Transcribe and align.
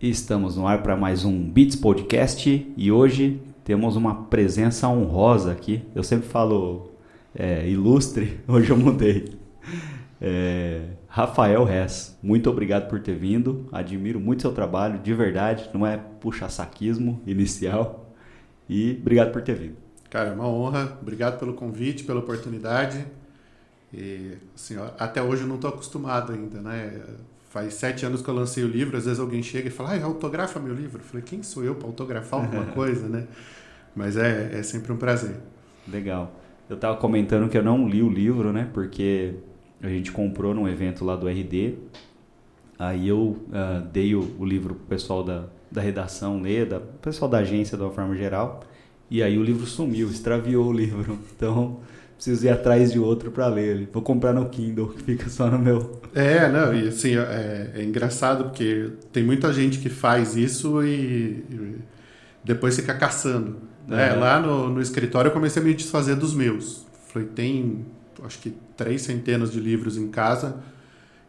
Estamos 0.00 0.56
no 0.56 0.66
ar 0.66 0.82
para 0.82 0.96
mais 0.96 1.26
um 1.26 1.50
Beats 1.50 1.76
Podcast 1.76 2.72
e 2.74 2.90
hoje 2.90 3.38
temos 3.62 3.96
uma 3.96 4.24
presença 4.24 4.88
honrosa 4.88 5.52
aqui. 5.52 5.82
Eu 5.94 6.02
sempre 6.02 6.26
falo 6.26 6.90
é, 7.34 7.68
ilustre, 7.68 8.40
hoje 8.48 8.70
eu 8.70 8.78
mudei. 8.78 9.38
É, 10.18 10.86
Rafael 11.06 11.68
Hess, 11.68 12.18
muito 12.22 12.48
obrigado 12.48 12.88
por 12.88 12.98
ter 13.00 13.14
vindo. 13.14 13.68
Admiro 13.70 14.18
muito 14.18 14.40
seu 14.40 14.52
trabalho, 14.52 14.98
de 15.00 15.12
verdade. 15.12 15.68
Não 15.74 15.86
é 15.86 15.98
puxa-saquismo 15.98 17.20
inicial. 17.26 18.10
E 18.66 18.96
obrigado 19.02 19.32
por 19.32 19.42
ter 19.42 19.54
vindo. 19.54 19.76
Cara, 20.08 20.30
é 20.30 20.32
uma 20.32 20.48
honra. 20.48 20.96
Obrigado 21.02 21.38
pelo 21.38 21.52
convite, 21.52 22.04
pela 22.04 22.20
oportunidade. 22.20 23.04
E, 23.92 24.38
assim, 24.54 24.76
até 24.98 25.22
hoje 25.22 25.42
eu 25.42 25.46
não 25.46 25.56
estou 25.56 25.68
acostumado 25.68 26.32
ainda, 26.32 26.58
né? 26.62 27.02
Faz 27.50 27.74
sete 27.74 28.06
anos 28.06 28.22
que 28.22 28.28
eu 28.28 28.34
lancei 28.34 28.62
o 28.62 28.68
livro, 28.68 28.96
às 28.96 29.06
vezes 29.06 29.18
alguém 29.18 29.42
chega 29.42 29.66
e 29.66 29.70
fala, 29.72 29.92
ah, 29.92 30.04
autografa 30.04 30.60
meu 30.60 30.72
livro. 30.72 31.00
Eu 31.00 31.04
falei, 31.04 31.22
quem 31.26 31.42
sou 31.42 31.64
eu 31.64 31.74
para 31.74 31.88
autografar 31.88 32.44
alguma 32.44 32.66
coisa, 32.72 33.08
né? 33.08 33.26
Mas 33.94 34.16
é, 34.16 34.52
é 34.54 34.62
sempre 34.62 34.92
um 34.92 34.96
prazer. 34.96 35.34
Legal. 35.88 36.32
Eu 36.68 36.76
estava 36.76 36.96
comentando 36.96 37.48
que 37.48 37.58
eu 37.58 37.62
não 37.64 37.88
li 37.88 38.04
o 38.04 38.08
livro, 38.08 38.52
né? 38.52 38.70
Porque 38.72 39.34
a 39.82 39.88
gente 39.88 40.12
comprou 40.12 40.54
num 40.54 40.68
evento 40.68 41.04
lá 41.04 41.16
do 41.16 41.28
RD. 41.28 41.74
Aí 42.78 43.08
eu 43.08 43.18
uh, 43.18 43.80
dei 43.92 44.14
o, 44.14 44.36
o 44.38 44.44
livro 44.44 44.76
pro 44.76 44.84
pessoal 44.84 45.24
da, 45.24 45.46
da 45.68 45.80
redação 45.80 46.40
ler, 46.40 46.66
da 46.66 46.78
pessoal 46.78 47.28
da 47.28 47.38
agência 47.38 47.76
de 47.76 47.82
uma 47.82 47.90
forma 47.90 48.14
geral. 48.14 48.60
E 49.10 49.24
aí 49.24 49.36
o 49.36 49.42
livro 49.42 49.66
sumiu, 49.66 50.08
extraviou 50.08 50.66
o 50.66 50.72
livro. 50.72 51.18
Então 51.34 51.80
preciso 52.20 52.44
ir 52.44 52.50
atrás 52.50 52.92
de 52.92 52.98
outro 52.98 53.30
para 53.30 53.46
ler. 53.46 53.88
Vou 53.90 54.02
comprar 54.02 54.34
no 54.34 54.46
Kindle, 54.50 54.88
que 54.88 55.02
fica 55.02 55.28
só 55.30 55.50
no 55.50 55.58
meu. 55.58 55.98
É, 56.14 56.50
não, 56.50 56.74
e 56.74 56.88
assim, 56.88 57.16
é, 57.16 57.70
é 57.76 57.82
engraçado 57.82 58.44
porque 58.44 58.92
tem 59.10 59.24
muita 59.24 59.50
gente 59.54 59.78
que 59.78 59.88
faz 59.88 60.36
isso 60.36 60.84
e, 60.84 61.42
e 61.50 61.78
depois 62.44 62.76
fica 62.76 62.92
caçando. 62.92 63.56
Né? 63.88 64.12
Lá 64.12 64.38
no, 64.38 64.68
no 64.68 64.82
escritório 64.82 65.30
eu 65.30 65.32
comecei 65.32 65.62
a 65.62 65.64
me 65.64 65.72
desfazer 65.72 66.14
dos 66.14 66.34
meus. 66.34 66.86
Falei, 67.08 67.26
tem 67.28 67.86
acho 68.22 68.38
que 68.38 68.54
três 68.76 69.00
centenas 69.00 69.50
de 69.50 69.58
livros 69.58 69.96
em 69.96 70.08
casa. 70.08 70.56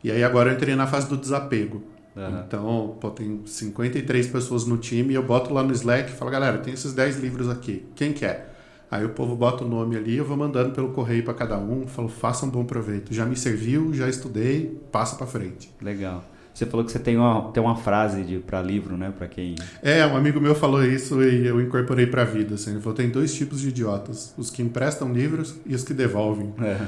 E 0.03 0.11
aí 0.11 0.23
agora 0.23 0.49
eu 0.49 0.55
entrei 0.55 0.75
na 0.75 0.87
fase 0.87 1.07
do 1.07 1.15
desapego. 1.15 1.83
Uhum. 2.13 2.39
Então, 2.45 2.97
pô, 2.99 3.09
tem 3.11 3.41
53 3.45 4.27
pessoas 4.27 4.65
no 4.65 4.77
time 4.77 5.13
e 5.13 5.15
eu 5.15 5.23
boto 5.23 5.53
lá 5.53 5.63
no 5.63 5.71
Slack 5.71 6.11
e 6.11 6.15
falo, 6.15 6.29
galera, 6.29 6.57
tem 6.57 6.73
esses 6.73 6.93
10 6.93 7.19
livros 7.21 7.49
aqui. 7.49 7.85
Quem 7.95 8.11
quer? 8.11 8.50
Aí 8.91 9.05
o 9.05 9.09
povo 9.09 9.37
bota 9.37 9.63
o 9.63 9.67
nome 9.69 9.95
ali, 9.95 10.17
eu 10.17 10.25
vou 10.25 10.35
mandando 10.35 10.71
pelo 10.71 10.89
correio 10.89 11.23
para 11.23 11.33
cada 11.33 11.57
um, 11.57 11.87
falo, 11.87 12.09
faça 12.09 12.45
um 12.45 12.49
bom 12.49 12.65
proveito. 12.65 13.13
Já 13.13 13.25
me 13.25 13.37
serviu, 13.37 13.93
já 13.93 14.09
estudei, 14.09 14.77
passa 14.91 15.15
para 15.15 15.25
frente. 15.25 15.73
Legal. 15.81 16.21
Você 16.53 16.65
falou 16.65 16.85
que 16.85 16.91
você 16.91 16.99
tem 16.99 17.15
uma, 17.15 17.49
tem 17.51 17.63
uma 17.63 17.77
frase 17.77 18.43
para 18.45 18.61
livro, 18.61 18.97
né? 18.97 19.13
Para 19.17 19.27
quem. 19.27 19.55
É, 19.81 20.05
um 20.05 20.17
amigo 20.17 20.41
meu 20.41 20.53
falou 20.53 20.83
isso 20.83 21.23
e 21.23 21.47
eu 21.47 21.61
incorporei 21.61 22.05
para 22.05 22.23
a 22.23 22.25
vida. 22.25 22.55
Assim. 22.55 22.71
Ele 22.71 22.81
falou: 22.81 22.93
tem 22.93 23.09
dois 23.09 23.33
tipos 23.33 23.61
de 23.61 23.69
idiotas: 23.69 24.33
os 24.37 24.49
que 24.49 24.61
emprestam 24.61 25.13
livros 25.13 25.55
e 25.65 25.73
os 25.73 25.83
que 25.83 25.93
devolvem. 25.93 26.53
É. 26.61 26.85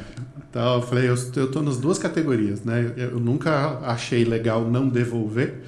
Então 0.50 0.76
eu 0.76 0.82
falei: 0.82 1.10
eu, 1.10 1.16
eu 1.38 1.50
tô 1.50 1.62
nas 1.62 1.78
duas 1.78 1.98
categorias, 1.98 2.66
né? 2.66 2.94
Eu 2.98 3.20
nunca 3.20 3.80
achei 3.84 4.26
legal 4.26 4.70
não 4.70 4.90
devolver, 4.90 5.64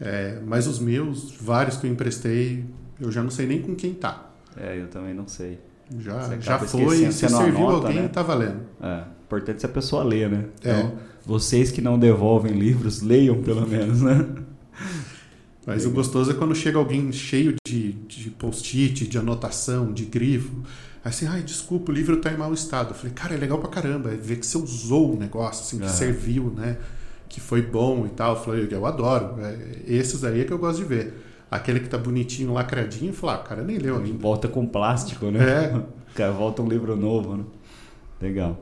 é, 0.00 0.40
mas 0.46 0.66
os 0.66 0.78
meus, 0.78 1.32
vários 1.38 1.76
que 1.76 1.86
eu 1.86 1.90
emprestei, 1.90 2.64
eu 2.98 3.12
já 3.12 3.22
não 3.22 3.30
sei 3.30 3.46
nem 3.46 3.60
com 3.60 3.74
quem 3.74 3.92
tá. 3.92 4.30
É, 4.56 4.80
eu 4.80 4.88
também 4.88 5.12
não 5.12 5.28
sei. 5.28 5.58
Já, 5.98 6.38
já 6.40 6.58
foi, 6.58 7.12
se 7.12 7.28
serviu 7.28 7.68
anota, 7.68 7.86
alguém, 7.86 8.02
né? 8.02 8.08
tá 8.08 8.22
valendo. 8.22 8.60
É, 8.82 9.04
importante 9.24 9.60
se 9.60 9.66
a 9.66 9.68
pessoa 9.68 10.02
ler, 10.02 10.28
né? 10.28 10.44
É. 10.64 10.70
Então, 10.70 10.98
vocês 11.24 11.70
que 11.70 11.80
não 11.80 11.98
devolvem 11.98 12.52
livros, 12.52 13.02
leiam 13.02 13.40
pelo 13.42 13.66
menos, 13.66 14.00
né? 14.02 14.26
Mas 15.66 15.84
o 15.84 15.90
gostoso 15.90 16.30
é 16.30 16.34
quando 16.34 16.54
chega 16.54 16.78
alguém 16.78 17.10
cheio 17.12 17.56
de, 17.66 17.92
de 17.92 18.30
post-it, 18.30 19.06
de 19.06 19.18
anotação, 19.18 19.92
de 19.92 20.04
grifo. 20.04 20.62
Aí 21.04 21.10
assim, 21.10 21.26
ai, 21.26 21.42
desculpa, 21.42 21.90
o 21.90 21.94
livro 21.94 22.18
tá 22.18 22.32
em 22.32 22.36
mau 22.36 22.54
estado. 22.54 22.90
Eu 22.90 22.94
falei, 22.94 23.12
cara, 23.12 23.34
é 23.34 23.36
legal 23.36 23.58
pra 23.58 23.68
caramba, 23.68 24.12
é 24.12 24.16
ver 24.16 24.36
que 24.36 24.46
você 24.46 24.56
usou 24.58 25.14
o 25.14 25.18
negócio, 25.18 25.64
assim, 25.64 25.78
que 25.78 25.86
é. 25.86 25.88
serviu, 25.88 26.52
né? 26.56 26.78
Que 27.28 27.40
foi 27.40 27.62
bom 27.62 28.06
e 28.06 28.10
tal. 28.10 28.36
Eu 28.36 28.42
falei, 28.42 28.68
eu 28.70 28.86
adoro. 28.86 29.40
É, 29.40 29.82
esses 29.88 30.22
aí 30.22 30.40
é 30.40 30.44
que 30.44 30.52
eu 30.52 30.58
gosto 30.58 30.78
de 30.78 30.84
ver 30.84 31.25
aquele 31.50 31.80
que 31.80 31.88
tá 31.88 31.98
bonitinho, 31.98 32.52
lacradinho, 32.52 33.10
e 33.10 33.14
falar, 33.14 33.34
ah, 33.34 33.38
cara, 33.38 33.62
nem 33.62 33.78
leu 33.78 33.96
ainda. 33.96 34.18
Volta 34.18 34.48
com 34.48 34.66
plástico, 34.66 35.30
né? 35.30 35.44
É. 35.44 35.82
cara, 36.14 36.32
volta 36.32 36.62
um 36.62 36.68
livro 36.68 36.96
novo, 36.96 37.36
né? 37.36 37.44
Legal. 38.20 38.58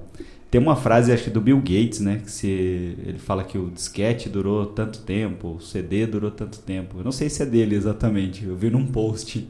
Tem 0.51 0.61
uma 0.61 0.77
frase, 0.77 1.11
acho 1.11 1.25
que 1.25 1.31
do 1.31 1.41
Bill 1.41 1.59
Gates, 1.59 2.01
né? 2.01 2.21
Que 2.25 2.31
se, 2.31 2.47
ele 2.47 3.19
fala 3.19 3.43
que 3.43 3.59
o 3.59 3.71
disquete 3.71 4.29
durou 4.29 4.67
tanto 4.67 5.01
tempo, 5.01 5.57
o 5.57 5.61
CD 5.61 6.07
durou 6.07 6.31
tanto 6.31 6.61
tempo. 6.61 6.99
Eu 6.99 7.05
não 7.05 7.13
sei 7.13 7.29
se 7.29 7.43
é 7.43 7.47
dele 7.47 7.75
exatamente, 7.75 8.45
eu 8.45 8.55
vi 8.55 8.71
num 8.71 8.87
post. 8.87 9.49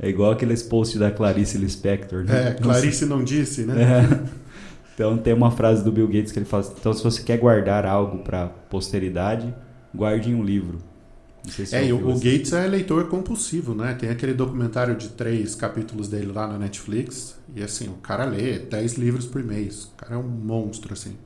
É 0.00 0.08
igual 0.08 0.30
aqueles 0.30 0.62
posts 0.62 0.98
da 0.98 1.10
Clarice 1.10 1.58
Lispector, 1.58 2.24
né? 2.24 2.50
É, 2.50 2.54
Clarice 2.54 3.04
não, 3.04 3.18
não 3.18 3.24
disse, 3.24 3.66
né? 3.66 3.82
É. 3.82 4.48
Então 4.94 5.16
tem 5.16 5.32
uma 5.32 5.50
frase 5.50 5.84
do 5.84 5.92
Bill 5.92 6.08
Gates 6.08 6.32
que 6.32 6.38
ele 6.38 6.46
fala: 6.46 6.64
então 6.76 6.92
se 6.92 7.04
você 7.04 7.22
quer 7.22 7.38
guardar 7.38 7.84
algo 7.84 8.18
para 8.18 8.46
posteridade, 8.46 9.54
guarde 9.94 10.30
em 10.30 10.34
um 10.34 10.42
livro. 10.42 10.78
Se 11.46 11.74
é, 11.74 11.92
o, 11.92 12.14
Gates 12.14 12.52
é 12.52 12.66
leitor 12.66 13.08
compulsivo, 13.08 13.74
né? 13.74 13.94
Tem 13.94 14.10
aquele 14.10 14.34
documentário 14.34 14.96
de 14.96 15.08
três 15.10 15.54
capítulos 15.54 16.08
dele 16.08 16.32
lá 16.32 16.46
na 16.46 16.58
Netflix. 16.58 17.36
E 17.54 17.62
assim, 17.62 17.88
o 17.88 17.94
cara 17.94 18.24
lê 18.24 18.58
10 18.58 18.94
livros 18.94 19.26
por 19.26 19.42
mês. 19.42 19.84
O 19.84 19.96
cara 19.96 20.14
é 20.14 20.18
um 20.18 20.28
monstro, 20.28 20.92
assim. 20.92 21.16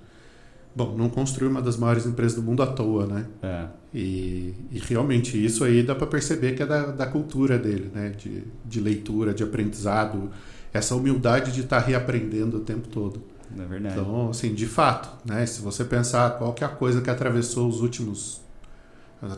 Bom, 0.75 0.97
não 0.97 1.09
construiu 1.09 1.51
uma 1.51 1.61
das 1.61 1.77
maiores 1.77 2.07
empresas 2.07 2.35
do 2.35 2.43
mundo 2.43 2.63
à 2.63 2.67
toa, 2.67 3.07
né? 3.07 3.27
É. 3.43 3.67
E, 3.93 4.55
e 4.71 4.79
realmente 4.79 5.43
isso 5.43 5.65
aí 5.65 5.83
dá 5.83 5.95
para 5.95 6.07
perceber 6.07 6.53
que 6.53 6.63
é 6.63 6.67
da, 6.67 6.87
da 6.87 7.07
cultura 7.07 7.59
dele, 7.59 7.91
né? 7.93 8.11
De, 8.11 8.45
de 8.65 8.81
leitura, 8.81 9.35
de 9.35 9.43
aprendizado, 9.43 10.31
essa 10.73 10.95
humildade 10.95 11.53
de 11.53 11.61
estar 11.61 11.81
tá 11.81 11.87
reaprendendo 11.87 12.59
o 12.59 12.61
tempo 12.61 12.89
todo. 12.89 13.23
É 13.59 13.65
verdade. 13.67 14.01
Então, 14.01 14.31
assim, 14.31 14.55
de 14.55 14.67
fato, 14.67 15.11
né? 15.27 15.45
Se 15.45 15.61
você 15.61 15.85
pensar 15.85 16.39
qual 16.39 16.55
que 16.55 16.65
é 16.65 16.67
a 16.67 16.71
coisa 16.71 17.03
que 17.03 17.11
atravessou 17.11 17.69
os 17.69 17.83
últimos 17.83 18.42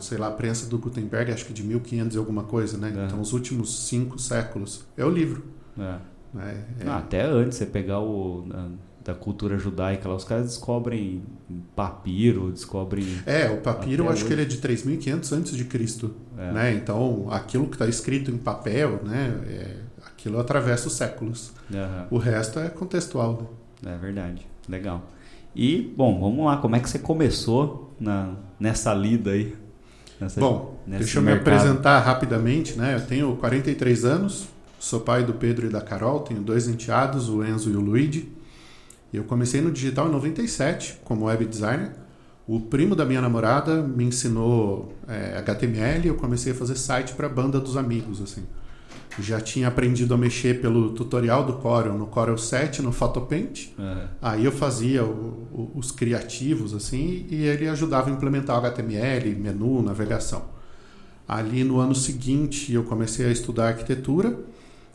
sei 0.01 0.17
lá, 0.17 0.27
a 0.27 0.31
prensa 0.31 0.67
do 0.67 0.77
Gutenberg, 0.77 1.31
acho 1.31 1.45
que 1.45 1.53
de 1.53 1.63
1500 1.63 2.15
e 2.15 2.17
alguma 2.17 2.43
coisa, 2.43 2.77
né? 2.77 2.93
É. 2.95 3.05
Então, 3.05 3.21
os 3.21 3.33
últimos 3.33 3.87
cinco 3.87 4.19
séculos. 4.19 4.85
É 4.97 5.05
o 5.05 5.09
livro. 5.09 5.45
É. 5.77 5.97
É, 6.37 6.65
é. 6.79 6.87
Ah, 6.87 6.97
até 6.97 7.23
antes, 7.23 7.57
você 7.57 7.65
pegar 7.65 7.99
o 7.99 8.45
da 9.05 9.13
cultura 9.13 9.55
judaica 9.59 10.09
lá, 10.09 10.15
os 10.15 10.23
caras 10.23 10.47
descobrem 10.47 11.21
papiro, 11.75 12.51
descobrem... 12.51 13.05
É, 13.27 13.47
o 13.51 13.61
papiro 13.61 14.05
eu 14.05 14.09
acho 14.09 14.17
hoje. 14.21 14.25
que 14.25 14.33
ele 14.33 14.41
é 14.41 14.45
de 14.45 14.57
3.500 14.57 15.31
antes 15.31 15.55
de 15.55 15.63
Cristo, 15.63 16.15
é. 16.35 16.51
né? 16.51 16.73
Então, 16.73 17.27
aquilo 17.29 17.67
que 17.67 17.75
está 17.75 17.85
escrito 17.85 18.31
em 18.31 18.37
papel, 18.37 19.01
né? 19.03 19.39
É, 19.47 19.75
aquilo 20.07 20.39
atravessa 20.39 20.87
os 20.87 20.93
séculos. 20.93 21.51
Uhum. 21.71 22.07
O 22.09 22.17
resto 22.17 22.57
é 22.59 22.67
contextual, 22.67 23.53
né? 23.79 23.93
É 23.93 23.97
verdade. 23.97 24.47
Legal. 24.67 25.07
E, 25.55 25.93
bom, 25.95 26.19
vamos 26.19 26.43
lá. 26.43 26.57
Como 26.57 26.75
é 26.75 26.79
que 26.79 26.89
você 26.89 26.97
começou 26.97 27.95
na, 27.99 28.33
nessa 28.59 28.91
lida 28.91 29.31
aí? 29.31 29.55
Nessa, 30.19 30.39
Bom, 30.39 30.79
deixa 30.87 31.19
eu 31.19 31.21
mercado. 31.21 31.45
me 31.45 31.57
apresentar 31.57 31.99
rapidamente, 31.99 32.77
né? 32.77 32.95
Eu 32.95 33.05
tenho 33.05 33.35
43 33.35 34.05
anos, 34.05 34.47
sou 34.79 35.01
pai 35.01 35.23
do 35.23 35.33
Pedro 35.33 35.67
e 35.67 35.69
da 35.69 35.81
Carol, 35.81 36.21
tenho 36.21 36.41
dois 36.41 36.67
enteados, 36.67 37.29
o 37.29 37.43
Enzo 37.43 37.69
e 37.69 37.75
o 37.75 37.81
Luigi. 37.81 38.31
Eu 39.13 39.23
comecei 39.23 39.61
no 39.61 39.71
digital 39.71 40.07
em 40.07 40.11
97 40.11 40.99
como 41.03 41.25
web 41.25 41.45
designer. 41.45 41.91
O 42.47 42.59
primo 42.59 42.95
da 42.95 43.05
minha 43.05 43.21
namorada 43.21 43.81
me 43.81 44.03
ensinou 44.03 44.93
é, 45.07 45.37
HTML 45.37 46.05
e 46.05 46.07
eu 46.09 46.15
comecei 46.15 46.51
a 46.51 46.55
fazer 46.55 46.75
site 46.75 47.13
para 47.13 47.27
a 47.27 47.29
banda 47.29 47.59
dos 47.59 47.75
amigos, 47.75 48.21
assim 48.21 48.43
já 49.19 49.39
tinha 49.39 49.67
aprendido 49.67 50.13
a 50.13 50.17
mexer 50.17 50.61
pelo 50.61 50.91
tutorial 50.91 51.45
do 51.45 51.53
Corel 51.53 51.97
no 51.97 52.07
Corel 52.07 52.37
7 52.37 52.81
no 52.81 52.91
Photopaint. 52.91 53.69
Uhum. 53.77 54.07
Aí 54.21 54.45
eu 54.45 54.51
fazia 54.51 55.03
o, 55.03 55.47
o, 55.51 55.71
os 55.75 55.91
criativos 55.91 56.73
assim 56.73 57.25
e 57.29 57.45
ele 57.45 57.67
ajudava 57.67 58.09
a 58.09 58.13
implementar 58.13 58.55
o 58.55 58.59
HTML, 58.65 59.35
menu, 59.35 59.81
navegação. 59.81 60.43
Ali 61.27 61.63
no 61.63 61.79
ano 61.79 61.95
seguinte 61.95 62.73
eu 62.73 62.83
comecei 62.83 63.25
a 63.25 63.31
estudar 63.31 63.69
arquitetura 63.69 64.37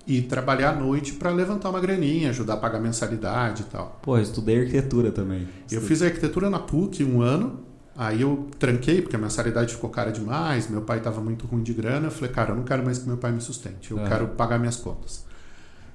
e 0.06 0.22
trabalhar 0.22 0.70
à 0.70 0.76
noite 0.76 1.12
para 1.12 1.30
levantar 1.30 1.70
uma 1.70 1.80
graninha, 1.80 2.30
ajudar 2.30 2.54
a 2.54 2.56
pagar 2.56 2.80
mensalidade 2.80 3.62
e 3.62 3.64
tal. 3.66 4.00
Pô, 4.02 4.16
eu 4.16 4.22
estudei 4.22 4.60
arquitetura 4.60 5.10
também. 5.10 5.48
Eu 5.70 5.80
fiz 5.80 6.02
arquitetura 6.02 6.50
na 6.50 6.58
PUC 6.58 7.04
um 7.04 7.20
ano 7.20 7.69
Aí 8.00 8.22
eu 8.22 8.48
tranquei, 8.58 9.02
porque 9.02 9.14
a 9.14 9.18
mensalidade 9.18 9.74
ficou 9.74 9.90
cara 9.90 10.10
demais, 10.10 10.70
meu 10.70 10.80
pai 10.80 10.96
estava 10.96 11.20
muito 11.20 11.46
ruim 11.46 11.62
de 11.62 11.74
grana. 11.74 12.06
Eu 12.06 12.10
falei, 12.10 12.30
cara, 12.30 12.52
eu 12.52 12.56
não 12.56 12.62
quero 12.62 12.82
mais 12.82 12.98
que 12.98 13.06
meu 13.06 13.18
pai 13.18 13.30
me 13.30 13.42
sustente, 13.42 13.90
eu 13.90 14.00
é. 14.00 14.08
quero 14.08 14.28
pagar 14.28 14.58
minhas 14.58 14.76
contas. 14.76 15.26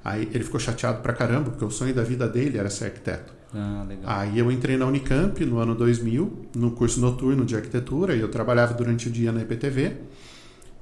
Aí 0.04 0.30
ele 0.32 0.44
ficou 0.44 0.60
chateado 0.60 1.02
pra 1.02 1.14
caramba, 1.14 1.50
porque 1.50 1.66
o 1.66 1.72
sonho 1.72 1.96
da 1.96 2.04
vida 2.04 2.28
dele 2.28 2.60
era 2.60 2.70
ser 2.70 2.86
arquiteto. 2.86 3.34
Ah, 3.52 3.84
Aí 4.06 4.38
eu 4.38 4.52
entrei 4.52 4.78
na 4.78 4.86
Unicamp 4.86 5.44
no 5.46 5.58
ano 5.58 5.74
2000, 5.74 6.46
no 6.56 6.70
curso 6.72 7.00
noturno 7.00 7.44
de 7.44 7.56
arquitetura, 7.56 8.16
e 8.16 8.20
eu 8.20 8.30
trabalhava 8.30 8.76
durante 8.76 9.08
o 9.08 9.12
dia 9.12 9.32
na 9.32 9.42
IPTV 9.42 9.94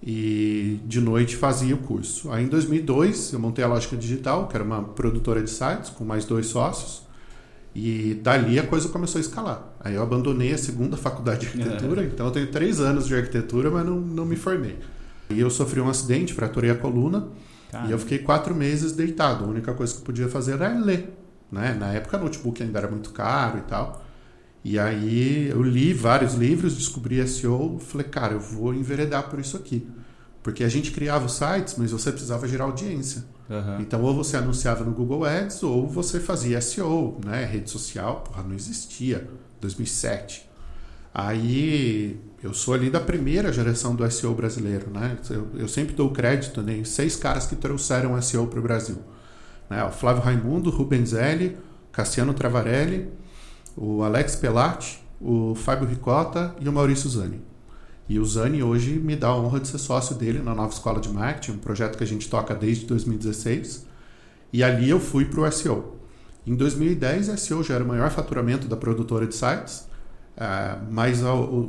e 0.06 0.82
de 0.86 1.00
noite 1.00 1.38
fazia 1.38 1.74
o 1.74 1.78
curso. 1.78 2.34
Aí 2.34 2.44
em 2.44 2.50
2002 2.50 3.32
eu 3.32 3.40
montei 3.40 3.64
a 3.64 3.68
Lógica 3.70 3.96
Digital, 3.96 4.50
que 4.50 4.58
era 4.58 4.64
uma 4.66 4.84
produtora 4.84 5.42
de 5.42 5.50
sites 5.50 5.90
com 5.90 6.04
mais 6.04 6.26
dois 6.26 6.48
sócios. 6.48 7.03
E 7.76 8.20
dali 8.22 8.60
a 8.60 8.68
coisa 8.68 8.88
começou 8.90 9.18
a 9.20 9.22
escalar. 9.22 9.74
Aí 9.80 9.96
eu 9.96 10.04
abandonei 10.04 10.54
a 10.54 10.58
segunda 10.58 10.96
faculdade 10.96 11.42
de 11.42 11.48
arquitetura, 11.48 12.04
é. 12.04 12.06
então 12.06 12.28
eu 12.28 12.32
tenho 12.32 12.48
três 12.52 12.80
anos 12.80 13.08
de 13.08 13.16
arquitetura, 13.16 13.72
mas 13.72 13.86
não, 13.86 14.00
não 14.00 14.26
me 14.26 14.36
formei. 14.36 14.78
E 15.30 15.40
eu 15.40 15.50
sofri 15.50 15.82
um 15.82 15.90
acidente, 15.90 16.34
fraturei 16.34 16.70
a 16.70 16.76
coluna, 16.76 17.30
e 17.88 17.92
eu 17.92 17.98
fiquei 17.98 18.20
quatro 18.20 18.54
meses 18.54 18.92
deitado. 18.92 19.46
A 19.46 19.48
única 19.48 19.74
coisa 19.74 19.94
que 19.94 20.00
eu 20.00 20.06
podia 20.06 20.30
fazer 20.30 20.54
era 20.54 20.78
ler. 20.78 21.12
Né? 21.52 21.74
Na 21.74 21.92
época, 21.92 22.18
notebook 22.18 22.62
ainda 22.62 22.78
era 22.78 22.88
muito 22.88 23.10
caro 23.10 23.58
e 23.58 23.62
tal. 23.62 24.06
E 24.64 24.80
aí 24.80 25.50
eu 25.50 25.62
li 25.62 25.94
vários 25.94 26.36
livros, 26.36 26.78
descobri 26.78 27.26
SEO, 27.28 27.80
falei, 27.80 28.08
cara, 28.08 28.34
eu 28.34 28.40
vou 28.40 28.74
enveredar 28.74 29.30
por 29.30 29.40
isso 29.40 29.58
aqui. 29.58 29.86
Porque 30.42 30.64
a 30.64 30.70
gente 30.70 30.92
criava 30.92 31.26
os 31.26 31.34
sites, 31.34 31.76
mas 31.78 31.92
você 31.92 32.12
precisava 32.12 32.48
gerar 32.48 32.66
audiência. 32.66 33.26
Uhum. 33.54 33.82
Então, 33.82 34.02
ou 34.02 34.16
você 34.16 34.38
anunciava 34.38 34.84
no 34.84 34.92
Google 34.92 35.26
Ads, 35.26 35.62
ou 35.64 35.88
você 35.88 36.20
fazia 36.20 36.60
SEO, 36.60 37.20
né? 37.24 37.46
Rede 37.46 37.70
social, 37.70 38.22
porra, 38.22 38.44
não 38.44 38.56
existia. 38.56 39.28
2007. 39.62 40.50
Aí, 41.14 42.20
eu 42.42 42.54
sou 42.54 42.74
ali 42.74 42.90
da 42.90 43.00
primeira 43.00 43.54
geração 43.54 43.96
do 43.96 44.10
SEO 44.10 44.34
brasileiro, 44.34 44.90
né? 44.90 45.18
Eu, 45.30 45.48
eu 45.56 45.68
sempre 45.68 45.96
dou 45.96 46.10
crédito 46.12 46.62
né, 46.62 46.78
em 46.78 46.84
seis 46.84 47.16
caras 47.16 47.46
que 47.46 47.56
trouxeram 47.56 48.20
SEO 48.22 48.48
para 48.48 48.60
o 48.60 48.64
Brasil. 48.64 48.98
Né? 49.70 49.84
O 49.86 49.92
Flávio 49.92 50.24
Raimundo, 50.24 50.70
Rubenzelli, 50.70 51.58
Cassiano 51.92 52.34
Travarelli, 52.34 53.10
o 53.78 54.04
Alex 54.04 54.36
Pelatti, 54.36 55.04
o 55.22 55.56
Fábio 55.56 55.88
Ricota 55.88 56.56
e 56.60 56.68
o 56.68 56.74
Maurício 56.74 57.10
Zani. 57.10 57.42
E 58.08 58.20
o 58.20 58.26
Zani 58.26 58.62
hoje 58.62 59.00
me 59.00 59.16
dá 59.16 59.28
a 59.28 59.38
honra 59.38 59.60
de 59.60 59.68
ser 59.68 59.78
sócio 59.78 60.16
dele 60.16 60.40
na 60.40 60.54
nova 60.54 60.74
escola 60.74 61.00
de 61.00 61.10
marketing, 61.10 61.54
um 61.54 61.58
projeto 61.58 61.98
que 61.98 62.04
a 62.04 62.08
gente 62.08 62.30
toca 62.30 62.54
desde 62.54 62.86
2016. 62.86 63.86
E 64.52 64.64
ali 64.64 64.90
eu 64.90 65.00
fui 65.00 65.26
para 65.26 65.42
o 65.42 65.52
SEO. 65.52 65.96
Em 66.46 66.56
2010, 66.56 67.30
a 67.30 67.38
SEO 67.38 67.64
já 67.64 67.76
era 67.76 67.84
o 67.84 67.88
maior 67.88 68.12
faturamento 68.12 68.68
da 68.68 68.76
produtora 68.76 69.26
de 69.26 69.34
sites, 69.34 69.88
uh, 70.38 70.86
mas 70.92 71.22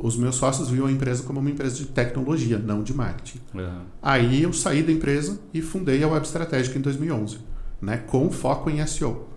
os 0.03 0.17
meus 0.17 0.35
sócios 0.35 0.69
viam 0.69 0.85
a 0.85 0.91
empresa 0.91 1.23
como 1.23 1.39
uma 1.39 1.49
empresa 1.49 1.75
de 1.75 1.85
tecnologia, 1.85 2.59
não 2.59 2.83
de 2.83 2.93
marketing. 2.93 3.39
Uhum. 3.53 3.81
Aí 4.01 4.43
eu 4.43 4.51
saí 4.51 4.83
da 4.83 4.91
empresa 4.91 5.39
e 5.53 5.61
fundei 5.61 6.03
a 6.03 6.07
Web 6.07 6.25
Estratégica 6.25 6.77
em 6.77 6.81
2011, 6.81 7.39
né, 7.81 7.97
com 7.97 8.29
foco 8.29 8.69
em 8.69 8.85
SEO. 8.85 9.29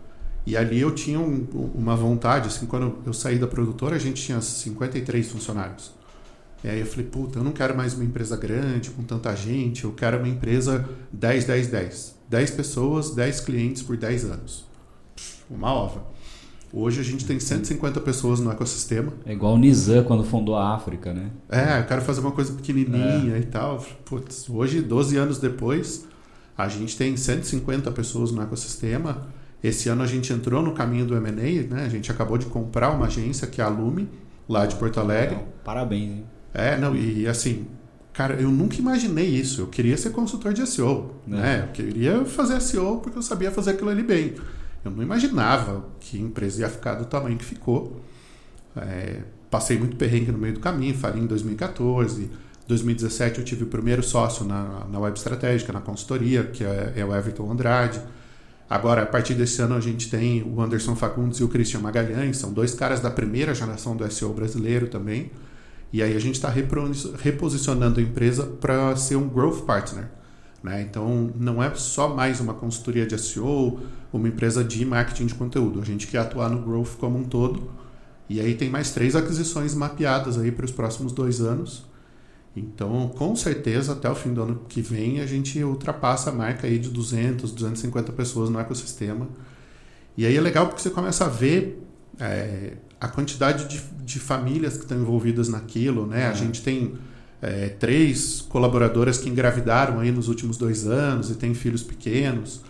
E 0.45 0.57
ali 0.57 0.81
eu 0.81 0.91
tinha 0.91 1.21
um, 1.21 1.47
uma 1.75 1.95
vontade, 1.95 2.49
assim, 2.49 2.67
quando 2.67 2.99
eu 3.07 3.13
saí 3.13 3.39
da 3.39 3.47
produtora, 3.47 3.95
a 3.95 3.99
gente 3.99 4.21
tinha 4.23 4.41
53 4.41 5.31
funcionários. 5.31 5.98
E 6.63 6.69
aí 6.69 6.81
eu 6.81 6.87
falei, 6.87 7.07
puta, 7.07 7.39
eu 7.39 7.45
não 7.45 7.53
quero 7.53 7.77
mais 7.77 7.95
uma 7.95 8.05
empresa 8.05 8.37
grande, 8.37 8.91
com 8.91 9.03
tanta 9.03 9.35
gente, 9.37 9.85
eu 9.85 9.93
quero 9.93 10.19
uma 10.19 10.29
empresa 10.29 10.89
10, 11.13 11.45
10, 11.45 11.67
10. 11.69 12.19
10 12.29 12.51
pessoas, 12.51 13.11
10 13.11 13.41
clientes 13.41 13.83
por 13.83 13.97
10 13.97 14.25
anos. 14.25 14.67
Uma 15.49 15.73
ova. 15.73 16.05
Hoje 16.73 17.01
a 17.01 17.05
gente 17.05 17.25
tem 17.25 17.41
150 17.41 18.01
pessoas 18.01 18.41
no 18.41 18.51
ecossistema. 18.51 19.13
É 19.25 19.33
igual 19.33 19.55
o 19.55 19.59
Nizam 19.59 20.05
quando 20.05 20.23
fundou 20.23 20.55
a 20.55 20.75
África, 20.75 21.15
né? 21.15 21.31
É, 21.49 21.81
eu 21.81 21.87
quero 21.87 22.03
fazer 22.03 22.21
uma 22.21 22.33
coisa 22.33 22.53
pequenininha 22.53 23.37
é. 23.37 23.39
e 23.39 23.45
tal. 23.45 23.83
Putz, 24.05 24.51
hoje, 24.51 24.83
12 24.83 25.17
anos 25.17 25.39
depois, 25.39 26.07
a 26.57 26.69
gente 26.69 26.97
tem 26.97 27.17
150 27.17 27.91
pessoas 27.93 28.33
no 28.33 28.43
ecossistema. 28.43 29.29
Esse 29.65 29.89
ano 29.89 30.03
a 30.03 30.07
gente 30.07 30.31
entrou 30.31 30.63
no 30.63 30.73
caminho 30.73 31.07
do 31.07 31.17
M&A, 31.17 31.75
né? 31.75 31.85
A 31.87 31.89
gente 31.89 32.11
acabou 32.11 32.37
de 32.37 32.47
comprar 32.47 32.91
uma 32.91 33.07
agência 33.07 33.47
que 33.47 33.63
é 33.63 33.65
a 33.65 33.69
Lume, 33.69 34.09
lá 34.47 34.67
de 34.67 34.77
Porto 34.77 35.01
Alegre. 35.01 35.39
Parabéns, 35.65 36.11
hein? 36.11 36.25
É, 36.53 36.77
não, 36.77 36.97
e 36.97 37.27
assim, 37.27 37.67
cara, 38.13 38.35
eu 38.35 38.51
nunca 38.51 38.77
imaginei 38.77 39.27
isso. 39.27 39.63
Eu 39.63 39.67
queria 39.67 39.97
ser 39.97 40.11
consultor 40.11 40.53
de 40.53 40.67
SEO, 40.67 41.15
é. 41.27 41.31
né? 41.31 41.65
Eu 41.69 41.73
queria 41.73 42.25
fazer 42.25 42.61
SEO 42.61 42.99
porque 42.99 43.19
eu 43.19 43.23
sabia 43.23 43.51
fazer 43.51 43.73
aquilo 43.73 43.91
ali 43.91 44.03
bem. 44.03 44.35
Eu 44.85 44.91
não 44.91 45.03
imaginava 45.03 45.85
que 46.01 46.17
a 46.17 46.21
empresa 46.21 46.63
ia 46.63 46.69
ficar 46.69 46.95
do 46.95 47.05
tamanho 47.05 47.37
que 47.37 47.45
ficou. 47.45 48.01
É, 48.77 49.23
passei 49.51 49.79
muito 49.79 49.97
perrengue 49.97 50.33
no 50.33 50.39
meio 50.39 50.55
do 50.55 50.61
caminho, 50.61 50.95
falei 50.95 51.23
em 51.23 51.27
2014. 51.27 52.31
2017 52.67 53.39
eu 53.39 53.45
tive 53.45 53.65
o 53.65 53.67
primeiro 53.67 54.03
sócio 54.03 54.45
na, 54.45 54.85
na 54.91 54.99
Web 54.99 55.17
Estratégica, 55.17 55.73
na 55.73 55.81
consultoria, 55.81 56.45
que 56.45 56.63
é, 56.63 56.93
é 56.97 57.05
o 57.05 57.15
Everton 57.15 57.51
Andrade. 57.51 58.01
Agora, 58.69 59.03
a 59.03 59.07
partir 59.07 59.35
desse 59.35 59.63
ano, 59.63 59.75
a 59.75 59.81
gente 59.81 60.11
tem 60.11 60.43
o 60.43 60.61
Anderson 60.61 60.95
Fagundes 60.95 61.41
e 61.41 61.45
o 61.45 61.49
Christian 61.49 61.81
Magalhães, 61.81 62.37
são 62.37 62.53
dois 62.53 62.75
caras 62.75 63.01
da 63.01 63.11
primeira 63.11 63.55
geração 63.55 63.97
do 63.97 64.09
SEO 64.11 64.35
brasileiro 64.35 64.89
também. 64.89 65.31
E 65.93 66.03
aí 66.03 66.15
a 66.15 66.21
gente 66.21 66.35
está 66.35 66.51
reposicionando 66.51 68.01
a 68.01 68.03
empresa 68.03 68.45
para 68.45 68.95
ser 68.97 69.17
um 69.17 69.29
growth 69.29 69.65
partner. 69.65 70.09
Né? 70.63 70.83
Então, 70.83 71.31
não 71.37 71.63
é 71.63 71.73
só 71.75 72.15
mais 72.15 72.41
uma 72.41 72.53
consultoria 72.53 73.07
de 73.07 73.17
SEO, 73.19 73.81
uma 74.13 74.29
empresa 74.29 74.63
de 74.63 74.85
marketing 74.85 75.27
de 75.27 75.35
conteúdo. 75.35 75.81
A 75.81 75.85
gente 75.85 76.07
quer 76.07 76.19
atuar 76.19 76.51
no 76.51 76.61
growth 76.61 76.97
como 76.99 77.19
um 77.19 77.25
todo. 77.25 77.71
E 78.29 78.41
aí 78.41 78.55
tem 78.55 78.69
mais 78.69 78.91
três 78.91 79.17
aquisições 79.17 79.75
mapeadas 79.75 80.39
aí 80.39 80.53
para 80.53 80.65
os 80.65 80.73
próximos 80.73 81.13
dois 81.13 81.41
anos. 81.41 81.87
Então, 82.55 83.09
com 83.17 83.35
certeza, 83.37 83.93
até 83.93 84.11
o 84.11 84.15
fim 84.15 84.35
do 84.35 84.43
ano 84.43 84.63
que 84.69 84.83
vem, 84.83 85.21
a 85.21 85.27
gente 85.27 85.63
ultrapassa 85.63 86.31
a 86.31 86.33
marca 86.33 86.67
aí 86.67 86.79
de 86.79 86.91
200, 86.91 87.53
250 87.53 88.13
pessoas 88.13 88.51
no 88.51 88.59
ecossistema. 88.59 89.29
E 90.17 90.27
aí 90.27 90.37
é 90.37 90.41
legal 90.41 90.67
porque 90.67 90.83
você 90.83 90.91
começa 90.91 91.25
a 91.25 91.29
ver 91.29 91.83
é, 92.19 92.77
a 93.01 93.09
quantidade 93.09 93.67
de, 93.67 93.81
de, 94.05 94.19
famílias 94.19 94.77
que 94.77 94.83
estão 94.83 94.99
envolvidas 94.99 95.49
naquilo, 95.49 96.07
né? 96.07 96.27
A 96.27 96.33
gente 96.33 96.63
tem 96.63 96.95
é, 97.41 97.69
três 97.69 98.41
colaboradoras 98.41 99.19
que 99.19 99.29
engravidaram 99.29 100.01
aí 100.01 100.11
nos 100.11 100.29
últimos 100.29 100.57
dois 100.57 100.87
anos 100.87 101.31
e 101.31 101.35
têm 101.35 101.55
filhos 101.55 101.83
pequenos. 101.83 102.63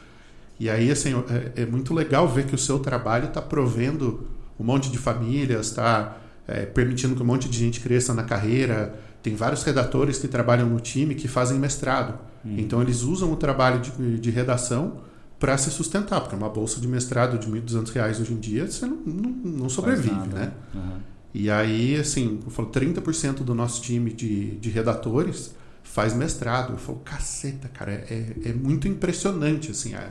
E 0.61 0.69
aí, 0.69 0.91
assim, 0.91 1.15
é, 1.57 1.63
é 1.63 1.67
muito 1.67 1.95
legal 1.95 2.29
ver 2.29 2.47
que 2.47 2.55
o 2.55 2.59
seu 2.59 2.79
trabalho 2.79 3.29
está 3.29 3.41
provendo 3.41 4.27
um 4.59 4.65
monte 4.65 4.91
de 4.91 4.99
famílias, 4.99 5.69
está 5.69 6.17
é, 6.47 6.67
permitindo 6.67 7.15
que 7.15 7.23
um 7.23 7.27
monte 7.27 7.49
de 7.49 7.59
gente 7.59 7.81
cresça 7.81 8.13
na 8.13 8.25
carreira. 8.25 8.95
Tem 9.23 9.35
vários 9.35 9.63
redatores 9.63 10.19
que 10.19 10.29
trabalham 10.29 10.69
no 10.69 10.81
time 10.81 11.15
que 11.15 11.29
fazem 11.29 11.59
mestrado. 11.59 12.19
Hum. 12.45 12.57
Então, 12.59 12.83
eles 12.83 13.03
usam 13.03 13.33
o 13.33 13.37
trabalho 13.37 13.81
de, 13.81 14.19
de 14.19 14.31
redação 14.31 15.01
para 15.39 15.57
se 15.57 15.71
sustentar, 15.71 16.21
porque 16.21 16.35
uma 16.35 16.49
bolsa 16.49 16.81
de 16.81 16.89
mestrado 16.89 17.39
de 17.39 17.47
R$ 17.51 17.61
1.200 17.61 18.21
hoje 18.21 18.33
em 18.33 18.39
dia 18.39 18.69
você 18.69 18.87
não, 18.87 18.97
não, 18.97 19.31
não 19.31 19.69
sobrevive, 19.69 20.29
né? 20.29 20.53
Uhum. 20.75 20.99
E 21.33 21.51
aí, 21.51 21.97
assim, 21.97 22.41
eu 22.45 22.51
falo, 22.51 22.71
30% 22.71 23.45
do 23.45 23.55
nosso 23.55 23.81
time 23.83 24.13
de, 24.13 24.57
de 24.57 24.71
redatores 24.71 25.55
faz 25.85 26.15
mestrado. 26.15 26.73
Eu 26.73 26.79
falo, 26.79 27.01
caceta, 27.05 27.69
cara, 27.69 27.93
é, 27.93 28.35
é, 28.45 28.49
é 28.49 28.53
muito 28.53 28.89
impressionante, 28.89 29.71
assim, 29.71 29.95
é, 29.95 30.11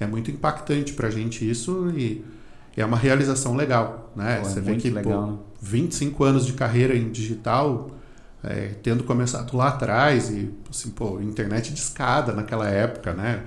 é 0.00 0.06
muito 0.06 0.30
impactante 0.30 0.92
para 0.92 1.08
a 1.08 1.10
gente 1.10 1.48
isso 1.48 1.90
e 1.96 2.22
é 2.76 2.84
uma 2.84 2.96
realização 2.96 3.56
legal, 3.56 4.12
né? 4.14 4.40
Pô, 4.40 4.46
é 4.46 4.50
Você 4.50 4.60
vê 4.60 4.76
que 4.76 4.90
legal, 4.90 5.22
pô, 5.22 5.32
né? 5.32 5.38
25 5.62 6.24
anos 6.24 6.44
de 6.44 6.52
carreira 6.52 6.94
em 6.94 7.10
digital, 7.10 7.90
é, 8.44 8.72
tendo 8.82 9.02
começado 9.04 9.56
lá 9.56 9.68
atrás 9.68 10.28
e, 10.28 10.52
assim, 10.68 10.90
pô, 10.90 11.20
internet 11.20 11.72
de 11.72 11.80
escada 11.80 12.32
naquela 12.32 12.68
época, 12.68 13.14
né? 13.14 13.44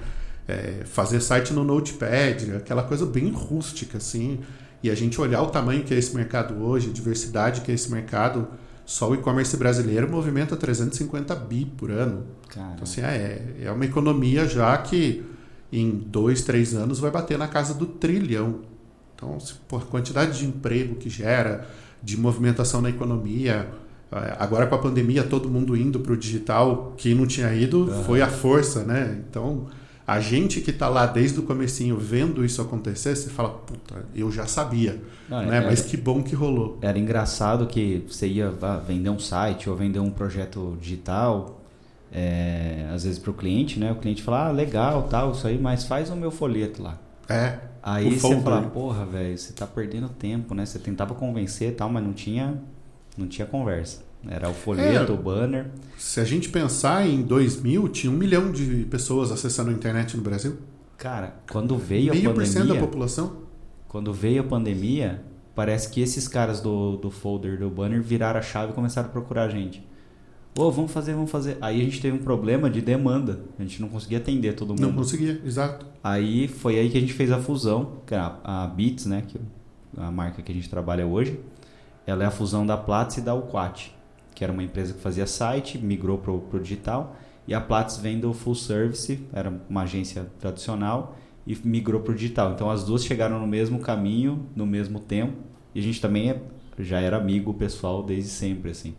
É, 0.49 0.83
fazer 0.83 1.21
site 1.21 1.53
no 1.53 1.63
Notepad, 1.63 2.55
aquela 2.55 2.81
coisa 2.81 3.05
bem 3.05 3.29
rústica, 3.29 3.99
assim. 3.99 4.39
E 4.81 4.89
a 4.89 4.95
gente 4.95 5.21
olhar 5.21 5.43
o 5.43 5.47
tamanho 5.47 5.83
que 5.83 5.93
é 5.93 5.97
esse 5.97 6.15
mercado 6.15 6.55
hoje, 6.63 6.89
a 6.89 6.93
diversidade 6.93 7.61
que 7.61 7.71
é 7.71 7.75
esse 7.75 7.91
mercado, 7.91 8.47
só 8.83 9.11
o 9.11 9.13
e-commerce 9.13 9.55
brasileiro 9.55 10.09
movimenta 10.09 10.57
350 10.57 11.35
bi 11.35 11.65
por 11.65 11.91
ano. 11.91 12.25
Caramba. 12.47 12.73
Então, 12.73 12.83
assim, 12.83 13.01
é, 13.01 13.57
é 13.61 13.71
uma 13.71 13.85
economia 13.85 14.47
já 14.47 14.75
que 14.77 15.23
em 15.71 15.91
dois, 15.91 16.41
três 16.41 16.73
anos 16.73 16.99
vai 16.99 17.11
bater 17.11 17.37
na 17.37 17.47
casa 17.47 17.75
do 17.75 17.85
trilhão. 17.85 18.61
Então, 19.13 19.37
por 19.67 19.85
quantidade 19.85 20.39
de 20.39 20.45
emprego 20.45 20.95
que 20.95 21.09
gera, 21.09 21.67
de 22.01 22.17
movimentação 22.17 22.81
na 22.81 22.89
economia, 22.89 23.69
é, 24.11 24.35
agora 24.39 24.65
com 24.65 24.73
a 24.73 24.79
pandemia 24.79 25.23
todo 25.23 25.47
mundo 25.47 25.77
indo 25.77 25.99
para 25.99 26.13
o 26.13 26.17
digital, 26.17 26.95
quem 26.97 27.13
não 27.13 27.27
tinha 27.27 27.53
ido 27.53 27.81
uhum. 27.81 28.03
foi 28.05 28.21
a 28.21 28.27
força, 28.27 28.83
né? 28.83 29.21
Então 29.29 29.67
a 30.09 30.19
gente 30.19 30.59
que 30.59 30.71
está 30.71 30.89
lá 30.89 31.05
desde 31.05 31.39
o 31.39 31.43
comecinho 31.43 31.95
vendo 31.95 32.43
isso 32.43 32.59
acontecer, 32.63 33.15
você 33.15 33.29
fala, 33.29 33.49
puta, 33.49 34.07
eu 34.15 34.31
já 34.31 34.47
sabia, 34.47 34.99
Não, 35.29 35.43
né? 35.43 35.57
Era, 35.57 35.67
mas 35.67 35.83
que 35.83 35.95
bom 35.95 36.23
que 36.23 36.33
rolou. 36.33 36.79
Era 36.81 36.97
engraçado 36.97 37.67
que 37.67 38.03
você 38.09 38.27
ia 38.27 38.51
vender 38.87 39.11
um 39.11 39.19
site 39.19 39.69
ou 39.69 39.75
vender 39.75 39.99
um 39.99 40.09
projeto 40.09 40.75
digital, 40.81 41.61
é, 42.11 42.89
às 42.91 43.03
vezes 43.03 43.19
para 43.19 43.29
o 43.29 43.35
cliente, 43.35 43.79
né? 43.79 43.91
O 43.91 43.97
cliente 43.97 44.23
fala, 44.23 44.47
ah, 44.47 44.51
legal, 44.51 45.03
tal, 45.03 45.31
isso 45.33 45.45
aí, 45.45 45.59
mas 45.59 45.83
faz 45.83 46.09
o 46.09 46.15
meu 46.15 46.31
folheto 46.31 46.81
lá. 46.81 46.97
É. 47.29 47.59
Aí 47.83 48.17
você 48.17 48.41
fala, 48.41 48.63
porra, 48.63 49.05
velho, 49.05 49.37
você 49.37 49.51
está 49.51 49.67
perdendo 49.67 50.09
tempo, 50.09 50.55
né? 50.55 50.65
Você 50.65 50.79
tentava 50.79 51.13
convencer 51.13 51.75
tal, 51.75 51.87
mas 51.87 52.03
não 52.03 52.13
tinha, 52.13 52.55
não 53.15 53.27
tinha 53.27 53.45
conversa. 53.45 54.08
Era 54.27 54.49
o 54.49 54.53
folheto, 54.53 55.11
é, 55.11 55.15
o 55.15 55.17
banner. 55.17 55.67
Se 55.97 56.19
a 56.19 56.25
gente 56.25 56.49
pensar 56.49 57.07
em 57.07 57.21
2000, 57.21 57.87
tinha 57.89 58.11
um 58.11 58.15
milhão 58.15 58.51
de 58.51 58.85
pessoas 58.85 59.31
acessando 59.31 59.69
a 59.69 59.73
internet 59.73 60.17
no 60.17 60.23
Brasil. 60.23 60.57
Cara, 60.97 61.35
quando 61.49 61.77
veio 61.77 62.13
Meio 62.13 62.29
a 62.29 62.33
pandemia... 62.33 62.73
Da 62.73 62.79
população. 62.79 63.37
Quando 63.87 64.13
veio 64.13 64.41
a 64.41 64.43
pandemia, 64.43 65.23
parece 65.55 65.89
que 65.89 66.01
esses 66.01 66.27
caras 66.27 66.59
do, 66.59 66.97
do 66.97 67.09
folder, 67.09 67.57
do 67.57 67.69
banner, 67.69 68.01
viraram 68.01 68.39
a 68.39 68.41
chave 68.41 68.71
e 68.71 68.75
começaram 68.75 69.07
a 69.07 69.11
procurar 69.11 69.43
a 69.43 69.49
gente. 69.49 69.87
Ô, 70.57 70.63
oh, 70.63 70.71
vamos 70.71 70.91
fazer, 70.91 71.13
vamos 71.13 71.31
fazer. 71.31 71.57
Aí 71.61 71.79
a 71.79 71.83
gente 71.83 72.01
teve 72.01 72.17
um 72.17 72.21
problema 72.21 72.69
de 72.69 72.81
demanda. 72.81 73.39
A 73.57 73.61
gente 73.61 73.81
não 73.81 73.87
conseguia 73.87 74.17
atender 74.17 74.53
todo 74.53 74.69
mundo. 74.69 74.81
Não 74.81 74.93
conseguia, 74.93 75.41
exato. 75.45 75.85
Aí 76.03 76.47
foi 76.47 76.77
aí 76.77 76.89
que 76.89 76.97
a 76.97 77.01
gente 77.01 77.13
fez 77.13 77.31
a 77.31 77.39
fusão, 77.39 78.01
que 78.05 78.13
era 78.13 78.39
a 78.43 78.67
Beats, 78.67 79.05
né? 79.05 79.23
Que 79.25 79.39
a 79.95 80.11
marca 80.11 80.41
que 80.41 80.51
a 80.51 80.55
gente 80.55 80.69
trabalha 80.69 81.05
hoje, 81.05 81.39
ela 82.05 82.23
é 82.23 82.27
a 82.27 82.31
fusão 82.31 82.65
da 82.65 82.75
Platts 82.75 83.17
e 83.17 83.21
da 83.21 83.33
Uquat, 83.33 83.95
que 84.39 84.43
era 84.45 84.53
uma 84.53 84.63
empresa 84.63 84.93
que 84.93 85.01
fazia 85.01 85.27
site, 85.27 85.77
migrou 85.77 86.17
para 86.17 86.31
o 86.31 86.59
digital, 86.61 87.17
e 87.45 87.53
a 87.53 87.59
Platts 87.59 87.97
vem 87.97 88.21
do 88.21 88.31
full 88.31 88.55
service, 88.55 89.19
era 89.33 89.53
uma 89.69 89.81
agência 89.81 90.27
tradicional, 90.39 91.17
e 91.45 91.57
migrou 91.61 91.99
para 91.99 92.13
o 92.13 92.15
digital. 92.15 92.53
Então 92.53 92.69
as 92.69 92.85
duas 92.85 93.03
chegaram 93.03 93.37
no 93.37 93.45
mesmo 93.45 93.79
caminho, 93.79 94.47
no 94.55 94.65
mesmo 94.65 94.97
tempo, 95.01 95.33
e 95.75 95.81
a 95.81 95.83
gente 95.83 95.99
também 95.99 96.29
é, 96.29 96.41
já 96.79 97.01
era 97.01 97.17
amigo 97.17 97.53
pessoal 97.53 98.01
desde 98.01 98.29
sempre, 98.29 98.71
assim. 98.71 98.95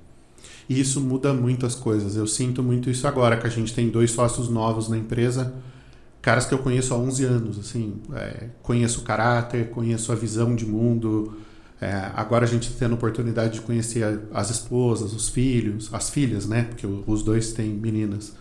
E 0.69 0.79
isso 0.79 1.01
muda 1.01 1.33
muito 1.33 1.65
as 1.65 1.75
coisas. 1.75 2.17
Eu 2.17 2.27
sinto 2.27 2.63
muito 2.63 2.91
isso 2.91 3.09
agora, 3.09 3.39
que 3.39 3.47
a 3.47 3.51
gente 3.51 3.73
tem 3.73 3.89
dois 3.89 4.11
sócios 4.11 4.51
novos 4.51 4.91
na 4.91 4.99
empresa, 4.99 5.55
caras 6.21 6.45
que 6.45 6.53
eu 6.53 6.59
conheço 6.59 6.93
há 6.93 6.99
11 6.99 7.25
anos, 7.25 7.59
assim, 7.59 7.95
é, 8.13 8.51
conheço 8.63 9.01
o 9.01 9.05
caráter, 9.05 9.71
conheço 9.71 10.13
a 10.13 10.15
visão 10.15 10.55
de 10.55 10.67
mundo. 10.67 11.39
É, 11.81 12.11
agora 12.15 12.45
a 12.45 12.49
gente 12.49 12.71
tendo 12.75 12.93
a 12.93 12.95
oportunidade 12.95 13.55
de 13.55 13.61
conhecer 13.63 14.21
as 14.35 14.51
esposas, 14.51 15.15
os 15.15 15.31
filhos, 15.31 15.93
as 15.95 16.11
filhas, 16.11 16.47
né? 16.47 16.65
Porque 16.65 16.87
os 16.87 17.23
dois 17.23 17.53
têm 17.53 17.71
meninas. 17.71 18.35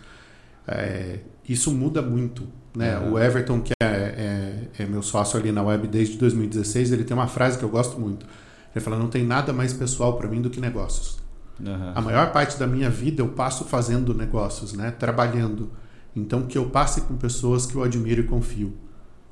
É, 0.68 1.20
isso 1.48 1.72
muda 1.72 2.02
muito, 2.02 2.46
né? 2.76 2.98
O 2.98 3.18
Everton, 3.18 3.62
que 3.62 3.72
é, 3.82 3.86
é, 3.86 4.82
é, 4.82 4.86
meu 4.86 5.02
sócio 5.02 5.38
ali 5.38 5.50
na 5.50 5.62
web 5.62 5.88
desde 5.88 6.18
2016, 6.18 6.92
ele 6.92 7.02
tem 7.02 7.16
uma 7.16 7.26
frase 7.26 7.58
que 7.58 7.64
eu 7.64 7.70
gosto 7.70 7.98
muito. 7.98 8.26
Ele 8.74 8.84
fala: 8.84 8.98
não 8.98 9.08
tem 9.08 9.24
nada 9.24 9.52
mais 9.52 9.72
pessoal 9.72 10.18
para 10.18 10.28
mim 10.28 10.42
do 10.42 10.50
que 10.50 10.60
negócios. 10.60 11.18
Uhum. 11.58 11.92
A 11.94 12.00
maior 12.00 12.32
parte 12.32 12.58
da 12.58 12.66
minha 12.66 12.90
vida 12.90 13.22
eu 13.22 13.28
passo 13.28 13.64
fazendo 13.64 14.14
negócios, 14.14 14.74
né? 14.74 14.90
Trabalhando. 14.90 15.70
Então, 16.14 16.42
que 16.42 16.58
eu 16.58 16.68
passe 16.68 17.02
com 17.02 17.16
pessoas 17.16 17.66
que 17.66 17.74
eu 17.74 17.82
admiro 17.82 18.20
e 18.20 18.24
confio. 18.24 18.74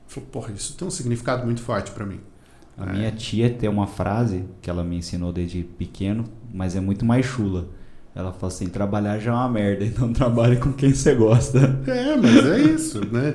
Falei, 0.07 0.29
porra, 0.31 0.53
isso 0.53 0.75
tem 0.77 0.87
um 0.88 0.91
significado 0.91 1.45
muito 1.45 1.61
forte 1.61 1.91
para 1.91 2.07
mim. 2.07 2.21
A 2.79 2.89
é. 2.89 2.93
minha 2.93 3.11
tia 3.11 3.51
tem 3.51 3.69
uma 3.69 3.87
frase 3.87 4.45
que 4.63 4.71
ela 4.71 4.85
me 4.85 4.97
ensinou 4.97 5.33
desde 5.33 5.63
pequeno, 5.63 6.25
mas 6.53 6.77
é 6.77 6.81
muito 6.81 7.05
mais 7.05 7.27
chula. 7.27 7.69
Ela 8.15 8.33
fala 8.33 8.53
assim: 8.53 8.67
trabalhar 8.69 9.19
já 9.19 9.33
é 9.33 9.35
uma 9.35 9.49
merda, 9.49 9.85
então 9.85 10.11
trabalhe 10.15 10.57
com 10.57 10.73
quem 10.73 10.95
você 10.95 11.15
gosta. 11.15 11.59
É, 11.87 12.17
mas 12.17 12.47
é 12.47 12.59
isso, 12.61 13.01
né? 13.13 13.35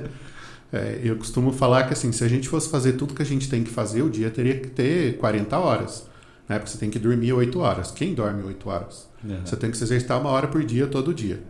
É, 0.72 1.00
eu 1.04 1.16
costumo 1.16 1.52
falar 1.52 1.84
que 1.84 1.92
assim, 1.92 2.10
se 2.10 2.24
a 2.24 2.28
gente 2.28 2.48
fosse 2.48 2.68
fazer 2.68 2.94
tudo 2.94 3.14
que 3.14 3.22
a 3.22 3.26
gente 3.26 3.48
tem 3.48 3.62
que 3.62 3.70
fazer, 3.70 4.02
o 4.02 4.10
dia 4.10 4.30
teria 4.30 4.58
que 4.58 4.68
ter 4.68 5.18
40 5.18 5.56
horas. 5.56 6.08
Né? 6.48 6.58
Porque 6.58 6.70
você 6.70 6.78
tem 6.78 6.90
que 6.90 6.98
dormir 6.98 7.32
8 7.32 7.58
horas. 7.60 7.90
Quem 7.90 8.14
dorme 8.14 8.42
8 8.42 8.68
horas? 8.68 9.08
Uhum. 9.22 9.38
Você 9.44 9.56
tem 9.56 9.70
que 9.70 9.76
se 9.76 9.84
exercitar 9.84 10.20
uma 10.20 10.30
hora 10.30 10.48
por 10.48 10.64
dia, 10.64 10.86
todo 10.86 11.14
dia. 11.14 11.40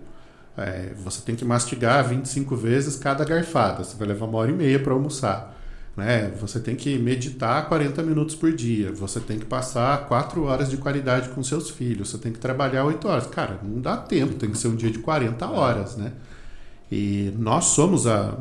É, 0.57 0.93
você 1.03 1.21
tem 1.23 1.35
que 1.35 1.45
mastigar 1.45 2.07
25 2.07 2.55
vezes 2.55 2.97
cada 2.97 3.25
garfada. 3.25 3.83
Você 3.83 3.97
vai 3.97 4.07
levar 4.09 4.27
uma 4.27 4.39
hora 4.39 4.51
e 4.51 4.55
meia 4.55 4.79
para 4.79 4.93
almoçar. 4.93 5.57
Né? 5.97 6.33
Você 6.41 6.59
tem 6.59 6.75
que 6.75 6.99
meditar 6.99 7.69
40 7.69 8.03
minutos 8.03 8.35
por 8.35 8.53
dia. 8.53 8.93
Você 8.93 9.21
tem 9.21 9.39
que 9.39 9.45
passar 9.45 10.07
4 10.07 10.43
horas 10.45 10.69
de 10.69 10.77
qualidade 10.77 11.29
com 11.29 11.43
seus 11.43 11.71
filhos. 11.71 12.11
Você 12.11 12.19
tem 12.19 12.33
que 12.33 12.39
trabalhar 12.39 12.85
8 12.85 13.07
horas. 13.07 13.27
Cara, 13.27 13.61
não 13.63 13.81
dá 13.81 13.97
tempo. 13.97 14.35
Tem 14.35 14.51
que 14.51 14.59
ser 14.59 14.69
um 14.69 14.77
dia 14.77 14.91
de 14.91 14.99
40 14.99 15.47
horas. 15.47 15.97
Né? 15.97 16.13
E 16.91 17.33
nós 17.39 17.67
somos 17.67 18.07
a, 18.07 18.37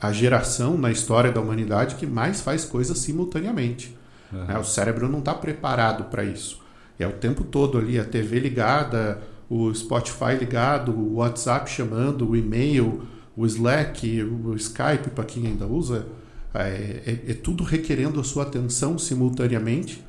a 0.00 0.12
geração 0.12 0.78
na 0.78 0.90
história 0.90 1.30
da 1.30 1.40
humanidade 1.40 1.96
que 1.96 2.06
mais 2.06 2.40
faz 2.40 2.64
coisas 2.64 2.98
simultaneamente. 2.98 3.96
Uhum. 4.32 4.44
Né? 4.44 4.58
O 4.58 4.64
cérebro 4.64 5.08
não 5.08 5.18
está 5.18 5.34
preparado 5.34 6.04
para 6.04 6.24
isso. 6.24 6.62
É 6.98 7.06
o 7.06 7.12
tempo 7.12 7.44
todo 7.44 7.76
ali, 7.76 7.98
a 7.98 8.04
TV 8.04 8.38
ligada, 8.38 9.20
o 9.50 9.72
Spotify 9.74 10.36
ligado, 10.38 10.92
o 10.92 11.16
WhatsApp 11.16 11.68
chamando, 11.70 12.30
o 12.30 12.36
e-mail, 12.36 13.02
o 13.36 13.44
Slack, 13.46 14.22
o 14.22 14.54
Skype, 14.54 15.10
para 15.14 15.24
quem 15.24 15.46
ainda 15.46 15.66
usa, 15.66 16.06
é, 16.54 17.02
é, 17.06 17.30
é, 17.30 17.34
tudo 17.34 17.64
requerendo 17.64 18.20
a 18.20 18.24
sua 18.24 18.44
atenção 18.44 18.96
simultaneamente 18.96 20.04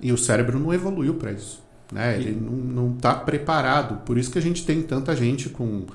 e 0.00 0.12
o 0.12 0.18
cérebro 0.18 0.58
não 0.58 0.74
evoluiu 0.74 1.14
para 1.14 1.32
isso. 1.32 1.62
Né? 1.92 2.16
Ele 2.16 2.32
não 2.32 2.94
está 2.94 3.14
preparado. 3.14 4.04
Por 4.04 4.18
isso 4.18 4.30
que 4.30 4.38
a 4.38 4.42
gente 4.42 4.66
tem 4.66 4.82
tanta 4.82 5.14
gente 5.14 5.48
com 5.48 5.86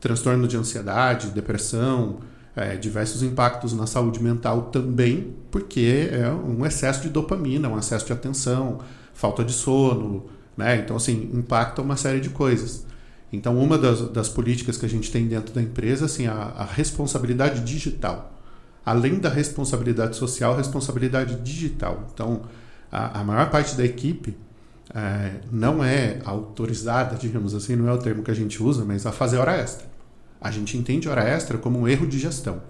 transtorno 0.00 0.46
de 0.46 0.56
ansiedade, 0.56 1.30
depressão, 1.30 2.20
é, 2.54 2.76
diversos 2.76 3.22
impactos 3.22 3.72
na 3.72 3.86
saúde 3.86 4.22
mental 4.22 4.62
também, 4.62 5.34
porque 5.50 6.08
é 6.12 6.28
um 6.30 6.64
excesso 6.64 7.02
de 7.02 7.08
dopamina, 7.08 7.68
um 7.68 7.78
excesso 7.78 8.06
de 8.06 8.12
atenção, 8.12 8.78
falta 9.12 9.44
de 9.44 9.52
sono, 9.52 10.26
né? 10.56 10.76
Então, 10.76 10.96
assim, 10.96 11.30
impacta 11.34 11.82
uma 11.82 11.96
série 11.96 12.20
de 12.20 12.30
coisas. 12.30 12.86
Então, 13.32 13.58
uma 13.58 13.76
das, 13.76 14.08
das 14.10 14.28
políticas 14.28 14.76
que 14.76 14.86
a 14.86 14.88
gente 14.88 15.10
tem 15.10 15.26
dentro 15.26 15.54
da 15.54 15.60
empresa, 15.60 16.06
assim, 16.06 16.26
a, 16.26 16.34
a 16.34 16.64
responsabilidade 16.64 17.60
digital. 17.60 18.37
Além 18.88 19.18
da 19.18 19.28
responsabilidade 19.28 20.16
social, 20.16 20.56
responsabilidade 20.56 21.34
digital. 21.42 22.08
Então, 22.14 22.40
a, 22.90 23.20
a 23.20 23.24
maior 23.24 23.50
parte 23.50 23.76
da 23.76 23.84
equipe 23.84 24.34
é, 24.94 25.32
não 25.52 25.84
é 25.84 26.20
autorizada, 26.24 27.14
digamos 27.14 27.54
assim, 27.54 27.76
não 27.76 27.86
é 27.86 27.92
o 27.92 27.98
termo 27.98 28.22
que 28.22 28.30
a 28.30 28.34
gente 28.34 28.62
usa, 28.62 28.86
mas 28.86 29.04
a 29.04 29.12
fazer 29.12 29.36
hora 29.36 29.54
extra. 29.54 29.86
A 30.40 30.50
gente 30.50 30.78
entende 30.78 31.06
hora 31.06 31.22
extra 31.22 31.58
como 31.58 31.80
um 31.80 31.86
erro 31.86 32.06
de 32.06 32.18
gestão. 32.18 32.62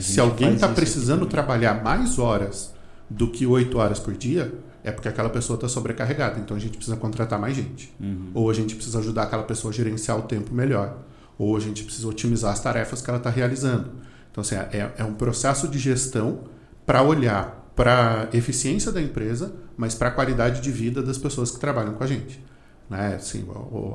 Se 0.00 0.18
alguém 0.18 0.54
está 0.54 0.68
precisando 0.68 1.26
trabalhar 1.26 1.84
mais 1.84 2.18
horas 2.18 2.72
do 3.10 3.30
que 3.30 3.46
oito 3.46 3.76
horas 3.76 3.98
por 3.98 4.14
dia, 4.14 4.54
é 4.82 4.90
porque 4.90 5.08
aquela 5.08 5.28
pessoa 5.28 5.56
está 5.56 5.68
sobrecarregada. 5.68 6.40
Então 6.40 6.56
a 6.56 6.60
gente 6.60 6.78
precisa 6.78 6.96
contratar 6.96 7.38
mais 7.38 7.54
gente. 7.54 7.94
Uhum. 8.00 8.30
Ou 8.32 8.48
a 8.48 8.54
gente 8.54 8.74
precisa 8.74 9.00
ajudar 9.00 9.24
aquela 9.24 9.42
pessoa 9.42 9.70
a 9.70 9.76
gerenciar 9.76 10.18
o 10.18 10.22
tempo 10.22 10.54
melhor. 10.54 10.96
Ou 11.38 11.54
a 11.54 11.60
gente 11.60 11.84
precisa 11.84 12.08
otimizar 12.08 12.52
as 12.52 12.60
tarefas 12.60 13.02
que 13.02 13.10
ela 13.10 13.18
está 13.18 13.28
realizando. 13.28 14.07
Então, 14.38 14.42
assim, 14.42 14.54
é, 14.76 14.92
é 14.98 15.04
um 15.04 15.14
processo 15.14 15.66
de 15.66 15.78
gestão 15.78 16.44
para 16.86 17.02
olhar 17.02 17.72
para 17.74 18.28
a 18.32 18.36
eficiência 18.36 18.92
da 18.92 19.02
empresa, 19.02 19.52
mas 19.76 19.94
para 19.94 20.08
a 20.08 20.10
qualidade 20.12 20.60
de 20.60 20.70
vida 20.70 21.02
das 21.02 21.18
pessoas 21.18 21.50
que 21.50 21.58
trabalham 21.58 21.94
com 21.94 22.04
a 22.04 22.06
gente. 22.06 22.42
Né? 22.88 23.16
Assim, 23.16 23.44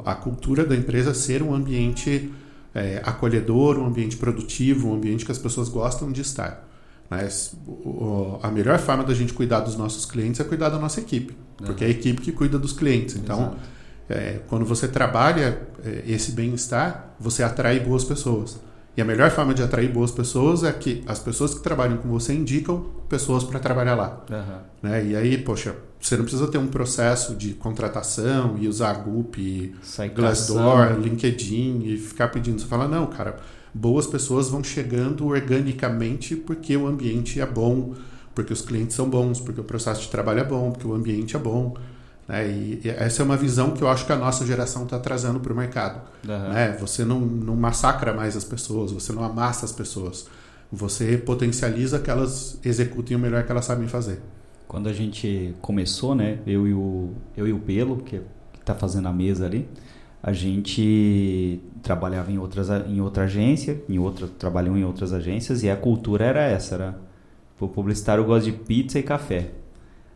a 0.06 0.16
cultura 0.16 0.66
da 0.66 0.76
empresa 0.76 1.14
ser 1.14 1.42
um 1.42 1.54
ambiente 1.54 2.32
é, 2.76 3.02
acolhedor, 3.06 3.78
um 3.78 3.86
ambiente 3.86 4.18
produtivo, 4.18 4.90
um 4.90 4.96
ambiente 4.96 5.26
que 5.26 5.32
as 5.32 5.38
pessoas 5.38 5.70
gostam 5.70 6.12
de 6.12 6.22
estar. 6.22 6.68
Mas 7.10 7.56
o, 7.66 8.40
a 8.42 8.50
melhor 8.50 8.80
forma 8.80 9.04
da 9.04 9.14
gente 9.14 9.34
cuidar 9.34 9.62
dos 9.62 9.78
nossos 9.78 10.06
clientes 10.06 10.42
é 10.42 10.44
cuidar 10.44 10.70
da 10.70 10.80
nossa 10.80 11.00
equipe, 11.00 11.36
porque 11.58 11.84
é 11.84 11.88
a 11.88 11.90
equipe 11.90 12.22
que 12.22 12.32
cuida 12.32 12.58
dos 12.58 12.74
clientes. 12.74 13.16
Então, 13.16 13.56
é, 14.10 14.40
quando 14.48 14.66
você 14.66 14.88
trabalha 14.88 15.62
é, 15.86 16.04
esse 16.06 16.32
bem-estar, 16.32 17.16
você 17.20 17.44
atrai 17.44 17.80
boas 17.80 18.04
pessoas. 18.04 18.60
E 18.96 19.02
a 19.02 19.06
melhor 19.06 19.32
forma 19.32 19.54
de 19.54 19.64
atrair 19.64 19.92
boas 19.92 20.12
pessoas 20.12 20.64
é 20.64 20.72
que 20.72 21.04
as 21.08 21.18
pessoas 21.18 21.54
que 21.54 21.62
trabalham 21.62 21.98
com 21.98 22.10
você 22.10 22.34
indicam 22.34 22.86
pessoas 23.10 23.44
para 23.44 23.60
trabalhar 23.60 23.96
lá. 23.96 24.24
Uhum. 24.30 24.90
Né? 24.90 25.06
E 25.06 25.16
aí, 25.16 25.38
poxa, 25.40 25.76
você 26.00 26.16
não 26.16 26.24
precisa 26.24 26.48
ter 26.48 26.60
um 26.60 26.68
processo 26.68 27.34
de 27.36 27.54
contratação 27.54 28.56
e 28.60 28.68
usar 28.68 28.94
Goop, 28.94 29.74
Glassdoor, 30.14 31.00
LinkedIn 31.00 31.82
e 31.86 31.98
ficar 31.98 32.28
pedindo. 32.28 32.60
Você 32.62 32.68
fala, 32.68 32.88
não, 32.88 33.08
cara, 33.08 33.38
boas 33.74 34.06
pessoas 34.06 34.50
vão 34.50 34.64
chegando 34.64 35.26
organicamente 35.26 36.36
porque 36.36 36.78
o 36.78 36.86
ambiente 36.86 37.42
é 37.42 37.46
bom, 37.46 37.96
porque 38.36 38.54
os 38.54 38.62
clientes 38.62 38.96
são 38.96 39.10
bons, 39.10 39.40
porque 39.40 39.62
o 39.62 39.64
processo 39.64 40.02
de 40.02 40.10
trabalho 40.10 40.42
é 40.42 40.44
bom, 40.44 40.72
porque 40.72 40.86
o 40.86 40.94
ambiente 40.94 41.36
é 41.36 41.40
bom. 41.40 41.76
Né? 42.28 42.48
E, 42.48 42.82
essa 42.86 43.22
é 43.22 43.26
uma 43.26 43.38
visão 43.38 43.72
que 43.72 43.82
eu 43.82 43.88
acho 43.88 44.06
que 44.06 44.12
a 44.12 44.16
nossa 44.16 44.46
geração 44.46 44.84
está 44.84 45.00
trazendo 45.00 45.40
para 45.40 45.54
o 45.54 45.56
mercado. 45.56 46.02
Uhum. 46.28 46.50
Né? 46.50 46.78
Você 46.80 47.04
não, 47.04 47.20
não 47.20 47.56
massacra 47.56 48.14
mais 48.14 48.36
as 48.36 48.44
pessoas, 48.44 48.92
você 48.92 49.12
não 49.12 49.24
amassa 49.24 49.66
as 49.66 49.72
pessoas. 49.72 50.28
Você 50.72 51.18
potencializa 51.18 52.00
que 52.00 52.10
elas 52.10 52.58
executem 52.64 53.16
o 53.16 53.20
melhor 53.20 53.44
que 53.44 53.52
elas 53.52 53.66
sabem 53.66 53.88
fazer. 53.88 54.20
Quando 54.68 54.90
a 54.90 54.94
gente 54.94 55.54
começou, 55.62 56.16
né, 56.16 56.40
eu 56.48 56.68
e 56.68 56.74
o, 56.74 57.12
eu 57.38 57.48
e 57.48 57.54
o 57.54 57.60
Pelo, 57.60 57.98
que 57.98 58.22
está 58.60 58.74
fazendo 58.74 59.08
a 59.08 59.14
mesa 59.14 59.46
ali, 59.46 59.68
a 60.22 60.32
gente 60.32 61.60
trabalhava 61.84 62.32
em 62.32 62.40
outras 62.40 62.70
em 62.88 63.02
outra 63.02 63.26
agência, 63.26 63.84
em 63.90 64.00
outra 64.00 64.26
trabalhou 64.26 64.78
em 64.78 64.86
outras 64.86 65.12
agências 65.12 65.64
e 65.64 65.70
a 65.70 65.76
cultura 65.76 66.26
era 66.26 66.42
essa, 66.42 66.76
era 66.76 66.98
o 67.60 67.68
publicitário 67.68 68.24
gosta 68.24 68.50
de 68.50 68.58
pizza 68.58 68.98
e 68.98 69.04
café. 69.04 69.52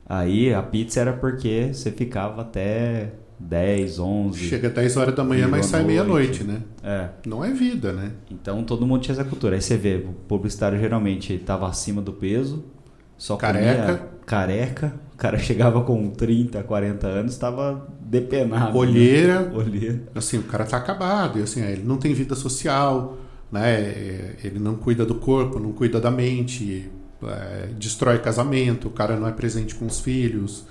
Aí 0.07 0.53
a 0.53 0.61
pizza 0.63 1.01
era 1.01 1.13
porque 1.13 1.71
você 1.73 1.91
ficava 1.91 2.41
até 2.41 3.11
10, 3.39 3.99
11. 3.99 4.39
Chega 4.39 4.69
10 4.69 4.97
horas 4.97 5.15
da 5.15 5.23
manhã, 5.23 5.47
mas 5.47 5.65
sai 5.65 5.83
meia-noite, 5.83 6.43
né? 6.43 6.61
É. 6.83 7.09
Não 7.25 7.43
é 7.43 7.51
vida, 7.51 7.91
né? 7.91 8.13
Então 8.31 8.63
todo 8.63 8.85
mundo 8.85 9.01
tinha 9.01 9.13
essa 9.13 9.23
cultura. 9.23 9.55
Aí 9.55 9.61
você 9.61 9.75
vê, 9.75 9.95
o 9.95 10.13
publicitário 10.27 10.79
geralmente 10.79 11.33
estava 11.33 11.67
acima 11.67 12.01
do 12.01 12.13
peso, 12.13 12.63
só 13.17 13.35
careca. 13.35 14.09
careca. 14.25 14.93
O 15.13 15.17
cara 15.17 15.37
chegava 15.37 15.81
com 15.83 16.09
30, 16.11 16.61
40 16.63 17.07
anos, 17.07 17.33
estava 17.33 17.87
depenado. 17.99 18.73
Né? 18.73 18.79
Olheira. 18.79 19.41
Né? 19.41 19.51
Olheira. 19.53 20.03
Assim, 20.15 20.37
o 20.37 20.43
cara 20.43 20.63
tá 20.63 20.77
acabado. 20.77 21.39
E 21.39 21.41
assim, 21.41 21.61
ele 21.63 21.83
não 21.83 21.97
tem 21.97 22.13
vida 22.13 22.35
social, 22.35 23.17
né? 23.51 24.35
Ele 24.43 24.59
não 24.59 24.75
cuida 24.75 25.05
do 25.05 25.15
corpo, 25.15 25.59
não 25.59 25.71
cuida 25.73 25.99
da 25.99 26.11
mente 26.11 26.89
é, 27.23 27.67
destrói 27.77 28.19
casamento, 28.19 28.87
o 28.87 28.91
cara 28.91 29.17
não 29.17 29.27
é 29.27 29.31
presente 29.31 29.75
com 29.75 29.85
os 29.85 29.99
filhos. 29.99 30.65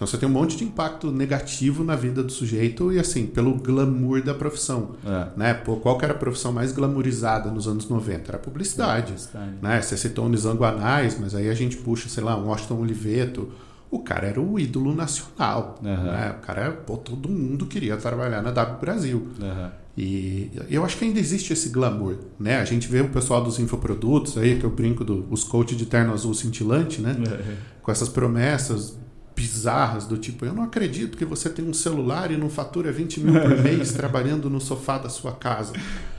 Então 0.00 0.06
você 0.06 0.16
tem 0.16 0.26
um 0.26 0.32
monte 0.32 0.56
de 0.56 0.64
impacto 0.64 1.12
negativo 1.12 1.84
na 1.84 1.94
vida 1.94 2.22
do 2.22 2.32
sujeito 2.32 2.90
e 2.90 2.98
assim, 2.98 3.26
pelo 3.26 3.54
glamour 3.56 4.22
da 4.22 4.32
profissão. 4.32 4.92
É. 5.04 5.26
Né? 5.36 5.52
Pô, 5.52 5.76
qual 5.76 5.98
que 5.98 6.04
era 6.06 6.14
a 6.14 6.16
profissão 6.16 6.52
mais 6.52 6.72
glamourizada 6.72 7.50
nos 7.50 7.68
anos 7.68 7.86
90? 7.86 8.30
Era 8.30 8.38
a 8.38 8.40
publicidade. 8.40 9.12
É, 9.12 9.16
publicidade. 9.16 9.56
Né? 9.60 9.82
Você 9.82 9.98
citou 9.98 10.24
o 10.24 10.28
Nizango 10.30 10.64
Anais, 10.64 11.18
mas 11.20 11.34
aí 11.34 11.50
a 11.50 11.54
gente 11.54 11.76
puxa, 11.76 12.08
sei 12.08 12.24
lá, 12.24 12.34
um 12.34 12.46
Washington 12.46 12.80
Oliveto, 12.80 13.52
o 13.90 13.98
cara 13.98 14.28
era 14.28 14.40
o 14.40 14.58
ídolo 14.58 14.94
nacional. 14.94 15.78
Uhum. 15.82 16.04
Né? 16.04 16.34
O 16.38 16.46
cara, 16.46 16.70
pô, 16.70 16.96
todo 16.96 17.28
mundo 17.28 17.66
queria 17.66 17.98
trabalhar 17.98 18.40
na 18.40 18.52
W 18.52 18.80
Brasil. 18.80 19.28
Uhum. 19.38 19.70
E 19.96 20.50
eu 20.70 20.84
acho 20.84 20.96
que 20.96 21.04
ainda 21.04 21.18
existe 21.18 21.52
esse 21.52 21.68
glamour, 21.68 22.16
né? 22.38 22.56
A 22.56 22.64
gente 22.64 22.88
vê 22.88 23.00
o 23.00 23.08
pessoal 23.08 23.42
dos 23.42 23.58
infoprodutos 23.58 24.38
aí, 24.38 24.58
que 24.58 24.64
eu 24.64 24.70
brinco 24.70 25.04
dos 25.04 25.44
do, 25.44 25.50
coaches 25.50 25.76
de 25.76 25.84
terno 25.84 26.12
azul 26.12 26.32
cintilante, 26.32 27.00
né? 27.00 27.16
Uhum. 27.18 27.56
Com 27.82 27.90
essas 27.90 28.08
promessas 28.08 28.98
bizarras 29.34 30.04
do 30.04 30.18
tipo, 30.18 30.44
eu 30.44 30.52
não 30.52 30.64
acredito 30.64 31.16
que 31.16 31.24
você 31.24 31.48
tem 31.48 31.64
um 31.64 31.72
celular 31.72 32.30
e 32.30 32.36
não 32.36 32.50
fatura 32.50 32.92
20 32.92 33.20
mil 33.20 33.40
por 33.40 33.56
mês 33.62 33.92
trabalhando 33.92 34.50
no 34.50 34.60
sofá 34.60 34.98
da 34.98 35.08
sua 35.08 35.32
casa. 35.32 35.72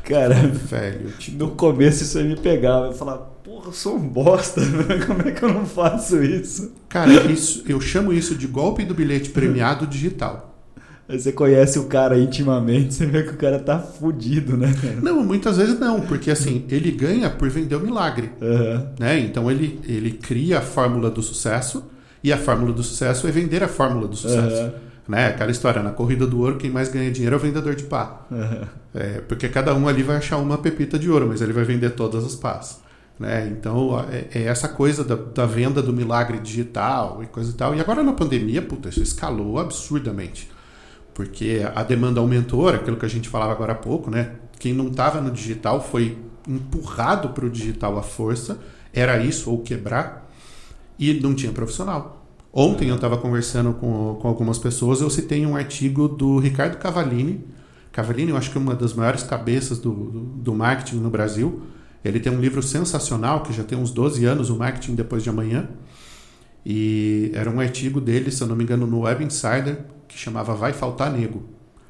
Cara, 0.04 0.36
velho, 0.48 1.12
tipo... 1.20 1.38
no 1.38 1.51
começo 1.51 2.01
isso 2.01 2.18
aí 2.18 2.28
me 2.28 2.36
pegava, 2.36 2.88
eu 2.88 2.94
falava, 2.94 3.20
porra, 3.44 3.68
eu 3.68 3.74
sou 3.74 3.96
um 3.96 4.08
bosta, 4.08 4.62
como 5.06 5.22
é 5.22 5.32
que 5.32 5.44
eu 5.44 5.54
não 5.54 5.68
faço 5.68 6.24
isso? 6.24 6.72
Cara, 6.90 7.32
isso, 7.32 7.63
eu 7.68 7.80
chamo 7.80 8.12
isso 8.12 8.34
de 8.34 8.48
golpe 8.48 8.84
do 8.84 8.96
bilhete 8.96 9.30
premiado 9.30 9.86
digital. 9.86 10.50
Aí 11.12 11.20
você 11.20 11.34
conhece 11.34 11.77
o 11.77 11.88
cara 11.88 12.18
intimamente, 12.18 12.94
você 12.94 13.06
vê 13.06 13.22
que 13.22 13.32
o 13.32 13.38
cara 13.38 13.60
tá 13.60 13.77
fudido, 13.77 14.56
né? 14.56 14.74
Não, 15.03 15.22
muitas 15.22 15.58
vezes 15.58 15.77
não, 15.77 16.00
porque 16.00 16.32
assim, 16.32 16.63
ele 16.70 16.89
ganha 16.89 17.30
por 17.30 17.50
vender 17.50 17.75
o 17.75 17.82
milagre. 17.82 18.32
Uhum. 18.39 18.88
Né? 18.98 19.20
Então 19.20 19.51
ele, 19.51 19.77
ele 19.86 20.12
cria 20.12 20.60
a 20.60 20.62
fórmula 20.62 21.12
do 21.12 21.22
sucesso, 21.22 21.84
e 22.24 22.32
a 22.32 22.38
fórmula 22.38 22.72
do 22.72 22.82
sucesso 22.82 23.27
é 23.27 23.32
vender 23.32 23.62
a 23.62 23.68
fórmula 23.68 24.08
do 24.08 24.15
sucesso. 24.15 24.63
Uhum. 24.63 24.72
Né? 25.10 25.27
Aquela 25.27 25.51
história, 25.51 25.84
na 25.84 25.91
corrida 25.91 26.25
do 26.25 26.39
ouro, 26.39 26.56
quem 26.56 26.70
mais 26.70 26.88
ganha 26.88 27.12
dinheiro 27.12 27.36
é 27.36 27.38
o 27.38 27.41
vendedor 27.41 27.75
de 27.75 27.84
pá. 27.84 28.22
Uhum. 28.32 28.62
É, 28.96 29.22
porque 29.27 29.50
cada 29.50 29.75
um 29.75 29.89
ali 29.89 30.03
vai 30.03 30.15
achar 30.15 30.38
uma 30.38 30.60
pepita 30.60 30.98
de 30.98 31.10
ouro, 31.10 31.27
mas 31.27 31.41
ele 31.41 31.51
vai 31.51 31.65
vender 31.65 31.89
todas 31.89 32.24
as 32.24 32.36
pás. 32.36 32.80
Né? 33.20 33.50
Então, 33.51 34.00
é, 34.10 34.39
é 34.39 34.44
essa 34.44 34.70
coisa 34.70 35.03
da, 35.03 35.15
da, 35.15 35.46
venda 35.46 35.82
do 35.82 35.91
milagre 35.91 36.39
digital 36.39 37.22
e 37.22 37.25
coisa 37.25 37.51
e 37.51 37.53
tal. 37.53 37.75
E 37.75 37.82
agora 37.82 38.01
na 38.01 38.13
pandemia, 38.13 38.62
puta, 38.62 38.88
isso 38.88 39.03
escalou 39.03 39.60
absurdamente. 39.60 40.50
Porque 41.22 41.62
a 41.75 41.84
demanda 41.84 42.20
aumentou, 42.20 42.68
aquilo 42.68 42.98
que 42.98 43.06
a 43.06 43.10
gente 43.10 43.30
falava 43.30 43.51
agora 43.51 43.74
há 43.74 43.75
pouco, 43.75 44.10
né? 44.10 44.32
Quem 44.58 44.74
não 44.74 44.88
estava 44.88 45.22
no 45.22 45.30
digital 45.30 45.80
foi 45.80 46.18
empurrado 46.48 47.30
para 47.30 47.46
o 47.46 47.50
digital 47.50 47.96
à 48.00 48.01
força, 48.01 48.60
era 48.92 49.24
isso 49.24 49.51
ou 49.51 49.60
quebrar 49.60 50.28
e 50.98 51.13
não 51.13 51.36
tinha 51.36 51.51
profissional. 51.51 52.25
Ontem 52.51 52.90
eu 52.90 52.96
estava 52.96 53.20
conversando 53.20 53.72
com, 53.74 54.18
com 54.20 54.28
algumas 54.28 54.58
pessoas, 54.58 55.00
eu 55.00 55.12
citei 55.12 55.46
um 55.46 55.56
artigo 55.56 56.08
do 56.08 56.40
Ricardo 56.40 56.78
Cavallini. 56.78 57.46
Cavallini, 57.92 58.32
eu 58.32 58.38
acho 58.38 58.50
que 58.50 58.58
é 58.58 58.62
uma 58.62 58.74
das 58.74 58.96
maiores 58.96 59.22
cabeças 59.22 59.78
do, 59.78 59.94
do, 59.94 60.20
do 60.20 60.54
marketing 60.56 60.96
no 60.96 61.12
Brasil. 61.12 61.62
Ele 62.04 62.20
tem 62.20 62.32
um 62.32 62.42
livro 62.42 62.63
sensacional, 62.63 63.44
que 63.44 63.54
já 63.54 63.63
tem 63.63 63.78
uns 63.78 63.92
12 63.92 64.25
anos, 64.25 64.50
O 64.50 64.56
Marketing 64.56 64.96
Depois 64.96 65.22
de 65.22 65.30
Amanhã. 65.30 65.70
E 66.66 67.30
era 67.36 67.48
um 67.48 67.60
artigo 67.60 68.01
dele, 68.01 68.32
se 68.32 68.42
eu 68.42 68.48
não 68.48 68.56
me 68.56 68.63
engano, 68.63 68.88
no 68.88 69.01
Web 69.01 69.24
Insider, 69.24 69.86
que 70.12 70.18
chamava 70.18 70.53
Vai 70.53 70.74
Faltar 70.74 71.12
Nego. 71.12 71.44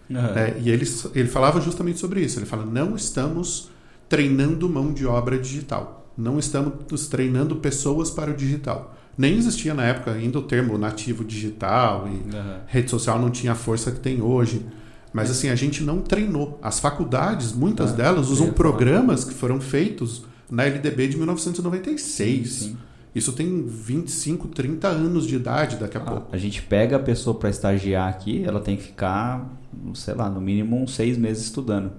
Uhum. 0.09 0.17
É, 0.17 0.55
e 0.59 0.69
ele, 0.69 0.85
ele 1.15 1.27
falava 1.27 1.59
justamente 1.61 1.99
sobre 1.99 2.21
isso. 2.21 2.39
Ele 2.39 2.45
fala: 2.45 2.65
não 2.65 2.95
estamos 2.95 3.69
treinando 4.07 4.69
mão 4.69 4.93
de 4.93 5.05
obra 5.05 5.37
digital. 5.37 6.11
Não 6.17 6.37
estamos 6.37 7.07
treinando 7.07 7.55
pessoas 7.55 8.11
para 8.11 8.31
o 8.31 8.35
digital 8.35 8.95
nem 9.17 9.37
existia 9.37 9.73
na 9.73 9.83
época 9.83 10.11
ainda 10.11 10.39
o 10.39 10.41
termo 10.41 10.77
nativo 10.77 11.23
digital 11.23 12.07
e 12.07 12.11
uhum. 12.35 12.55
rede 12.65 12.89
social 12.89 13.19
não 13.19 13.29
tinha 13.29 13.51
a 13.51 13.55
força 13.55 13.91
que 13.91 13.99
tem 13.99 14.21
hoje. 14.21 14.65
Mas 15.13 15.29
assim, 15.29 15.49
a 15.49 15.55
gente 15.55 15.83
não 15.83 15.99
treinou. 15.99 16.57
As 16.61 16.79
faculdades, 16.79 17.51
muitas 17.51 17.91
ah, 17.91 17.95
delas, 17.95 18.29
usam 18.29 18.51
programas 18.53 19.25
que 19.25 19.33
foram 19.33 19.59
feitos 19.59 20.23
na 20.49 20.63
LDB 20.63 21.09
de 21.09 21.17
1996. 21.17 22.49
Sim, 22.49 22.67
sim. 22.67 22.77
Isso 23.13 23.33
tem 23.33 23.65
25, 23.65 24.47
30 24.47 24.87
anos 24.87 25.27
de 25.27 25.35
idade 25.35 25.75
daqui 25.75 25.97
a 25.97 26.01
ah, 26.01 26.03
pouco. 26.03 26.27
A 26.31 26.37
gente 26.37 26.61
pega 26.61 26.95
a 26.95 26.99
pessoa 26.99 27.37
para 27.37 27.49
estagiar 27.49 28.07
aqui, 28.07 28.43
ela 28.45 28.61
tem 28.61 28.77
que 28.77 28.83
ficar, 28.83 29.49
sei 29.93 30.13
lá, 30.13 30.29
no 30.29 30.39
mínimo 30.39 30.81
uns 30.81 30.95
seis 30.95 31.17
meses 31.17 31.43
estudando. 31.43 31.91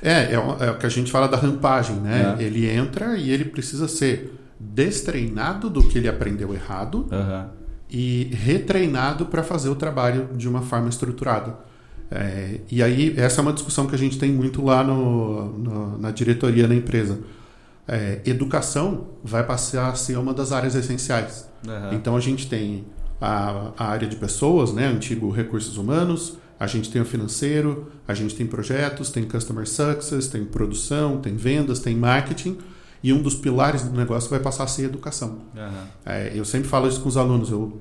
É, 0.00 0.32
é, 0.32 0.34
é 0.34 0.70
o 0.70 0.78
que 0.78 0.86
a 0.86 0.88
gente 0.88 1.10
fala 1.10 1.26
da 1.26 1.36
rampagem, 1.36 1.96
né? 1.96 2.36
É. 2.38 2.42
Ele 2.42 2.68
entra 2.68 3.16
e 3.16 3.30
ele 3.30 3.44
precisa 3.44 3.88
ser 3.88 4.38
destreinado 4.58 5.68
do 5.68 5.82
que 5.82 5.98
ele 5.98 6.08
aprendeu 6.08 6.54
errado 6.54 7.08
uhum. 7.10 7.46
e 7.90 8.30
retreinado 8.32 9.26
para 9.26 9.42
fazer 9.42 9.68
o 9.68 9.74
trabalho 9.74 10.28
de 10.36 10.48
uma 10.48 10.62
forma 10.62 10.88
estruturada. 10.88 11.58
É, 12.08 12.60
e 12.70 12.82
aí, 12.82 13.14
essa 13.16 13.40
é 13.40 13.42
uma 13.42 13.52
discussão 13.52 13.86
que 13.86 13.94
a 13.94 13.98
gente 13.98 14.18
tem 14.18 14.30
muito 14.30 14.62
lá 14.62 14.84
no, 14.84 15.58
no, 15.58 15.98
na 15.98 16.10
diretoria 16.10 16.68
da 16.68 16.74
empresa. 16.74 17.18
É, 17.86 18.20
educação 18.24 19.08
vai 19.24 19.44
passar 19.44 19.90
a 19.90 19.94
ser 19.94 20.16
uma 20.16 20.32
das 20.32 20.52
áreas 20.52 20.74
essenciais. 20.74 21.48
Uhum. 21.66 21.94
Então, 21.94 22.16
a 22.16 22.20
gente 22.20 22.48
tem 22.48 22.84
a, 23.20 23.72
a, 23.76 23.86
área 23.86 24.06
de 24.08 24.16
pessoas, 24.16 24.72
né, 24.72 24.86
antigo 24.86 25.30
recursos 25.30 25.76
humanos, 25.76 26.38
a 26.58 26.66
gente 26.66 26.90
tem 26.90 27.02
o 27.02 27.04
financeiro, 27.04 27.90
a 28.06 28.14
gente 28.14 28.36
tem 28.36 28.46
projetos, 28.46 29.10
tem 29.10 29.24
customer 29.24 29.68
success, 29.68 30.28
tem 30.28 30.44
produção, 30.44 31.18
tem 31.18 31.36
vendas, 31.36 31.80
tem 31.80 31.96
marketing 31.96 32.58
e 33.02 33.12
um 33.12 33.20
dos 33.20 33.34
pilares 33.34 33.82
do 33.82 33.96
negócio 33.96 34.30
vai 34.30 34.38
passar 34.38 34.64
a 34.64 34.66
ser 34.68 34.84
educação. 34.84 35.40
Uhum. 35.56 35.86
É, 36.06 36.32
eu 36.34 36.44
sempre 36.44 36.68
falo 36.68 36.86
isso 36.86 37.00
com 37.00 37.08
os 37.08 37.16
alunos. 37.16 37.50
Eu, 37.50 37.80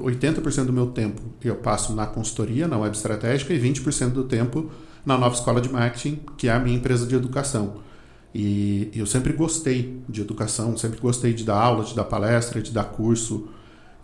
80% 0.00 0.64
do 0.64 0.72
meu 0.72 0.88
tempo 0.88 1.22
eu 1.44 1.54
passo 1.54 1.94
na 1.94 2.06
consultoria, 2.06 2.66
na 2.66 2.76
web 2.76 2.94
estratégica, 2.94 3.54
e 3.54 3.60
20% 3.60 4.10
do 4.10 4.24
tempo 4.24 4.70
na 5.06 5.16
nova 5.16 5.34
escola 5.34 5.60
de 5.60 5.70
marketing, 5.70 6.20
que 6.36 6.48
é 6.48 6.52
a 6.52 6.58
minha 6.58 6.76
empresa 6.76 7.06
de 7.06 7.14
educação. 7.14 7.76
E 8.34 8.90
eu 8.94 9.06
sempre 9.06 9.32
gostei 9.32 10.02
de 10.08 10.20
educação, 10.20 10.76
sempre 10.76 11.00
gostei 11.00 11.32
de 11.32 11.44
dar 11.44 11.60
aula, 11.60 11.84
de 11.84 11.94
dar 11.94 12.04
palestra, 12.04 12.60
de 12.60 12.70
dar 12.70 12.84
curso, 12.84 13.48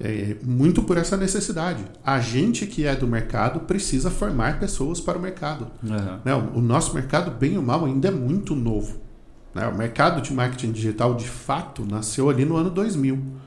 é, 0.01 0.37
muito 0.43 0.83
por 0.83 0.97
essa 0.97 1.17
necessidade. 1.17 1.85
A 2.05 2.21
gente 2.21 2.67
que 2.67 2.87
é 2.87 2.97
do 2.97 3.07
mercado 3.07 3.61
precisa 3.61 4.11
formar 4.11 4.59
pessoas 4.59 5.01
para 5.01 5.19
o 5.19 5.21
mercado. 5.21 5.69
Uhum. 5.83 6.19
Né? 6.25 6.35
O 6.55 6.61
nosso 6.61 6.95
mercado, 6.95 7.31
bem 7.31 7.57
ou 7.57 7.63
mal, 7.63 7.85
ainda 7.85 8.09
é 8.09 8.11
muito 8.11 8.55
novo. 8.57 9.01
Né? 9.55 9.67
O 9.69 9.77
mercado 9.77 10.21
de 10.21 10.33
marketing 10.33 10.73
digital, 10.73 11.15
de 11.15 11.29
fato, 11.29 11.87
nasceu 11.89 12.29
ali 12.29 12.45
no 12.45 12.57
ano 12.57 12.71
2000. 12.71 13.44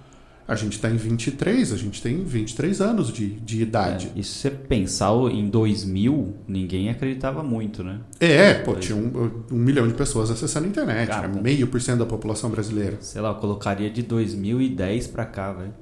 A 0.48 0.56
gente 0.56 0.74
está 0.74 0.90
em 0.90 0.96
23, 0.96 1.74
a 1.74 1.76
gente 1.76 2.02
tem 2.02 2.24
23 2.24 2.80
anos 2.80 3.12
de, 3.12 3.32
de 3.32 3.62
idade. 3.62 4.12
É, 4.16 4.20
e 4.20 4.24
se 4.24 4.36
você 4.36 4.50
pensar 4.50 5.12
em 5.30 5.50
2000, 5.50 6.36
ninguém 6.48 6.90
acreditava 6.90 7.44
muito, 7.44 7.84
né? 7.84 8.00
É, 8.20 8.54
pô, 8.54 8.76
tinha 8.76 8.98
um, 8.98 9.44
um, 9.52 9.58
milhão 9.58 9.86
de 9.88 9.94
pessoas 9.94 10.32
acessando 10.32 10.66
a 10.66 10.70
internet, 10.70 11.10
Cara, 11.10 11.28
era 11.28 11.42
meio 11.42 11.68
por 11.68 11.82
cento 11.82 12.00
da 12.00 12.06
população 12.06 12.50
brasileira. 12.50 12.98
Sei 13.02 13.20
lá, 13.20 13.30
eu 13.30 13.36
colocaria 13.36 13.90
de 13.90 14.02
2010 14.02 15.08
para 15.08 15.26
cá, 15.26 15.52
velho. 15.52 15.74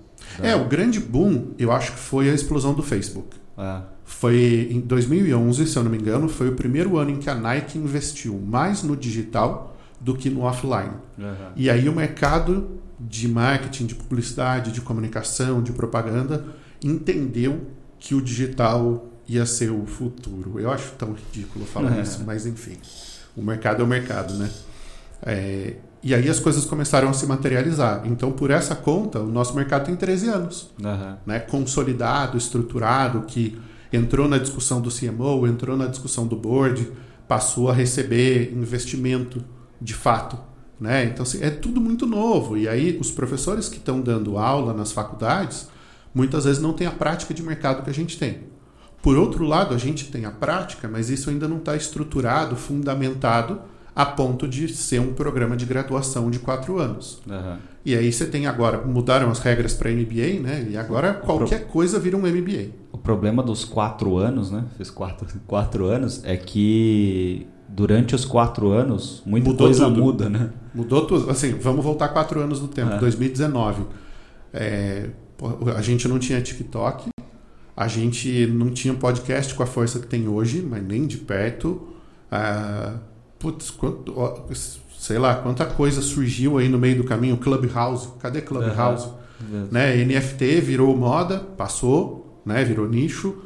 É, 0.41 0.55
o 0.55 0.65
grande 0.65 0.99
boom, 0.99 1.51
eu 1.59 1.71
acho 1.71 1.91
que 1.91 1.99
foi 1.99 2.29
a 2.29 2.33
explosão 2.33 2.73
do 2.73 2.81
Facebook. 2.81 3.37
É. 3.57 3.81
Foi 4.03 4.69
em 4.71 4.79
2011, 4.79 5.67
se 5.67 5.77
eu 5.77 5.83
não 5.83 5.91
me 5.91 5.97
engano, 5.97 6.27
foi 6.27 6.49
o 6.49 6.53
primeiro 6.53 6.97
ano 6.97 7.11
em 7.11 7.17
que 7.17 7.29
a 7.29 7.35
Nike 7.35 7.77
investiu 7.77 8.39
mais 8.39 8.81
no 8.83 8.95
digital 8.95 9.75
do 9.99 10.15
que 10.15 10.29
no 10.29 10.41
offline. 10.41 10.91
Uhum. 11.17 11.33
E 11.55 11.69
aí 11.69 11.87
o 11.87 11.95
mercado 11.95 12.69
de 12.99 13.27
marketing, 13.27 13.85
de 13.85 13.95
publicidade, 13.95 14.71
de 14.71 14.81
comunicação, 14.81 15.61
de 15.61 15.71
propaganda 15.71 16.45
entendeu 16.83 17.61
que 17.99 18.13
o 18.13 18.21
digital 18.21 19.07
ia 19.27 19.45
ser 19.45 19.71
o 19.71 19.85
futuro. 19.85 20.59
Eu 20.59 20.71
acho 20.71 20.91
tão 20.93 21.13
ridículo 21.13 21.65
falar 21.65 21.91
uhum. 21.91 22.01
isso, 22.01 22.23
mas 22.25 22.45
enfim, 22.45 22.77
o 23.35 23.41
mercado 23.41 23.81
é 23.81 23.83
o 23.83 23.87
mercado, 23.87 24.35
né? 24.35 24.49
É, 25.23 25.75
e 26.03 26.13
aí 26.13 26.29
as 26.29 26.39
coisas 26.39 26.65
começaram 26.65 27.09
a 27.09 27.13
se 27.13 27.25
materializar. 27.25 28.03
Então, 28.05 28.31
por 28.31 28.51
essa 28.51 28.75
conta, 28.75 29.19
o 29.19 29.31
nosso 29.31 29.55
mercado 29.55 29.85
tem 29.85 29.95
13 29.95 30.27
anos. 30.29 30.71
Uhum. 30.79 31.15
Né? 31.25 31.39
Consolidado, 31.39 32.37
estruturado, 32.37 33.21
que 33.21 33.59
entrou 33.91 34.27
na 34.27 34.37
discussão 34.37 34.79
do 34.79 34.91
CMO, 34.91 35.47
entrou 35.47 35.75
na 35.75 35.87
discussão 35.87 36.27
do 36.27 36.35
board, 36.35 36.91
passou 37.27 37.71
a 37.71 37.73
receber 37.73 38.53
investimento 38.53 39.43
de 39.81 39.95
fato. 39.95 40.37
Né? 40.79 41.05
Então, 41.05 41.23
assim, 41.23 41.41
é 41.41 41.49
tudo 41.49 41.79
muito 41.79 42.05
novo. 42.05 42.57
E 42.57 42.67
aí, 42.67 42.97
os 42.99 43.11
professores 43.11 43.69
que 43.69 43.77
estão 43.77 44.01
dando 44.01 44.37
aula 44.37 44.73
nas 44.73 44.91
faculdades, 44.91 45.69
muitas 46.13 46.45
vezes 46.45 46.61
não 46.61 46.73
têm 46.73 46.87
a 46.87 46.91
prática 46.91 47.33
de 47.33 47.41
mercado 47.41 47.83
que 47.83 47.89
a 47.89 47.93
gente 47.93 48.17
tem. 48.17 48.39
Por 49.01 49.17
outro 49.17 49.45
lado, 49.45 49.75
a 49.75 49.77
gente 49.77 50.11
tem 50.11 50.25
a 50.25 50.31
prática, 50.31 50.87
mas 50.87 51.09
isso 51.09 51.29
ainda 51.29 51.47
não 51.47 51.57
está 51.57 51.75
estruturado, 51.75 52.55
fundamentado, 52.55 53.61
a 53.95 54.05
ponto 54.05 54.47
de 54.47 54.67
ser 54.67 54.99
um 54.99 55.13
programa 55.13 55.55
de 55.55 55.65
graduação 55.65 56.29
de 56.29 56.39
quatro 56.39 56.79
anos. 56.79 57.21
Uhum. 57.29 57.57
E 57.85 57.95
aí 57.95 58.11
você 58.11 58.25
tem 58.25 58.45
agora, 58.45 58.81
mudaram 58.81 59.29
as 59.29 59.39
regras 59.39 59.73
para 59.73 59.89
MBA, 59.89 60.41
né? 60.41 60.67
E 60.69 60.75
agora 60.75 61.13
qualquer 61.13 61.61
pro... 61.61 61.69
coisa 61.69 61.97
vira 61.97 62.17
um 62.17 62.21
MBA. 62.21 62.71
O 62.91 62.97
problema 62.97 63.41
dos 63.41 63.63
quatro 63.63 64.17
anos, 64.17 64.51
né? 64.51 64.65
Fiz 64.75 64.89
quatro, 64.89 65.27
quatro 65.47 65.85
anos, 65.85 66.21
é 66.25 66.35
que 66.35 67.47
durante 67.67 68.15
os 68.15 68.25
quatro 68.25 68.71
anos, 68.71 69.21
muita 69.25 69.49
Mudou 69.49 69.67
coisa 69.67 69.85
tudo. 69.85 70.01
muda, 70.01 70.29
né? 70.29 70.49
Mudou 70.73 71.05
tudo. 71.05 71.29
Assim, 71.29 71.53
vamos 71.53 71.83
voltar 71.83 72.09
quatro 72.09 72.39
anos 72.39 72.61
no 72.61 72.67
tempo. 72.67 72.93
É. 72.93 72.99
2019. 72.99 73.83
É, 74.53 75.09
a 75.75 75.81
gente 75.81 76.07
não 76.07 76.17
tinha 76.17 76.41
TikTok, 76.41 77.09
a 77.75 77.87
gente 77.87 78.47
não 78.47 78.69
tinha 78.69 78.93
podcast 78.93 79.53
com 79.53 79.63
a 79.63 79.65
força 79.65 79.99
que 79.99 80.07
tem 80.07 80.27
hoje, 80.27 80.61
mas 80.61 80.83
nem 80.83 81.05
de 81.05 81.17
perto. 81.17 81.89
Ah, 82.31 82.95
putz, 83.37 83.69
quanto, 83.69 84.13
sei 84.97 85.17
lá, 85.17 85.35
quanta 85.35 85.65
coisa 85.65 86.01
surgiu 86.01 86.57
aí 86.57 86.69
no 86.69 86.77
meio 86.77 86.97
do 86.97 87.03
caminho. 87.03 87.37
Clubhouse, 87.37 88.09
cadê 88.19 88.41
Clubhouse? 88.41 89.07
Uhum. 89.41 89.67
Né? 89.71 90.03
NFT 90.05 90.61
virou 90.61 90.95
moda, 90.95 91.39
passou, 91.39 92.41
né? 92.45 92.63
virou 92.63 92.87
nicho. 92.87 93.44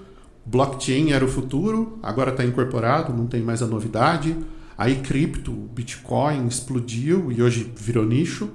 Blockchain 0.50 1.12
era 1.12 1.24
o 1.24 1.28
futuro, 1.28 2.00
agora 2.02 2.32
está 2.32 2.44
incorporado, 2.44 3.14
não 3.14 3.28
tem 3.28 3.40
mais 3.40 3.62
a 3.62 3.68
novidade. 3.68 4.36
Aí 4.76 4.96
cripto, 4.96 5.52
Bitcoin 5.52 6.48
explodiu 6.48 7.32
e 7.32 7.42
hoje 7.42 7.72
virou 7.78 8.04
nicho. 8.04 8.50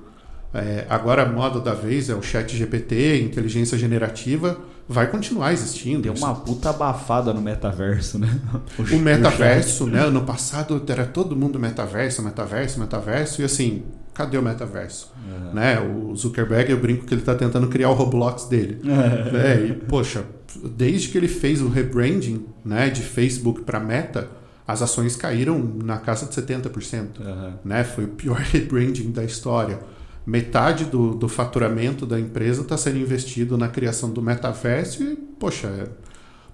É, 0.52 0.86
agora 0.88 1.22
a 1.22 1.26
moda 1.26 1.60
da 1.60 1.72
vez 1.72 2.10
é 2.10 2.14
o 2.14 2.22
chat 2.22 2.56
GPT, 2.56 3.20
inteligência 3.22 3.78
generativa, 3.78 4.58
vai 4.88 5.06
continuar 5.08 5.52
existindo. 5.52 6.02
Deu 6.02 6.14
uma 6.14 6.34
puta 6.34 6.70
abafada 6.70 7.32
no 7.32 7.40
metaverso, 7.40 8.18
né? 8.18 8.40
O, 8.76 8.82
o 8.96 8.98
metaverso, 8.98 9.84
o 9.84 9.86
né? 9.86 10.00
Ano 10.00 10.22
passado 10.22 10.82
era 10.88 11.04
todo 11.04 11.36
mundo 11.36 11.60
metaverso, 11.60 12.22
metaverso, 12.22 12.80
metaverso, 12.80 13.40
e 13.40 13.44
assim, 13.44 13.84
cadê 14.12 14.36
o 14.36 14.42
metaverso? 14.42 15.12
Uhum. 15.28 15.54
Né? 15.54 15.78
O 15.80 16.14
Zuckerberg, 16.16 16.72
eu 16.72 16.78
brinco 16.78 17.04
que 17.04 17.14
ele 17.14 17.22
está 17.22 17.36
tentando 17.36 17.68
criar 17.68 17.90
o 17.90 17.94
Roblox 17.94 18.46
dele. 18.46 18.80
né? 18.82 19.66
E, 19.66 19.72
poxa, 19.74 20.24
desde 20.62 21.08
que 21.08 21.18
ele 21.18 21.28
fez 21.28 21.60
o 21.60 21.68
rebranding 21.68 22.44
né, 22.64 22.90
de 22.90 23.02
Facebook 23.02 23.62
para 23.62 23.80
Meta, 23.80 24.28
as 24.66 24.82
ações 24.82 25.16
caíram 25.16 25.58
na 25.82 25.98
casa 25.98 26.26
de 26.26 26.34
70%. 26.34 27.20
Uhum. 27.20 27.52
Né? 27.64 27.84
Foi 27.84 28.04
o 28.04 28.08
pior 28.08 28.38
rebranding 28.52 29.10
da 29.10 29.24
história. 29.24 29.80
Metade 30.26 30.86
do, 30.86 31.14
do 31.14 31.28
faturamento 31.28 32.06
da 32.06 32.18
empresa 32.18 32.62
está 32.62 32.76
sendo 32.76 32.98
investido 32.98 33.58
na 33.58 33.68
criação 33.68 34.10
do 34.10 34.22
metaverso 34.22 35.02
e, 35.02 35.16
poxa, 35.16 35.66
é, 35.66 35.86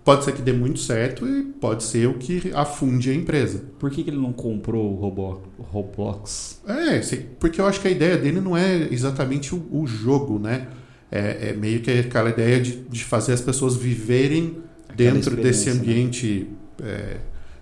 pode 0.05 0.25
ser 0.25 0.33
que 0.33 0.43
dê 0.43 0.53
muito 0.53 0.81
certo 0.81 1.25
e 1.25 1.45
pode 1.45 1.85
ser 1.85 2.09
o 2.09 2.15
que 2.15 2.51
afunde 2.53 3.11
a 3.11 3.15
empresa. 3.15 3.63
Por 3.79 3.89
que, 3.91 4.03
que 4.03 4.11
ele 4.11 4.19
não 4.19 4.33
comprou 4.33 4.93
o 4.93 5.41
Roblox? 5.71 6.61
É, 6.67 7.01
porque 7.39 7.61
eu 7.61 7.67
acho 7.67 7.81
que 7.81 7.87
a 7.87 7.91
ideia 7.93 8.17
dele 8.17 8.41
não 8.41 8.57
é 8.57 8.89
exatamente 8.91 9.55
o, 9.55 9.65
o 9.71 9.87
jogo, 9.87 10.37
né? 10.39 10.67
É, 11.11 11.51
é, 11.51 11.53
meio 11.53 11.81
que 11.81 11.91
aquela 11.91 12.31
ideia 12.31 12.61
de, 12.61 12.77
de 12.83 13.05
fazer 13.05 13.33
as 13.33 13.41
pessoas 13.41 13.75
viverem 13.75 14.59
Aquela 14.89 15.13
dentro 15.13 15.37
desse 15.37 15.69
né? 15.69 15.77
ambiente 15.77 16.49
é, 16.81 17.17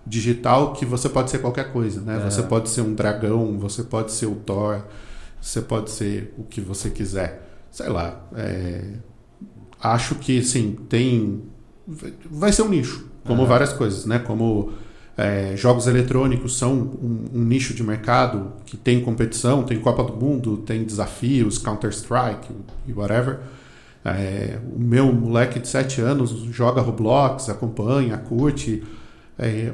digital 0.06 0.72
que 0.72 0.84
você 0.84 1.08
pode 1.08 1.30
ser 1.30 1.38
qualquer 1.38 1.72
coisa, 1.72 2.00
né? 2.00 2.16
É. 2.16 2.30
Você 2.30 2.42
pode 2.42 2.68
ser 2.68 2.82
um 2.82 2.94
dragão, 2.94 3.58
você 3.58 3.82
pode 3.82 4.12
ser 4.12 4.26
o 4.26 4.34
Thor, 4.34 4.84
você 5.40 5.62
pode 5.62 5.90
ser 5.90 6.34
o 6.36 6.44
que 6.44 6.60
você 6.60 6.90
quiser. 6.90 7.46
Sei 7.70 7.88
lá. 7.88 8.26
É, 8.34 8.82
acho 9.80 10.16
que, 10.16 10.42
sim, 10.42 10.76
tem... 10.88 11.42
Vai 12.30 12.52
ser 12.52 12.62
um 12.62 12.68
nicho, 12.68 13.08
como 13.24 13.42
uhum. 13.42 13.48
várias 13.48 13.72
coisas, 13.72 14.04
né? 14.04 14.18
Como 14.18 14.72
é, 15.18 15.56
jogos 15.56 15.88
eletrônicos 15.88 16.56
são 16.56 16.72
um, 16.72 17.24
um, 17.34 17.44
nicho 17.44 17.74
de 17.74 17.82
mercado 17.82 18.52
que 18.64 18.76
tem 18.76 19.00
competição, 19.00 19.64
tem 19.64 19.76
Copa 19.80 20.04
do 20.04 20.12
Mundo, 20.12 20.58
tem 20.58 20.84
desafios, 20.84 21.58
Counter-Strike 21.58 22.48
e 22.86 22.92
whatever. 22.92 23.40
É, 24.04 24.60
o 24.72 24.78
meu 24.78 25.12
moleque 25.12 25.58
de 25.58 25.66
7 25.66 26.00
anos 26.00 26.30
joga 26.52 26.80
Roblox, 26.80 27.48
acompanha, 27.48 28.16
curte. 28.16 28.84
É, 29.36 29.72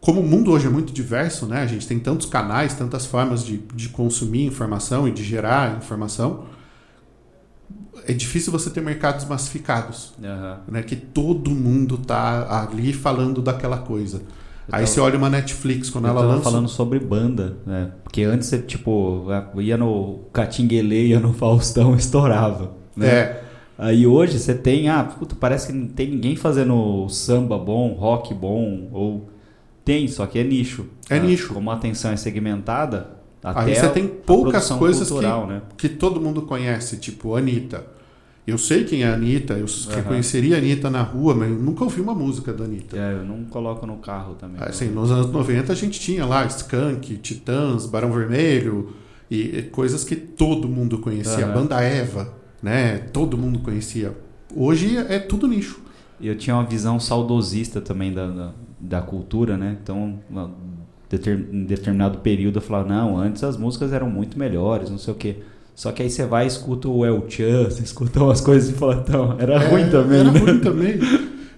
como 0.00 0.20
o 0.20 0.26
mundo 0.26 0.50
hoje 0.50 0.66
é 0.66 0.70
muito 0.70 0.94
diverso, 0.94 1.44
né? 1.44 1.60
A 1.60 1.66
gente 1.66 1.86
tem 1.86 1.98
tantos 1.98 2.26
canais, 2.26 2.72
tantas 2.72 3.04
formas 3.04 3.44
de, 3.44 3.58
de 3.74 3.90
consumir 3.90 4.46
informação 4.46 5.06
e 5.06 5.10
de 5.10 5.22
gerar 5.22 5.76
informação. 5.76 6.46
É 8.06 8.14
difícil 8.14 8.50
você 8.50 8.70
ter 8.70 8.80
mercados 8.80 9.26
massificados, 9.26 10.14
uhum. 10.18 10.72
né? 10.72 10.82
Que 10.82 10.96
todo 10.96 11.50
mundo 11.50 11.98
tá 11.98 12.62
ali 12.62 12.94
falando 12.94 13.42
daquela 13.42 13.76
coisa. 13.76 14.22
Aí 14.72 14.86
você 14.86 15.00
olha 15.00 15.16
uma 15.18 15.30
Netflix 15.30 15.90
quando 15.90 16.08
ela 16.08 16.20
lança. 16.20 16.42
falando 16.42 16.68
sobre 16.68 16.98
banda, 16.98 17.56
né? 17.66 17.90
Porque 18.02 18.22
antes 18.22 18.48
você, 18.48 18.58
tipo, 18.58 19.26
ia 19.56 19.76
no 19.76 20.20
Catinguele, 20.32 21.08
ia 21.08 21.20
no 21.20 21.32
Faustão, 21.32 21.94
estourava. 21.96 22.72
Né? 22.96 23.08
É. 23.08 23.42
Aí 23.78 24.06
hoje 24.06 24.38
você 24.38 24.54
tem, 24.54 24.88
ah, 24.88 25.02
puta, 25.04 25.34
parece 25.34 25.68
que 25.68 25.72
não 25.72 25.88
tem 25.88 26.10
ninguém 26.10 26.36
fazendo 26.36 27.08
samba 27.08 27.58
bom, 27.58 27.94
rock 27.94 28.34
bom, 28.34 28.88
ou 28.92 29.28
tem, 29.84 30.06
só 30.06 30.26
que 30.26 30.38
é 30.38 30.44
nicho. 30.44 30.86
É 31.08 31.18
tá? 31.18 31.24
nicho. 31.24 31.54
Como 31.54 31.70
a 31.70 31.74
atenção 31.74 32.10
é 32.10 32.16
segmentada, 32.16 33.20
até 33.42 33.60
Aí 33.60 33.74
você 33.74 33.88
tem 33.88 34.06
poucas 34.06 34.68
coisas 34.70 35.08
cultural, 35.08 35.46
que, 35.46 35.52
né? 35.52 35.62
que 35.76 35.88
todo 35.88 36.20
mundo 36.20 36.42
conhece, 36.42 36.98
tipo 36.98 37.34
Anitta. 37.34 37.84
Eu 38.50 38.58
sei 38.58 38.84
quem 38.84 39.02
é 39.02 39.08
a 39.08 39.14
Anitta, 39.14 39.54
eu 39.54 39.66
uhum. 39.66 39.94
reconheceria 39.94 40.56
a 40.56 40.58
Anitta 40.58 40.90
na 40.90 41.02
rua, 41.02 41.34
mas 41.34 41.48
eu 41.48 41.56
nunca 41.56 41.84
ouvi 41.84 42.00
uma 42.00 42.14
música 42.14 42.52
da 42.52 42.64
Anitta. 42.64 42.96
É, 42.96 43.12
eu 43.14 43.24
não 43.24 43.44
coloco 43.44 43.86
no 43.86 43.96
carro 43.96 44.34
também. 44.34 44.60
Assim, 44.60 44.88
nos 44.88 45.10
anos 45.10 45.30
90 45.30 45.72
a 45.72 45.76
gente 45.76 46.00
tinha 46.00 46.26
lá 46.26 46.44
Skank, 46.46 47.16
Titãs, 47.18 47.86
Barão 47.86 48.12
Vermelho 48.12 48.94
e 49.30 49.62
coisas 49.70 50.02
que 50.02 50.16
todo 50.16 50.68
mundo 50.68 50.98
conhecia. 50.98 51.46
Uhum. 51.46 51.52
A 51.52 51.54
banda 51.54 51.80
Eva, 51.80 52.34
né? 52.62 52.98
Todo 53.12 53.38
mundo 53.38 53.60
conhecia. 53.60 54.16
Hoje 54.54 54.96
é 54.96 55.18
tudo 55.18 55.46
nicho. 55.46 55.80
Eu 56.20 56.36
tinha 56.36 56.56
uma 56.56 56.66
visão 56.66 56.98
saudosista 57.00 57.80
também 57.80 58.12
da, 58.12 58.26
da, 58.26 58.52
da 58.78 59.00
cultura, 59.00 59.56
né? 59.56 59.78
Então, 59.82 60.18
em 61.52 61.64
determinado 61.64 62.18
período 62.18 62.58
eu 62.58 62.62
falava, 62.62 62.88
não, 62.88 63.16
antes 63.16 63.42
as 63.42 63.56
músicas 63.56 63.92
eram 63.92 64.10
muito 64.10 64.38
melhores, 64.38 64.90
não 64.90 64.98
sei 64.98 65.14
o 65.14 65.16
quê. 65.16 65.36
Só 65.80 65.90
que 65.92 66.02
aí 66.02 66.10
você 66.10 66.26
vai 66.26 66.44
e 66.44 66.46
escuta 66.46 66.88
o 66.88 67.06
El 67.06 67.24
Chan, 67.26 67.64
você 67.64 67.82
escuta 67.82 68.22
umas 68.22 68.42
coisas 68.42 68.68
e 68.68 68.74
fala, 68.74 69.02
então, 69.02 69.34
era 69.38 69.54
é, 69.54 69.66
ruim 69.66 69.88
também. 69.88 70.20
Era 70.20 70.30
né? 70.30 70.38
ruim 70.38 70.60
também. 70.60 70.98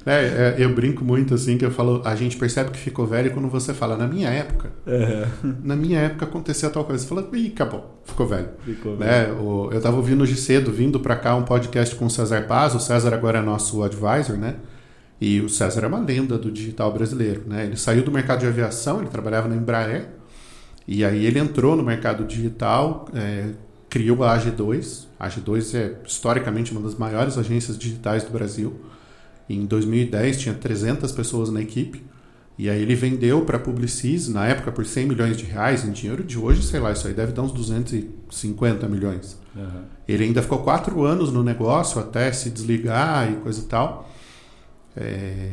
É, 0.07 0.15
é, 0.15 0.55
eu 0.59 0.73
brinco 0.73 1.05
muito 1.05 1.35
assim, 1.35 1.59
que 1.59 1.65
eu 1.65 1.73
falo, 1.73 2.01
a 2.05 2.15
gente 2.15 2.37
percebe 2.37 2.71
que 2.71 2.79
ficou 2.79 3.05
velho 3.05 3.33
quando 3.33 3.49
você 3.49 3.75
fala, 3.75 3.97
na 3.97 4.07
minha 4.07 4.29
época, 4.29 4.71
é. 4.87 5.27
na 5.65 5.75
minha 5.75 5.99
época 5.99 6.25
acontecia 6.25 6.71
tal 6.71 6.85
coisa. 6.85 7.03
Você 7.03 7.09
fala, 7.09 7.29
ih, 7.33 7.49
acabou, 7.49 8.01
ficou 8.05 8.25
velho. 8.25 8.51
Ficou 8.65 8.97
né? 8.97 9.25
velho. 9.25 9.41
O, 9.43 9.73
eu 9.73 9.81
tava 9.81 9.97
ouvindo 9.97 10.23
hoje 10.23 10.37
cedo, 10.37 10.71
vindo 10.71 11.01
para 11.01 11.17
cá 11.17 11.35
um 11.35 11.43
podcast 11.43 11.93
com 11.97 12.07
o 12.07 12.11
César 12.11 12.47
Paz, 12.47 12.77
o 12.77 12.79
César 12.79 13.13
agora 13.13 13.41
é 13.41 13.43
nosso 13.43 13.83
advisor, 13.83 14.37
né? 14.37 14.55
E 15.21 15.41
o 15.41 15.49
César 15.49 15.83
é 15.83 15.89
uma 15.89 15.99
lenda 15.99 16.39
do 16.39 16.49
digital 16.49 16.93
brasileiro, 16.93 17.43
né? 17.45 17.65
Ele 17.65 17.77
saiu 17.77 18.05
do 18.05 18.13
mercado 18.13 18.39
de 18.39 18.47
aviação, 18.47 19.01
ele 19.01 19.11
trabalhava 19.11 19.49
na 19.49 19.57
Embraer, 19.57 20.11
e 20.87 21.05
aí 21.05 21.27
ele 21.27 21.41
entrou 21.41 21.75
no 21.75 21.83
mercado 21.83 22.25
digital, 22.25 23.09
é, 23.13 23.47
criou 23.93 24.25
a 24.25 24.39
AG2. 24.39 25.05
A 25.21 25.29
AG2 25.29 25.75
é 25.75 25.97
historicamente 26.07 26.73
uma 26.73 26.81
das 26.81 26.95
maiores 26.95 27.37
agências 27.37 27.77
digitais 27.77 28.25
do 28.25 28.31
Brasil. 28.31 28.81
Em 29.47 29.67
2010 29.67 30.41
tinha 30.41 30.55
300 30.55 31.13
pessoas 31.13 31.51
na 31.51 31.61
equipe. 31.61 32.03
E 32.57 32.71
aí 32.71 32.81
ele 32.81 32.95
vendeu 32.95 33.43
para 33.45 33.59
a 33.59 33.61
Publicis, 33.61 34.29
na 34.29 34.47
época, 34.47 34.73
por 34.73 34.87
100 34.87 35.07
milhões 35.07 35.37
de 35.37 35.45
reais. 35.45 35.85
Em 35.85 35.93
dinheiro 35.93 36.25
de 36.25 36.39
hoje, 36.39 36.63
sei 36.63 36.81
lá, 36.81 36.91
isso 36.91 37.07
aí 37.07 37.13
deve 37.13 37.33
dar 37.33 37.43
uns 37.43 37.53
250 37.53 38.89
milhões. 38.89 39.39
Uhum. 39.55 39.83
Ele 40.09 40.25
ainda 40.25 40.41
ficou 40.41 40.61
quatro 40.61 41.03
anos 41.05 41.31
no 41.31 41.43
negócio 41.43 42.01
até 42.01 42.33
se 42.33 42.49
desligar 42.49 43.31
e 43.31 43.37
coisa 43.37 43.61
e 43.61 43.65
tal. 43.65 44.11
É... 44.97 45.51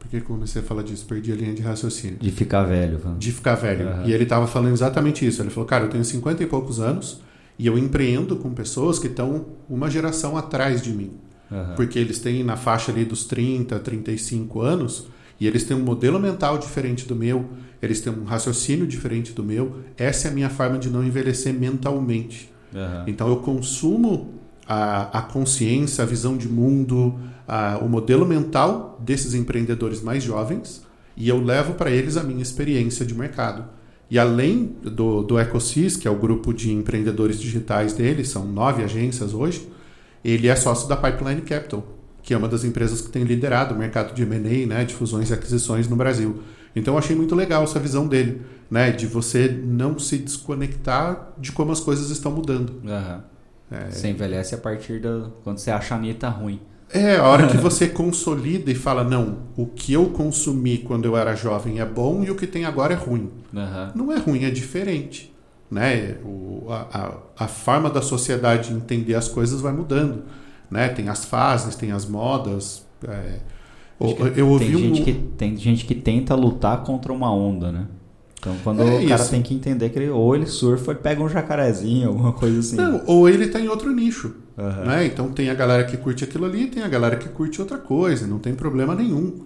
Por 0.00 0.08
que 0.08 0.20
comecei 0.20 0.62
a 0.62 0.64
falar 0.64 0.82
disso? 0.82 1.06
Perdi 1.06 1.30
a 1.30 1.36
linha 1.36 1.54
de 1.54 1.62
raciocínio. 1.62 2.18
De 2.18 2.32
ficar 2.32 2.64
velho. 2.64 2.98
De 3.16 3.30
ficar 3.30 3.54
velho. 3.54 3.86
Uhum. 3.88 4.06
E 4.06 4.12
ele 4.12 4.24
estava 4.24 4.48
falando 4.48 4.72
exatamente 4.72 5.24
isso. 5.24 5.40
Ele 5.40 5.50
falou, 5.50 5.68
cara, 5.68 5.84
eu 5.84 5.90
tenho 5.90 6.04
50 6.04 6.42
e 6.42 6.46
poucos 6.46 6.80
anos 6.80 7.22
e 7.58 7.66
eu 7.66 7.78
empreendo 7.78 8.36
com 8.36 8.52
pessoas 8.52 8.98
que 8.98 9.06
estão 9.06 9.46
uma 9.68 9.90
geração 9.90 10.36
atrás 10.36 10.82
de 10.82 10.92
mim. 10.92 11.12
Uhum. 11.50 11.74
Porque 11.76 11.98
eles 11.98 12.18
têm 12.18 12.42
na 12.42 12.56
faixa 12.56 12.90
ali 12.90 13.04
dos 13.04 13.24
30, 13.24 13.78
35 13.78 14.60
anos 14.60 15.06
e 15.38 15.46
eles 15.46 15.64
têm 15.64 15.76
um 15.76 15.84
modelo 15.84 16.18
mental 16.18 16.56
diferente 16.58 17.06
do 17.06 17.14
meu, 17.14 17.48
eles 17.82 18.00
têm 18.00 18.12
um 18.12 18.24
raciocínio 18.24 18.86
diferente 18.86 19.32
do 19.32 19.42
meu. 19.42 19.80
Essa 19.96 20.28
é 20.28 20.30
a 20.30 20.34
minha 20.34 20.48
forma 20.48 20.78
de 20.78 20.88
não 20.88 21.04
envelhecer 21.04 21.52
mentalmente. 21.52 22.50
Uhum. 22.72 23.04
Então 23.06 23.28
eu 23.28 23.36
consumo 23.36 24.34
a, 24.66 25.18
a 25.18 25.22
consciência, 25.22 26.02
a 26.02 26.06
visão 26.06 26.36
de 26.36 26.48
mundo, 26.48 27.18
a, 27.46 27.78
o 27.78 27.88
modelo 27.88 28.26
mental 28.26 28.98
desses 29.04 29.34
empreendedores 29.34 30.00
mais 30.00 30.22
jovens 30.22 30.82
e 31.16 31.28
eu 31.28 31.42
levo 31.42 31.74
para 31.74 31.90
eles 31.90 32.16
a 32.16 32.22
minha 32.22 32.42
experiência 32.42 33.04
de 33.04 33.14
mercado. 33.14 33.64
E 34.12 34.18
além 34.18 34.76
do, 34.82 35.22
do 35.22 35.38
EcoSys, 35.38 35.96
que 35.96 36.06
é 36.06 36.10
o 36.10 36.14
grupo 36.14 36.52
de 36.52 36.70
empreendedores 36.70 37.40
digitais 37.40 37.94
dele, 37.94 38.26
são 38.26 38.44
nove 38.44 38.84
agências 38.84 39.32
hoje, 39.32 39.66
ele 40.22 40.48
é 40.48 40.54
sócio 40.54 40.86
da 40.86 40.94
Pipeline 40.94 41.40
Capital, 41.40 41.82
que 42.22 42.34
é 42.34 42.36
uma 42.36 42.46
das 42.46 42.62
empresas 42.62 43.00
que 43.00 43.08
tem 43.08 43.24
liderado 43.24 43.74
o 43.74 43.78
mercado 43.78 44.14
de 44.14 44.20
M&A, 44.20 44.66
né, 44.66 44.84
de 44.84 44.92
fusões 44.92 45.30
e 45.30 45.32
aquisições 45.32 45.88
no 45.88 45.96
Brasil. 45.96 46.42
Então 46.76 46.92
eu 46.92 46.98
achei 46.98 47.16
muito 47.16 47.34
legal 47.34 47.64
essa 47.64 47.80
visão 47.80 48.06
dele, 48.06 48.42
né, 48.70 48.90
de 48.90 49.06
você 49.06 49.48
não 49.48 49.98
se 49.98 50.18
desconectar 50.18 51.32
de 51.38 51.50
como 51.50 51.72
as 51.72 51.80
coisas 51.80 52.10
estão 52.10 52.32
mudando. 52.32 52.82
Uhum. 52.84 53.20
É... 53.70 53.90
Você 53.90 54.08
envelhece 54.08 54.54
a 54.54 54.58
partir 54.58 55.00
da 55.00 55.30
quando 55.42 55.56
você 55.56 55.70
acha 55.70 55.94
a 55.94 55.96
Anitta 55.96 56.28
ruim. 56.28 56.60
É, 56.92 57.16
a 57.16 57.24
hora 57.24 57.46
que 57.46 57.56
você 57.58 57.88
consolida 57.88 58.70
e 58.70 58.74
fala, 58.74 59.02
não, 59.02 59.38
o 59.56 59.66
que 59.66 59.92
eu 59.92 60.06
consumi 60.06 60.78
quando 60.78 61.06
eu 61.06 61.16
era 61.16 61.34
jovem 61.34 61.80
é 61.80 61.86
bom 61.86 62.22
e 62.22 62.30
o 62.30 62.34
que 62.34 62.46
tem 62.46 62.64
agora 62.64 62.92
é 62.92 62.96
ruim. 62.96 63.30
Uhum. 63.52 63.90
Não 63.94 64.12
é 64.12 64.18
ruim, 64.18 64.44
é 64.44 64.50
diferente. 64.50 65.32
Né? 65.70 66.16
O, 66.22 66.66
a, 66.68 67.18
a, 67.38 67.44
a, 67.44 67.48
forma 67.48 67.88
da 67.88 68.02
sociedade 68.02 68.74
entender 68.74 69.14
as 69.14 69.26
coisas 69.26 69.60
vai 69.60 69.72
mudando. 69.72 70.24
Né? 70.70 70.88
Tem 70.88 71.08
as 71.08 71.24
fases, 71.24 71.74
tem 71.74 71.92
as 71.92 72.04
modas. 72.04 72.86
É, 73.08 73.38
eu 74.36 74.48
ouvi 74.48 74.66
tem, 74.66 74.76
um... 74.76 74.78
gente 74.78 75.02
que, 75.02 75.12
tem 75.12 75.56
gente 75.56 75.84
que 75.86 75.94
tenta 75.94 76.34
lutar 76.34 76.82
contra 76.82 77.12
uma 77.12 77.32
onda, 77.32 77.72
né? 77.72 77.86
Então, 78.38 78.56
quando 78.64 78.82
é 78.82 78.84
o 78.84 79.08
cara 79.08 79.22
isso. 79.22 79.30
tem 79.30 79.40
que 79.40 79.54
entender 79.54 79.88
que 79.90 79.98
ele, 80.00 80.10
ou 80.10 80.34
ele 80.34 80.46
surfa 80.46 80.90
e 80.92 80.96
pega 80.96 81.22
um 81.22 81.28
jacarezinho, 81.28 82.08
alguma 82.08 82.32
coisa 82.32 82.58
assim. 82.58 82.74
Não, 82.74 83.00
ou 83.06 83.28
ele 83.28 83.44
está 83.44 83.60
em 83.60 83.68
outro 83.68 83.92
nicho. 83.92 84.34
Uhum. 84.56 84.84
Né? 84.84 85.06
Então, 85.06 85.30
tem 85.32 85.50
a 85.50 85.54
galera 85.54 85.84
que 85.84 85.96
curte 85.96 86.24
aquilo 86.24 86.44
ali, 86.44 86.66
tem 86.66 86.82
a 86.82 86.88
galera 86.88 87.16
que 87.16 87.28
curte 87.28 87.60
outra 87.60 87.78
coisa, 87.78 88.26
não 88.26 88.38
tem 88.38 88.54
problema 88.54 88.94
nenhum. 88.94 89.44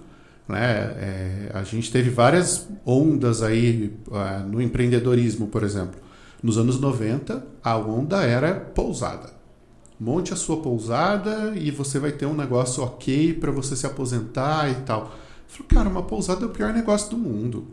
Né? 0.49 0.59
É, 0.59 1.51
a 1.55 1.63
gente 1.63 1.91
teve 1.91 2.11
várias 2.11 2.69
ondas 2.85 3.43
aí 3.43 3.97
uh, 4.09 4.47
no 4.49 4.61
empreendedorismo, 4.61 5.49
por 5.49 5.63
exemplo. 5.63 6.01
Nos 6.43 6.59
anos 6.59 6.79
90, 6.79 7.45
a 7.63 7.77
onda 7.77 8.23
era 8.23 8.55
pousada. 8.55 9.35
Monte 9.99 10.33
a 10.33 10.37
sua 10.37 10.59
pousada 10.59 11.55
e 11.57 11.71
você 11.71 11.99
vai 11.99 12.13
ter 12.13 12.27
um 12.27 12.35
negócio 12.35 12.83
ok 12.83 13.33
para 13.35 13.51
você 13.51 13.75
se 13.75 13.87
aposentar 13.87 14.71
e 14.71 14.75
tal. 14.83 15.05
Eu 15.05 15.09
falei, 15.49 15.69
cara, 15.69 15.89
uma 15.89 16.03
pousada 16.03 16.45
é 16.45 16.47
o 16.47 16.51
pior 16.51 16.73
negócio 16.73 17.11
do 17.11 17.17
mundo. 17.17 17.67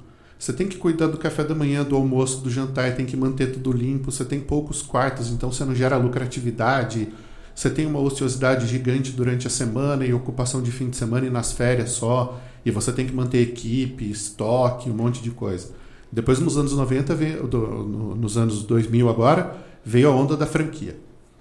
Você 0.43 0.51
tem 0.51 0.67
que 0.67 0.75
cuidar 0.75 1.07
do 1.07 1.17
café 1.17 1.41
da 1.41 1.55
manhã, 1.55 1.85
do 1.85 1.95
almoço, 1.95 2.41
do 2.41 2.49
jantar, 2.49 2.93
tem 2.97 3.05
que 3.05 3.15
manter 3.15 3.53
tudo 3.53 3.71
limpo. 3.71 4.11
Você 4.11 4.25
tem 4.25 4.41
poucos 4.41 4.81
quartos, 4.81 5.29
então 5.29 5.49
você 5.49 5.63
não 5.63 5.73
gera 5.73 5.95
lucratividade. 5.95 7.07
Você 7.55 7.69
tem 7.69 7.85
uma 7.85 7.99
ociosidade 7.99 8.67
gigante 8.67 9.13
durante 9.13 9.47
a 9.47 9.49
semana 9.49 10.05
e 10.05 10.13
ocupação 10.13 10.61
de 10.61 10.69
fim 10.69 10.89
de 10.89 10.97
semana 10.97 11.27
e 11.27 11.29
nas 11.29 11.53
férias 11.53 11.91
só. 11.91 12.41
E 12.65 12.71
você 12.71 12.91
tem 12.91 13.05
que 13.05 13.13
manter 13.13 13.37
equipe, 13.37 14.11
estoque, 14.11 14.89
um 14.89 14.93
monte 14.93 15.23
de 15.23 15.31
coisa. 15.31 15.69
Depois, 16.11 16.41
nos 16.41 16.57
anos 16.57 16.73
90, 16.73 17.15
veio, 17.15 17.47
do, 17.47 17.59
no, 17.59 18.13
nos 18.13 18.37
anos 18.37 18.63
2000 18.63 19.07
agora, 19.07 19.55
veio 19.85 20.09
a 20.09 20.11
onda 20.13 20.35
da 20.35 20.45
franquia. 20.45 20.97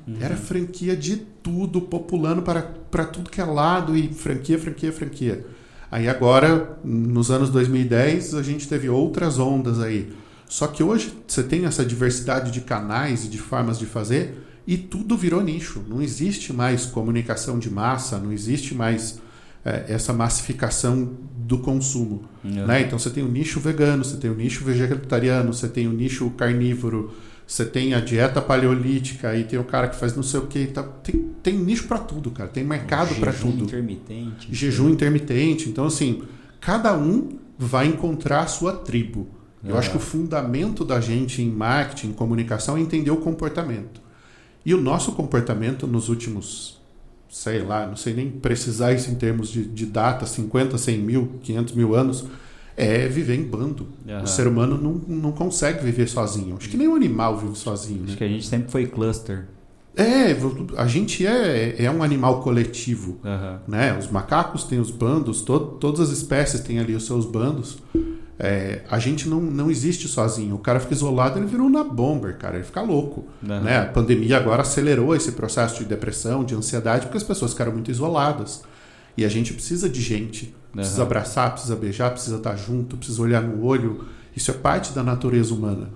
Uhum. 0.06 0.14
Era 0.20 0.36
franquia 0.36 0.96
de 0.96 1.16
tudo, 1.16 1.80
populando 1.80 2.40
para, 2.42 2.62
para 2.88 3.04
tudo 3.04 3.30
que 3.30 3.40
é 3.40 3.44
lado 3.44 3.96
e 3.96 4.14
franquia, 4.14 4.60
franquia, 4.60 4.92
franquia. 4.92 5.44
Aí 5.92 6.08
agora, 6.08 6.78
nos 6.82 7.30
anos 7.30 7.50
2010, 7.50 8.34
a 8.34 8.42
gente 8.42 8.66
teve 8.66 8.88
outras 8.88 9.38
ondas 9.38 9.78
aí. 9.78 10.10
Só 10.48 10.66
que 10.66 10.82
hoje 10.82 11.12
você 11.28 11.42
tem 11.42 11.66
essa 11.66 11.84
diversidade 11.84 12.50
de 12.50 12.62
canais 12.62 13.26
e 13.26 13.28
de 13.28 13.36
formas 13.36 13.78
de 13.78 13.84
fazer 13.84 14.42
e 14.66 14.78
tudo 14.78 15.18
virou 15.18 15.42
nicho. 15.42 15.84
Não 15.86 16.00
existe 16.00 16.50
mais 16.50 16.86
comunicação 16.86 17.58
de 17.58 17.70
massa, 17.70 18.18
não 18.18 18.32
existe 18.32 18.74
mais 18.74 19.20
é, 19.62 19.84
essa 19.88 20.14
massificação 20.14 21.12
do 21.36 21.58
consumo. 21.58 22.24
Uhum. 22.42 22.66
Né? 22.66 22.80
Então 22.80 22.98
você 22.98 23.10
tem 23.10 23.22
o 23.22 23.28
nicho 23.28 23.60
vegano, 23.60 24.02
você 24.02 24.16
tem 24.16 24.30
o 24.30 24.34
nicho 24.34 24.64
vegetariano, 24.64 25.52
você 25.52 25.68
tem 25.68 25.86
o 25.86 25.92
nicho 25.92 26.30
carnívoro, 26.30 27.12
você 27.52 27.66
tem 27.66 27.92
a 27.92 28.00
dieta 28.00 28.40
paleolítica, 28.40 29.28
aí 29.28 29.44
tem 29.44 29.58
o 29.58 29.64
cara 29.64 29.86
que 29.86 29.94
faz 29.96 30.16
não 30.16 30.22
sei 30.22 30.40
o 30.40 30.46
que. 30.46 30.68
Tá, 30.68 30.82
tem, 30.82 31.32
tem 31.42 31.54
nicho 31.54 31.86
para 31.86 31.98
tudo, 31.98 32.30
cara. 32.30 32.48
Tem 32.48 32.64
mercado 32.64 33.14
para 33.16 33.30
tudo. 33.30 33.50
Jejum 33.50 33.64
intermitente. 33.64 34.48
Jejum 34.50 34.88
intermitente. 34.88 35.68
Então, 35.68 35.84
assim, 35.84 36.22
cada 36.58 36.96
um 36.96 37.36
vai 37.58 37.88
encontrar 37.88 38.40
a 38.40 38.46
sua 38.46 38.72
tribo. 38.72 39.28
Eu 39.62 39.76
acho 39.76 39.90
que 39.90 39.98
o 39.98 40.00
fundamento 40.00 40.82
da 40.82 40.98
gente 40.98 41.42
em 41.42 41.50
marketing, 41.50 42.08
em 42.08 42.12
comunicação, 42.14 42.78
é 42.78 42.80
entender 42.80 43.10
o 43.10 43.18
comportamento. 43.18 44.00
E 44.64 44.72
o 44.72 44.80
nosso 44.80 45.12
comportamento 45.12 45.86
nos 45.86 46.08
últimos, 46.08 46.80
sei 47.28 47.62
lá, 47.62 47.86
não 47.86 47.96
sei 47.96 48.14
nem 48.14 48.30
precisar 48.30 48.94
isso 48.94 49.10
em 49.10 49.14
termos 49.14 49.50
de, 49.50 49.62
de 49.62 49.84
data, 49.84 50.24
50, 50.24 50.78
100 50.78 50.98
mil, 50.98 51.32
500 51.42 51.74
mil 51.74 51.94
anos, 51.94 52.24
é 52.76 53.06
viver 53.08 53.34
em 53.34 53.44
bando. 53.44 53.88
Uhum. 54.06 54.22
O 54.22 54.26
ser 54.26 54.46
humano 54.46 54.78
não, 54.80 54.92
não 55.16 55.32
consegue 55.32 55.84
viver 55.84 56.08
sozinho. 56.08 56.56
Acho 56.56 56.68
que 56.68 56.76
nem 56.76 56.88
o 56.88 56.94
animal 56.94 57.36
vive 57.36 57.56
sozinho. 57.56 58.04
Acho 58.04 58.12
né? 58.12 58.18
que 58.18 58.24
a 58.24 58.28
gente 58.28 58.46
sempre 58.46 58.70
foi 58.70 58.86
cluster. 58.86 59.46
É, 59.94 60.34
a 60.78 60.86
gente 60.86 61.26
é, 61.26 61.84
é 61.84 61.90
um 61.90 62.02
animal 62.02 62.40
coletivo. 62.42 63.20
Uhum. 63.22 63.58
Né? 63.68 63.96
Os 63.98 64.10
macacos 64.10 64.64
têm 64.64 64.80
os 64.80 64.90
bandos, 64.90 65.42
to, 65.42 65.58
todas 65.78 66.00
as 66.00 66.10
espécies 66.10 66.60
têm 66.60 66.78
ali 66.78 66.94
os 66.94 67.04
seus 67.04 67.26
bandos. 67.26 67.78
É, 68.38 68.80
a 68.90 68.98
gente 68.98 69.28
não, 69.28 69.40
não 69.40 69.70
existe 69.70 70.08
sozinho. 70.08 70.54
O 70.54 70.58
cara 70.58 70.80
fica 70.80 70.94
isolado, 70.94 71.38
ele 71.38 71.46
virou 71.46 71.66
uma 71.66 71.84
bomber, 71.84 72.38
cara. 72.38 72.56
Ele 72.56 72.64
fica 72.64 72.80
louco. 72.80 73.26
Uhum. 73.42 73.60
Né? 73.60 73.80
A 73.80 73.86
pandemia 73.86 74.38
agora 74.38 74.62
acelerou 74.62 75.14
esse 75.14 75.32
processo 75.32 75.78
de 75.80 75.84
depressão, 75.84 76.42
de 76.42 76.54
ansiedade, 76.54 77.06
porque 77.06 77.18
as 77.18 77.22
pessoas 77.22 77.52
ficaram 77.52 77.72
muito 77.72 77.90
isoladas. 77.90 78.62
E 79.16 79.26
a 79.26 79.28
gente 79.28 79.52
precisa 79.52 79.90
de 79.90 80.00
gente. 80.00 80.54
Precisa 80.72 81.02
abraçar, 81.02 81.52
precisa 81.52 81.76
beijar, 81.76 82.10
precisa 82.10 82.36
estar 82.36 82.56
junto, 82.56 82.96
precisa 82.96 83.20
olhar 83.20 83.42
no 83.42 83.64
olho. 83.64 84.06
Isso 84.34 84.50
é 84.50 84.54
parte 84.54 84.92
da 84.92 85.02
natureza 85.02 85.52
humana. 85.52 85.90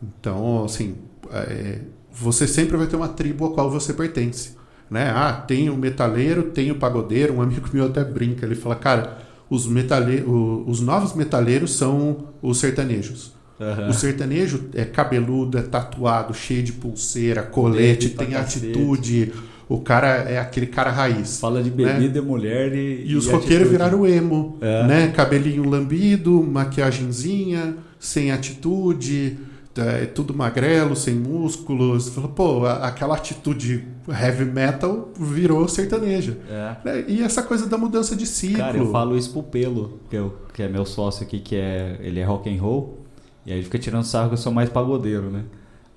Então, 0.00 0.64
assim, 0.64 0.96
é, 1.32 1.80
você 2.12 2.46
sempre 2.46 2.76
vai 2.76 2.86
ter 2.86 2.96
uma 2.96 3.08
tribo 3.08 3.46
a 3.46 3.52
qual 3.52 3.70
você 3.70 3.92
pertence. 3.92 4.56
Né? 4.88 5.10
Ah, 5.10 5.32
tem 5.32 5.68
o 5.68 5.76
metaleiro, 5.76 6.44
tem 6.44 6.70
o 6.70 6.76
pagodeiro. 6.76 7.34
Um 7.34 7.42
amigo 7.42 7.68
meu 7.74 7.86
até 7.86 8.04
brinca. 8.04 8.46
Ele 8.46 8.54
fala, 8.54 8.76
cara, 8.76 9.18
os, 9.50 9.66
metale... 9.66 10.22
os 10.66 10.80
novos 10.80 11.14
metaleiros 11.14 11.72
são 11.74 12.28
os 12.40 12.58
sertanejos. 12.58 13.36
Uhum. 13.58 13.88
O 13.88 13.92
sertanejo 13.92 14.68
é 14.72 14.84
cabeludo, 14.84 15.58
é 15.58 15.62
tatuado, 15.62 16.32
cheio 16.32 16.62
de 16.62 16.72
pulseira, 16.72 17.42
colete, 17.42 18.10
tem 18.10 18.36
atitude. 18.36 19.32
O 19.68 19.80
cara 19.80 20.08
é 20.08 20.38
aquele 20.38 20.66
cara 20.66 20.90
raiz. 20.90 21.38
Fala 21.38 21.62
de 21.62 21.70
bebida, 21.70 22.20
né? 22.20 22.26
mulher 22.26 22.74
e. 22.74 23.04
E 23.04 23.14
os 23.14 23.26
roqueiros 23.26 23.68
viraram 23.68 24.06
emo. 24.06 24.56
É. 24.60 24.86
Né? 24.86 25.08
Cabelinho 25.08 25.68
lambido, 25.68 26.42
maquiagenzinha, 26.42 27.76
sem 27.98 28.32
atitude, 28.32 29.36
é, 29.76 30.06
tudo 30.06 30.32
magrelo, 30.32 30.96
sem 30.96 31.14
músculos. 31.14 32.08
Fala, 32.08 32.28
pô, 32.28 32.64
aquela 32.66 33.14
atitude 33.14 33.84
heavy 34.08 34.46
metal 34.46 35.10
virou 35.18 35.68
sertaneja. 35.68 36.38
É. 36.48 36.76
Né? 36.84 37.04
E 37.06 37.22
essa 37.22 37.42
coisa 37.42 37.66
da 37.66 37.76
mudança 37.76 38.16
de 38.16 38.26
ciclo. 38.26 38.58
Cara, 38.58 38.78
eu 38.78 38.90
falo 38.90 39.18
isso 39.18 39.30
pro 39.32 39.42
Pelo, 39.42 40.00
que, 40.08 40.16
eu, 40.16 40.34
que 40.54 40.62
é 40.62 40.68
meu 40.68 40.86
sócio 40.86 41.24
aqui, 41.24 41.40
que 41.40 41.56
é. 41.56 41.98
Ele 42.00 42.20
é 42.20 42.24
rock 42.24 42.48
and 42.48 42.60
roll. 42.60 43.00
E 43.44 43.52
aí 43.52 43.58
ele 43.58 43.64
fica 43.64 43.78
tirando 43.78 44.04
sarro 44.04 44.28
que 44.28 44.34
eu 44.34 44.38
sou 44.38 44.52
mais 44.52 44.70
pagodeiro, 44.70 45.30
né? 45.30 45.44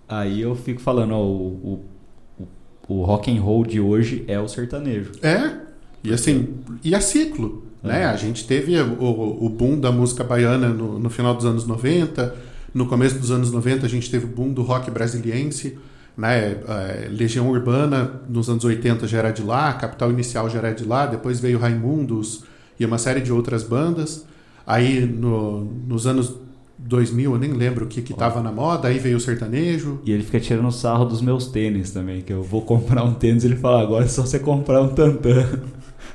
Aí 0.09 0.41
eu 0.41 0.55
fico 0.55 0.81
falando, 0.81 1.13
ó, 1.13 1.21
o, 1.21 1.47
o 1.63 1.85
o 2.87 3.03
rock 3.03 3.35
and 3.35 3.41
roll 3.41 3.65
de 3.65 3.79
hoje 3.79 4.23
é 4.27 4.39
o 4.39 4.47
sertanejo. 4.47 5.11
É. 5.21 5.53
E 6.03 6.13
assim, 6.13 6.55
e 6.83 6.95
é 6.95 6.99
ciclo. 6.99 7.63
É. 7.83 7.87
Né? 7.87 8.05
A 8.05 8.15
gente 8.15 8.45
teve 8.45 8.79
o, 8.79 9.45
o 9.45 9.49
boom 9.49 9.79
da 9.79 9.91
música 9.91 10.23
baiana 10.23 10.69
no, 10.69 10.99
no, 10.99 11.09
final 11.09 11.33
dos 11.33 11.45
anos 11.45 11.65
90. 11.65 12.35
No 12.73 12.85
começo 12.85 13.17
dos 13.19 13.31
anos 13.31 13.51
90 13.51 13.85
a 13.85 13.89
gente 13.89 14.09
teve 14.09 14.25
o 14.25 14.29
boom 14.29 14.51
do 14.53 14.61
rock 14.61 14.89
brasiliense. 14.89 15.77
Né? 16.17 16.57
É, 16.67 17.07
Legião 17.09 17.49
Urbana 17.49 18.21
nos 18.27 18.49
anos 18.49 18.63
80 18.63 19.07
já 19.07 19.19
era 19.19 19.31
de 19.31 19.41
lá, 19.41 19.73
Capital 19.73 20.11
Inicial 20.11 20.49
já 20.49 20.59
era 20.59 20.73
de 20.73 20.83
lá, 20.83 21.05
depois 21.05 21.39
veio 21.39 21.57
Raimundos 21.57 22.43
e 22.79 22.85
uma 22.85 22.97
série 22.97 23.21
de 23.21 23.31
outras 23.31 23.63
bandas. 23.63 24.25
Aí 24.65 25.05
no, 25.05 25.65
nos 25.87 26.05
anos 26.05 26.35
2000, 26.85 27.33
eu 27.33 27.39
nem 27.39 27.53
lembro 27.53 27.85
o 27.85 27.87
que 27.87 28.01
que 28.01 28.13
tava 28.13 28.41
na 28.41 28.51
moda, 28.51 28.87
aí 28.87 28.99
veio 28.99 29.17
o 29.17 29.19
sertanejo. 29.19 30.01
E 30.05 30.11
ele 30.11 30.23
fica 30.23 30.39
tirando 30.39 30.71
sarro 30.71 31.05
dos 31.05 31.21
meus 31.21 31.47
tênis 31.47 31.91
também, 31.91 32.21
que 32.21 32.33
eu 32.33 32.43
vou 32.43 32.61
comprar 32.61 33.03
um 33.03 33.13
tênis, 33.13 33.43
ele 33.43 33.55
fala, 33.55 33.81
agora 33.81 34.05
é 34.05 34.07
só 34.07 34.23
você 34.23 34.39
comprar 34.39 34.81
um 34.81 34.89
tantã 34.89 35.47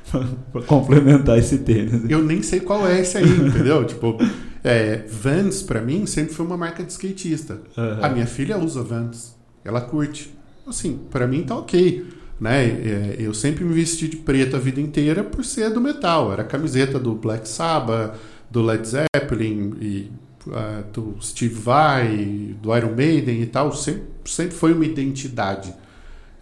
para 0.51 0.61
complementar 0.63 1.37
esse 1.37 1.59
tênis. 1.59 2.09
Eu 2.09 2.23
nem 2.23 2.41
sei 2.41 2.59
qual 2.59 2.87
é 2.87 3.01
esse 3.01 3.17
aí, 3.17 3.25
entendeu? 3.25 3.83
tipo, 3.85 4.17
é, 4.63 5.03
Vans 5.09 5.63
para 5.63 5.81
mim 5.81 6.05
sempre 6.05 6.33
foi 6.33 6.45
uma 6.45 6.57
marca 6.57 6.83
de 6.83 6.91
skatista. 6.91 7.61
Uhum. 7.77 8.03
A 8.05 8.09
minha 8.09 8.27
filha 8.27 8.57
usa 8.57 8.83
Vans, 8.83 9.35
ela 9.63 9.81
curte. 9.81 10.33
Assim, 10.67 10.99
para 11.09 11.25
mim 11.25 11.43
tá 11.43 11.55
ok. 11.55 12.05
Né? 12.39 12.65
É, 12.65 13.15
eu 13.19 13.33
sempre 13.33 13.63
me 13.63 13.73
vesti 13.73 14.07
de 14.07 14.17
preto 14.17 14.55
a 14.55 14.59
vida 14.59 14.79
inteira 14.79 15.23
por 15.23 15.43
ser 15.43 15.71
do 15.71 15.81
metal. 15.81 16.31
Era 16.31 16.43
camiseta 16.43 16.99
do 16.99 17.15
Black 17.15 17.47
Sabbath, 17.47 18.15
do 18.49 18.61
Led 18.61 18.87
Zeppelin 18.87 19.73
e 19.81 20.11
uh, 20.47 20.83
do 20.91 21.15
Steve 21.21 21.55
Vai, 21.55 22.55
do 22.61 22.75
Iron 22.75 22.95
Maiden 22.95 23.41
e 23.41 23.45
tal, 23.45 23.73
sempre, 23.73 24.03
sempre 24.25 24.55
foi 24.55 24.73
uma 24.73 24.85
identidade. 24.85 25.73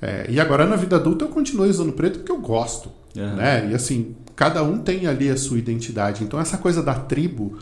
É, 0.01 0.25
e 0.29 0.39
agora 0.39 0.65
na 0.65 0.75
vida 0.75 0.97
adulta 0.97 1.25
eu 1.25 1.29
continuo 1.29 1.65
usando 1.65 1.93
preto 1.93 2.19
porque 2.19 2.31
eu 2.31 2.39
gosto. 2.39 2.91
Uhum. 3.15 3.35
Né? 3.35 3.71
E 3.71 3.75
assim, 3.75 4.15
cada 4.35 4.61
um 4.63 4.77
tem 4.77 5.07
ali 5.07 5.29
a 5.29 5.37
sua 5.37 5.57
identidade. 5.57 6.23
Então 6.23 6.39
essa 6.39 6.57
coisa 6.57 6.83
da 6.83 6.93
tribo, 6.93 7.57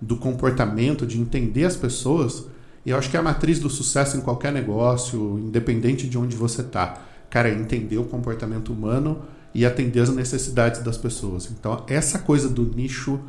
do 0.00 0.16
comportamento, 0.16 1.06
de 1.06 1.18
entender 1.18 1.64
as 1.64 1.76
pessoas, 1.76 2.46
eu 2.84 2.96
acho 2.96 3.10
que 3.10 3.16
é 3.16 3.20
a 3.20 3.22
matriz 3.22 3.58
do 3.58 3.70
sucesso 3.70 4.16
em 4.16 4.20
qualquer 4.20 4.52
negócio, 4.52 5.38
independente 5.38 6.08
de 6.08 6.18
onde 6.18 6.36
você 6.36 6.60
está. 6.60 7.02
Cara, 7.30 7.48
é 7.48 7.54
entender 7.54 7.98
o 7.98 8.04
comportamento 8.04 8.72
humano 8.72 9.22
e 9.54 9.64
atender 9.64 10.00
as 10.00 10.10
necessidades 10.10 10.82
das 10.82 10.96
pessoas. 10.96 11.50
Então, 11.50 11.82
essa 11.88 12.18
coisa 12.18 12.48
do 12.48 12.62
nicho 12.62 13.20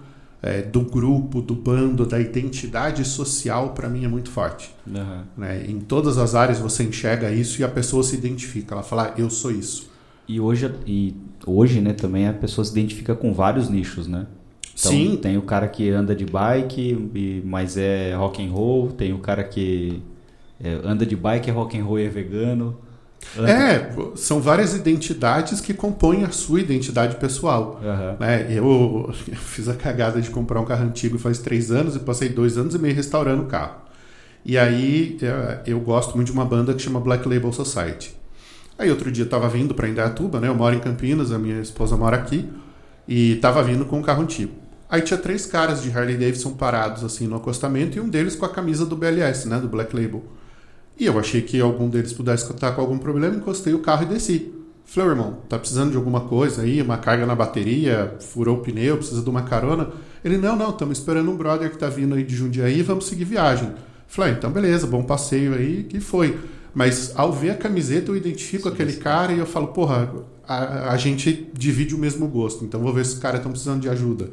é, 0.42 0.62
do 0.62 0.82
grupo, 0.82 1.42
do 1.42 1.56
bando, 1.56 2.06
da 2.06 2.20
identidade 2.20 3.04
social, 3.06 3.70
para 3.70 3.90
mim 3.90 4.06
é 4.06 4.08
muito 4.08 4.30
forte. 4.30 4.74
Uhum. 4.86 5.24
Né? 5.36 5.66
Em 5.68 5.80
todas 5.80 6.18
as 6.18 6.36
áreas 6.36 6.60
você 6.60 6.84
enxerga 6.84 7.32
isso 7.32 7.62
e 7.62 7.64
a 7.64 7.70
pessoa 7.70 8.04
se 8.04 8.16
identifica. 8.16 8.76
Ela 8.76 8.84
fala, 8.84 9.08
ah, 9.08 9.20
eu 9.20 9.30
sou 9.30 9.52
isso. 9.52 9.90
E 10.28 10.40
hoje, 10.40 10.72
e 10.86 11.16
hoje 11.46 11.82
né, 11.82 11.94
também 11.94 12.28
a 12.28 12.34
pessoa 12.34 12.64
se 12.66 12.72
identifica 12.72 13.16
com 13.16 13.34
vários 13.34 13.70
nichos, 13.70 14.08
né? 14.08 14.28
Então, 14.80 14.92
Sim. 14.92 15.18
Tem 15.18 15.38
o 15.38 15.42
cara 15.42 15.68
que 15.68 15.90
anda 15.90 16.16
de 16.16 16.26
bike, 16.26 17.42
mas 17.44 17.78
é 17.78 18.14
rock 18.14 18.46
and 18.46 18.52
roll. 18.52 18.92
Tem 18.92 19.12
o 19.12 19.18
cara 19.18 19.44
que 19.44 20.04
é, 20.64 20.80
anda 20.84 21.04
de 21.04 21.16
bike, 21.16 21.50
é 21.50 21.54
rock 21.54 21.80
and 21.80 21.84
roll 21.84 22.00
e 22.00 22.06
é 22.06 22.10
vegano. 22.10 22.78
É, 23.40 23.92
são 24.16 24.40
várias 24.40 24.74
identidades 24.74 25.60
que 25.62 25.74
compõem 25.74 26.24
a 26.24 26.32
sua 26.32 26.60
identidade 26.60 27.18
pessoal. 27.18 27.80
Uhum. 27.84 28.18
Né? 28.20 28.48
Eu, 28.50 29.14
eu 29.28 29.36
fiz 29.36 29.68
a 29.68 29.74
cagada 29.74 30.22
de 30.22 30.30
comprar 30.30 30.60
um 30.60 30.66
carro 30.66 30.86
antigo 30.86 31.18
faz 31.18 31.40
três 31.40 31.72
anos 31.72 31.96
e 31.96 32.00
passei 32.00 32.30
dois 32.30 32.58
anos 32.58 32.74
e 32.74 32.80
meio 32.80 32.96
restaurando 32.96 33.44
o 33.44 33.46
carro. 33.46 33.76
E 34.46 34.58
aí 34.58 35.18
é, 35.22 35.62
eu 35.66 35.80
gosto 35.80 36.16
muito 36.16 36.28
de 36.28 36.34
uma 36.34 36.46
banda 36.46 36.74
que 36.74 36.82
chama 36.82 37.00
Black 37.00 37.28
Label 37.28 37.52
Society. 37.52 38.16
Aí 38.80 38.90
outro 38.90 39.12
dia 39.12 39.26
eu 39.26 39.30
tava 39.30 39.50
vindo 39.50 39.74
para 39.74 39.90
Indaiatuba, 39.90 40.40
né? 40.40 40.48
Eu 40.48 40.56
moro 40.56 40.76
em 40.76 40.80
Campinas, 40.80 41.32
a 41.32 41.40
minha 41.40 41.60
esposa 41.60 41.98
mora 41.98 42.16
aqui, 42.16 42.48
e 43.08 43.36
tava 43.38 43.64
vindo 43.64 43.86
com 43.86 44.00
um 44.00 44.04
carro 44.04 44.22
antigo. 44.22 44.54
Aí 44.90 45.02
tinha 45.02 45.18
três 45.18 45.46
caras 45.46 45.82
de 45.82 45.92
Harley 45.92 46.16
Davidson 46.16 46.54
parados 46.54 47.04
assim 47.04 47.28
no 47.28 47.36
acostamento 47.36 47.98
e 47.98 48.02
um 48.02 48.08
deles 48.08 48.36
com 48.36 48.46
a 48.46 48.50
camisa 48.50 48.86
do 48.86 48.96
BLS, 48.96 49.48
né, 49.48 49.60
do 49.60 49.68
Black 49.68 49.94
Label. 49.94 50.24
E 51.00 51.06
eu 51.06 51.20
achei 51.20 51.42
que 51.42 51.60
algum 51.60 51.90
deles 51.90 52.14
pudesse 52.14 52.52
estar 52.52 52.72
com 52.72 52.82
algum 52.82 52.98
problema, 52.98 53.36
encostei 53.36 53.74
o 53.74 53.80
carro 53.80 54.04
e 54.04 54.06
desci. 54.08 54.52
Falei, 54.84 55.12
irmão, 55.12 55.40
tá 55.50 55.60
precisando 55.60 55.92
de 55.92 55.98
alguma 55.98 56.22
coisa 56.22 56.62
aí, 56.62 56.82
uma 56.82 56.98
carga 56.98 57.26
na 57.26 57.36
bateria, 57.36 58.16
furou 58.20 58.58
o 58.58 58.62
pneu, 58.62 58.98
precisa 58.98 59.22
de 59.22 59.30
uma 59.30 59.42
carona? 59.44 59.90
Ele, 60.24 60.38
não, 60.38 60.56
não, 60.56 60.70
estamos 60.70 60.98
esperando 60.98 61.30
um 61.30 61.36
brother 61.36 61.70
que 61.70 61.78
tá 61.78 61.90
vindo 61.90 62.16
aí 62.16 62.24
de 62.24 62.36
Jundiaí, 62.36 62.82
vamos 62.82 63.06
seguir 63.06 63.26
viagem. 63.26 63.74
Falei, 64.08 64.32
ah, 64.32 64.36
então 64.38 64.50
beleza, 64.50 64.88
bom 64.88 65.04
passeio 65.04 65.54
aí, 65.54 65.84
que 65.84 66.00
foi. 66.00 66.38
Mas 66.74 67.12
ao 67.16 67.34
ver 67.34 67.52
a 67.52 67.56
camiseta, 67.56 68.12
eu 68.12 68.16
identifico 68.16 68.70
sim, 68.70 68.74
aquele 68.74 68.94
sim. 68.94 69.00
cara 69.00 69.34
e 69.34 69.40
eu 69.40 69.46
falo, 69.46 69.68
porra, 69.68 70.10
a, 70.48 70.94
a, 70.94 70.98
gente 70.98 71.50
divide 71.54 71.94
o 71.94 71.98
mesmo 71.98 72.26
gosto, 72.28 72.64
então 72.64 72.80
vou 72.80 72.94
ver 72.94 73.06
se 73.06 73.16
os 73.16 73.20
caras 73.20 73.40
estão 73.40 73.52
precisando 73.52 73.82
de 73.82 73.90
ajuda. 73.90 74.30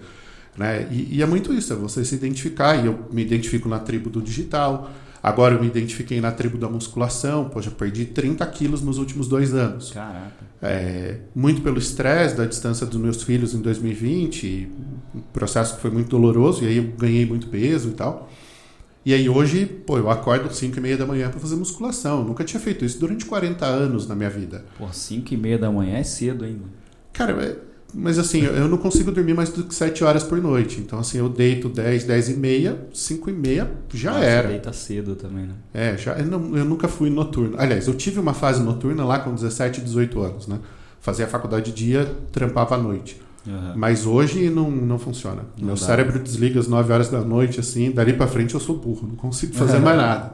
Né? 0.57 0.87
E, 0.91 1.17
e, 1.17 1.23
é 1.23 1.27
muito 1.27 1.53
isso, 1.53 1.73
é 1.73 1.77
você 1.77 2.05
se 2.05 2.15
identificar, 2.15 2.77
e 2.77 2.87
eu 2.87 2.99
me 3.11 3.23
identifico 3.23 3.69
na 3.69 3.81
tribo 3.81 4.09
do 4.09 4.23
digital, 4.23 4.91
agora 5.25 5.55
eu 5.55 5.61
me 5.61 5.67
identifiquei 5.67 6.21
na 6.21 6.31
tribo 6.31 6.59
da 6.59 6.69
musculação, 6.69 7.49
pô, 7.49 7.63
já 7.63 7.71
perdi 7.71 8.05
30 8.05 8.45
quilos 8.49 8.83
nos 8.83 8.99
últimos 8.99 9.27
dois 9.27 9.55
anos. 9.55 9.91
Caraca. 9.91 10.45
É, 10.61 11.21
muito 11.35 11.63
pelo 11.63 11.79
estresse 11.79 12.37
da 12.37 12.45
distância 12.45 12.85
dos 12.85 13.01
meus 13.01 13.23
filhos 13.23 13.55
em 13.55 13.63
2020, 13.63 14.69
um 15.15 15.21
processo 15.33 15.77
que 15.77 15.81
foi 15.81 15.91
muito 15.91 16.11
doloroso, 16.11 16.63
e 16.63 16.67
aí 16.67 16.77
eu 16.77 16.85
ganhei 16.99 17.25
muito 17.25 17.49
peso 17.49 17.89
e 17.89 17.93
tal. 17.93 18.31
E 19.03 19.15
aí 19.15 19.27
hoje, 19.27 19.65
pô, 19.65 19.97
eu 19.97 20.11
acordo 20.11 20.53
5 20.53 20.77
e 20.77 20.81
meia 20.81 20.97
da 20.99 21.07
manhã 21.07 21.31
para 21.31 21.41
fazer 21.41 21.57
musculação. 21.57 22.21
Eu 22.21 22.25
nunca 22.27 22.45
tinha 22.45 22.61
feito 22.61 22.85
isso 22.85 23.01
durante 23.01 23.25
40 23.25 23.65
anos 23.65 24.07
na 24.07 24.15
minha 24.15 24.31
vida. 24.31 24.65
Pô, 24.77 24.91
5 24.93 25.33
e 25.33 25.37
meia 25.39 25.59
da 25.59 25.71
manhã 25.71 25.97
é 25.97 26.05
cedo 26.05 26.45
ainda. 26.45 26.65
Cara, 27.15 27.33
é, 27.43 27.57
mas 27.95 28.19
assim, 28.19 28.43
eu 28.43 28.69
não 28.69 28.77
consigo 28.77 29.13
dormir 29.13 29.35
mais 29.35 29.51
do 29.51 29.65
que 29.65 29.75
7 29.75 30.03
horas 30.03 30.25
por 30.25 30.41
noite. 30.41 30.81
Então 30.81 30.99
assim, 30.99 31.19
eu 31.19 31.29
deito 31.29 31.69
10, 31.69 32.05
10 32.05 32.29
e 32.31 32.35
meia, 32.35 32.87
5 32.93 33.31
e 33.31 33.33
meia 33.33 33.71
já 33.93 34.17
ah, 34.17 34.25
era. 34.25 34.49
Você 34.49 34.53
deita 34.53 34.73
cedo 34.73 35.15
também, 35.15 35.47
né? 35.47 35.55
É, 35.73 35.97
já, 35.97 36.13
eu, 36.15 36.27
não, 36.27 36.57
eu 36.57 36.65
nunca 36.65 36.89
fui 36.89 37.09
noturno. 37.09 37.55
Aliás, 37.59 37.87
eu 37.87 37.95
tive 37.95 38.19
uma 38.19 38.35
fase 38.35 38.63
noturna 38.63 39.05
lá 39.05 39.21
com 39.21 39.35
17, 39.35 39.81
18 39.81 40.21
anos, 40.21 40.47
né? 40.49 40.59
Fazia 41.01 41.27
a 41.27 41.29
faculdade 41.29 41.71
de 41.71 41.85
dia, 41.85 42.13
trampava 42.33 42.75
à 42.75 42.79
noite. 42.79 43.21
Uhum. 43.47 43.73
Mas 43.77 44.07
hoje 44.07 44.49
não, 44.49 44.71
não 44.71 44.99
funciona. 44.99 45.43
Não 45.59 45.67
Meu 45.67 45.75
dá. 45.75 45.81
cérebro 45.81 46.19
desliga 46.19 46.59
às 46.59 46.67
9 46.67 46.93
horas 46.93 47.11
da 47.11 47.21
noite, 47.21 47.61
assim, 47.61 47.91
dali 47.91 48.15
para 48.15 48.27
frente 48.27 48.55
eu 48.55 48.61
sou 48.61 48.79
burro, 48.79 49.07
não 49.07 49.17
consigo 49.17 49.55
fazer 49.55 49.79
mais 49.81 49.97
nada. 49.97 50.33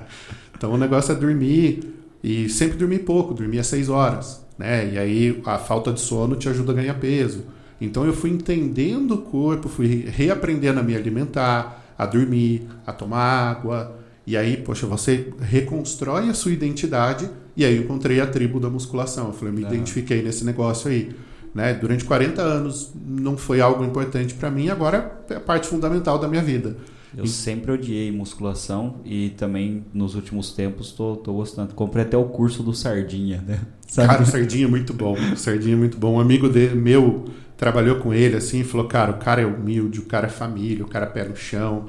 Então 0.57 0.73
o 0.73 0.79
negócio 0.79 1.13
é 1.13 1.15
dormir 1.15 1.95
e 2.23 2.49
sempre 2.49 2.79
dormir 2.79 3.01
pouco, 3.01 3.35
dormir 3.35 3.59
às 3.59 3.67
6 3.67 3.89
horas. 3.89 4.45
Né? 4.61 4.91
E 4.93 4.99
aí 4.99 5.43
a 5.47 5.57
falta 5.57 5.91
de 5.91 6.01
sono 6.01 6.37
te 6.37 6.47
ajuda 6.47 6.73
a 6.73 6.75
ganhar 6.75 6.93
peso. 7.01 7.45
Então 7.81 8.05
eu 8.05 8.13
fui 8.13 8.29
entendendo 8.29 9.13
o 9.13 9.19
corpo, 9.23 9.71
fui 9.71 10.05
reaprendendo 10.07 10.81
a 10.81 10.83
me 10.83 10.95
alimentar, 10.95 11.95
a 11.97 12.05
dormir, 12.05 12.69
a 12.87 12.93
tomar 12.93 13.23
água. 13.23 13.97
E 14.27 14.37
aí, 14.37 14.59
poxa, 14.59 14.87
você 14.87 15.33
reconstrói 15.41 16.29
a 16.29 16.35
sua 16.35 16.53
identidade. 16.53 17.31
E 17.57 17.65
aí 17.65 17.75
eu 17.75 17.85
encontrei 17.85 18.21
a 18.21 18.27
tribo 18.27 18.61
da 18.61 18.69
musculação. 18.69 19.29
Eu 19.29 19.33
falei, 19.33 19.49
eu 19.49 19.57
me 19.57 19.65
uhum. 19.65 19.73
identifiquei 19.73 20.23
nesse 20.23 20.45
negócio 20.45 20.91
aí. 20.91 21.11
Né? 21.55 21.73
Durante 21.73 22.05
40 22.05 22.43
anos 22.43 22.93
não 23.03 23.39
foi 23.39 23.63
algo 23.63 23.83
importante 23.83 24.35
para 24.35 24.51
mim, 24.51 24.69
agora 24.69 25.23
é 25.31 25.37
a 25.37 25.41
parte 25.41 25.67
fundamental 25.69 26.19
da 26.19 26.29
minha 26.29 26.43
vida. 26.43 26.77
Eu 27.17 27.27
sempre 27.27 27.73
odiei 27.73 28.13
musculação 28.13 28.97
e 29.05 29.31
também 29.31 29.85
nos 29.93 30.15
últimos 30.15 30.53
tempos 30.53 30.89
estou 30.89 31.17
gostando. 31.17 31.75
Comprei 31.75 32.05
até 32.05 32.17
o 32.17 32.25
curso 32.25 32.63
do 32.63 32.73
Sardinha, 32.73 33.43
né? 33.47 33.61
Sabe? 33.87 34.09
Cara, 34.09 34.23
o 34.23 34.27
Sardinha 34.27 34.67
é 34.67 34.69
muito 34.69 34.95
bom. 34.95 35.17
O 35.33 35.37
Sardinha 35.37 35.75
é 35.75 35.79
muito 35.79 35.99
bom. 35.99 36.15
Um 36.15 36.21
amigo 36.21 36.49
dele, 36.49 36.75
meu 36.75 37.25
trabalhou 37.61 37.97
com 37.97 38.15
ele 38.15 38.37
assim 38.37 38.61
e 38.61 38.65
falou: 38.65 38.87
Cara, 38.87 39.11
o 39.13 39.19
cara 39.19 39.43
é 39.43 39.47
humilde, 39.47 40.01
o 40.01 40.07
cara 40.07 40.27
é 40.27 40.31
família, 40.31 40.83
o 40.83 40.89
cara 40.89 41.05
é 41.05 41.09
pé 41.11 41.25
no 41.25 41.37
chão, 41.37 41.85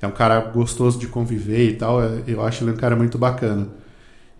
é 0.00 0.06
um 0.06 0.10
cara 0.10 0.38
gostoso 0.40 0.98
de 0.98 1.06
conviver 1.06 1.70
e 1.70 1.74
tal. 1.74 2.00
Eu 2.26 2.42
acho 2.42 2.62
ele 2.62 2.72
um 2.72 2.76
cara 2.76 2.94
muito 2.94 3.16
bacana. 3.16 3.68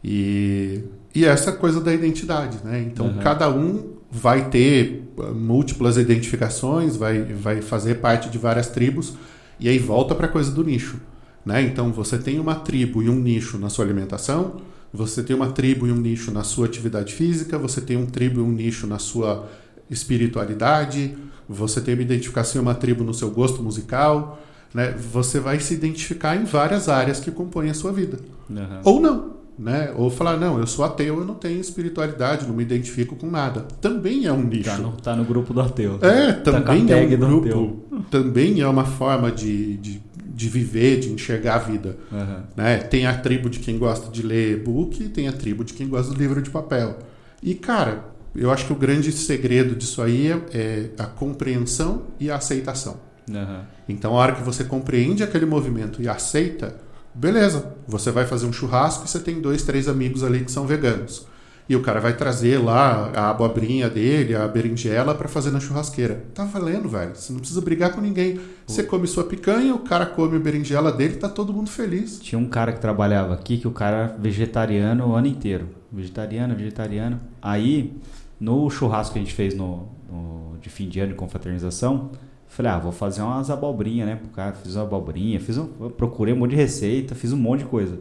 E, 0.04 0.82
e 1.14 1.24
essa 1.24 1.50
coisa 1.50 1.80
da 1.80 1.94
identidade, 1.94 2.58
né? 2.62 2.84
Então, 2.86 3.06
uhum. 3.06 3.18
cada 3.18 3.48
um 3.48 3.96
vai 4.10 4.50
ter 4.50 5.02
múltiplas 5.34 5.96
identificações, 5.96 6.94
vai, 6.94 7.22
vai 7.22 7.62
fazer 7.62 7.96
parte 7.96 8.28
de 8.28 8.36
várias 8.38 8.68
tribos, 8.68 9.14
e 9.58 9.68
aí 9.68 9.78
volta 9.78 10.14
para 10.14 10.26
a 10.26 10.28
coisa 10.28 10.50
do 10.50 10.64
nicho. 10.64 11.00
Né? 11.44 11.62
Então 11.62 11.92
você 11.92 12.18
tem 12.18 12.38
uma 12.38 12.56
tribo 12.56 13.02
e 13.02 13.08
um 13.08 13.16
nicho 13.16 13.58
na 13.58 13.68
sua 13.68 13.84
alimentação, 13.84 14.60
você 14.92 15.22
tem 15.22 15.36
uma 15.36 15.50
tribo 15.50 15.86
e 15.86 15.92
um 15.92 15.96
nicho 15.96 16.30
na 16.30 16.42
sua 16.42 16.66
atividade 16.66 17.12
física, 17.12 17.58
você 17.58 17.80
tem 17.80 17.96
um 17.96 18.06
tribo 18.06 18.40
e 18.40 18.42
um 18.42 18.50
nicho 18.50 18.86
na 18.86 18.98
sua 18.98 19.48
espiritualidade, 19.90 21.16
você 21.48 21.80
tem 21.80 21.94
uma 21.94 22.02
identificação 22.02 22.60
e 22.60 22.62
uma 22.62 22.74
tribo 22.74 23.04
no 23.04 23.14
seu 23.14 23.30
gosto 23.30 23.62
musical. 23.62 24.42
Né? 24.74 24.94
Você 25.12 25.38
vai 25.38 25.60
se 25.60 25.74
identificar 25.74 26.36
em 26.36 26.44
várias 26.44 26.88
áreas 26.88 27.20
que 27.20 27.30
compõem 27.30 27.70
a 27.70 27.74
sua 27.74 27.92
vida. 27.92 28.18
Uhum. 28.50 28.80
Ou 28.84 29.00
não 29.00 29.36
né? 29.58 29.92
Ou 29.96 30.10
falar, 30.10 30.36
não, 30.36 30.58
eu 30.58 30.66
sou 30.66 30.84
ateu, 30.84 31.18
eu 31.18 31.24
não 31.24 31.34
tenho 31.34 31.58
espiritualidade, 31.58 32.46
não 32.46 32.54
me 32.54 32.62
identifico 32.62 33.16
com 33.16 33.30
nada. 33.30 33.62
Também 33.80 34.26
é 34.26 34.32
um 34.32 34.42
nicho. 34.42 34.64
Tá 34.64 34.78
no, 34.78 34.92
tá 34.92 35.16
no 35.16 35.24
grupo 35.24 35.54
do 35.54 35.60
ateu. 35.60 35.98
É, 36.02 36.32
tá 36.32 36.52
também 36.52 36.86
tá 36.86 36.96
é 36.96 37.06
um 37.06 37.16
grupo. 37.16 37.48
Ateu. 37.48 37.85
Também 38.02 38.60
é 38.60 38.68
uma 38.68 38.84
forma 38.84 39.30
de, 39.30 39.76
de, 39.76 40.02
de, 40.24 40.48
viver, 40.48 41.00
de 41.00 41.10
enxergar 41.10 41.56
a 41.56 41.58
vida. 41.58 41.96
Uhum. 42.10 42.42
Né? 42.56 42.78
Tem 42.78 43.06
a 43.06 43.16
tribo 43.16 43.48
de 43.48 43.58
quem 43.58 43.78
gosta 43.78 44.10
de 44.10 44.22
ler 44.22 44.62
book, 44.62 45.08
tem 45.08 45.28
a 45.28 45.32
tribo 45.32 45.64
de 45.64 45.72
quem 45.74 45.88
gosta 45.88 46.12
do 46.12 46.18
livro 46.18 46.40
de 46.42 46.50
papel. 46.50 46.98
E, 47.42 47.54
cara, 47.54 48.04
eu 48.34 48.50
acho 48.50 48.66
que 48.66 48.72
o 48.72 48.76
grande 48.76 49.12
segredo 49.12 49.74
disso 49.74 50.02
aí 50.02 50.30
é, 50.30 50.40
é 50.52 50.90
a 50.98 51.06
compreensão 51.06 52.02
e 52.20 52.30
a 52.30 52.36
aceitação. 52.36 52.98
Uhum. 53.28 53.60
Então, 53.88 54.12
a 54.12 54.16
hora 54.16 54.34
que 54.34 54.42
você 54.42 54.64
compreende 54.64 55.22
aquele 55.22 55.46
movimento 55.46 56.02
e 56.02 56.08
aceita, 56.08 56.86
Beleza, 57.16 57.72
você 57.88 58.10
vai 58.10 58.26
fazer 58.26 58.44
um 58.44 58.52
churrasco 58.52 59.06
e 59.06 59.08
você 59.08 59.18
tem 59.18 59.40
dois, 59.40 59.62
três 59.62 59.88
amigos 59.88 60.22
ali 60.22 60.44
que 60.44 60.52
são 60.52 60.66
veganos. 60.66 61.26
E 61.68 61.74
o 61.74 61.82
cara 61.82 62.00
vai 62.00 62.16
trazer 62.16 62.58
lá 62.58 63.10
a 63.14 63.30
abobrinha 63.30 63.90
dele, 63.90 64.36
a 64.36 64.46
berinjela 64.46 65.14
para 65.14 65.26
fazer 65.26 65.50
na 65.50 65.58
churrasqueira. 65.58 66.24
Tá 66.32 66.44
valendo, 66.44 66.88
velho. 66.88 67.14
Você 67.14 67.32
não 67.32 67.40
precisa 67.40 67.60
brigar 67.60 67.92
com 67.92 68.00
ninguém. 68.00 68.38
Você 68.66 68.84
come 68.84 69.06
sua 69.06 69.24
picanha, 69.24 69.74
o 69.74 69.80
cara 69.80 70.06
come 70.06 70.36
a 70.36 70.40
berinjela 70.40 70.92
dele, 70.92 71.16
tá 71.16 71.28
todo 71.28 71.52
mundo 71.52 71.68
feliz. 71.68 72.20
Tinha 72.20 72.38
um 72.38 72.46
cara 72.46 72.72
que 72.72 72.80
trabalhava 72.80 73.34
aqui 73.34 73.58
que 73.58 73.66
o 73.66 73.72
cara 73.72 73.96
era 73.96 74.16
vegetariano 74.16 75.08
o 75.08 75.14
ano 75.14 75.26
inteiro. 75.26 75.68
Vegetariano, 75.90 76.54
vegetariano. 76.54 77.20
Aí, 77.42 77.96
no 78.38 78.70
churrasco 78.70 79.14
que 79.14 79.18
a 79.18 79.22
gente 79.22 79.34
fez 79.34 79.54
no, 79.54 79.88
no 80.08 80.56
de 80.60 80.70
fim 80.70 80.88
de 80.88 81.00
ano 81.00 81.12
de 81.12 81.14
confraternização, 81.16 82.10
Falei, 82.48 82.72
ah, 82.72 82.78
vou 82.78 82.92
fazer 82.92 83.22
umas 83.22 83.50
abobrinhas, 83.50 84.06
né? 84.06 84.16
Pro 84.16 84.28
cara, 84.28 84.54
fiz 84.54 84.76
uma 84.76 84.84
abobrinha, 84.84 85.38
fiz 85.38 85.58
um, 85.58 85.66
procurei 85.90 86.32
um 86.32 86.38
monte 86.38 86.50
de 86.50 86.56
receita, 86.56 87.14
fiz 87.14 87.32
um 87.32 87.36
monte 87.36 87.60
de 87.60 87.66
coisa. 87.66 87.98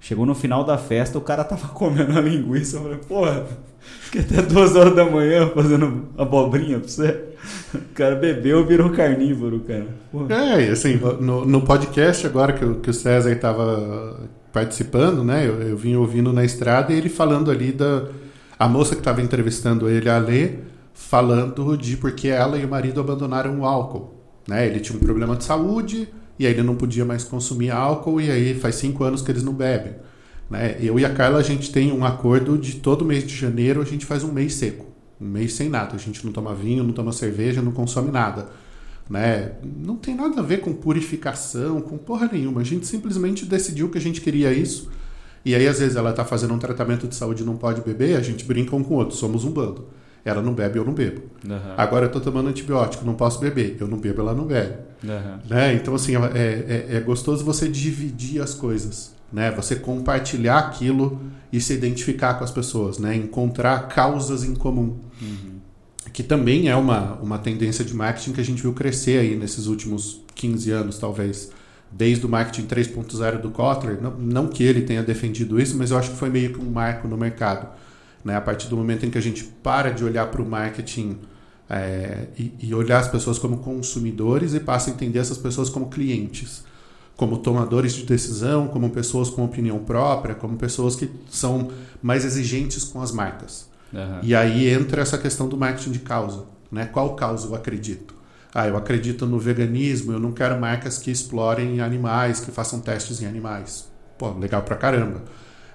Chegou 0.00 0.24
no 0.24 0.34
final 0.34 0.64
da 0.64 0.78
festa, 0.78 1.18
o 1.18 1.20
cara 1.20 1.44
tava 1.44 1.68
comendo 1.74 2.16
a 2.16 2.20
linguiça. 2.20 2.76
Eu 2.76 2.82
falei, 2.82 2.98
porra, 2.98 3.46
fiquei 4.02 4.20
até 4.20 4.42
duas 4.42 4.76
horas 4.76 4.94
da 4.94 5.04
manhã 5.04 5.48
fazendo 5.54 6.08
abobrinha 6.16 6.78
pra 6.78 6.88
você. 6.88 7.24
O 7.74 7.94
cara 7.94 8.16
bebeu, 8.16 8.66
virou 8.66 8.90
carnívoro, 8.90 9.60
cara. 9.60 9.88
Porra. 10.10 10.34
É, 10.34 10.70
assim, 10.70 11.00
no, 11.20 11.44
no 11.44 11.62
podcast 11.62 12.26
agora 12.26 12.52
que, 12.52 12.74
que 12.74 12.90
o 12.90 12.94
César 12.94 13.32
estava 13.32 14.28
participando, 14.52 15.22
né? 15.22 15.46
Eu, 15.46 15.60
eu 15.62 15.76
vim 15.76 15.94
ouvindo 15.96 16.32
na 16.32 16.44
estrada 16.44 16.92
e 16.92 16.96
ele 16.96 17.08
falando 17.08 17.50
ali 17.50 17.72
da. 17.72 18.06
A 18.58 18.66
moça 18.66 18.96
que 18.96 19.00
estava 19.00 19.22
entrevistando 19.22 19.88
ele, 19.88 20.10
a 20.10 20.18
Lê, 20.18 20.54
falando 20.92 21.76
de 21.76 21.96
porque 21.96 22.26
ela 22.26 22.58
e 22.58 22.64
o 22.64 22.68
marido 22.68 23.00
abandonaram 23.00 23.60
o 23.60 23.64
álcool. 23.64 24.18
Né? 24.48 24.66
Ele 24.66 24.80
tinha 24.80 24.98
um 24.98 25.00
problema 25.00 25.36
de 25.36 25.44
saúde 25.44 26.08
e 26.38 26.46
aí 26.46 26.52
ele 26.52 26.62
não 26.62 26.76
podia 26.76 27.04
mais 27.04 27.24
consumir 27.24 27.70
álcool 27.70 28.20
e 28.20 28.30
aí 28.30 28.54
faz 28.54 28.76
cinco 28.76 29.04
anos 29.04 29.22
que 29.22 29.30
eles 29.30 29.42
não 29.42 29.52
bebem. 29.52 29.94
Né? 30.48 30.76
Eu 30.80 30.98
e 30.98 31.04
a 31.04 31.12
Carla 31.12 31.38
a 31.38 31.42
gente 31.42 31.72
tem 31.72 31.92
um 31.92 32.04
acordo 32.04 32.56
de 32.56 32.76
todo 32.76 33.04
mês 33.04 33.26
de 33.26 33.34
janeiro 33.34 33.80
a 33.80 33.84
gente 33.84 34.06
faz 34.06 34.22
um 34.24 34.32
mês 34.32 34.54
seco, 34.54 34.86
um 35.20 35.26
mês 35.26 35.54
sem 35.54 35.68
nada. 35.68 35.94
A 35.94 35.98
gente 35.98 36.24
não 36.24 36.32
toma 36.32 36.54
vinho, 36.54 36.84
não 36.84 36.92
toma 36.92 37.12
cerveja, 37.12 37.60
não 37.60 37.72
consome 37.72 38.10
nada. 38.10 38.48
Né? 39.10 39.52
Não 39.62 39.96
tem 39.96 40.14
nada 40.14 40.40
a 40.40 40.42
ver 40.42 40.60
com 40.60 40.72
purificação, 40.72 41.80
com 41.80 41.96
porra 41.96 42.28
nenhuma. 42.30 42.60
A 42.60 42.64
gente 42.64 42.86
simplesmente 42.86 43.44
decidiu 43.44 43.88
que 43.88 43.98
a 43.98 44.00
gente 44.00 44.20
queria 44.20 44.52
isso. 44.52 44.90
E 45.44 45.54
aí, 45.54 45.66
às 45.66 45.78
vezes, 45.78 45.96
ela 45.96 46.10
está 46.10 46.24
fazendo 46.24 46.52
um 46.52 46.58
tratamento 46.58 47.08
de 47.08 47.14
saúde 47.14 47.42
e 47.42 47.46
não 47.46 47.56
pode 47.56 47.80
beber, 47.80 48.16
a 48.16 48.20
gente 48.20 48.44
brinca 48.44 48.76
um 48.76 48.82
com 48.82 48.94
o 48.94 48.96
outro, 48.98 49.16
somos 49.16 49.44
um 49.44 49.50
bando. 49.50 49.86
Ela 50.24 50.42
não 50.42 50.52
bebe, 50.52 50.78
eu 50.78 50.84
não 50.84 50.92
bebo. 50.92 51.22
Uhum. 51.48 51.74
Agora 51.76 52.04
eu 52.04 52.08
estou 52.08 52.20
tomando 52.20 52.48
antibiótico, 52.48 53.04
não 53.04 53.14
posso 53.14 53.40
beber. 53.40 53.76
Eu 53.80 53.88
não 53.88 53.98
bebo, 53.98 54.20
ela 54.20 54.34
não 54.34 54.44
bebe. 54.44 54.74
Uhum. 55.02 55.38
Né? 55.48 55.74
Então, 55.74 55.94
assim, 55.94 56.16
é, 56.16 56.18
é, 56.34 56.96
é, 56.96 57.00
gostoso 57.00 57.44
você 57.44 57.68
dividir 57.68 58.42
as 58.42 58.54
coisas. 58.54 59.14
Né? 59.32 59.50
Você 59.52 59.76
compartilhar 59.76 60.58
aquilo 60.58 61.20
e 61.52 61.60
se 61.60 61.72
identificar 61.72 62.34
com 62.34 62.44
as 62.44 62.50
pessoas. 62.50 62.98
Né? 62.98 63.16
Encontrar 63.16 63.88
causas 63.88 64.44
em 64.44 64.54
comum. 64.54 64.96
Uhum. 65.20 65.58
Que 66.12 66.22
também 66.22 66.68
é 66.68 66.76
uma, 66.76 67.14
uma 67.16 67.38
tendência 67.38 67.84
de 67.84 67.94
marketing 67.94 68.32
que 68.32 68.40
a 68.40 68.44
gente 68.44 68.60
viu 68.60 68.72
crescer 68.72 69.20
aí 69.20 69.36
nesses 69.36 69.66
últimos 69.66 70.22
15 70.34 70.70
anos, 70.70 70.98
talvez 70.98 71.50
desde 71.90 72.26
o 72.26 72.28
marketing 72.28 72.66
3.0 72.66 73.40
do 73.40 73.50
Kotler, 73.50 74.00
não, 74.00 74.10
não, 74.18 74.46
que 74.46 74.62
ele 74.62 74.82
tenha 74.82 75.02
defendido 75.02 75.60
isso, 75.60 75.76
mas 75.76 75.90
eu 75.90 75.98
acho 75.98 76.10
que 76.10 76.16
foi 76.16 76.28
meio 76.28 76.52
que 76.52 76.60
um 76.60 76.70
marco 76.70 77.08
no 77.08 77.16
mercado. 77.16 77.68
Né? 78.24 78.36
A 78.36 78.40
partir 78.40 78.68
do 78.68 78.76
momento 78.76 79.06
em 79.06 79.10
que 79.10 79.18
a 79.18 79.20
gente 79.20 79.44
para 79.44 79.90
de 79.90 80.04
olhar 80.04 80.26
para 80.30 80.42
o 80.42 80.46
marketing 80.46 81.18
é, 81.68 82.28
e, 82.38 82.54
e, 82.60 82.74
olhar 82.74 82.98
as 82.98 83.08
pessoas 83.08 83.38
como 83.38 83.58
consumidores 83.58 84.54
e 84.54 84.60
passa 84.60 84.90
a 84.90 84.92
entender 84.92 85.18
essas 85.18 85.36
pessoas 85.36 85.68
como 85.68 85.88
clientes, 85.88 86.64
como 87.16 87.38
tomadores 87.38 87.92
de 87.92 88.04
decisão, 88.04 88.68
como 88.68 88.88
pessoas 88.90 89.28
com 89.28 89.44
opinião 89.44 89.78
própria, 89.80 90.34
como 90.34 90.56
pessoas 90.56 90.96
que 90.96 91.10
são 91.28 91.70
mais 92.00 92.24
exigentes 92.24 92.84
com 92.84 93.02
as 93.02 93.12
marcas. 93.12 93.68
Uhum. 93.92 94.20
E 94.22 94.34
aí 94.34 94.68
entra 94.68 95.02
essa 95.02 95.18
questão 95.18 95.48
do 95.48 95.56
marketing 95.56 95.92
de 95.92 95.98
causa. 95.98 96.46
Né? 96.70 96.86
Qual 96.86 97.14
causa 97.14 97.48
eu 97.48 97.54
acredito? 97.54 98.14
Ah, 98.54 98.66
eu 98.66 98.76
acredito 98.76 99.26
no 99.26 99.38
veganismo, 99.38 100.12
eu 100.12 100.18
não 100.18 100.32
quero 100.32 100.58
marcas 100.58 100.98
que 100.98 101.10
explorem 101.10 101.80
animais, 101.80 102.40
que 102.40 102.50
façam 102.50 102.80
testes 102.80 103.20
em 103.20 103.26
animais. 103.26 103.88
Pô, 104.16 104.30
legal 104.30 104.62
pra 104.62 104.76
caramba. 104.76 105.22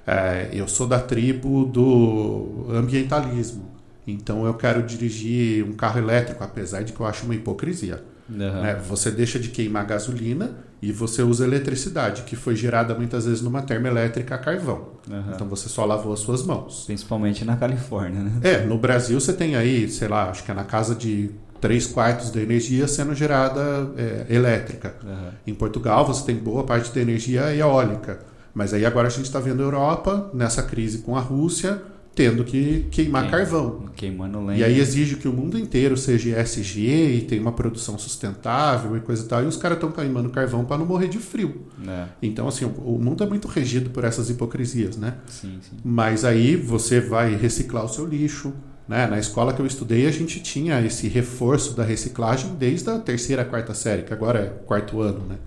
É, 0.06 0.50
eu 0.52 0.68
sou 0.68 0.88
da 0.88 1.00
tribo 1.00 1.66
do 1.66 2.68
ambientalismo, 2.70 3.66
então 4.06 4.46
eu 4.46 4.54
quero 4.54 4.84
dirigir 4.84 5.64
um 5.64 5.74
carro 5.74 6.00
elétrico, 6.00 6.44
apesar 6.44 6.84
de 6.84 6.92
que 6.92 7.00
eu 7.00 7.06
acho 7.06 7.26
uma 7.26 7.36
hipocrisia. 7.36 8.04
Uhum. 8.30 8.38
Né? 8.38 8.82
Você 8.88 9.12
deixa 9.12 9.40
de 9.40 9.50
queimar 9.50 9.86
gasolina 9.86 10.52
e 10.82 10.92
você 10.92 11.22
usa 11.22 11.46
eletricidade, 11.46 12.24
que 12.24 12.36
foi 12.36 12.56
gerada 12.56 12.94
muitas 12.94 13.26
vezes 13.26 13.42
numa 13.42 13.62
termoelétrica 13.62 14.36
a 14.36 14.38
carvão. 14.38 14.90
Uhum. 15.10 15.24
Então 15.34 15.48
você 15.48 15.70
só 15.70 15.86
lavou 15.86 16.14
as 16.14 16.20
suas 16.20 16.44
mãos. 16.46 16.84
Principalmente 16.86 17.46
na 17.46 17.56
Califórnia, 17.56 18.22
né? 18.22 18.32
É, 18.42 18.66
no 18.66 18.78
Brasil 18.78 19.20
você 19.20 19.34
tem 19.34 19.56
aí, 19.56 19.90
sei 19.90 20.08
lá, 20.08 20.30
acho 20.30 20.44
que 20.44 20.52
é 20.52 20.54
na 20.54 20.64
casa 20.64 20.96
de 20.96 21.32
três 21.62 21.88
quartos 21.88 22.30
da 22.30 22.42
energia 22.42 22.88
sendo 22.88 23.16
gerada 23.16 23.62
é, 23.96 24.26
elétrica. 24.30 24.96
Uhum. 25.04 25.30
Em 25.48 25.54
Portugal 25.54 26.06
você 26.06 26.26
tem 26.26 26.36
boa 26.36 26.64
parte 26.66 26.94
da 26.94 27.00
energia 27.00 27.56
eólica. 27.56 28.20
Mas 28.54 28.74
aí 28.74 28.86
agora 28.86 29.08
a 29.08 29.12
gente 29.12 29.26
está 29.26 29.40
vendo 29.40 29.62
a 29.62 29.66
Europa, 29.66 30.30
nessa 30.34 30.62
crise 30.64 31.00
com 31.00 31.16
a 31.16 31.20
Rússia, 31.20 31.82
tendo 32.16 32.44
que 32.44 32.88
queimar 32.92 33.24
Queim, 33.24 33.32
carvão. 33.32 33.86
Queimando 33.96 34.46
lenha. 34.46 34.60
E 34.60 34.64
aí 34.64 34.80
exige 34.80 35.16
que 35.16 35.28
o 35.28 35.34
mundo 35.34 35.58
inteiro 35.58 35.98
seja 35.98 36.40
ESG 36.40 37.18
e 37.18 37.22
tenha 37.22 37.42
uma 37.42 37.52
produção 37.52 37.98
sustentável 37.98 38.96
e 38.96 39.00
coisa 39.00 39.26
e 39.26 39.28
tal. 39.28 39.44
E 39.44 39.48
os 39.48 39.58
caras 39.58 39.78
estão 39.78 39.92
queimando 39.92 40.30
carvão 40.30 40.64
para 40.64 40.78
não 40.78 40.86
morrer 40.86 41.08
de 41.08 41.18
frio. 41.18 41.64
É. 41.88 42.06
Então, 42.22 42.48
assim, 42.48 42.66
o 42.66 43.00
mundo 43.00 43.24
é 43.24 43.28
muito 43.28 43.48
regido 43.48 43.90
por 43.90 44.04
essas 44.04 44.30
hipocrisias, 44.30 44.96
né? 44.96 45.16
Sim, 45.28 45.58
sim. 45.62 45.78
Mas 45.84 46.24
aí 46.24 46.56
você 46.56 47.02
vai 47.02 47.36
reciclar 47.36 47.86
o 47.86 47.90
seu 47.90 48.06
lixo. 48.06 48.54
Né? 48.88 49.08
Na 49.08 49.18
escola 49.18 49.54
que 49.54 49.62
eu 49.62 49.66
estudei, 49.66 50.06
a 50.06 50.12
gente 50.12 50.42
tinha 50.42 50.80
esse 50.86 51.08
reforço 51.08 51.74
da 51.74 51.84
reciclagem 51.84 52.54
desde 52.56 52.90
a 52.90 53.00
terceira, 53.00 53.46
quarta 53.46 53.74
série, 53.74 54.04
que 54.04 54.14
agora 54.14 54.40
é 54.40 54.46
quarto 54.66 55.00
ano, 55.02 55.26
né? 55.26 55.38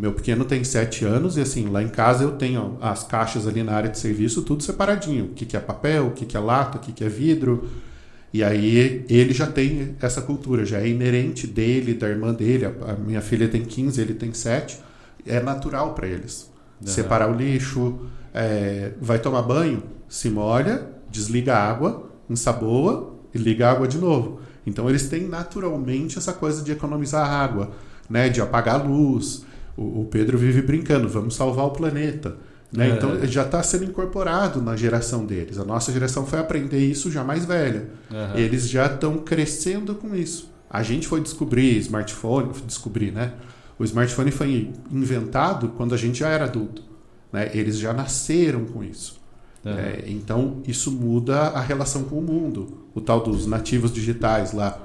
Meu 0.00 0.14
pequeno 0.14 0.46
tem 0.46 0.64
sete 0.64 1.04
anos 1.04 1.36
e 1.36 1.42
assim, 1.42 1.68
lá 1.68 1.82
em 1.82 1.88
casa 1.88 2.24
eu 2.24 2.32
tenho 2.32 2.78
as 2.80 3.04
caixas 3.04 3.46
ali 3.46 3.62
na 3.62 3.72
área 3.72 3.90
de 3.90 3.98
serviço, 3.98 4.40
tudo 4.40 4.62
separadinho. 4.62 5.26
O 5.26 5.28
que, 5.34 5.44
que 5.44 5.54
é 5.54 5.60
papel, 5.60 6.06
o 6.06 6.10
que, 6.12 6.24
que 6.24 6.38
é 6.38 6.40
lata, 6.40 6.78
o 6.78 6.80
que, 6.80 6.90
que 6.90 7.04
é 7.04 7.08
vidro. 7.08 7.68
E 8.32 8.42
aí 8.42 9.04
ele 9.10 9.34
já 9.34 9.46
tem 9.46 9.94
essa 10.00 10.22
cultura, 10.22 10.64
já 10.64 10.80
é 10.80 10.88
inerente 10.88 11.46
dele, 11.46 11.92
da 11.92 12.08
irmã 12.08 12.32
dele. 12.32 12.64
A 12.64 12.94
minha 12.94 13.20
filha 13.20 13.46
tem 13.46 13.62
15, 13.62 14.00
ele 14.00 14.14
tem 14.14 14.32
7. 14.32 14.78
É 15.26 15.38
natural 15.38 15.92
para 15.92 16.06
eles. 16.06 16.50
Uhum. 16.80 16.86
Separar 16.86 17.30
o 17.30 17.34
lixo, 17.34 18.00
é, 18.32 18.92
vai 19.02 19.18
tomar 19.18 19.42
banho, 19.42 19.82
se 20.08 20.30
molha, 20.30 20.86
desliga 21.10 21.56
a 21.56 21.70
água, 21.70 22.10
ensaboa 22.30 23.16
e 23.34 23.38
liga 23.38 23.68
a 23.68 23.72
água 23.72 23.86
de 23.86 23.98
novo. 23.98 24.40
Então 24.66 24.88
eles 24.88 25.10
têm 25.10 25.28
naturalmente 25.28 26.16
essa 26.16 26.32
coisa 26.32 26.64
de 26.64 26.72
economizar 26.72 27.28
água, 27.28 27.72
né, 28.08 28.30
de 28.30 28.40
apagar 28.40 28.80
a 28.80 28.82
luz. 28.82 29.44
O, 29.76 30.02
o 30.02 30.04
Pedro 30.04 30.36
vive 30.38 30.62
brincando, 30.62 31.08
vamos 31.08 31.34
salvar 31.34 31.66
o 31.66 31.70
planeta. 31.70 32.36
Né? 32.72 32.90
É. 32.90 32.92
Então 32.94 33.26
já 33.26 33.42
está 33.42 33.62
sendo 33.62 33.84
incorporado 33.84 34.62
na 34.62 34.76
geração 34.76 35.24
deles. 35.26 35.58
A 35.58 35.64
nossa 35.64 35.92
geração 35.92 36.24
foi 36.24 36.38
aprender 36.38 36.78
isso 36.78 37.10
já 37.10 37.24
mais 37.24 37.44
velha. 37.44 37.88
Uhum. 38.10 38.36
Eles 38.36 38.68
já 38.68 38.86
estão 38.86 39.18
crescendo 39.18 39.94
com 39.94 40.14
isso. 40.14 40.50
A 40.68 40.82
gente 40.82 41.08
foi 41.08 41.20
descobrir 41.20 41.76
smartphone, 41.78 42.52
descobrir, 42.64 43.10
né? 43.10 43.32
O 43.76 43.84
smartphone 43.84 44.30
foi 44.30 44.70
inventado 44.90 45.70
quando 45.70 45.94
a 45.94 45.96
gente 45.96 46.20
já 46.20 46.28
era 46.28 46.44
adulto. 46.44 46.82
Né? 47.32 47.50
Eles 47.54 47.78
já 47.78 47.92
nasceram 47.92 48.64
com 48.66 48.84
isso. 48.84 49.18
Uhum. 49.64 49.72
É, 49.72 50.04
então 50.06 50.62
isso 50.66 50.92
muda 50.92 51.48
a 51.48 51.60
relação 51.60 52.04
com 52.04 52.18
o 52.18 52.22
mundo. 52.22 52.84
O 52.94 53.00
tal 53.00 53.20
dos 53.20 53.46
nativos 53.46 53.92
digitais 53.92 54.52
lá 54.52 54.78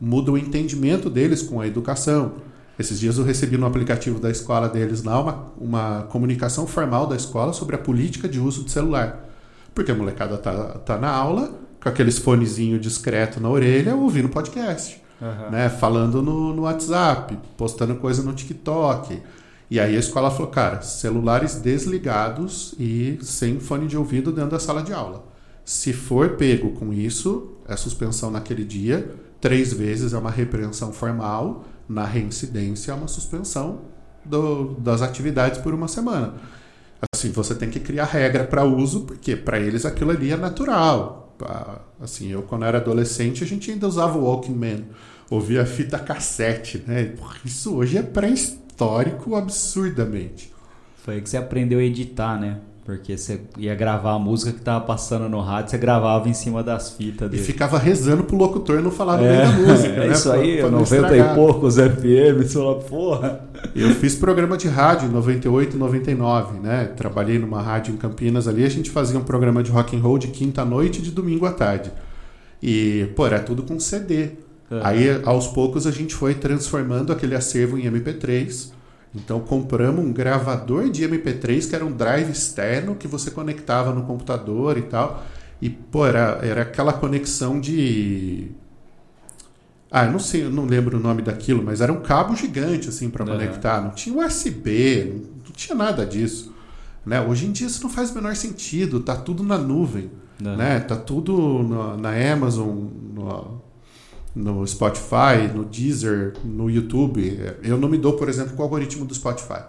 muda 0.00 0.32
o 0.32 0.38
entendimento 0.38 1.08
deles 1.08 1.42
com 1.42 1.60
a 1.60 1.66
educação. 1.66 2.32
Esses 2.78 2.98
dias 2.98 3.18
eu 3.18 3.24
recebi 3.24 3.56
no 3.56 3.66
aplicativo 3.66 4.18
da 4.18 4.30
escola 4.30 4.68
deles 4.68 5.02
lá 5.02 5.20
uma, 5.20 5.52
uma 5.58 6.02
comunicação 6.04 6.66
formal 6.66 7.06
da 7.06 7.14
escola 7.14 7.52
sobre 7.52 7.76
a 7.76 7.78
política 7.78 8.28
de 8.28 8.40
uso 8.40 8.64
de 8.64 8.70
celular. 8.70 9.28
Porque 9.74 9.92
a 9.92 9.94
molecada 9.94 10.36
tá, 10.38 10.78
tá 10.78 10.98
na 10.98 11.10
aula 11.10 11.52
com 11.82 11.88
aqueles 11.88 12.18
fonezinho 12.18 12.78
discreto 12.78 13.40
na 13.40 13.48
orelha 13.48 13.94
ouvindo 13.94 14.28
podcast. 14.28 15.00
Uhum. 15.20 15.50
Né, 15.50 15.68
falando 15.68 16.20
no, 16.20 16.52
no 16.52 16.62
WhatsApp, 16.62 17.38
postando 17.56 17.94
coisa 17.94 18.24
no 18.24 18.32
TikTok. 18.32 19.22
E 19.70 19.78
aí 19.78 19.96
a 19.96 19.98
escola 19.98 20.30
falou, 20.30 20.48
cara, 20.48 20.82
celulares 20.82 21.54
desligados 21.54 22.74
e 22.78 23.18
sem 23.22 23.60
fone 23.60 23.86
de 23.86 23.96
ouvido 23.96 24.32
dentro 24.32 24.50
da 24.50 24.58
sala 24.58 24.82
de 24.82 24.92
aula. 24.92 25.24
Se 25.64 25.92
for 25.92 26.30
pego 26.30 26.72
com 26.72 26.92
isso, 26.92 27.52
é 27.68 27.76
suspensão 27.76 28.30
naquele 28.30 28.64
dia, 28.64 29.14
três 29.40 29.72
vezes 29.72 30.12
é 30.12 30.18
uma 30.18 30.30
repreensão 30.30 30.92
formal, 30.92 31.64
na 31.92 32.04
reincidência 32.04 32.92
é 32.92 32.94
uma 32.94 33.08
suspensão 33.08 33.82
do, 34.24 34.74
das 34.78 35.02
atividades 35.02 35.60
por 35.60 35.74
uma 35.74 35.88
semana. 35.88 36.34
Assim, 37.14 37.30
você 37.30 37.54
tem 37.54 37.68
que 37.68 37.80
criar 37.80 38.04
regra 38.04 38.44
para 38.44 38.64
uso, 38.64 39.02
porque 39.02 39.36
para 39.36 39.60
eles 39.60 39.84
aquilo 39.84 40.10
ali 40.10 40.30
é 40.30 40.36
natural. 40.36 41.36
Assim, 42.00 42.28
eu 42.28 42.42
quando 42.42 42.64
era 42.64 42.78
adolescente, 42.78 43.44
a 43.44 43.46
gente 43.46 43.70
ainda 43.70 43.86
usava 43.86 44.16
o 44.16 44.24
Walkman, 44.24 44.86
ouvia 45.28 45.66
fita 45.66 45.98
cassete, 45.98 46.82
né? 46.86 47.14
Isso 47.44 47.74
hoje 47.74 47.98
é 47.98 48.02
pré-histórico 48.02 49.34
absurdamente. 49.34 50.52
Foi 50.96 51.14
aí 51.14 51.20
que 51.20 51.28
você 51.28 51.36
aprendeu 51.36 51.80
a 51.80 51.82
editar, 51.82 52.40
né? 52.40 52.60
Porque 52.84 53.16
você 53.16 53.40
ia 53.56 53.76
gravar 53.76 54.14
a 54.14 54.18
música 54.18 54.50
que 54.50 54.60
tava 54.60 54.84
passando 54.84 55.28
no 55.28 55.40
rádio, 55.40 55.70
você 55.70 55.78
gravava 55.78 56.28
em 56.28 56.34
cima 56.34 56.64
das 56.64 56.90
fitas 56.90 57.30
dele. 57.30 57.40
E 57.40 57.44
ficava 57.44 57.78
rezando 57.78 58.24
pro 58.24 58.36
locutor 58.36 58.82
não 58.82 58.90
falar 58.90 59.18
no 59.18 59.24
é, 59.24 59.28
meio 59.28 59.42
da 59.42 59.52
música, 59.52 59.94
é 59.94 60.08
né? 60.08 60.12
Isso 60.12 60.32
aí, 60.32 60.58
pra, 60.58 60.68
pra 60.68 60.78
90 60.78 61.16
e 61.16 61.34
poucos 61.34 61.76
FM, 61.76 62.38
você 62.38 62.58
fala, 62.58 62.74
porra. 62.80 63.40
Eu 63.76 63.90
fiz 63.90 64.16
programa 64.16 64.56
de 64.56 64.66
rádio 64.66 65.08
em 65.08 65.12
98 65.12 65.76
e 65.76 65.78
99, 65.78 66.58
né? 66.58 66.86
Trabalhei 66.96 67.38
numa 67.38 67.62
rádio 67.62 67.94
em 67.94 67.96
Campinas 67.96 68.48
ali, 68.48 68.64
a 68.64 68.68
gente 68.68 68.90
fazia 68.90 69.16
um 69.16 69.22
programa 69.22 69.62
de 69.62 69.70
rock 69.70 69.96
and 69.96 70.00
roll 70.00 70.18
de 70.18 70.28
quinta 70.28 70.62
à 70.62 70.64
noite 70.64 70.98
e 70.98 71.02
de 71.02 71.12
domingo 71.12 71.46
à 71.46 71.52
tarde. 71.52 71.92
E, 72.60 73.08
pô, 73.14 73.26
era 73.26 73.38
tudo 73.38 73.62
com 73.62 73.78
CD. 73.78 74.30
Uhum. 74.68 74.80
Aí, 74.82 75.20
aos 75.24 75.46
poucos, 75.46 75.86
a 75.86 75.92
gente 75.92 76.16
foi 76.16 76.34
transformando 76.34 77.12
aquele 77.12 77.36
acervo 77.36 77.78
em 77.78 77.82
MP3 77.82 78.81
então 79.14 79.40
compramos 79.40 80.04
um 80.04 80.12
gravador 80.12 80.88
de 80.88 81.06
MP3 81.06 81.68
que 81.68 81.74
era 81.74 81.84
um 81.84 81.92
drive 81.92 82.30
externo 82.30 82.94
que 82.94 83.06
você 83.06 83.30
conectava 83.30 83.92
no 83.92 84.04
computador 84.04 84.78
e 84.78 84.82
tal. 84.82 85.24
E 85.60 85.68
pô, 85.70 86.06
era, 86.06 86.40
era 86.42 86.62
aquela 86.62 86.92
conexão 86.92 87.60
de 87.60 88.50
ah, 89.94 90.06
eu 90.06 90.12
não 90.12 90.18
sei, 90.18 90.44
eu 90.44 90.50
não 90.50 90.64
lembro 90.64 90.96
o 90.96 91.00
nome 91.00 91.20
daquilo, 91.20 91.62
mas 91.62 91.82
era 91.82 91.92
um 91.92 92.00
cabo 92.00 92.34
gigante 92.34 92.88
assim 92.88 93.10
para 93.10 93.26
uhum. 93.26 93.32
conectar, 93.32 93.82
não 93.82 93.90
tinha 93.90 94.26
USB, 94.26 95.04
não, 95.04 95.16
não, 95.44 95.52
tinha 95.54 95.76
nada 95.76 96.06
disso, 96.06 96.54
né? 97.04 97.20
Hoje 97.20 97.44
em 97.44 97.52
dia 97.52 97.66
isso 97.66 97.82
não 97.82 97.90
faz 97.90 98.10
o 98.10 98.14
menor 98.14 98.34
sentido, 98.34 99.00
tá 99.00 99.14
tudo 99.14 99.42
na 99.42 99.58
nuvem, 99.58 100.10
uhum. 100.42 100.56
né? 100.56 100.80
Tá 100.80 100.96
tudo 100.96 101.62
na, 101.62 101.96
na 101.98 102.32
Amazon, 102.32 102.68
no, 103.14 103.61
no 104.34 104.66
Spotify, 104.66 105.48
no 105.54 105.64
Deezer, 105.64 106.34
no 106.44 106.70
YouTube. 106.70 107.40
Eu 107.62 107.76
não 107.76 107.88
me 107.88 107.98
dou, 107.98 108.14
por 108.14 108.28
exemplo, 108.28 108.54
com 108.54 108.62
o 108.62 108.64
algoritmo 108.64 109.04
do 109.04 109.14
Spotify. 109.14 109.62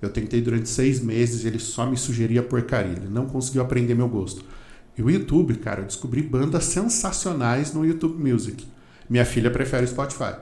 Eu 0.00 0.10
tentei 0.10 0.40
durante 0.40 0.68
seis 0.68 1.00
meses 1.00 1.44
ele 1.44 1.58
só 1.58 1.84
me 1.84 1.96
sugeria 1.96 2.42
porcaria. 2.42 2.92
Ele 2.92 3.08
não 3.08 3.26
conseguiu 3.26 3.62
aprender 3.62 3.94
meu 3.94 4.08
gosto. 4.08 4.44
E 4.96 5.02
o 5.02 5.10
YouTube, 5.10 5.54
cara, 5.56 5.82
eu 5.82 5.86
descobri 5.86 6.22
bandas 6.22 6.64
sensacionais 6.64 7.72
no 7.72 7.84
YouTube 7.84 8.20
Music. 8.20 8.66
Minha 9.08 9.24
filha 9.24 9.50
prefere 9.50 9.84
o 9.84 9.88
Spotify. 9.88 10.34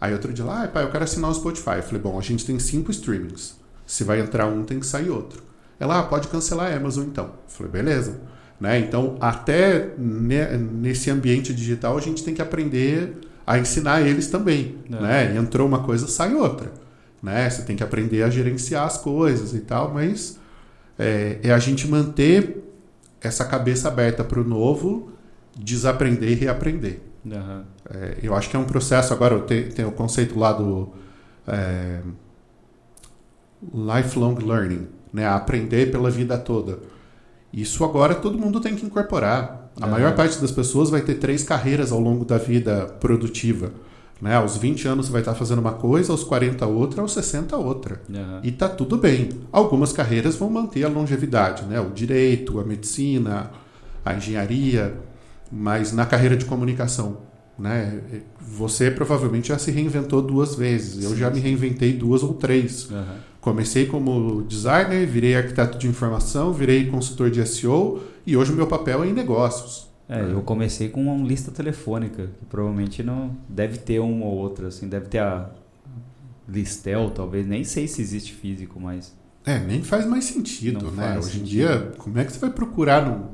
Aí 0.00 0.12
outro 0.12 0.32
dia 0.32 0.44
lá, 0.44 0.64
ah, 0.64 0.68
pai, 0.68 0.84
eu 0.84 0.90
quero 0.90 1.04
assinar 1.04 1.30
o 1.30 1.34
Spotify. 1.34 1.76
Eu 1.76 1.82
falei, 1.82 2.00
bom, 2.00 2.18
a 2.18 2.22
gente 2.22 2.44
tem 2.46 2.58
cinco 2.58 2.90
streamings. 2.90 3.56
Se 3.86 4.04
vai 4.04 4.20
entrar 4.20 4.46
um, 4.46 4.64
tem 4.64 4.78
que 4.78 4.86
sair 4.86 5.10
outro. 5.10 5.42
Ela, 5.80 6.00
ah, 6.00 6.02
pode 6.04 6.28
cancelar 6.28 6.72
a 6.72 6.76
Amazon 6.76 7.04
então. 7.04 7.26
Eu 7.26 7.32
falei, 7.48 7.72
beleza. 7.72 8.20
Né? 8.60 8.80
Então, 8.80 9.16
até 9.20 9.90
nesse 9.96 11.10
ambiente 11.10 11.54
digital, 11.54 11.96
a 11.96 12.00
gente 12.00 12.24
tem 12.24 12.34
que 12.34 12.42
aprender 12.42 13.16
a 13.46 13.58
ensinar 13.58 14.02
eles 14.02 14.28
também. 14.28 14.76
É. 14.90 15.00
Né? 15.00 15.36
Entrou 15.36 15.66
uma 15.66 15.82
coisa, 15.82 16.08
sai 16.08 16.34
outra. 16.34 16.72
Né? 17.22 17.48
Você 17.48 17.62
tem 17.62 17.76
que 17.76 17.82
aprender 17.82 18.22
a 18.22 18.30
gerenciar 18.30 18.84
as 18.84 18.98
coisas 18.98 19.54
e 19.54 19.60
tal, 19.60 19.92
mas 19.94 20.38
é, 20.98 21.38
é 21.42 21.52
a 21.52 21.58
gente 21.58 21.86
manter 21.88 22.64
essa 23.20 23.44
cabeça 23.44 23.88
aberta 23.88 24.22
para 24.24 24.40
o 24.40 24.44
novo, 24.44 25.12
desaprender 25.56 26.30
e 26.30 26.34
reaprender. 26.34 27.00
Uhum. 27.24 27.62
É, 27.90 28.16
eu 28.22 28.34
acho 28.34 28.50
que 28.50 28.56
é 28.56 28.58
um 28.58 28.64
processo. 28.64 29.12
Agora, 29.12 29.38
tem, 29.40 29.68
tem 29.68 29.84
o 29.84 29.92
conceito 29.92 30.38
lá 30.38 30.52
do 30.52 30.92
é, 31.46 32.00
lifelong 33.72 34.36
learning, 34.44 34.88
né? 35.12 35.26
aprender 35.26 35.90
pela 35.90 36.10
vida 36.10 36.36
toda. 36.38 36.78
Isso 37.52 37.84
agora 37.84 38.14
todo 38.14 38.38
mundo 38.38 38.60
tem 38.60 38.74
que 38.74 38.84
incorporar. 38.84 39.70
A 39.80 39.84
uhum. 39.84 39.92
maior 39.92 40.14
parte 40.14 40.40
das 40.40 40.50
pessoas 40.50 40.90
vai 40.90 41.00
ter 41.00 41.14
três 41.14 41.42
carreiras 41.42 41.92
ao 41.92 42.00
longo 42.00 42.24
da 42.24 42.38
vida 42.38 42.86
produtiva. 43.00 43.72
Né? 44.20 44.34
Aos 44.34 44.56
20 44.56 44.88
anos 44.88 45.06
você 45.06 45.12
vai 45.12 45.20
estar 45.20 45.34
fazendo 45.34 45.60
uma 45.60 45.72
coisa, 45.72 46.12
aos 46.12 46.24
40 46.24 46.66
outra, 46.66 47.02
aos 47.02 47.12
60 47.12 47.56
outra. 47.56 48.02
Uhum. 48.08 48.40
E 48.42 48.50
tá 48.50 48.68
tudo 48.68 48.96
bem. 48.96 49.30
Algumas 49.52 49.92
carreiras 49.92 50.34
vão 50.36 50.50
manter 50.50 50.84
a 50.84 50.88
longevidade, 50.88 51.64
né? 51.64 51.80
O 51.80 51.90
direito, 51.90 52.58
a 52.58 52.64
medicina, 52.64 53.50
a 54.04 54.14
engenharia, 54.14 54.98
mas 55.50 55.92
na 55.92 56.04
carreira 56.04 56.36
de 56.36 56.44
comunicação, 56.44 57.18
né? 57.58 58.00
Você 58.40 58.90
provavelmente 58.90 59.48
já 59.48 59.58
se 59.58 59.70
reinventou 59.70 60.20
duas 60.20 60.56
vezes. 60.56 61.04
Eu 61.04 61.16
já 61.16 61.30
me 61.30 61.38
reinventei 61.38 61.92
duas 61.92 62.22
ou 62.24 62.34
três. 62.34 62.90
Uhum. 62.90 63.04
Comecei 63.48 63.86
como 63.86 64.42
designer, 64.42 65.06
virei 65.06 65.34
arquiteto 65.34 65.78
de 65.78 65.88
informação, 65.88 66.52
virei 66.52 66.86
consultor 66.86 67.30
de 67.30 67.44
SEO 67.46 68.02
e 68.26 68.36
hoje 68.36 68.52
o 68.52 68.54
meu 68.54 68.66
papel 68.66 69.02
é 69.04 69.08
em 69.08 69.12
negócios. 69.14 69.88
É, 70.06 70.20
eu 70.20 70.42
comecei 70.42 70.90
com 70.90 71.00
uma 71.00 71.26
lista 71.26 71.50
telefônica, 71.50 72.28
que 72.38 72.44
provavelmente 72.44 73.02
não 73.02 73.34
deve 73.48 73.78
ter 73.78 74.00
uma 74.00 74.26
ou 74.26 74.36
outra, 74.36 74.68
assim, 74.68 74.86
deve 74.86 75.06
ter 75.06 75.20
a 75.20 75.48
Listel, 76.46 77.10
talvez, 77.10 77.46
nem 77.46 77.64
sei 77.64 77.88
se 77.88 78.02
existe 78.02 78.34
físico, 78.34 78.78
mas. 78.78 79.14
É, 79.46 79.58
nem 79.58 79.82
faz 79.82 80.06
mais 80.06 80.24
sentido, 80.24 80.84
não 80.84 80.90
né? 80.92 81.16
Hoje 81.18 81.38
sentido. 81.38 81.40
em 81.40 81.44
dia, 81.44 81.92
como 81.96 82.18
é 82.18 82.24
que 82.24 82.32
você 82.32 82.38
vai 82.38 82.50
procurar 82.50 83.30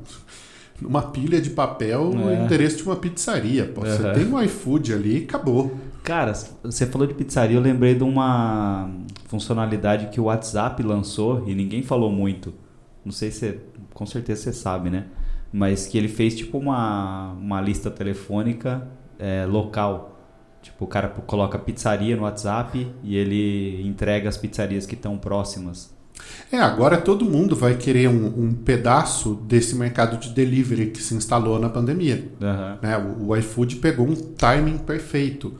numa 0.81 1.01
pilha 1.01 1.41
de 1.41 1.49
papel 1.49 2.13
é. 2.13 2.15
o 2.15 2.43
endereço 2.45 2.77
de 2.77 2.83
uma 2.83 2.95
pizzaria? 2.95 3.65
Pô, 3.65 3.81
uhum. 3.81 3.87
Você 3.87 4.13
tem 4.13 4.25
um 4.25 4.41
iFood 4.41 4.93
ali 4.93 5.19
e 5.19 5.23
acabou. 5.23 5.77
Cara, 6.05 6.33
você 6.63 6.85
falou 6.85 7.07
de 7.07 7.13
pizzaria, 7.13 7.57
eu 7.57 7.61
lembrei 7.61 7.95
de 7.95 8.03
uma 8.03 8.89
funcionalidade 9.25 10.07
que 10.07 10.21
o 10.21 10.25
WhatsApp 10.25 10.81
lançou 10.83 11.43
e 11.47 11.55
ninguém 11.55 11.81
falou 11.81 12.11
muito. 12.11 12.53
Não 13.03 13.11
sei 13.11 13.31
se, 13.31 13.59
com 13.93 14.05
certeza 14.05 14.43
você 14.43 14.53
sabe, 14.53 14.89
né? 14.89 15.07
mas 15.55 15.87
que 15.87 15.97
ele 15.97 16.09
fez 16.09 16.35
tipo 16.35 16.57
uma, 16.57 17.31
uma 17.31 17.61
lista 17.61 17.89
telefônica 17.89 18.85
é, 19.17 19.45
local. 19.45 20.19
Tipo, 20.61 20.83
o 20.83 20.87
cara 20.87 21.07
coloca 21.07 21.57
pizzaria 21.57 22.13
no 22.13 22.23
WhatsApp 22.23 22.85
e 23.01 23.15
ele 23.15 23.81
entrega 23.87 24.27
as 24.27 24.35
pizzarias 24.35 24.85
que 24.85 24.95
estão 24.95 25.17
próximas. 25.17 25.95
É, 26.51 26.57
agora 26.57 26.97
todo 26.97 27.23
mundo 27.23 27.55
vai 27.55 27.75
querer 27.75 28.09
um, 28.09 28.25
um, 28.25 28.53
pedaço 28.53 29.35
desse 29.47 29.75
mercado 29.75 30.17
de 30.17 30.31
delivery 30.31 30.87
que 30.87 31.01
se 31.01 31.15
instalou 31.15 31.57
na 31.57 31.69
pandemia. 31.69 32.31
Uhum. 32.41 32.77
Né? 32.81 32.97
O, 32.97 33.27
o, 33.29 33.37
iFood 33.37 33.77
pegou 33.77 34.05
um 34.05 34.15
timing 34.15 34.79
perfeito. 34.79 35.53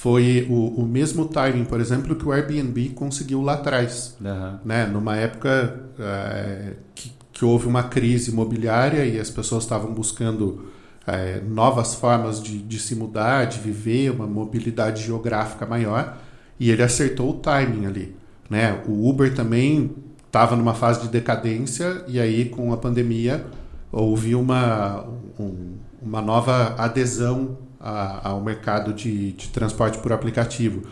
Foi 0.00 0.46
o, 0.50 0.80
o, 0.80 0.86
mesmo 0.86 1.26
timing, 1.26 1.64
por 1.64 1.80
exemplo, 1.80 2.16
que 2.16 2.26
o 2.26 2.32
Airbnb 2.32 2.88
conseguiu 2.90 3.40
lá 3.40 3.54
atrás. 3.54 4.16
Uhum. 4.20 4.58
Né? 4.64 4.86
Numa 4.86 5.16
época 5.16 5.80
é, 5.98 6.72
que 6.94 7.12
que 7.32 7.44
houve 7.44 7.66
uma 7.66 7.82
crise 7.84 8.30
imobiliária 8.30 9.04
e 9.04 9.18
as 9.18 9.30
pessoas 9.30 9.64
estavam 9.64 9.92
buscando 9.92 10.66
é, 11.06 11.40
novas 11.40 11.94
formas 11.94 12.40
de, 12.40 12.58
de, 12.58 12.78
se 12.78 12.94
mudar, 12.94 13.46
de 13.46 13.58
viver, 13.58 14.10
uma 14.10 14.26
mobilidade 14.26 15.02
geográfica 15.02 15.66
maior, 15.66 16.18
e 16.60 16.70
ele 16.70 16.82
acertou 16.82 17.30
o 17.30 17.34
timing 17.34 17.86
ali. 17.86 18.14
Né? 18.48 18.80
O 18.86 19.08
Uber 19.08 19.34
também 19.34 19.92
estava 20.24 20.54
numa 20.54 20.74
fase 20.74 21.00
de 21.00 21.08
decadência, 21.08 22.04
e 22.06 22.20
aí 22.20 22.44
com 22.44 22.72
a 22.72 22.76
pandemia 22.76 23.44
houve 23.90 24.34
uma, 24.34 25.04
um, 25.40 25.74
uma 26.00 26.22
nova 26.22 26.74
adesão 26.78 27.58
a, 27.82 28.28
ao 28.28 28.40
mercado 28.40 28.92
de, 28.92 29.32
de 29.32 29.48
transporte 29.48 29.98
por 29.98 30.12
aplicativo. 30.12 30.82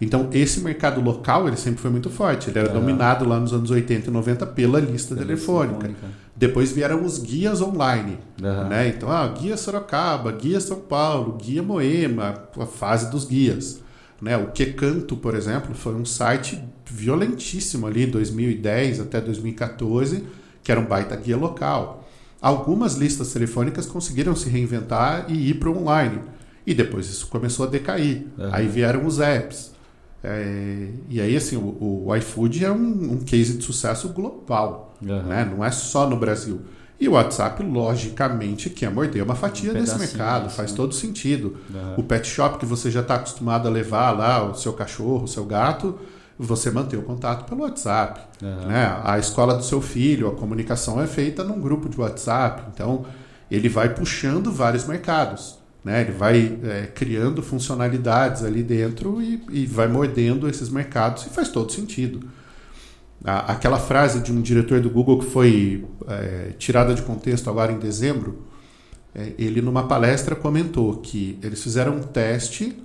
Então, 0.00 0.30
esse 0.32 0.60
mercado 0.60 1.00
local, 1.02 1.46
ele 1.46 1.58
sempre 1.58 1.80
foi 1.80 1.90
muito 1.90 2.08
forte. 2.08 2.48
Ele 2.48 2.58
era 2.58 2.70
é. 2.70 2.72
dominado 2.72 3.28
lá 3.28 3.38
nos 3.38 3.52
anos 3.52 3.70
80 3.70 4.08
e 4.08 4.10
90 4.10 4.46
pela 4.46 4.80
lista 4.80 5.14
pela 5.14 5.26
telefônica. 5.26 5.88
Lista 5.88 6.06
Depois 6.34 6.72
vieram 6.72 7.04
os 7.04 7.18
guias 7.18 7.60
online. 7.60 8.18
Né? 8.64 8.88
Então, 8.88 9.10
ah, 9.10 9.28
guia 9.28 9.58
Sorocaba, 9.58 10.32
guia 10.32 10.58
São 10.58 10.80
Paulo, 10.80 11.36
guia 11.36 11.62
Moema, 11.62 12.48
a 12.58 12.64
fase 12.64 13.10
dos 13.10 13.26
guias. 13.26 13.82
Né? 14.22 14.38
O 14.38 14.46
Que 14.46 14.66
Canto, 14.72 15.18
por 15.18 15.34
exemplo, 15.34 15.74
foi 15.74 15.94
um 15.94 16.06
site 16.06 16.58
violentíssimo 16.86 17.86
ali, 17.86 18.06
2010 18.06 19.00
até 19.00 19.20
2014, 19.20 20.24
que 20.62 20.72
era 20.72 20.80
um 20.80 20.86
baita 20.86 21.14
guia 21.14 21.36
local. 21.36 21.99
Algumas 22.40 22.94
listas 22.94 23.32
telefônicas 23.32 23.86
conseguiram 23.86 24.34
se 24.34 24.48
reinventar 24.48 25.26
e 25.28 25.50
ir 25.50 25.54
para 25.54 25.68
o 25.68 25.78
online. 25.78 26.20
E 26.66 26.74
depois 26.74 27.08
isso 27.08 27.26
começou 27.26 27.66
a 27.66 27.68
decair. 27.68 28.26
Uhum. 28.38 28.48
Aí 28.52 28.66
vieram 28.66 29.04
os 29.06 29.20
apps. 29.20 29.72
É, 30.22 30.88
e 31.08 31.20
aí, 31.20 31.36
assim, 31.36 31.56
o, 31.56 32.06
o 32.06 32.16
iFood 32.16 32.64
é 32.64 32.70
um, 32.70 33.12
um, 33.12 33.18
case 33.18 33.56
de 33.56 33.64
sucesso 33.64 34.10
global, 34.10 34.94
uhum. 35.00 35.22
né? 35.22 35.50
não 35.50 35.64
é 35.64 35.70
só 35.70 36.08
no 36.08 36.16
Brasil. 36.16 36.60
E 37.00 37.08
o 37.08 37.12
WhatsApp, 37.12 37.62
logicamente, 37.62 38.68
quer 38.68 38.90
morder 38.90 39.22
uma 39.22 39.34
fatia 39.34 39.70
um 39.70 39.74
desse 39.74 39.98
mercado, 39.98 40.44
disso, 40.44 40.56
faz 40.56 40.72
todo 40.72 40.94
sentido. 40.94 41.56
Uhum. 41.70 41.94
O 41.96 42.02
pet 42.02 42.28
shop 42.28 42.58
que 42.58 42.66
você 42.66 42.90
já 42.90 43.00
está 43.00 43.14
acostumado 43.14 43.66
a 43.66 43.70
levar 43.70 44.10
lá 44.10 44.44
o 44.44 44.54
seu 44.54 44.74
cachorro, 44.74 45.24
o 45.24 45.28
seu 45.28 45.46
gato, 45.46 45.98
você 46.42 46.70
manter 46.70 46.96
o 46.96 47.02
contato 47.02 47.44
pelo 47.44 47.62
WhatsApp. 47.62 48.20
Uhum. 48.42 48.66
Né? 48.66 49.00
A 49.04 49.18
escola 49.18 49.54
do 49.54 49.62
seu 49.62 49.80
filho, 49.82 50.28
a 50.28 50.34
comunicação 50.34 51.00
é 51.00 51.06
feita 51.06 51.44
num 51.44 51.60
grupo 51.60 51.88
de 51.88 52.00
WhatsApp. 52.00 52.62
Então, 52.72 53.04
ele 53.50 53.68
vai 53.68 53.92
puxando 53.94 54.50
vários 54.50 54.86
mercados. 54.86 55.58
Né? 55.84 56.00
Ele 56.00 56.12
vai 56.12 56.58
é, 56.64 56.86
criando 56.86 57.42
funcionalidades 57.42 58.42
ali 58.42 58.62
dentro 58.62 59.20
e, 59.20 59.42
e, 59.50 59.66
vai 59.66 59.86
mordendo 59.86 60.48
esses 60.48 60.70
mercados 60.70 61.26
e 61.26 61.28
faz 61.28 61.48
todo 61.48 61.70
sentido. 61.72 62.28
A, 63.22 63.52
aquela 63.52 63.78
frase 63.78 64.20
de 64.20 64.32
um 64.32 64.40
diretor 64.40 64.80
do 64.80 64.88
Google 64.88 65.18
que 65.18 65.26
foi 65.26 65.84
é, 66.08 66.52
tirada 66.58 66.94
de 66.94 67.02
contexto 67.02 67.50
agora 67.50 67.70
em 67.70 67.78
dezembro, 67.78 68.46
é, 69.14 69.32
ele 69.38 69.60
numa 69.60 69.86
palestra 69.86 70.34
comentou 70.34 70.96
que 70.98 71.38
eles 71.42 71.62
fizeram 71.62 71.96
um 71.96 72.02
teste 72.02 72.76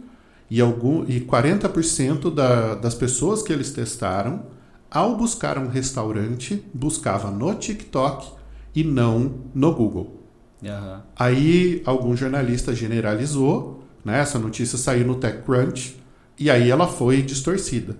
e, 0.50 0.62
algum, 0.62 1.04
e 1.06 1.22
40% 1.22 2.34
da, 2.34 2.76
das 2.76 2.96
pessoas 2.96 3.42
que 3.42 3.52
eles 3.52 3.72
testaram, 3.72 4.44
ao 4.90 5.18
buscar 5.18 5.58
um 5.58 5.68
restaurante, 5.68 6.64
buscava 6.74 7.32
no 7.32 7.54
TikTok 7.56 8.32
e 8.74 8.84
não 8.84 9.34
no 9.54 9.74
Google. 9.74 10.22
Uhum. 10.62 11.00
Aí 11.18 11.82
algum 11.86 12.16
jornalista 12.16 12.74
generalizou, 12.74 13.84
né? 14.04 14.20
essa 14.20 14.40
notícia 14.40 14.78
saiu 14.78 15.06
no 15.06 15.16
TechCrunch, 15.16 15.98
e 16.40 16.50
aí 16.50 16.70
ela 16.70 16.88
foi 16.88 17.22
distorcida. 17.22 17.98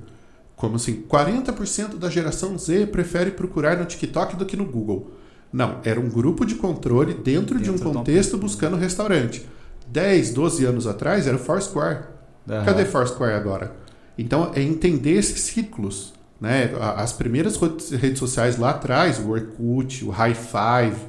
Como 0.56 0.76
assim, 0.76 1.04
40% 1.10 1.98
da 1.98 2.10
geração 2.10 2.58
Z 2.58 2.88
prefere 2.88 3.32
procurar 3.32 3.78
no 3.78 3.86
TikTok 3.86 4.36
do 4.36 4.46
que 4.46 4.56
no 4.56 4.66
Google. 4.66 5.12
Não, 5.52 5.80
era 5.84 6.00
um 6.00 6.10
grupo 6.10 6.46
de 6.46 6.56
controle 6.56 7.14
dentro, 7.14 7.58
dentro 7.58 7.60
de 7.60 7.72
um 7.72 7.78
contexto 7.78 8.38
buscando 8.38 8.78
restaurante. 8.78 9.46
10, 9.88 10.34
12 10.34 10.66
anos 10.66 10.88
atrás 10.88 11.28
era 11.28 11.36
o 11.36 11.40
Foursquare. 11.40 12.15
Uhum. 12.48 12.64
Cadê 12.64 12.86
Foursquare 12.86 13.34
agora? 13.34 13.76
Então 14.18 14.52
é 14.56 14.62
entender 14.62 15.14
esses 15.14 15.42
ciclos. 15.42 16.14
Né? 16.40 16.72
As 16.96 17.14
primeiras 17.14 17.58
redes 17.58 18.20
sociais 18.20 18.58
lá 18.58 18.72
atrás, 18.72 19.20
o 19.20 19.30
Orkut, 19.30 20.04
o 20.06 20.10
High 20.10 20.36
Five, 20.36 21.00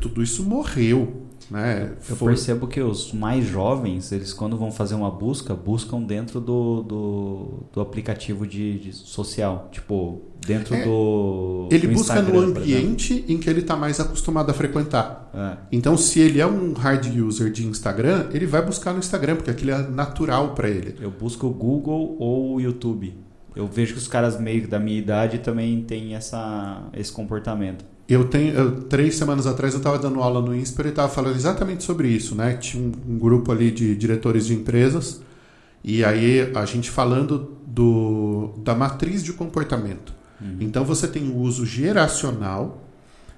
tudo 0.00 0.22
isso 0.22 0.42
morreu. 0.42 1.25
Né? 1.50 1.92
Eu 2.08 2.16
Foi... 2.16 2.28
percebo 2.32 2.66
que 2.66 2.80
os 2.80 3.12
mais 3.12 3.44
jovens, 3.44 4.10
eles 4.12 4.32
quando 4.32 4.56
vão 4.56 4.72
fazer 4.72 4.94
uma 4.94 5.10
busca, 5.10 5.54
buscam 5.54 6.02
dentro 6.02 6.40
do, 6.40 6.82
do, 6.82 7.48
do 7.72 7.80
aplicativo 7.80 8.46
de, 8.46 8.78
de, 8.78 8.92
social. 8.92 9.68
Tipo, 9.70 10.22
dentro 10.44 10.74
é, 10.74 10.84
do. 10.84 11.68
Ele 11.70 11.86
do 11.86 11.94
busca 11.94 12.20
no 12.20 12.38
ambiente 12.38 13.24
em 13.28 13.38
que 13.38 13.48
ele 13.48 13.60
está 13.60 13.76
mais 13.76 14.00
acostumado 14.00 14.50
a 14.50 14.54
frequentar. 14.54 15.30
É. 15.34 15.56
Então, 15.70 15.96
se 15.96 16.20
ele 16.20 16.40
é 16.40 16.46
um 16.46 16.72
hard 16.72 17.06
user 17.16 17.50
de 17.50 17.66
Instagram, 17.66 18.28
ele 18.32 18.46
vai 18.46 18.64
buscar 18.64 18.92
no 18.92 18.98
Instagram, 18.98 19.36
porque 19.36 19.50
aquilo 19.50 19.70
é 19.70 19.88
natural 19.88 20.54
para 20.54 20.68
ele. 20.68 20.96
Eu 21.00 21.10
busco 21.10 21.46
o 21.46 21.50
Google 21.50 22.16
ou 22.18 22.54
o 22.54 22.60
YouTube. 22.60 23.14
Eu 23.54 23.66
vejo 23.66 23.94
que 23.94 23.98
os 23.98 24.08
caras 24.08 24.38
meio 24.38 24.68
da 24.68 24.78
minha 24.78 24.98
idade 24.98 25.38
também 25.38 25.82
têm 25.82 26.14
essa, 26.14 26.82
esse 26.92 27.10
comportamento. 27.10 27.84
Eu 28.08 28.28
tenho 28.28 28.54
eu, 28.54 28.82
três 28.82 29.16
semanas 29.16 29.46
atrás 29.46 29.74
eu 29.74 29.78
estava 29.78 29.98
dando 29.98 30.22
aula 30.22 30.40
no 30.40 30.54
INSPER 30.54 30.86
e 30.86 30.88
estava 30.90 31.08
falando 31.08 31.34
exatamente 31.34 31.82
sobre 31.82 32.08
isso, 32.08 32.34
né? 32.34 32.54
Tinha 32.54 32.82
um, 32.82 32.92
um, 33.14 33.18
grupo 33.18 33.50
ali 33.50 33.70
de 33.70 33.96
diretores 33.96 34.46
de 34.46 34.54
empresas 34.54 35.20
e 35.82 36.04
aí 36.04 36.52
a 36.54 36.64
gente 36.64 36.90
falando 36.90 37.56
do, 37.66 38.54
da 38.58 38.74
matriz 38.74 39.24
de 39.24 39.32
comportamento. 39.32 40.14
Uhum. 40.40 40.58
Então 40.60 40.84
você 40.84 41.08
tem 41.08 41.28
o 41.28 41.36
uso 41.36 41.66
geracional, 41.66 42.86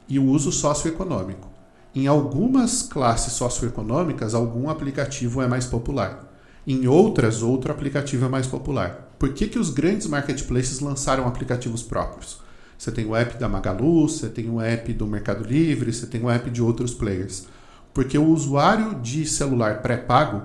e 0.09 0.19
o 0.19 0.25
uso 0.25 0.51
socioeconômico. 0.51 1.49
Em 1.95 2.07
algumas 2.07 2.83
classes 2.83 3.35
socioeconômicas, 3.35 4.35
algum 4.35 4.71
aplicativo 4.71 5.43
é 5.43 5.47
mais 5.47 5.67
popular. 5.67 6.25
Em 6.67 6.87
outras, 6.87 7.43
outro 7.43 7.71
aplicativo 7.71 8.25
é 8.25 8.29
mais 8.29 8.47
popular. 8.47 9.13
Por 9.19 9.33
que, 9.33 9.49
que 9.49 9.59
os 9.59 9.71
grandes 9.71 10.07
marketplaces 10.07 10.81
lançaram 10.81 11.27
aplicativos 11.27 11.83
próprios? 11.83 12.41
Você 12.79 12.93
tem 12.93 13.05
o 13.05 13.17
app 13.17 13.37
da 13.39 13.49
Magalu, 13.49 14.09
você 14.09 14.29
tem 14.29 14.49
o 14.49 14.61
app 14.61 14.93
do 14.93 15.05
Mercado 15.05 15.43
Livre, 15.43 15.93
você 15.93 16.07
tem 16.07 16.23
o 16.23 16.31
app 16.31 16.49
de 16.49 16.63
outros 16.63 16.95
players. 16.95 17.49
Porque 17.93 18.17
o 18.17 18.29
usuário 18.29 18.95
de 19.01 19.27
celular 19.27 19.83
pré-pago, 19.83 20.45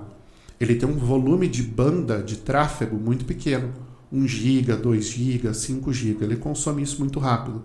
ele 0.60 0.74
tem 0.74 0.88
um 0.88 0.98
volume 0.98 1.46
de 1.46 1.62
banda 1.62 2.20
de 2.20 2.38
tráfego 2.38 2.96
muito 2.96 3.24
pequeno. 3.24 3.72
1 4.12 4.26
GB, 4.26 4.74
2 4.74 5.06
GB, 5.06 5.54
5 5.54 5.92
GB. 5.92 6.24
Ele 6.24 6.36
consome 6.36 6.82
isso 6.82 6.98
muito 6.98 7.20
rápido. 7.20 7.64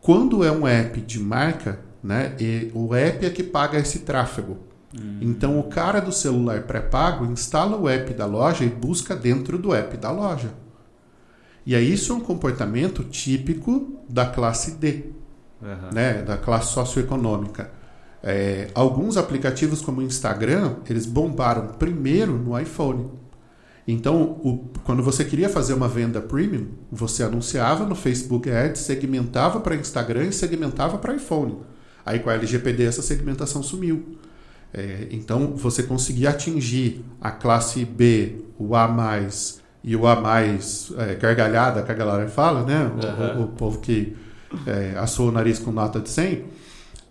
Quando 0.00 0.44
é 0.44 0.52
um 0.52 0.66
app 0.66 1.00
de 1.00 1.18
marca, 1.18 1.80
né, 2.02 2.36
o 2.74 2.94
app 2.94 3.26
é 3.26 3.30
que 3.30 3.42
paga 3.42 3.78
esse 3.78 4.00
tráfego. 4.00 4.58
Hum. 4.94 5.18
Então 5.20 5.58
o 5.58 5.64
cara 5.64 6.00
do 6.00 6.12
celular 6.12 6.62
pré-pago 6.62 7.24
instala 7.26 7.76
o 7.76 7.88
app 7.88 8.14
da 8.14 8.26
loja 8.26 8.64
e 8.64 8.68
busca 8.68 9.16
dentro 9.16 9.58
do 9.58 9.74
app 9.74 9.96
da 9.96 10.12
loja. 10.12 10.52
E 11.68 11.74
aí 11.74 11.92
isso 11.92 12.14
é 12.14 12.16
um 12.16 12.20
comportamento 12.20 13.04
típico 13.04 14.00
da 14.08 14.24
classe 14.24 14.70
D, 14.76 15.04
uhum. 15.60 15.92
né, 15.92 16.22
da 16.22 16.38
classe 16.38 16.72
socioeconômica. 16.72 17.70
É, 18.22 18.68
alguns 18.74 19.18
aplicativos 19.18 19.82
como 19.82 20.00
o 20.00 20.02
Instagram, 20.02 20.76
eles 20.88 21.04
bombaram 21.04 21.74
primeiro 21.74 22.38
no 22.38 22.58
iPhone. 22.58 23.10
Então, 23.86 24.40
o, 24.42 24.64
quando 24.82 25.02
você 25.02 25.26
queria 25.26 25.50
fazer 25.50 25.74
uma 25.74 25.88
venda 25.88 26.22
premium, 26.22 26.68
você 26.90 27.22
anunciava 27.22 27.84
no 27.84 27.94
Facebook 27.94 28.50
Ads, 28.50 28.80
segmentava 28.80 29.60
para 29.60 29.76
Instagram 29.76 30.24
e 30.24 30.32
segmentava 30.32 30.96
para 30.96 31.16
iPhone. 31.16 31.58
Aí 32.02 32.18
com 32.18 32.30
a 32.30 32.34
LGPD 32.34 32.84
essa 32.84 33.02
segmentação 33.02 33.62
sumiu. 33.62 34.16
É, 34.72 35.06
então 35.10 35.54
você 35.54 35.82
conseguia 35.82 36.30
atingir 36.30 37.04
a 37.20 37.30
classe 37.30 37.84
B, 37.84 38.36
o 38.58 38.74
A 38.74 38.88
e 39.82 39.96
o 39.96 40.06
A 40.06 40.42
é, 40.42 40.58
gargalhada 41.14 41.82
que 41.82 41.90
a 41.90 41.94
galera 41.94 42.28
fala, 42.28 42.62
né? 42.64 42.84
Uhum. 42.84 43.40
O, 43.40 43.44
o, 43.44 43.48
povo 43.48 43.80
que 43.80 44.14
é, 44.66 44.94
assou 44.98 45.28
o 45.28 45.32
nariz 45.32 45.58
com 45.58 45.70
nota 45.70 46.00
de 46.00 46.08
100, 46.08 46.44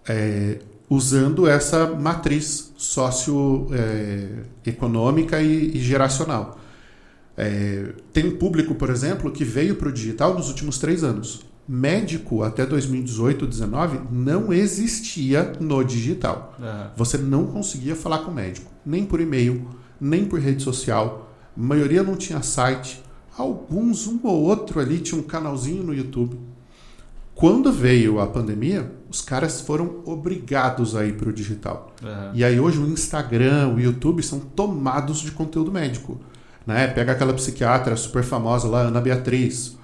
é, 0.07 0.57
usando 0.89 1.47
essa 1.47 1.85
matriz 1.87 2.73
socioeconômica 2.77 5.37
é, 5.37 5.43
e, 5.43 5.77
e 5.77 5.79
geracional. 5.79 6.57
É, 7.35 7.89
tem 8.11 8.27
um 8.27 8.37
público, 8.37 8.73
por 8.75 8.89
exemplo, 8.89 9.31
que 9.31 9.43
veio 9.43 9.75
para 9.75 9.89
o 9.89 9.91
digital 9.91 10.33
nos 10.33 10.47
últimos 10.49 10.79
três 10.79 11.03
anos. 11.03 11.45
Médico 11.67 12.43
até 12.43 12.65
2018, 12.65 13.45
2019 13.45 13.99
não 14.09 14.53
existia 14.53 15.51
no 15.59 15.83
digital. 15.83 16.55
Uhum. 16.57 16.87
Você 16.95 17.17
não 17.17 17.45
conseguia 17.45 17.93
falar 17.95 18.19
com 18.19 18.31
o 18.31 18.33
médico, 18.33 18.71
nem 18.85 19.05
por 19.05 19.19
e-mail, 19.19 19.67
nem 19.99 20.23
por 20.25 20.39
rede 20.39 20.63
social. 20.63 21.26
A 21.57 21.61
maioria 21.61 22.03
não 22.03 22.15
tinha 22.15 22.41
site. 22.43 23.01
Alguns, 23.37 24.07
um 24.07 24.19
ou 24.23 24.43
outro 24.43 24.79
ali, 24.79 24.99
tinha 24.99 25.19
um 25.19 25.23
canalzinho 25.23 25.83
no 25.83 25.93
YouTube. 25.93 26.37
Quando 27.33 27.71
veio 27.71 28.19
a 28.19 28.25
pandemia, 28.25 28.91
os 29.09 29.21
caras 29.21 29.61
foram 29.61 30.01
obrigados 30.05 30.95
a 30.95 31.05
ir 31.05 31.13
para 31.13 31.29
o 31.29 31.33
digital. 31.33 31.93
Uhum. 32.01 32.31
E 32.33 32.43
aí 32.43 32.59
hoje 32.59 32.79
o 32.79 32.87
Instagram, 32.87 33.75
o 33.75 33.79
YouTube 33.79 34.23
são 34.23 34.39
tomados 34.39 35.19
de 35.19 35.31
conteúdo 35.31 35.71
médico. 35.71 36.19
Né? 36.65 36.87
Pega 36.87 37.11
aquela 37.11 37.33
psiquiatra 37.33 37.95
super 37.95 38.23
famosa 38.23 38.67
lá, 38.67 38.81
Ana 38.81 38.99
Beatriz. 38.99 39.77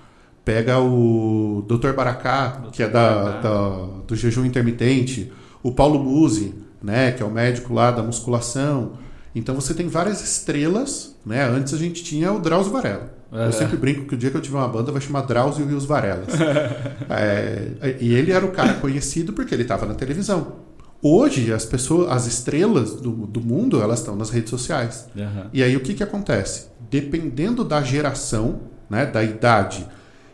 Pega 0.44 0.80
o 0.80 1.64
Dr. 1.68 1.94
Baracá, 1.94 2.48
Dr. 2.48 2.72
que 2.72 2.84
é 2.84 2.90
da, 2.90 3.40
da, 3.40 3.70
do 4.08 4.16
jejum 4.16 4.46
intermitente. 4.46 5.32
O 5.62 5.72
Paulo 5.72 6.04
Musi, 6.04 6.56
né? 6.82 7.12
que 7.12 7.22
é 7.22 7.26
o 7.26 7.32
médico 7.32 7.72
lá 7.72 7.92
da 7.92 8.02
musculação. 8.02 8.94
Então 9.36 9.56
você 9.56 9.74
tem 9.74 9.88
várias 9.88 10.24
estrelas. 10.24 11.16
Né? 11.26 11.44
Antes 11.44 11.74
a 11.74 11.78
gente 11.78 12.04
tinha 12.04 12.32
o 12.32 12.40
Drauzio 12.40 12.72
Varela. 12.72 13.14
Eu 13.32 13.52
sempre 13.52 13.76
brinco 13.76 14.06
que 14.06 14.14
o 14.14 14.18
dia 14.18 14.30
que 14.30 14.38
eu 14.38 14.42
tiver 14.42 14.58
uma 14.58 14.68
banda 14.68 14.92
vai 14.92 15.02
chamar 15.02 15.22
Drauzio 15.22 15.68
e 15.70 15.74
os 15.74 15.86
Varelas. 15.86 16.28
é, 17.10 17.98
e 18.00 18.14
ele 18.14 18.32
era 18.32 18.46
o 18.46 18.52
cara 18.52 18.76
conhecido 18.76 19.34
porque 19.34 19.56
ele 19.56 19.64
estava 19.64 19.88
na 19.88 19.96
televisão. 19.96 20.58
Hoje, 21.02 21.52
as 21.52 21.66
pessoas, 21.66 22.12
as 22.12 22.28
estrelas 22.28 22.94
do, 22.94 23.12
do 23.12 23.42
mundo, 23.42 23.82
elas 23.82 24.00
estão 24.00 24.16
nas 24.16 24.30
redes 24.30 24.52
sociais. 24.52 25.10
Uhum. 25.16 25.46
E 25.52 25.64
aí 25.64 25.76
o 25.76 25.80
que, 25.80 25.96
que 25.96 26.04
acontece? 26.04 26.68
Dependendo 26.92 27.64
da 27.64 27.82
geração, 27.82 28.62
né, 28.88 29.06
da 29.08 29.24
idade 29.24 29.86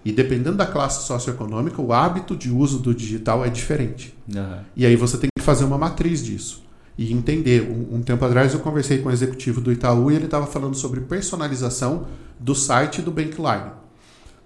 e 0.03 0.11
dependendo 0.11 0.57
da 0.57 0.65
classe 0.65 1.07
socioeconômica, 1.07 1.81
o 1.81 1.93
hábito 1.93 2.35
de 2.35 2.51
uso 2.51 2.79
do 2.79 2.93
digital 2.93 3.45
é 3.45 3.49
diferente. 3.49 4.13
Uhum. 4.27 4.59
E 4.75 4.85
aí 4.85 4.97
você 4.97 5.17
tem 5.17 5.29
que 5.37 5.43
fazer 5.43 5.63
uma 5.63 5.77
matriz 5.77 6.23
disso 6.23 6.68
e 6.99 7.13
entender. 7.13 7.61
Um, 7.61 7.95
um, 7.95 8.01
tempo 8.01 8.25
atrás 8.25 8.53
eu 8.53 8.59
conversei 8.59 8.97
com 8.97 9.07
o 9.07 9.11
executivo 9.11 9.61
do 9.61 9.71
Itaú 9.71 10.11
e 10.11 10.15
ele 10.15 10.25
estava 10.25 10.45
falando 10.45 10.75
sobre 10.75 10.99
personalização 10.99 12.07
do 12.37 12.53
site 12.53 13.01
do 13.01 13.09
Bankline. 13.09 13.71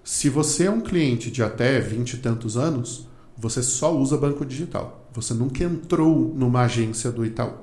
Se 0.04 0.28
você 0.28 0.66
é 0.66 0.70
um 0.70 0.80
cliente 0.80 1.32
de 1.32 1.42
até 1.42 1.80
20 1.80 2.12
e 2.12 2.16
tantos 2.18 2.56
anos, 2.56 3.08
você 3.36 3.60
só 3.60 3.92
usa 3.92 4.16
banco 4.16 4.46
digital. 4.46 5.08
Você 5.12 5.34
nunca 5.34 5.64
entrou 5.64 6.32
numa 6.36 6.62
agência 6.62 7.10
do 7.10 7.26
Itaú. 7.26 7.54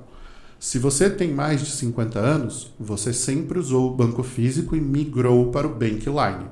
Se 0.59 0.77
você 0.77 1.09
tem 1.09 1.33
mais 1.33 1.61
de 1.61 1.71
50 1.71 2.19
anos, 2.19 2.73
você 2.77 3.13
sempre 3.13 3.59
usou 3.59 3.89
o 3.89 3.95
banco 3.95 4.21
físico 4.23 4.75
e 4.75 4.81
migrou 4.81 5.51
para 5.51 5.67
o 5.67 5.73
Bankline. 5.73 6.49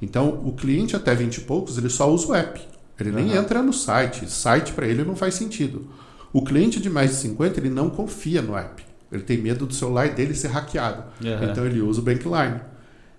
Então, 0.00 0.40
o 0.44 0.52
cliente 0.52 0.94
até 0.94 1.16
20 1.16 1.38
e 1.38 1.40
poucos, 1.40 1.76
ele 1.78 1.88
só 1.90 2.08
usa 2.08 2.28
o 2.28 2.34
app. 2.34 2.60
Ele 3.00 3.10
uhum. 3.10 3.16
nem 3.16 3.34
entra 3.34 3.60
no 3.60 3.72
site. 3.72 4.30
Site 4.30 4.72
para 4.72 4.86
ele 4.86 5.02
não 5.02 5.16
faz 5.16 5.34
sentido. 5.34 5.88
O 6.32 6.42
cliente 6.42 6.80
de 6.80 6.88
mais 6.88 7.10
de 7.10 7.16
50, 7.16 7.60
ele 7.60 7.70
não 7.70 7.90
confia 7.90 8.40
no 8.40 8.56
app. 8.56 8.82
Ele 9.10 9.22
tem 9.22 9.38
medo 9.38 9.66
do 9.66 9.74
celular 9.74 10.08
dele 10.08 10.34
ser 10.34 10.48
hackeado. 10.48 11.04
Uhum. 11.22 11.50
Então, 11.50 11.66
ele 11.66 11.80
usa 11.80 12.00
o 12.00 12.02
Bankline. 12.02 12.60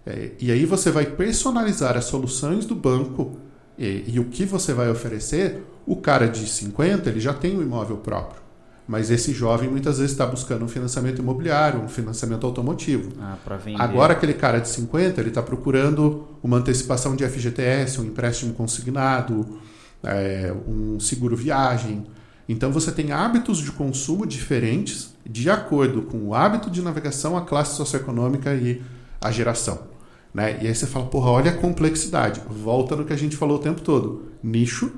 É, 0.05 0.31
e 0.39 0.51
aí 0.51 0.65
você 0.65 0.91
vai 0.91 1.05
personalizar 1.05 1.95
as 1.95 2.05
soluções 2.05 2.65
do 2.65 2.75
banco 2.75 3.37
e, 3.77 4.03
e, 4.07 4.19
o 4.19 4.25
que 4.25 4.45
você 4.45 4.73
vai 4.73 4.89
oferecer, 4.89 5.63
o 5.85 5.95
cara 5.95 6.27
de 6.27 6.47
50 6.47 7.09
ele 7.09 7.19
já 7.19 7.33
tem 7.33 7.57
um 7.57 7.61
imóvel 7.61 7.97
próprio. 7.97 8.41
Mas 8.85 9.09
esse 9.09 9.31
jovem 9.31 9.69
muitas 9.69 9.97
vezes 9.97 10.11
está 10.11 10.25
buscando 10.25 10.65
um 10.65 10.67
financiamento 10.67 11.19
imobiliário, 11.19 11.79
um 11.79 11.87
financiamento 11.87 12.45
automotivo. 12.45 13.13
Ah, 13.19 13.37
Agora 13.79 14.11
aquele 14.11 14.33
cara 14.33 14.59
de 14.59 14.67
50 14.67 15.21
ele 15.21 15.29
está 15.29 15.41
procurando 15.41 16.27
uma 16.43 16.57
antecipação 16.57 17.15
de 17.15 17.25
FGTS, 17.25 18.01
um 18.01 18.03
empréstimo 18.03 18.53
consignado, 18.53 19.57
é, 20.03 20.53
um 20.67 20.99
seguro 20.99 21.35
viagem. 21.35 22.05
Então 22.53 22.71
você 22.71 22.91
tem 22.91 23.11
hábitos 23.11 23.57
de 23.57 23.71
consumo 23.71 24.27
diferentes 24.27 25.15
de 25.25 25.49
acordo 25.49 26.03
com 26.03 26.27
o 26.27 26.35
hábito 26.35 26.69
de 26.69 26.83
navegação, 26.83 27.35
a 27.35 27.41
classe 27.41 27.75
socioeconômica 27.75 28.53
e 28.53 28.79
a 29.19 29.31
geração. 29.31 29.87
Né? 30.31 30.59
E 30.61 30.67
aí 30.67 30.75
você 30.75 30.85
fala, 30.85 31.07
porra, 31.07 31.31
olha 31.31 31.49
a 31.49 31.57
complexidade. 31.57 32.41
Volta 32.47 32.95
no 32.95 33.05
que 33.05 33.13
a 33.13 33.15
gente 33.15 33.35
falou 33.35 33.57
o 33.57 33.59
tempo 33.59 33.81
todo. 33.81 34.25
Nicho, 34.43 34.91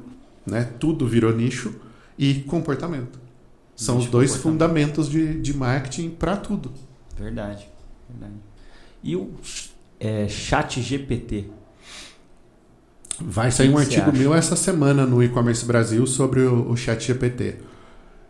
né? 0.46 0.70
tudo 0.78 1.08
virou 1.08 1.34
nicho, 1.34 1.74
e 2.18 2.42
comportamento. 2.42 3.18
São 3.74 3.96
nicho 3.96 4.08
os 4.08 4.12
dois 4.12 4.36
fundamentos 4.36 5.10
de, 5.10 5.40
de 5.40 5.56
marketing 5.56 6.10
para 6.10 6.36
tudo. 6.36 6.74
Verdade, 7.18 7.66
verdade. 8.10 8.36
E 9.02 9.16
o 9.16 9.32
é, 9.98 10.28
chat 10.28 10.82
GPT? 10.82 11.46
Vai 13.20 13.52
sair 13.52 13.70
um 13.70 13.78
artigo 13.78 14.12
meu 14.12 14.34
essa 14.34 14.56
semana 14.56 15.06
no 15.06 15.24
e-commerce 15.24 15.66
Brasil 15.66 16.06
sobre 16.06 16.42
o, 16.42 16.72
o 16.72 16.78
chat 16.78 17.06
GPT. 17.06 17.56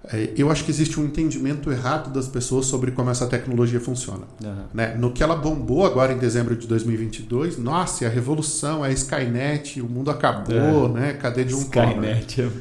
É, 0.07 0.33
eu 0.37 0.51
acho 0.51 0.63
que 0.63 0.71
existe 0.71 0.99
um 0.99 1.05
entendimento 1.05 1.71
errado 1.71 2.11
das 2.13 2.27
pessoas 2.27 2.67
sobre 2.67 2.91
como 2.91 3.09
essa 3.09 3.25
tecnologia 3.25 3.79
funciona. 3.79 4.23
Uhum. 4.43 4.65
Né? 4.73 4.95
No 4.95 5.11
que 5.11 5.23
ela 5.23 5.35
bombou 5.35 5.85
agora 5.85 6.13
em 6.13 6.17
dezembro 6.17 6.55
de 6.55 6.67
2022, 6.67 7.57
nossa, 7.57 8.05
a 8.05 8.09
revolução, 8.09 8.83
a 8.83 8.91
Skynet, 8.91 9.81
o 9.81 9.89
mundo 9.89 10.11
acabou, 10.11 10.87
é. 10.97 10.99
né? 10.99 11.13
Cadê 11.13 11.43
de 11.43 11.55
um 11.55 11.59
Skynet. 11.59 12.51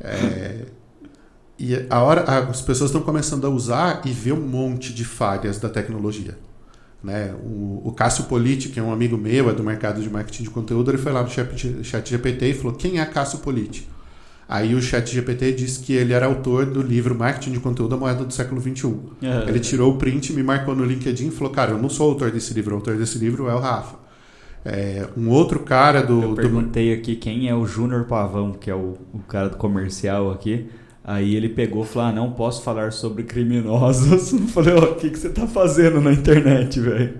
É, 0.00 0.66
e 1.58 1.86
a 1.88 2.02
hora, 2.02 2.22
as 2.22 2.60
pessoas 2.60 2.90
estão 2.90 3.02
começando 3.02 3.46
a 3.46 3.50
usar 3.50 4.02
e 4.04 4.10
ver 4.10 4.32
um 4.32 4.40
monte 4.40 4.92
de 4.92 5.04
falhas 5.04 5.58
da 5.58 5.68
tecnologia. 5.68 6.36
Né? 7.04 7.34
O, 7.44 7.82
o 7.84 7.92
Cássio 7.92 8.24
Politi, 8.24 8.70
que 8.70 8.80
é 8.80 8.82
um 8.82 8.90
amigo 8.90 9.18
meu, 9.18 9.50
é 9.50 9.52
do 9.52 9.62
mercado 9.62 10.00
de 10.00 10.08
marketing 10.08 10.44
de 10.44 10.50
conteúdo, 10.50 10.90
ele 10.90 10.96
foi 10.96 11.12
lá 11.12 11.22
no 11.22 11.28
chat, 11.28 11.84
chat 11.84 12.08
GPT 12.08 12.48
e 12.48 12.54
falou: 12.54 12.72
Quem 12.72 12.98
é 12.98 13.04
Cássio 13.04 13.40
Politi? 13.40 13.86
Aí 14.48 14.74
o 14.74 14.80
chat 14.80 15.12
GPT 15.12 15.52
disse 15.52 15.80
que 15.80 15.92
ele 15.92 16.12
era 16.14 16.26
autor 16.26 16.66
do 16.66 16.82
livro 16.82 17.14
Marketing 17.14 17.52
de 17.52 17.60
Conteúdo, 17.60 17.94
a 17.94 17.98
Moeda 17.98 18.24
do 18.24 18.32
Século 18.32 18.60
XXI. 18.60 18.86
Uhum. 18.86 19.08
Ele 19.46 19.60
tirou 19.60 19.92
o 19.92 19.96
print, 19.96 20.32
me 20.32 20.42
marcou 20.42 20.74
no 20.74 20.84
LinkedIn 20.84 21.28
e 21.28 21.30
falou, 21.30 21.52
cara, 21.52 21.72
eu 21.72 21.78
não 21.78 21.88
sou 21.88 22.10
autor 22.10 22.30
desse 22.30 22.52
livro, 22.54 22.74
o 22.74 22.76
autor 22.76 22.96
desse 22.96 23.18
livro 23.18 23.48
é 23.48 23.54
o 23.54 23.58
Rafa. 23.58 23.96
É, 24.64 25.06
um 25.16 25.28
outro 25.28 25.60
cara 25.60 26.02
do... 26.02 26.22
Eu 26.22 26.34
perguntei 26.34 26.94
do... 26.94 27.00
aqui 27.00 27.16
quem 27.16 27.48
é 27.48 27.54
o 27.54 27.66
Júnior 27.66 28.04
Pavão, 28.04 28.52
que 28.52 28.70
é 28.70 28.74
o, 28.74 28.96
o 29.12 29.18
cara 29.20 29.48
do 29.48 29.56
comercial 29.56 30.30
aqui. 30.30 30.68
Aí 31.06 31.36
ele 31.36 31.50
pegou 31.50 31.84
e 31.84 31.86
falou: 31.86 32.08
Ah, 32.08 32.12
não 32.12 32.32
posso 32.32 32.62
falar 32.62 32.90
sobre 32.90 33.24
criminosos. 33.24 34.32
Eu 34.32 34.38
falei: 34.48 34.74
O 34.74 34.82
oh, 34.82 34.94
que, 34.94 35.10
que 35.10 35.18
você 35.18 35.28
tá 35.28 35.46
fazendo 35.46 36.00
na 36.00 36.12
internet, 36.12 36.80
velho? 36.80 37.18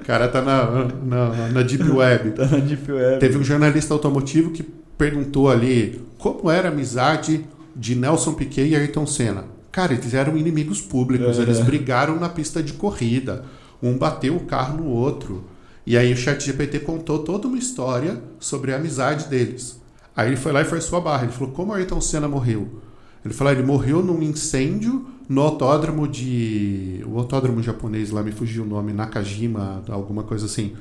O 0.00 0.04
cara 0.04 0.28
tá 0.28 0.40
na, 0.40 0.88
na, 1.04 1.48
na 1.50 1.62
Deep 1.62 1.90
Web. 1.90 2.30
tá 2.34 2.46
na 2.46 2.56
Deep 2.56 2.90
Web. 2.90 3.20
Teve 3.20 3.36
um 3.36 3.44
jornalista 3.44 3.92
automotivo 3.92 4.50
que 4.50 4.62
perguntou 4.96 5.50
ali 5.50 6.00
como 6.16 6.50
era 6.50 6.68
a 6.68 6.72
amizade 6.72 7.44
de 7.76 7.94
Nelson 7.94 8.32
Piquet 8.32 8.68
e 8.68 8.76
Ayrton 8.76 9.06
Senna. 9.06 9.44
Cara, 9.70 9.92
eles 9.92 10.14
eram 10.14 10.36
inimigos 10.36 10.80
públicos, 10.80 11.38
é. 11.38 11.42
eles 11.42 11.60
brigaram 11.60 12.18
na 12.18 12.28
pista 12.28 12.62
de 12.62 12.72
corrida. 12.72 13.44
Um 13.82 13.98
bateu 13.98 14.36
o 14.36 14.40
carro 14.40 14.78
no 14.78 14.86
outro. 14.86 15.44
E 15.86 15.98
aí 15.98 16.12
o 16.12 16.16
ChatGPT 16.16 16.80
contou 16.80 17.18
toda 17.18 17.48
uma 17.48 17.58
história 17.58 18.22
sobre 18.38 18.72
a 18.72 18.76
amizade 18.76 19.28
deles. 19.28 19.80
Aí 20.16 20.28
ele 20.28 20.36
foi 20.36 20.52
lá 20.52 20.62
e 20.62 20.64
foi 20.64 20.80
sua 20.80 21.00
barra. 21.00 21.24
Ele 21.24 21.32
falou: 21.32 21.52
como 21.52 21.74
Ayrton 21.74 22.00
Senna 22.00 22.28
morreu? 22.28 22.80
Ele 23.24 23.34
falou: 23.34 23.52
ele 23.52 23.62
morreu 23.62 24.02
num 24.02 24.22
incêndio 24.22 25.06
no 25.28 25.40
autódromo 25.42 26.06
de. 26.08 27.02
O 27.06 27.18
autódromo 27.18 27.62
japonês 27.62 28.10
lá 28.10 28.22
me 28.22 28.32
fugiu 28.32 28.64
o 28.64 28.66
nome, 28.66 28.92
Nakajima, 28.92 29.82
alguma 29.88 30.22
coisa 30.22 30.46
assim. 30.46 30.76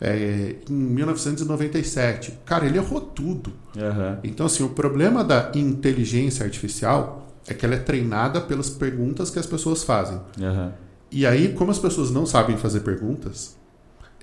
É, 0.00 0.56
em 0.68 0.74
1997. 0.74 2.40
Cara, 2.44 2.66
ele 2.66 2.76
errou 2.76 3.00
tudo. 3.00 3.52
Uhum. 3.74 4.18
Então, 4.22 4.46
assim, 4.46 4.62
o 4.62 4.68
problema 4.68 5.24
da 5.24 5.50
inteligência 5.54 6.44
artificial 6.44 7.34
é 7.46 7.54
que 7.54 7.64
ela 7.64 7.76
é 7.76 7.78
treinada 7.78 8.40
pelas 8.40 8.68
perguntas 8.68 9.30
que 9.30 9.38
as 9.38 9.46
pessoas 9.46 9.82
fazem. 9.82 10.20
Uhum. 10.38 10.70
E 11.10 11.24
aí, 11.24 11.54
como 11.54 11.70
as 11.70 11.78
pessoas 11.78 12.10
não 12.10 12.26
sabem 12.26 12.56
fazer 12.56 12.80
perguntas, 12.80 13.56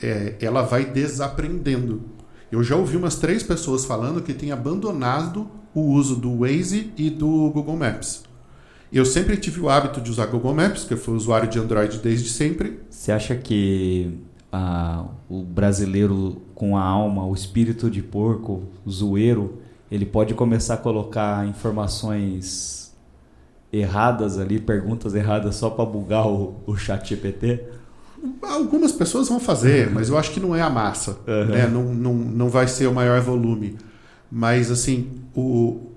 é, 0.02 0.36
ela 0.42 0.62
vai 0.62 0.86
desaprendendo. 0.86 2.04
Eu 2.52 2.64
já 2.64 2.76
ouvi 2.76 2.98
umas 2.98 3.16
três 3.16 3.42
pessoas 3.42 3.86
falando 3.86 4.22
que 4.22 4.34
têm 4.34 4.52
abandonado 4.52 5.50
o 5.74 5.82
uso 5.82 6.16
do 6.16 6.40
Waze 6.40 6.92
e 6.98 7.10
do 7.10 7.50
Google 7.50 7.78
Maps. 7.78 8.24
Eu 8.92 9.06
sempre 9.06 9.38
tive 9.38 9.60
o 9.60 9.70
hábito 9.70 10.00
de 10.00 10.12
usar 10.12 10.28
Google 10.28 10.54
Maps, 10.54 10.82
porque 10.82 10.94
eu 10.94 10.98
fui 11.00 11.16
usuário 11.16 11.50
de 11.50 11.58
Android 11.58 11.98
desde 11.98 12.30
sempre. 12.30 12.80
Você 12.90 13.12
acha 13.12 13.36
que 13.36 14.20
ah, 14.52 15.06
o 15.28 15.42
brasileiro 15.42 16.44
com 16.54 16.78
a 16.78 16.84
alma, 16.84 17.26
o 17.26 17.34
espírito 17.34 17.90
de 17.90 18.04
porco, 18.04 18.64
o 18.86 18.92
zoeiro, 18.92 19.58
ele 19.90 20.06
pode 20.06 20.36
começar 20.36 20.76
a 20.76 20.78
colocar 20.78 21.48
informações 21.48 22.94
erradas 23.72 24.38
ali, 24.38 24.60
perguntas 24.60 25.16
erradas 25.16 25.56
só 25.56 25.72
para 25.72 25.86
bugar 25.86 26.28
o, 26.28 26.56
o 26.68 26.78
chat 26.78 27.10
GPT? 27.10 27.64
Algumas 28.44 28.92
pessoas 28.92 29.28
vão 29.28 29.40
fazer, 29.40 29.90
mas 29.90 30.10
eu 30.10 30.18
acho 30.18 30.32
que 30.32 30.40
não 30.40 30.56
é 30.56 30.62
a 30.62 30.70
massa. 30.70 31.18
Uhum. 31.28 31.46
Né? 31.46 31.68
Não, 31.68 31.84
não, 31.94 32.14
não 32.14 32.50
vai 32.50 32.68
ser 32.68 32.86
o 32.86 32.94
maior 32.94 33.20
volume. 33.22 33.76
Mas, 34.36 34.72
assim, 34.72 35.12
o, 35.36 35.92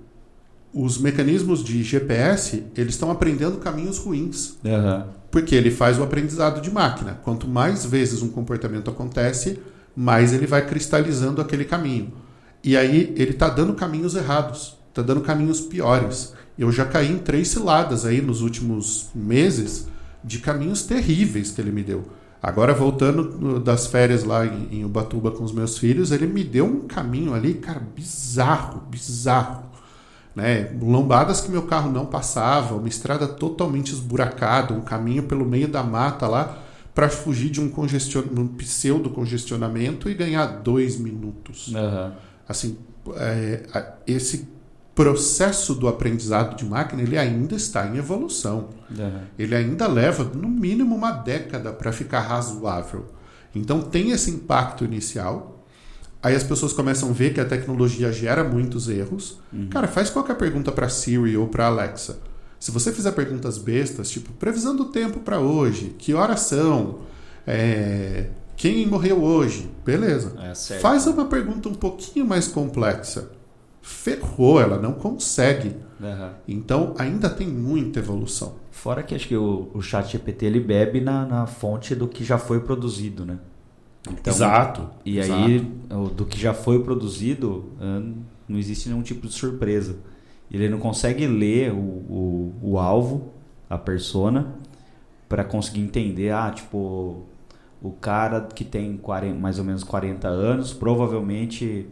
os 0.71 0.99
mecanismos 0.99 1.65
de 1.65 1.83
GPS, 1.83 2.65
eles 2.77 2.93
estão 2.93 3.11
aprendendo 3.11 3.57
caminhos 3.57 3.97
ruins. 3.97 4.59
Uhum. 4.63 5.05
Porque 5.31 5.55
ele 5.55 5.71
faz 5.71 5.99
o 5.99 6.03
aprendizado 6.03 6.61
de 6.61 6.71
máquina. 6.71 7.19
Quanto 7.25 7.49
mais 7.49 7.87
vezes 7.87 8.21
um 8.21 8.29
comportamento 8.29 8.91
acontece, 8.91 9.59
mais 9.97 10.35
ele 10.35 10.47
vai 10.47 10.67
cristalizando 10.67 11.41
aquele 11.41 11.65
caminho. 11.65 12.13
E 12.63 12.77
aí 12.77 13.15
ele 13.17 13.31
está 13.31 13.49
dando 13.49 13.73
caminhos 13.73 14.15
errados, 14.15 14.77
está 14.91 15.01
dando 15.01 15.23
caminhos 15.23 15.63
piores. 15.63 16.35
Eu 16.59 16.71
já 16.71 16.85
caí 16.85 17.11
em 17.11 17.19
três 17.19 17.49
ciladas 17.49 18.05
aí 18.05 18.21
nos 18.21 18.43
últimos 18.43 19.09
meses 19.15 19.89
de 20.23 20.41
caminhos 20.41 20.83
terríveis 20.83 21.53
que 21.53 21.61
ele 21.63 21.73
me 21.73 21.83
deu. 21.83 22.05
Agora, 22.43 22.75
voltando 22.75 23.59
das 23.61 23.87
férias 23.87 24.25
lá 24.25 24.47
em, 24.47 24.85
Ubatuba 24.85 25.31
com 25.31 25.43
os 25.43 25.53
meus 25.53 25.79
filhos, 25.79 26.13
ele 26.13 26.27
me 26.27 26.45
deu 26.45 26.65
um 26.65 26.81
caminho 26.87 27.35
ali, 27.35 27.55
cara, 27.55 27.81
bizarro, 27.81 28.83
bizarro. 28.89 29.65
Né? 30.35 30.71
Lombadas 30.81 31.41
que 31.41 31.51
meu 31.51 31.63
carro 31.63 31.91
não 31.91 32.07
passava, 32.07 32.75
uma 32.75 32.89
estrada 32.89 33.27
totalmente 33.27 33.93
esburacada, 33.93 34.75
um 34.75 34.83
caminho 34.83 35.23
pelo 35.23 35.45
meio 35.47 35.67
da 35.67 35.83
mata 35.83 36.29
lá 36.29 36.63
para 36.95 37.09
fugir 37.09 37.51
de 37.51 37.61
um, 37.61 37.69
congestion... 37.69 38.23
um 38.37 38.47
pseudo 38.49 39.11
congestionamento 39.11 40.09
e 40.09 40.15
ganhar 40.15 40.47
dois 40.47 40.99
minutos. 40.99 41.69
Uhum. 41.69 42.13
Assim, 42.49 42.79
é, 43.17 43.93
esse 44.07 44.49
processo 44.97 45.75
do 45.75 45.87
aprendizado 45.89 46.57
de 46.57 46.65
máquina 46.65 47.03
ele 47.03 47.19
ainda 47.19 47.55
está 47.55 47.87
em 47.87 47.99
evolução. 47.99 48.71
Uhum. 48.91 49.21
Ele 49.39 49.55
ainda 49.55 49.87
leva 49.87 50.25
no 50.25 50.49
mínimo 50.49 50.97
uma 50.97 51.13
década 51.13 51.71
para 51.71 51.93
ficar 51.93 52.21
razoável. 52.21 53.05
Então 53.55 53.83
tem 53.83 54.11
esse 54.11 54.31
impacto 54.31 54.85
inicial. 54.87 55.67
Aí 56.23 56.35
as 56.35 56.43
pessoas 56.43 56.73
começam 56.73 57.11
a 57.11 57.13
ver 57.13 57.35
que 57.35 57.41
a 57.41 57.45
tecnologia 57.45 58.11
gera 58.11 58.43
muitos 58.43 58.89
erros. 58.89 59.39
Uhum. 59.53 59.69
Cara, 59.69 59.87
faz 59.87 60.09
qualquer 60.09 60.35
pergunta 60.35 60.73
para 60.73 60.89
Siri 60.89 61.37
ou 61.37 61.47
para 61.47 61.67
Alexa. 61.67 62.19
Se 62.59 62.71
você 62.71 62.91
fizer 62.91 63.13
perguntas 63.13 63.59
bestas, 63.59 64.09
tipo 64.09 64.33
previsão 64.33 64.75
do 64.75 64.87
tempo 64.87 65.21
para 65.21 65.39
hoje, 65.39 65.95
que 65.99 66.15
horas 66.15 66.41
são, 66.41 67.01
é, 67.47 68.31
quem 68.57 68.87
morreu 68.87 69.23
hoje, 69.23 69.71
beleza. 69.85 70.33
É, 70.41 70.55
faz 70.79 71.07
uma 71.07 71.27
pergunta 71.27 71.69
um 71.69 71.75
pouquinho 71.75 72.25
mais 72.27 72.49
complexa 72.49 73.36
ferrou, 73.87 74.61
ela 74.61 74.79
não 74.79 74.93
consegue. 74.93 75.77
Uhum. 76.01 76.31
Então 76.49 76.95
ainda 76.99 77.31
tem 77.31 77.47
muita 77.47 78.01
evolução. 78.01 78.57
Fora 78.73 79.01
que 79.01 79.15
acho 79.15 79.29
que 79.29 79.37
o, 79.37 79.71
o 79.73 79.81
chat 79.81 80.11
GPT 80.11 80.45
ele 80.45 80.59
bebe 80.61 81.01
na, 81.01 81.25
na 81.25 81.47
fonte 81.47 81.95
do 81.95 82.09
que 82.09 82.25
já 82.25 82.37
foi 82.37 82.59
produzido, 82.59 83.25
né? 83.25 83.39
Então, 84.11 84.33
exato. 84.33 84.91
E 85.05 85.19
exato. 85.19 85.41
aí, 85.41 85.61
do 86.17 86.25
que 86.27 86.39
já 86.39 86.53
foi 86.53 86.83
produzido, 86.83 87.73
não 88.49 88.59
existe 88.59 88.89
nenhum 88.89 89.03
tipo 89.03 89.27
de 89.27 89.33
surpresa. 89.33 89.97
Ele 90.51 90.69
não 90.69 90.79
consegue 90.79 91.27
ler 91.27 91.73
o, 91.73 91.77
o, 91.77 92.55
o 92.63 92.79
alvo, 92.79 93.33
a 93.71 93.79
persona, 93.79 94.55
para 95.29 95.45
conseguir 95.45 95.81
entender, 95.81 96.33
ah, 96.33 96.51
tipo, 96.51 97.23
o 97.83 97.91
cara 97.93 98.43
que 98.43 98.65
tem 98.65 98.97
40, 98.97 99.39
mais 99.39 99.59
ou 99.59 99.65
menos 99.65 99.83
40 99.83 100.29
anos, 100.29 100.73
provavelmente 100.73 101.89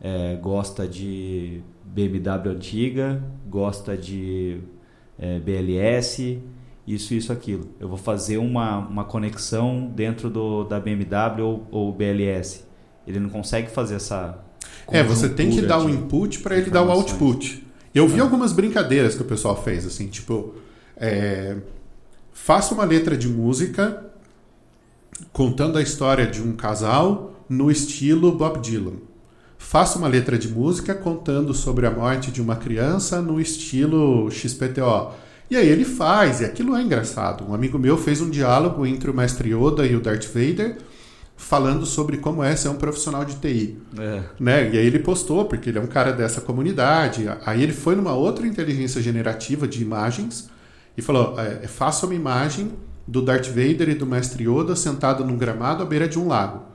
é, 0.00 0.36
gosta 0.36 0.86
de 0.86 1.60
BMW 1.84 2.50
antiga, 2.50 3.22
gosta 3.46 3.96
de 3.96 4.60
é, 5.18 5.38
BLS, 5.40 6.40
isso, 6.86 7.14
isso, 7.14 7.32
aquilo. 7.32 7.68
Eu 7.78 7.88
vou 7.88 7.98
fazer 7.98 8.38
uma, 8.38 8.78
uma 8.78 9.04
conexão 9.04 9.92
dentro 9.94 10.30
do, 10.30 10.64
da 10.64 10.80
BMW 10.80 11.42
ou, 11.42 11.66
ou 11.70 11.92
BLS. 11.92 12.64
Ele 13.06 13.20
não 13.20 13.28
consegue 13.28 13.70
fazer 13.70 13.96
essa. 13.96 14.38
É, 14.90 15.02
você 15.02 15.28
tem 15.28 15.50
que 15.50 15.60
dar 15.62 15.78
o 15.78 15.84
um 15.84 15.90
input 15.90 16.40
para 16.40 16.56
ele 16.56 16.70
dar 16.70 16.82
o 16.82 16.90
output. 16.90 17.66
Eu 17.94 18.06
vi 18.06 18.18
é. 18.18 18.22
algumas 18.22 18.52
brincadeiras 18.52 19.14
que 19.14 19.22
o 19.22 19.24
pessoal 19.24 19.60
fez, 19.62 19.84
assim, 19.84 20.08
tipo, 20.08 20.54
é, 20.96 21.56
faça 22.32 22.74
uma 22.74 22.84
letra 22.84 23.16
de 23.16 23.28
música 23.28 24.06
contando 25.32 25.78
a 25.78 25.82
história 25.82 26.26
de 26.26 26.40
um 26.40 26.54
casal 26.54 27.34
no 27.48 27.70
estilo 27.70 28.32
Bob 28.32 28.60
Dylan 28.60 29.07
faça 29.68 29.98
uma 29.98 30.08
letra 30.08 30.38
de 30.38 30.48
música 30.48 30.94
contando 30.94 31.52
sobre 31.52 31.86
a 31.86 31.90
morte 31.90 32.30
de 32.30 32.40
uma 32.40 32.56
criança 32.56 33.20
no 33.20 33.38
estilo 33.38 34.30
XPTO. 34.30 35.12
E 35.50 35.56
aí 35.58 35.68
ele 35.68 35.84
faz, 35.84 36.40
e 36.40 36.46
aquilo 36.46 36.74
é 36.74 36.80
engraçado. 36.80 37.44
Um 37.46 37.52
amigo 37.52 37.78
meu 37.78 37.98
fez 37.98 38.22
um 38.22 38.30
diálogo 38.30 38.86
entre 38.86 39.10
o 39.10 39.14
mestre 39.14 39.50
Yoda 39.50 39.84
e 39.84 39.94
o 39.94 40.00
Darth 40.00 40.24
Vader 40.24 40.78
falando 41.36 41.84
sobre 41.84 42.16
como 42.16 42.42
é 42.42 42.56
ser 42.56 42.70
um 42.70 42.76
profissional 42.76 43.26
de 43.26 43.34
TI. 43.34 43.76
É. 43.98 44.22
Né? 44.40 44.70
E 44.70 44.78
aí 44.78 44.86
ele 44.86 45.00
postou, 45.00 45.44
porque 45.44 45.68
ele 45.68 45.78
é 45.78 45.82
um 45.82 45.86
cara 45.86 46.12
dessa 46.12 46.40
comunidade. 46.40 47.26
Aí 47.44 47.62
ele 47.62 47.74
foi 47.74 47.94
numa 47.94 48.14
outra 48.14 48.46
inteligência 48.46 49.02
generativa 49.02 49.68
de 49.68 49.82
imagens 49.82 50.48
e 50.96 51.02
falou: 51.02 51.38
é, 51.38 51.68
faça 51.68 52.06
uma 52.06 52.14
imagem 52.14 52.72
do 53.06 53.20
Darth 53.20 53.48
Vader 53.48 53.90
e 53.90 53.94
do 53.94 54.06
mestre 54.06 54.48
Yoda 54.48 54.74
sentado 54.74 55.26
num 55.26 55.36
gramado 55.36 55.82
à 55.82 55.86
beira 55.86 56.08
de 56.08 56.18
um 56.18 56.26
lago. 56.26 56.67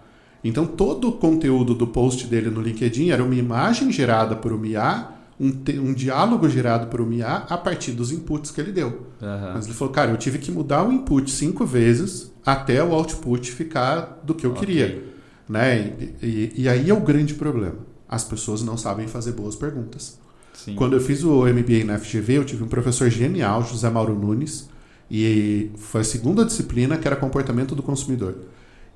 Então 0.43 0.65
todo 0.65 1.07
o 1.07 1.11
conteúdo 1.13 1.73
do 1.73 1.87
post 1.87 2.27
dele 2.27 2.49
no 2.49 2.61
LinkedIn 2.61 3.09
era 3.09 3.23
uma 3.23 3.35
imagem 3.35 3.91
gerada 3.91 4.35
por 4.35 4.51
um 4.51 4.65
IA, 4.65 5.09
um, 5.39 5.51
um 5.79 5.93
diálogo 5.93 6.49
gerado 6.49 6.87
por 6.87 7.01
um 7.01 7.11
IA 7.11 7.45
a 7.49 7.57
partir 7.57 7.91
dos 7.91 8.11
inputs 8.11 8.51
que 8.51 8.59
ele 8.59 8.71
deu. 8.71 9.07
Uhum. 9.21 9.53
Mas 9.53 9.65
ele 9.65 9.73
falou, 9.73 9.93
cara, 9.93 10.11
eu 10.11 10.17
tive 10.17 10.37
que 10.37 10.51
mudar 10.51 10.83
o 10.83 10.91
input 10.91 11.31
cinco 11.31 11.65
vezes 11.65 12.31
até 12.45 12.83
o 12.83 12.93
output 12.93 13.51
ficar 13.51 14.21
do 14.23 14.35
que 14.35 14.45
eu 14.45 14.51
okay. 14.51 14.65
queria. 14.65 15.03
Né? 15.47 15.93
E, 16.21 16.25
e, 16.25 16.53
e, 16.63 16.69
aí 16.69 16.89
é 16.89 16.93
o 16.93 16.99
grande 16.99 17.33
problema. 17.33 17.77
As 18.07 18.23
pessoas 18.23 18.61
não 18.61 18.77
sabem 18.77 19.07
fazer 19.07 19.31
boas 19.31 19.55
perguntas. 19.55 20.19
Sim. 20.53 20.75
Quando 20.75 20.93
eu 20.93 21.01
fiz 21.01 21.23
o 21.23 21.45
MBA 21.45 21.83
na 21.85 21.97
FGV, 21.97 22.37
eu 22.37 22.45
tive 22.45 22.63
um 22.63 22.67
professor 22.67 23.09
genial, 23.09 23.63
José 23.63 23.89
Mauro 23.89 24.13
Nunes, 24.13 24.69
e 25.09 25.71
foi 25.75 26.01
a 26.01 26.03
segunda 26.03 26.45
disciplina 26.45 26.97
que 26.97 27.07
era 27.07 27.15
comportamento 27.15 27.75
do 27.75 27.83
consumidor. 27.83 28.35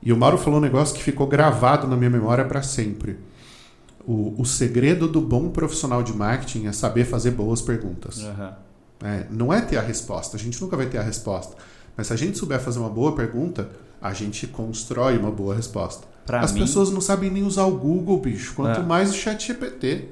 E 0.02 0.14
o 0.14 0.18
Mauro 0.18 0.38
falou 0.38 0.60
um 0.60 0.62
negócio 0.62 0.96
que 0.96 1.04
ficou 1.04 1.28
gravado 1.28 1.88
na 1.88 1.96
minha 1.96 2.10
memória 2.10 2.46
para 2.46 2.62
sempre. 2.62 3.18
O, 4.06 4.42
o 4.42 4.46
segredo 4.46 5.08
do 5.08 5.20
bom 5.20 5.50
profissional 5.50 6.02
de 6.02 6.14
marketing 6.14 6.68
é 6.68 6.72
saber 6.72 7.06
fazer 7.06 7.32
boas 7.32 7.62
perguntas. 7.62 8.24
Uhum. 8.24 8.52
É, 9.04 9.28
não 9.30 9.54
é 9.54 9.62
ter 9.62 9.78
a 9.78 9.82
resposta, 9.82 10.38
a 10.38 10.40
gente 10.40 10.62
nunca 10.62 10.78
vai 10.78 10.88
ter 10.88 10.98
a 10.98 11.04
resposta. 11.04 11.56
Mas 11.96 12.08
se 12.08 12.14
a 12.14 12.16
gente 12.16 12.38
souber 12.38 12.60
fazer 12.60 12.80
uma 12.80 12.90
boa 12.90 13.16
pergunta, 13.16 13.70
a 14.02 14.14
gente 14.14 14.48
constrói 14.48 15.18
uma 15.18 15.32
boa 15.32 15.56
resposta. 15.56 16.08
Pra 16.26 16.42
As 16.42 16.52
mim, 16.52 16.62
pessoas 16.62 16.92
não 16.92 17.02
sabem 17.02 17.30
nem 17.30 17.44
usar 17.44 17.64
o 17.64 17.78
Google, 17.78 18.20
bicho, 18.20 18.54
quanto 18.54 18.82
é. 18.82 18.84
mais 18.84 19.12
o 19.12 19.14
chat 19.14 19.48
GPT. 19.48 20.10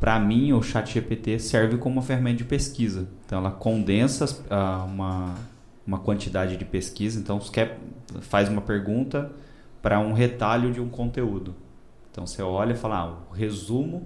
Para 0.00 0.18
mim, 0.20 0.52
o 0.52 0.62
chat 0.62 0.92
GPT 0.92 1.38
serve 1.38 1.76
como 1.78 1.96
uma 1.96 2.02
ferramenta 2.02 2.38
de 2.38 2.44
pesquisa. 2.44 3.08
Então, 3.24 3.38
ela 3.38 3.50
condensa 3.50 4.24
uh, 4.24 4.84
uma, 4.86 5.34
uma 5.86 5.98
quantidade 5.98 6.56
de 6.56 6.64
pesquisa. 6.64 7.18
Então, 7.18 7.40
você 7.40 7.52
quer, 7.52 7.78
faz 8.20 8.48
uma 8.48 8.60
pergunta, 8.60 9.30
para 9.86 10.00
um 10.00 10.12
retalho 10.12 10.72
de 10.72 10.80
um 10.80 10.88
conteúdo. 10.88 11.54
Então 12.10 12.26
você 12.26 12.42
olha 12.42 12.72
e 12.72 12.76
fala, 12.76 12.98
ah, 12.98 13.30
o 13.30 13.32
resumo 13.32 14.04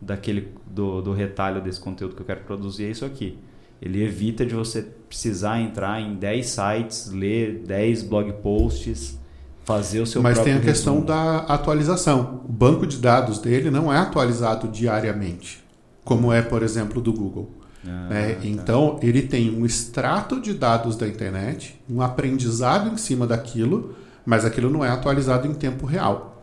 daquele 0.00 0.52
do, 0.66 1.02
do 1.02 1.12
retalho 1.12 1.60
desse 1.60 1.80
conteúdo 1.80 2.14
que 2.14 2.22
eu 2.22 2.26
quero 2.26 2.42
produzir 2.42 2.84
é 2.84 2.90
isso 2.90 3.04
aqui. 3.04 3.36
Ele 3.82 4.04
evita 4.04 4.46
de 4.46 4.54
você 4.54 4.82
precisar 5.08 5.60
entrar 5.60 6.00
em 6.00 6.14
10 6.14 6.46
sites, 6.46 7.10
ler 7.10 7.62
10 7.66 8.04
blog 8.04 8.32
posts, 8.34 9.18
fazer 9.64 10.00
o 10.00 10.06
seu 10.06 10.22
Mas 10.22 10.38
tem 10.38 10.52
a 10.52 10.56
resumo. 10.56 10.70
questão 10.70 11.00
da 11.00 11.38
atualização. 11.38 12.42
O 12.48 12.52
banco 12.52 12.86
de 12.86 12.98
dados 12.98 13.40
dele 13.40 13.68
não 13.68 13.92
é 13.92 13.98
atualizado 13.98 14.68
diariamente, 14.68 15.64
como 16.04 16.32
é, 16.32 16.40
por 16.40 16.62
exemplo, 16.62 17.00
do 17.00 17.12
Google. 17.12 17.50
Ah, 17.88 18.08
é, 18.14 18.34
tá. 18.34 18.46
Então, 18.46 18.98
ele 19.02 19.22
tem 19.22 19.50
um 19.50 19.64
extrato 19.64 20.40
de 20.40 20.54
dados 20.54 20.96
da 20.96 21.06
internet, 21.06 21.80
um 21.88 22.02
aprendizado 22.02 22.92
em 22.92 22.96
cima 22.96 23.26
daquilo, 23.26 23.94
mas 24.24 24.44
aquilo 24.44 24.70
não 24.70 24.84
é 24.84 24.88
atualizado 24.88 25.46
em 25.46 25.54
tempo 25.54 25.86
real. 25.86 26.42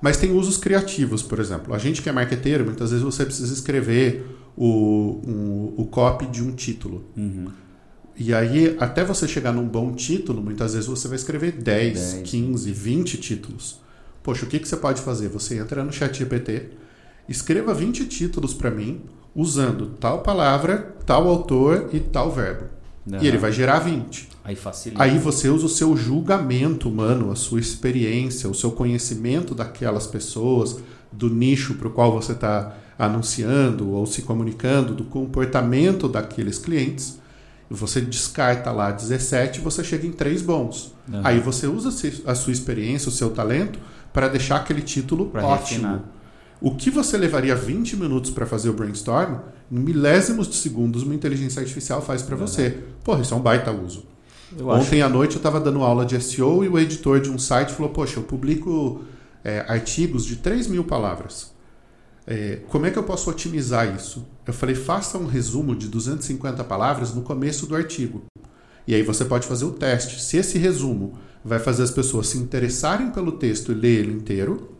Mas 0.00 0.16
tem 0.16 0.32
usos 0.32 0.56
criativos, 0.56 1.22
por 1.22 1.38
exemplo. 1.38 1.72
A 1.72 1.78
gente 1.78 2.02
que 2.02 2.08
é 2.08 2.12
marqueteiro, 2.12 2.64
muitas 2.64 2.90
vezes 2.90 3.04
você 3.04 3.24
precisa 3.24 3.52
escrever 3.54 4.26
o, 4.56 5.20
um, 5.24 5.74
o 5.76 5.86
copy 5.86 6.26
de 6.26 6.42
um 6.42 6.52
título. 6.52 7.04
Uhum. 7.16 7.46
E 8.16 8.34
aí, 8.34 8.76
até 8.78 9.04
você 9.04 9.26
chegar 9.26 9.52
num 9.52 9.66
bom 9.66 9.92
título, 9.92 10.42
muitas 10.42 10.74
vezes 10.74 10.88
você 10.88 11.08
vai 11.08 11.16
escrever 11.16 11.52
10, 11.52 12.12
10. 12.14 12.30
15, 12.30 12.72
20 12.72 13.16
títulos. 13.18 13.80
Poxa, 14.22 14.44
o 14.44 14.48
que, 14.48 14.58
que 14.58 14.68
você 14.68 14.76
pode 14.76 15.00
fazer? 15.00 15.28
Você 15.28 15.58
entra 15.58 15.82
no 15.82 15.92
chat 15.92 16.18
GPT, 16.18 16.70
escreva 17.28 17.72
20 17.72 18.06
títulos 18.06 18.52
para 18.54 18.70
mim, 18.70 19.02
usando 19.34 19.86
tal 20.00 20.20
palavra, 20.20 20.94
tal 21.06 21.28
autor 21.28 21.90
e 21.92 22.00
tal 22.00 22.30
verbo. 22.30 22.66
E 23.20 23.26
ele 23.26 23.38
vai 23.38 23.50
gerar 23.50 23.80
20. 23.80 24.28
Aí 24.44 24.54
facilita. 24.54 25.02
Aí 25.02 25.18
você 25.18 25.48
usa 25.48 25.66
o 25.66 25.68
seu 25.68 25.96
julgamento 25.96 26.88
humano, 26.88 27.30
a 27.30 27.36
sua 27.36 27.58
experiência, 27.60 28.48
o 28.48 28.54
seu 28.54 28.70
conhecimento 28.72 29.54
daquelas 29.54 30.06
pessoas, 30.06 30.78
do 31.10 31.28
nicho 31.28 31.74
para 31.74 31.88
o 31.88 31.90
qual 31.90 32.12
você 32.12 32.32
está 32.32 32.76
anunciando 32.98 33.90
ou 33.90 34.06
se 34.06 34.22
comunicando, 34.22 34.94
do 34.94 35.04
comportamento 35.04 36.08
daqueles 36.08 36.58
clientes. 36.58 37.20
Você 37.68 38.00
descarta 38.00 38.70
lá 38.70 38.90
17 38.90 39.58
e 39.58 39.62
você 39.62 39.82
chega 39.82 40.06
em 40.06 40.12
três 40.12 40.42
bons. 40.42 40.94
Aí 41.24 41.40
você 41.40 41.66
usa 41.66 41.88
a 42.26 42.34
sua 42.34 42.52
experiência, 42.52 43.08
o 43.08 43.12
seu 43.12 43.30
talento, 43.30 43.78
para 44.12 44.28
deixar 44.28 44.56
aquele 44.56 44.82
título 44.82 45.26
pra 45.26 45.44
ótimo. 45.44 45.86
Refinar. 45.86 46.04
O 46.62 46.76
que 46.76 46.90
você 46.90 47.18
levaria 47.18 47.56
20 47.56 47.96
minutos 47.96 48.30
para 48.30 48.46
fazer 48.46 48.70
o 48.70 48.72
brainstorm, 48.72 49.40
em 49.70 49.78
milésimos 49.80 50.48
de 50.48 50.54
segundos, 50.54 51.02
uma 51.02 51.12
inteligência 51.12 51.60
artificial 51.60 52.00
faz 52.00 52.22
para 52.22 52.36
você. 52.36 52.78
Porra, 53.02 53.20
isso 53.20 53.34
é 53.34 53.36
um 53.36 53.40
baita 53.40 53.72
uso. 53.72 54.04
Eu 54.56 54.68
Ontem 54.68 55.02
acho... 55.02 55.10
à 55.10 55.12
noite 55.12 55.32
eu 55.32 55.38
estava 55.38 55.58
dando 55.58 55.82
aula 55.82 56.06
de 56.06 56.20
SEO 56.22 56.62
e 56.62 56.68
o 56.68 56.78
editor 56.78 57.20
de 57.20 57.28
um 57.30 57.38
site 57.38 57.72
falou: 57.72 57.90
Poxa, 57.90 58.20
eu 58.20 58.22
publico 58.22 59.02
é, 59.42 59.64
artigos 59.66 60.24
de 60.24 60.36
3 60.36 60.68
mil 60.68 60.84
palavras. 60.84 61.52
É, 62.24 62.60
como 62.68 62.86
é 62.86 62.92
que 62.92 62.98
eu 62.98 63.02
posso 63.02 63.28
otimizar 63.28 63.92
isso? 63.96 64.24
Eu 64.46 64.52
falei: 64.52 64.76
faça 64.76 65.18
um 65.18 65.26
resumo 65.26 65.74
de 65.74 65.88
250 65.88 66.62
palavras 66.62 67.12
no 67.12 67.22
começo 67.22 67.66
do 67.66 67.74
artigo. 67.74 68.22
E 68.86 68.94
aí 68.94 69.02
você 69.02 69.24
pode 69.24 69.48
fazer 69.48 69.64
o 69.64 69.72
teste. 69.72 70.22
Se 70.22 70.36
esse 70.36 70.58
resumo 70.58 71.18
vai 71.44 71.58
fazer 71.58 71.82
as 71.82 71.90
pessoas 71.90 72.28
se 72.28 72.38
interessarem 72.38 73.10
pelo 73.10 73.32
texto 73.32 73.72
e 73.72 73.74
ler 73.74 73.98
ele 74.00 74.12
inteiro, 74.12 74.71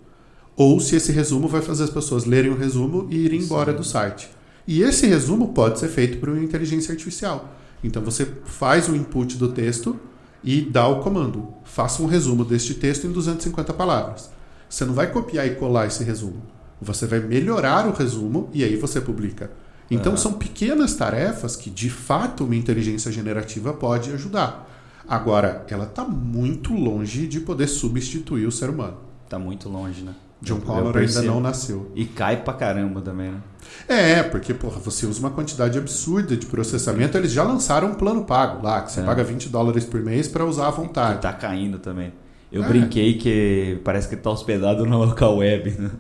ou 0.56 0.78
se 0.80 0.96
esse 0.96 1.12
resumo 1.12 1.48
vai 1.48 1.62
fazer 1.62 1.84
as 1.84 1.90
pessoas 1.90 2.24
lerem 2.24 2.50
o 2.50 2.56
resumo 2.56 3.06
e 3.10 3.16
irem 3.16 3.40
embora 3.40 3.72
Sim. 3.72 3.78
do 3.78 3.84
site. 3.84 4.30
E 4.66 4.82
esse 4.82 5.06
resumo 5.06 5.52
pode 5.52 5.78
ser 5.78 5.88
feito 5.88 6.18
por 6.18 6.28
uma 6.28 6.42
inteligência 6.42 6.92
artificial. 6.92 7.56
Então 7.82 8.02
você 8.02 8.26
faz 8.44 8.88
o 8.88 8.94
input 8.94 9.36
do 9.36 9.48
texto 9.48 9.98
e 10.44 10.60
dá 10.60 10.86
o 10.86 11.00
comando. 11.00 11.48
Faça 11.64 12.02
um 12.02 12.06
resumo 12.06 12.44
deste 12.44 12.74
texto 12.74 13.06
em 13.06 13.12
250 13.12 13.72
palavras. 13.72 14.30
Você 14.68 14.84
não 14.84 14.94
vai 14.94 15.10
copiar 15.10 15.46
e 15.46 15.54
colar 15.56 15.86
esse 15.86 16.04
resumo. 16.04 16.42
Você 16.80 17.06
vai 17.06 17.20
melhorar 17.20 17.86
o 17.86 17.92
resumo 17.92 18.50
e 18.52 18.64
aí 18.64 18.76
você 18.76 19.00
publica. 19.00 19.50
Então 19.90 20.16
são 20.16 20.32
pequenas 20.32 20.94
tarefas 20.94 21.54
que 21.54 21.68
de 21.68 21.90
fato 21.90 22.44
uma 22.44 22.56
inteligência 22.56 23.12
generativa 23.12 23.72
pode 23.72 24.10
ajudar. 24.12 24.68
Agora, 25.06 25.66
ela 25.68 25.84
está 25.84 26.04
muito 26.04 26.72
longe 26.72 27.26
de 27.26 27.40
poder 27.40 27.66
substituir 27.66 28.46
o 28.46 28.52
ser 28.52 28.70
humano. 28.70 28.96
Está 29.24 29.38
muito 29.38 29.68
longe, 29.68 30.02
né? 30.02 30.14
John 30.42 30.60
Connor 30.60 30.96
ainda 30.96 31.22
não 31.22 31.40
nasceu. 31.40 31.90
E 31.94 32.04
cai 32.04 32.42
pra 32.42 32.52
caramba 32.52 33.00
também, 33.00 33.30
né? 33.30 33.40
É, 33.88 34.22
porque 34.22 34.52
porra, 34.52 34.78
você 34.80 35.06
usa 35.06 35.20
uma 35.20 35.30
quantidade 35.30 35.78
absurda 35.78 36.36
de 36.36 36.46
processamento. 36.46 37.16
Eles 37.16 37.32
já 37.32 37.44
lançaram 37.44 37.88
um 37.88 37.94
plano 37.94 38.24
pago 38.24 38.62
lá, 38.62 38.82
que 38.82 38.90
você 38.90 39.00
é. 39.00 39.04
paga 39.04 39.22
20 39.22 39.48
dólares 39.48 39.84
por 39.84 40.00
mês 40.02 40.28
para 40.28 40.44
usar 40.44 40.66
à 40.66 40.70
vontade. 40.70 41.16
Que 41.16 41.22
tá 41.22 41.32
caindo 41.32 41.78
também. 41.78 42.12
Eu 42.50 42.64
é. 42.64 42.68
brinquei 42.68 43.14
que 43.14 43.80
parece 43.84 44.08
que 44.08 44.16
tá 44.16 44.30
hospedado 44.30 44.84
no 44.84 44.98
local 44.98 45.38
web, 45.38 45.70
né? 45.70 45.90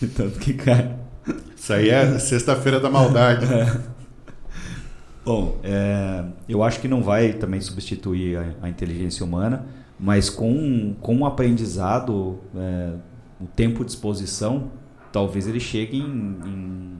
Tanto 0.14 0.38
que 0.38 0.52
cai. 0.52 0.94
Isso 1.56 1.72
aí 1.72 1.88
é 1.88 2.18
sexta-feira 2.18 2.78
da 2.78 2.90
maldade. 2.90 3.46
É. 3.52 3.96
Bom, 5.26 5.60
eu 6.48 6.62
acho 6.62 6.78
que 6.78 6.86
não 6.86 7.02
vai 7.02 7.32
também 7.32 7.60
substituir 7.60 8.38
a, 8.38 8.66
a 8.66 8.68
inteligência 8.68 9.26
humana, 9.26 9.66
mas 9.98 10.30
com, 10.30 10.94
com 11.00 11.18
o 11.18 11.26
aprendizado 11.26 12.38
é, 12.54 12.92
o 13.40 13.46
tempo 13.46 13.84
de 13.84 13.90
exposição, 13.90 14.70
talvez 15.12 15.46
ele 15.46 15.60
chegue 15.60 15.98
em, 15.98 16.38
em 16.44 16.96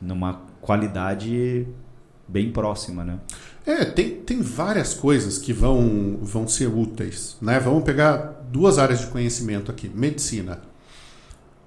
numa 0.00 0.42
qualidade 0.60 1.66
bem 2.26 2.50
próxima, 2.50 3.04
né? 3.04 3.18
É, 3.64 3.84
tem, 3.84 4.16
tem 4.16 4.40
várias 4.40 4.94
coisas 4.94 5.38
que 5.38 5.52
vão, 5.52 6.18
vão 6.20 6.48
ser 6.48 6.66
úteis, 6.66 7.36
né? 7.40 7.60
Vamos 7.60 7.84
pegar 7.84 8.42
duas 8.50 8.78
áreas 8.78 9.00
de 9.00 9.06
conhecimento 9.06 9.70
aqui. 9.70 9.88
Medicina. 9.88 10.60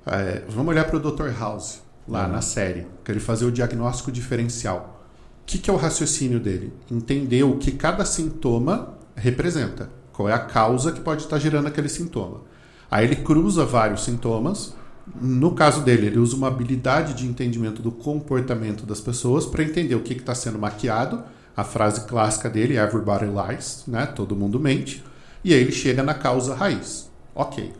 É, 0.05 0.43
vamos 0.49 0.69
olhar 0.69 0.85
para 0.85 0.97
o 0.97 0.99
Dr. 0.99 1.29
House, 1.39 1.81
lá 2.07 2.25
uhum. 2.25 2.33
na 2.33 2.41
série, 2.41 2.85
que 3.03 3.11
ele 3.11 3.19
fazer 3.19 3.45
o 3.45 3.51
diagnóstico 3.51 4.11
diferencial. 4.11 5.07
O 5.41 5.45
que, 5.45 5.57
que 5.57 5.69
é 5.69 5.73
o 5.73 5.77
raciocínio 5.77 6.39
dele? 6.39 6.73
Entender 6.91 7.43
o 7.43 7.57
que 7.57 7.71
cada 7.71 8.03
sintoma 8.03 8.97
representa. 9.15 9.89
Qual 10.11 10.27
é 10.27 10.33
a 10.33 10.39
causa 10.39 10.91
que 10.91 11.01
pode 11.01 11.23
estar 11.23 11.37
gerando 11.37 11.67
aquele 11.67 11.89
sintoma. 11.89 12.41
Aí 12.89 13.05
ele 13.05 13.17
cruza 13.17 13.65
vários 13.65 14.03
sintomas. 14.03 14.73
No 15.21 15.51
caso 15.51 15.81
dele, 15.81 16.07
ele 16.07 16.19
usa 16.19 16.35
uma 16.35 16.47
habilidade 16.47 17.13
de 17.13 17.27
entendimento 17.27 17.81
do 17.81 17.91
comportamento 17.91 18.85
das 18.85 18.99
pessoas 18.99 19.45
para 19.45 19.63
entender 19.63 19.95
o 19.95 20.01
que 20.01 20.13
está 20.13 20.33
sendo 20.33 20.57
maquiado. 20.57 21.23
A 21.55 21.63
frase 21.63 22.01
clássica 22.01 22.49
dele, 22.49 22.77
everybody 22.77 23.25
lies, 23.25 23.83
né? 23.87 24.05
todo 24.05 24.35
mundo 24.35 24.59
mente. 24.59 25.03
E 25.43 25.53
aí 25.53 25.61
ele 25.61 25.71
chega 25.71 26.03
na 26.03 26.13
causa 26.13 26.55
raiz. 26.55 27.09
Ok. 27.33 27.71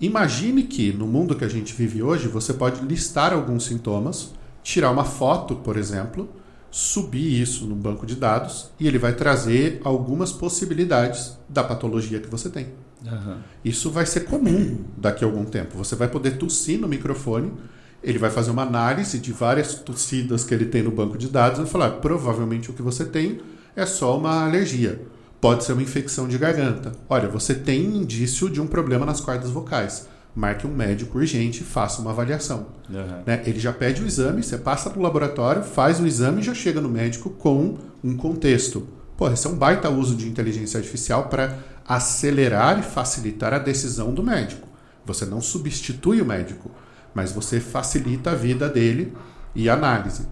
Imagine 0.00 0.62
que 0.62 0.92
no 0.92 1.06
mundo 1.06 1.36
que 1.36 1.44
a 1.44 1.48
gente 1.48 1.74
vive 1.74 2.02
hoje, 2.02 2.28
você 2.28 2.54
pode 2.54 2.80
listar 2.80 3.34
alguns 3.34 3.64
sintomas, 3.64 4.32
tirar 4.62 4.90
uma 4.90 5.04
foto, 5.04 5.56
por 5.56 5.76
exemplo, 5.76 6.28
subir 6.70 7.40
isso 7.40 7.66
no 7.66 7.74
banco 7.74 8.06
de 8.06 8.14
dados 8.14 8.70
e 8.78 8.86
ele 8.86 8.98
vai 8.98 9.12
trazer 9.12 9.80
algumas 9.84 10.32
possibilidades 10.32 11.36
da 11.48 11.64
patologia 11.64 12.20
que 12.20 12.28
você 12.28 12.48
tem. 12.48 12.68
Uhum. 13.04 13.38
Isso 13.64 13.90
vai 13.90 14.06
ser 14.06 14.20
comum 14.20 14.84
daqui 14.96 15.24
a 15.24 15.26
algum 15.26 15.44
tempo. 15.44 15.76
Você 15.78 15.96
vai 15.96 16.08
poder 16.08 16.32
tossir 16.32 16.78
no 16.78 16.88
microfone, 16.88 17.52
ele 18.02 18.18
vai 18.18 18.30
fazer 18.30 18.50
uma 18.50 18.62
análise 18.62 19.18
de 19.18 19.32
várias 19.32 19.74
tossidas 19.74 20.44
que 20.44 20.54
ele 20.54 20.66
tem 20.66 20.82
no 20.82 20.90
banco 20.90 21.18
de 21.18 21.28
dados 21.28 21.58
e 21.58 21.62
vai 21.62 21.70
falar: 21.70 21.90
provavelmente 21.92 22.70
o 22.70 22.72
que 22.72 22.82
você 22.82 23.04
tem 23.04 23.40
é 23.74 23.86
só 23.86 24.16
uma 24.18 24.44
alergia. 24.44 25.00
Pode 25.40 25.64
ser 25.64 25.72
uma 25.72 25.82
infecção 25.82 26.28
de 26.28 26.36
garganta. 26.36 26.92
Olha, 27.08 27.28
você 27.28 27.54
tem 27.54 27.82
indício 27.96 28.50
de 28.50 28.60
um 28.60 28.66
problema 28.66 29.06
nas 29.06 29.20
cordas 29.20 29.50
vocais. 29.50 30.06
Marque 30.36 30.66
um 30.66 30.72
médico 30.72 31.18
urgente 31.18 31.62
e 31.62 31.64
faça 31.64 32.00
uma 32.00 32.10
avaliação. 32.10 32.66
Uhum. 32.88 33.22
Né? 33.26 33.42
Ele 33.46 33.58
já 33.58 33.72
pede 33.72 34.02
o 34.02 34.06
exame, 34.06 34.42
você 34.42 34.58
passa 34.58 34.90
para 34.90 34.98
o 34.98 35.02
laboratório, 35.02 35.62
faz 35.62 35.98
o 35.98 36.06
exame 36.06 36.40
e 36.40 36.44
já 36.44 36.54
chega 36.54 36.80
no 36.80 36.88
médico 36.88 37.30
com 37.30 37.78
um 38.04 38.16
contexto. 38.16 38.86
Pô, 39.16 39.28
esse 39.30 39.46
é 39.46 39.50
um 39.50 39.56
baita 39.56 39.90
uso 39.90 40.14
de 40.14 40.28
inteligência 40.28 40.78
artificial 40.78 41.28
para 41.28 41.58
acelerar 41.90 42.78
e 42.78 42.82
facilitar 42.82 43.52
a 43.52 43.58
decisão 43.58 44.14
do 44.14 44.22
médico. 44.22 44.68
Você 45.04 45.26
não 45.26 45.40
substitui 45.40 46.22
o 46.22 46.24
médico, 46.24 46.70
mas 47.12 47.32
você 47.32 47.58
facilita 47.58 48.30
a 48.30 48.34
vida 48.36 48.68
dele 48.68 49.12
e 49.56 49.68
a 49.68 49.74
análise. 49.74 50.28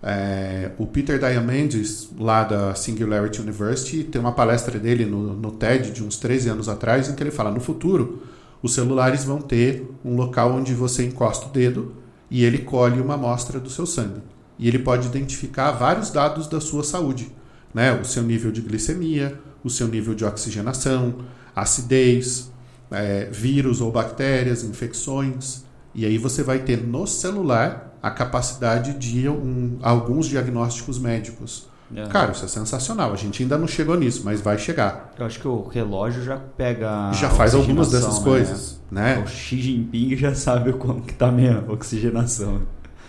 É, 0.00 0.70
o 0.78 0.86
Peter 0.86 1.18
Diamandis, 1.18 2.10
lá 2.16 2.44
da 2.44 2.76
Singularity 2.76 3.40
University, 3.40 4.04
tem 4.04 4.20
uma 4.20 4.30
palestra 4.30 4.78
dele 4.78 5.04
no, 5.04 5.34
no 5.34 5.50
TED 5.50 5.90
de 5.90 6.04
uns 6.04 6.16
13 6.16 6.50
anos 6.50 6.68
atrás, 6.68 7.08
em 7.08 7.16
que 7.16 7.22
ele 7.24 7.32
fala: 7.32 7.50
no 7.50 7.60
futuro, 7.60 8.22
os 8.62 8.72
celulares 8.72 9.24
vão 9.24 9.40
ter 9.40 9.90
um 10.04 10.14
local 10.14 10.52
onde 10.52 10.74
você 10.74 11.04
encosta 11.04 11.46
o 11.46 11.50
dedo 11.50 11.92
e 12.30 12.44
ele 12.44 12.58
colhe 12.58 13.00
uma 13.00 13.14
amostra 13.14 13.58
do 13.58 13.68
seu 13.68 13.84
sangue. 13.84 14.22
E 14.56 14.68
ele 14.68 14.78
pode 14.78 15.08
identificar 15.08 15.72
vários 15.72 16.10
dados 16.10 16.46
da 16.46 16.60
sua 16.60 16.84
saúde, 16.84 17.34
né? 17.74 17.92
o 18.00 18.04
seu 18.04 18.22
nível 18.22 18.52
de 18.52 18.60
glicemia, 18.60 19.36
o 19.62 19.70
seu 19.70 19.88
nível 19.88 20.14
de 20.14 20.24
oxigenação, 20.24 21.16
acidez, 21.54 22.50
é, 22.90 23.26
vírus 23.30 23.80
ou 23.80 23.90
bactérias, 23.90 24.64
infecções. 24.64 25.64
E 25.94 26.04
aí 26.04 26.18
você 26.18 26.42
vai 26.42 26.60
ter 26.60 26.76
no 26.86 27.06
celular 27.06 27.96
a 28.02 28.10
capacidade 28.10 28.94
de 28.94 29.28
um, 29.28 29.78
alguns 29.82 30.26
diagnósticos 30.26 30.98
médicos. 30.98 31.68
É. 31.94 32.06
Cara, 32.06 32.32
isso 32.32 32.44
é 32.44 32.48
sensacional. 32.48 33.12
A 33.12 33.16
gente 33.16 33.42
ainda 33.42 33.58
não 33.58 33.66
chegou 33.66 33.96
nisso, 33.98 34.22
mas 34.24 34.40
vai 34.40 34.56
chegar. 34.56 35.12
Eu 35.18 35.26
acho 35.26 35.40
que 35.40 35.48
o 35.48 35.66
relógio 35.66 36.22
já 36.22 36.36
pega. 36.36 37.12
Já 37.12 37.28
faz 37.28 37.54
algumas 37.54 37.90
dessas 37.90 38.18
né? 38.18 38.24
coisas. 38.24 38.80
Né? 38.90 39.22
O 39.24 39.26
Xi 39.26 39.60
Jinping 39.60 40.16
já 40.16 40.34
sabe 40.34 40.72
como 40.72 41.02
que 41.02 41.12
está 41.12 41.28
a 41.28 41.32
minha 41.32 41.64
oxigenação. 41.68 42.62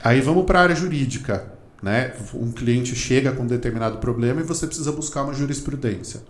Aí 0.04 0.20
vamos 0.20 0.45
para 0.45 0.60
a 0.60 0.64
área 0.64 0.76
jurídica. 0.76 1.52
Né? 1.82 2.14
Um 2.34 2.52
cliente 2.52 2.95
chega 2.95 3.32
com 3.32 3.43
um 3.43 3.47
determinado 3.47 3.97
problema 3.97 4.41
e 4.41 4.43
você 4.43 4.66
precisa 4.68 4.91
buscar 4.91 5.24
uma 5.24 5.34
jurisprudência. 5.34 6.22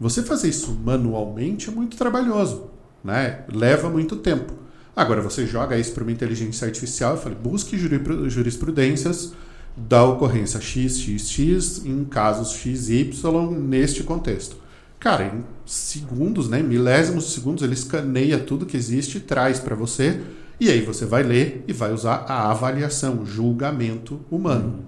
Você 0.00 0.22
fazer 0.22 0.48
isso 0.48 0.72
manualmente 0.82 1.68
é 1.68 1.72
muito 1.72 1.96
trabalhoso, 1.96 2.70
né? 3.04 3.44
leva 3.52 3.90
muito 3.90 4.16
tempo. 4.16 4.54
Agora 4.96 5.20
você 5.20 5.46
joga 5.46 5.78
isso 5.78 5.92
para 5.92 6.02
uma 6.02 6.10
inteligência 6.10 6.66
artificial 6.66 7.16
e 7.16 7.18
fala, 7.18 7.34
busque 7.34 7.76
jurisprudências 7.76 9.34
da 9.76 10.02
ocorrência 10.04 10.60
XXX 10.60 11.84
em 11.84 12.04
casos 12.04 12.52
XY 12.52 13.12
neste 13.58 14.02
contexto. 14.02 14.56
Cara, 14.98 15.24
em 15.24 15.44
segundos, 15.64 16.48
né, 16.48 16.62
milésimos 16.62 17.24
de 17.24 17.30
segundos, 17.30 17.62
ele 17.62 17.74
escaneia 17.74 18.38
tudo 18.38 18.66
que 18.66 18.76
existe 18.76 19.18
e 19.18 19.20
traz 19.20 19.58
para 19.58 19.74
você. 19.74 20.20
E 20.58 20.68
aí 20.68 20.82
você 20.82 21.06
vai 21.06 21.22
ler 21.22 21.64
e 21.66 21.72
vai 21.72 21.92
usar 21.92 22.26
a 22.28 22.50
avaliação, 22.50 23.24
julgamento 23.24 24.20
humano. 24.30 24.84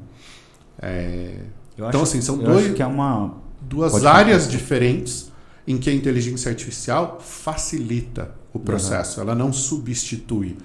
É... 0.79 1.37
então, 1.79 2.03
assim, 2.03 2.21
são 2.21 2.37
dois, 2.37 2.75
que 2.75 2.83
é 2.83 2.87
uma... 2.87 3.42
duas 3.73 4.05
áreas 4.05 4.47
diferentes 4.49 5.33
em 5.67 5.79
que 5.79 5.89
a 5.89 5.95
inteligência 5.95 6.51
artificial 6.51 7.19
facilita 7.21 8.31
o 8.53 8.59
processo, 8.59 9.19
uhum. 9.19 9.27
ela 9.27 9.35
não 9.35 9.53
substitui. 9.53 10.59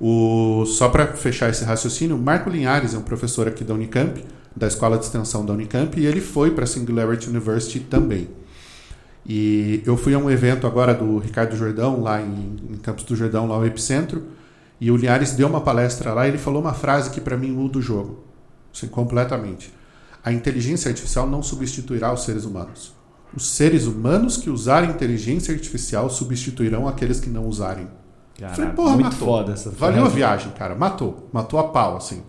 O, 0.00 0.64
só 0.66 0.88
para 0.88 1.06
fechar 1.08 1.50
esse 1.50 1.62
raciocínio, 1.62 2.18
Marco 2.18 2.50
Linhares 2.50 2.94
é 2.94 2.98
um 2.98 3.02
professor 3.02 3.46
aqui 3.46 3.62
da 3.62 3.74
Unicamp, 3.74 4.24
da 4.56 4.66
Escola 4.66 4.98
de 4.98 5.04
Extensão 5.04 5.46
da 5.46 5.52
Unicamp, 5.52 6.00
e 6.00 6.06
ele 6.06 6.20
foi 6.20 6.50
para 6.50 6.64
a 6.64 6.66
Singularity 6.66 7.28
University 7.28 7.80
também. 7.80 8.28
E 9.24 9.82
eu 9.86 9.96
fui 9.96 10.14
a 10.14 10.18
um 10.18 10.28
evento 10.28 10.66
agora 10.66 10.92
do 10.92 11.18
Ricardo 11.18 11.54
Jordão, 11.54 12.02
lá 12.02 12.20
em, 12.20 12.56
em 12.70 12.76
Campos 12.78 13.04
do 13.04 13.14
Jordão, 13.14 13.46
lá 13.46 13.58
no 13.58 13.66
Epicentro, 13.66 14.24
e 14.80 14.90
o 14.90 14.96
Linhares 14.96 15.32
deu 15.32 15.46
uma 15.46 15.60
palestra 15.60 16.12
lá 16.12 16.26
e 16.26 16.30
ele 16.30 16.38
falou 16.38 16.60
uma 16.62 16.72
frase 16.72 17.10
que 17.10 17.20
para 17.20 17.36
mim 17.36 17.52
muda 17.52 17.78
o 17.78 17.82
jogo. 17.82 18.24
Assim, 18.74 18.88
completamente. 18.88 19.72
A 20.22 20.32
inteligência 20.32 20.88
artificial 20.88 21.26
não 21.28 21.42
substituirá 21.42 22.12
os 22.12 22.24
seres 22.24 22.44
humanos. 22.44 22.94
Os 23.34 23.46
seres 23.46 23.86
humanos 23.86 24.36
que 24.36 24.50
usarem 24.50 24.90
inteligência 24.90 25.54
artificial 25.54 26.10
substituirão 26.10 26.88
aqueles 26.88 27.20
que 27.20 27.30
não 27.30 27.46
usarem. 27.46 27.88
Caraca, 28.38 28.56
Falei, 28.56 28.72
porra, 28.72 28.94
muito 28.94 29.04
matou. 29.04 29.28
foda 29.28 29.52
essa 29.52 29.70
Valeu 29.70 30.04
a 30.04 30.08
viagem, 30.08 30.50
cara. 30.52 30.74
Matou. 30.74 31.28
Matou 31.32 31.60
a 31.60 31.68
pau, 31.68 31.96
assim. 31.96 32.22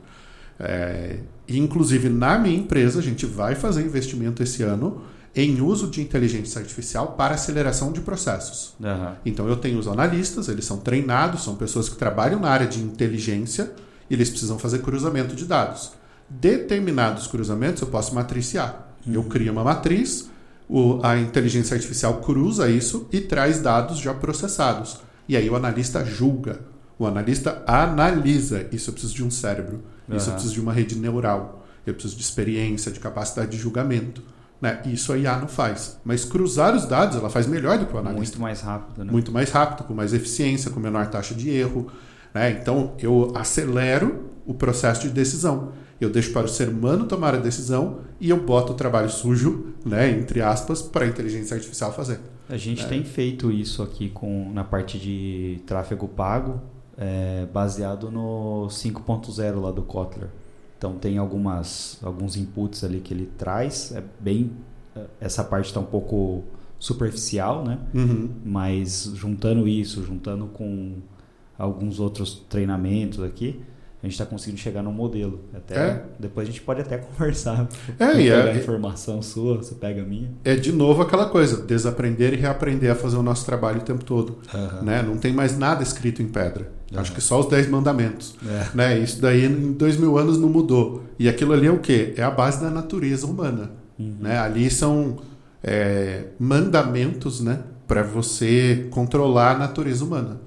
É, 0.60 1.20
e, 1.48 1.58
inclusive, 1.58 2.08
na 2.10 2.38
minha 2.38 2.58
empresa, 2.58 3.00
a 3.00 3.02
gente 3.02 3.26
vai 3.26 3.56
fazer 3.56 3.84
investimento 3.84 4.44
esse 4.44 4.62
ano 4.62 5.02
em 5.34 5.62
uso 5.62 5.88
de 5.88 6.02
inteligência 6.02 6.60
artificial 6.60 7.14
para 7.14 7.36
aceleração 7.36 7.92
de 7.92 8.02
processos. 8.02 8.76
Uhum. 8.80 9.16
Então, 9.26 9.48
eu 9.48 9.56
tenho 9.56 9.80
os 9.80 9.88
analistas, 9.88 10.50
eles 10.50 10.66
são 10.66 10.78
treinados, 10.78 11.44
são 11.44 11.56
pessoas 11.56 11.90
que 11.90 11.96
trabalham 11.96 12.40
na 12.40 12.50
área 12.50 12.68
de 12.68 12.82
inteligência 12.82 13.74
e 14.10 14.14
eles 14.14 14.30
precisam 14.30 14.60
fazer 14.60 14.80
cruzamento 14.80 15.36
de 15.36 15.46
dados. 15.46 15.94
Determinados 16.40 17.28
cruzamentos 17.28 17.82
eu 17.82 17.88
posso 17.90 18.16
matriciar. 18.16 18.96
Uhum. 19.06 19.14
Eu 19.14 19.24
crio 19.26 19.52
uma 19.52 19.64
matriz, 19.64 20.30
o, 20.70 21.00
a 21.04 21.18
inteligência 21.18 21.76
artificial 21.76 22.22
cruza 22.22 22.70
isso 22.70 23.08
e 23.12 23.20
traz 23.20 23.60
dados 23.60 24.00
já 24.00 24.14
processados. 24.14 25.00
E 25.28 25.36
aí 25.36 25.50
o 25.50 25.56
analista 25.56 26.06
julga. 26.06 26.62
O 26.98 27.06
analista 27.06 27.62
analisa. 27.68 28.68
Isso 28.72 28.90
eu 28.90 28.94
preciso 28.94 29.14
de 29.14 29.24
um 29.24 29.32
cérebro. 29.32 29.84
Isso 30.10 30.30
eu 30.30 30.34
preciso 30.34 30.54
de 30.54 30.62
uma 30.62 30.72
rede 30.72 30.98
neural. 30.98 31.66
Eu 31.86 31.94
preciso 31.94 32.16
de 32.16 32.24
experiência, 32.24 32.92
de 32.92 33.00
capacidade 33.00 33.52
de 33.52 33.58
julgamento. 33.58 34.24
Né? 34.62 34.82
Isso 34.86 35.12
a 35.12 35.18
IA 35.18 35.38
não 35.38 35.48
faz. 35.48 36.00
Mas 36.06 36.24
cruzar 36.24 36.76
os 36.76 36.86
dados 36.86 37.18
ela 37.18 37.30
faz 37.30 37.48
melhor 37.48 37.78
do 37.78 37.86
que 37.86 37.96
o 37.96 37.98
analista. 37.98 38.38
Muito 38.38 38.42
mais 38.42 38.62
rápido. 38.62 39.04
Né? 39.04 39.12
Muito 39.12 39.32
mais 39.32 39.50
rápido, 39.50 39.86
com 39.86 39.94
mais 39.94 40.14
eficiência, 40.14 40.72
com 40.72 40.80
menor 40.80 41.08
taxa 41.08 41.34
de 41.34 41.50
erro. 41.50 41.92
Né? 42.34 42.52
Então 42.52 42.94
eu 43.00 43.34
acelero 43.36 44.31
o 44.46 44.54
processo 44.54 45.02
de 45.02 45.10
decisão. 45.10 45.72
Eu 46.00 46.10
deixo 46.10 46.34
para 46.34 46.46
o 46.46 46.50
ser 46.50 46.70
humano 46.70 47.06
tomar 47.06 47.36
a 47.36 47.38
decisão 47.38 48.00
e 48.20 48.30
eu 48.30 48.44
boto 48.44 48.74
o 48.74 48.76
trabalho 48.76 49.10
sujo, 49.10 49.74
né, 49.86 50.10
entre 50.10 50.42
aspas, 50.42 50.82
para 50.82 51.06
a 51.06 51.08
inteligência 51.08 51.56
artificial 51.56 51.94
fazer. 51.94 52.20
A 52.50 52.58
gente 52.58 52.84
é. 52.84 52.88
tem 52.88 53.04
feito 53.04 53.52
isso 53.52 53.84
aqui 53.84 54.10
com, 54.10 54.52
na 54.52 54.64
parte 54.64 54.98
de 54.98 55.62
tráfego 55.66 56.08
pago, 56.08 56.60
é, 56.98 57.46
baseado 57.54 58.10
no 58.12 58.68
5.0 58.70 59.62
lá 59.62 59.72
do 59.72 59.84
Kotler. 59.84 60.30
Então 60.78 60.96
tem 60.96 61.18
algumas, 61.18 62.00
alguns 62.02 62.36
inputs 62.36 62.84
ali 62.84 63.00
que 63.00 63.14
ele 63.14 63.30
traz, 63.38 63.92
é 63.96 64.04
bem 64.20 64.52
essa 65.20 65.44
parte 65.44 65.68
está 65.68 65.80
um 65.80 65.86
pouco 65.86 66.44
superficial, 66.80 67.64
né? 67.64 67.80
Uhum. 67.94 68.30
Mas 68.44 69.12
juntando 69.16 69.68
isso, 69.68 70.04
juntando 70.04 70.48
com 70.48 70.96
alguns 71.58 72.00
outros 72.00 72.44
treinamentos 72.50 73.24
aqui, 73.24 73.62
a 74.02 74.08
gente 74.08 74.14
está 74.14 74.26
conseguindo 74.26 74.60
chegar 74.60 74.82
num 74.82 74.92
modelo. 74.92 75.42
Até 75.54 75.76
é. 75.76 76.04
depois 76.20 76.48
a 76.48 76.52
gente 76.52 76.62
pode 76.62 76.82
até 76.82 76.98
conversar. 77.00 77.68
É, 78.00 78.14
e 78.14 78.24
pegar 78.24 78.48
é, 78.48 78.52
a 78.52 78.56
informação 78.56 79.22
sua, 79.22 79.58
você 79.58 79.76
pega 79.76 80.02
a 80.02 80.06
minha. 80.06 80.30
É 80.44 80.56
de 80.56 80.72
novo 80.72 81.04
aquela 81.04 81.28
coisa, 81.28 81.62
desaprender 81.62 82.34
e 82.34 82.38
reaprender 82.38 82.92
a 82.92 82.96
fazer 82.96 83.18
o 83.18 83.24
nosso 83.24 83.46
trabalho 83.46 83.80
o 83.80 83.84
tempo 83.84 84.04
todo. 84.04 84.40
Uhum. 84.54 84.84
Né? 84.84 85.04
Não 85.04 85.18
tem 85.18 85.32
mais 85.32 85.56
nada 85.56 85.84
escrito 85.84 86.22
em 86.22 86.28
pedra. 86.28 86.72
Uhum. 86.92 87.00
Acho 87.00 87.12
que 87.12 87.22
só 87.22 87.40
os 87.40 87.46
dez 87.46 87.70
mandamentos. 87.70 88.36
É. 88.44 88.76
Né? 88.76 89.00
Isso 89.00 89.22
daí 89.22 89.46
em 89.46 89.74
dois 89.74 89.96
mil 89.98 90.18
anos 90.18 90.40
não 90.40 90.50
mudou. 90.50 91.04
E 91.20 91.30
aquilo 91.30 91.54
ali 91.54 91.68
é 91.68 91.72
o 91.72 91.80
quê? 91.80 92.16
É 92.18 92.24
a 92.24 92.32
base 92.32 92.60
da 92.60 92.72
natureza 92.72 93.28
humana. 93.28 93.72
Uhum. 94.00 94.16
Né? 94.20 94.40
Ali 94.40 94.72
são 94.72 95.20
é, 95.64 96.24
mandamentos 96.40 97.40
né? 97.40 97.60
para 97.88 98.02
você 98.02 98.88
controlar 98.90 99.56
a 99.56 99.60
natureza 99.60 100.04
humana. 100.04 100.40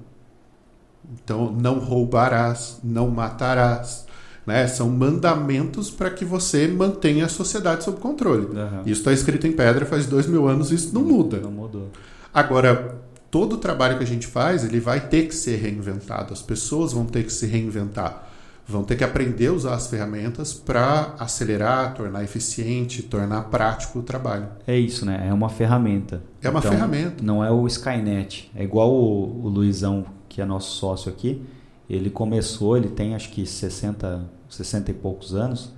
Então, 1.23 1.51
não 1.51 1.79
roubarás, 1.79 2.79
não 2.83 3.09
matarás. 3.09 4.05
Né? 4.45 4.67
São 4.67 4.89
mandamentos 4.89 5.89
para 5.89 6.09
que 6.09 6.23
você 6.23 6.67
mantenha 6.67 7.25
a 7.25 7.29
sociedade 7.29 7.83
sob 7.83 7.99
controle. 7.99 8.45
Uhum. 8.45 8.81
Isso 8.85 9.01
está 9.01 9.11
escrito 9.11 9.47
em 9.47 9.51
pedra 9.51 9.85
faz 9.85 10.05
dois 10.05 10.27
mil 10.27 10.47
anos 10.47 10.71
isso 10.71 10.93
não 10.93 11.01
muda. 11.01 11.37
Não 11.37 11.51
mudou. 11.51 11.89
Agora, 12.33 13.01
todo 13.31 13.53
o 13.53 13.57
trabalho 13.57 13.97
que 13.97 14.03
a 14.03 14.07
gente 14.07 14.27
faz, 14.27 14.63
ele 14.63 14.79
vai 14.79 14.99
ter 14.99 15.27
que 15.27 15.35
ser 15.35 15.57
reinventado. 15.57 16.33
As 16.33 16.41
pessoas 16.41 16.93
vão 16.93 17.05
ter 17.05 17.23
que 17.23 17.33
se 17.33 17.47
reinventar. 17.47 18.29
Vão 18.67 18.83
ter 18.83 18.95
que 18.95 19.03
aprender 19.03 19.47
a 19.47 19.53
usar 19.53 19.75
as 19.75 19.87
ferramentas 19.87 20.51
para 20.51 21.13
acelerar, 21.19 21.93
tornar 21.93 22.23
eficiente, 22.23 23.03
tornar 23.03 23.43
prático 23.43 23.99
o 23.99 24.01
trabalho. 24.01 24.47
É 24.65 24.75
isso, 24.75 25.05
né? 25.05 25.27
É 25.29 25.33
uma 25.33 25.49
ferramenta. 25.49 26.23
É 26.41 26.49
uma 26.49 26.59
então, 26.59 26.71
ferramenta. 26.71 27.23
Não 27.23 27.43
é 27.43 27.51
o 27.51 27.67
Skynet. 27.67 28.51
É 28.55 28.63
igual 28.63 28.91
o, 28.91 29.45
o 29.45 29.49
Luizão 29.49 30.05
que 30.35 30.41
é 30.41 30.45
nosso 30.45 30.75
sócio 30.75 31.09
aqui, 31.09 31.41
ele 31.89 32.09
começou, 32.09 32.75
ele 32.75 32.89
tem 32.89 33.15
acho 33.15 33.31
que 33.31 33.45
60, 33.45 34.29
60 34.49 34.91
e 34.91 34.93
poucos 34.93 35.33
anos, 35.33 35.71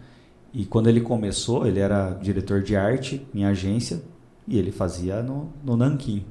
e 0.51 0.66
quando 0.66 0.88
ele 0.88 0.99
começou, 0.99 1.68
ele 1.68 1.80
era 1.80 2.14
diretor 2.16 2.64
de 2.64 2.76
arte 2.76 3.24
em 3.36 3.45
agência, 3.45 4.01
e 4.47 4.58
ele 4.58 4.72
fazia 4.72 5.22
no, 5.22 5.53
no 5.64 5.78
Nanquim. 5.78 6.26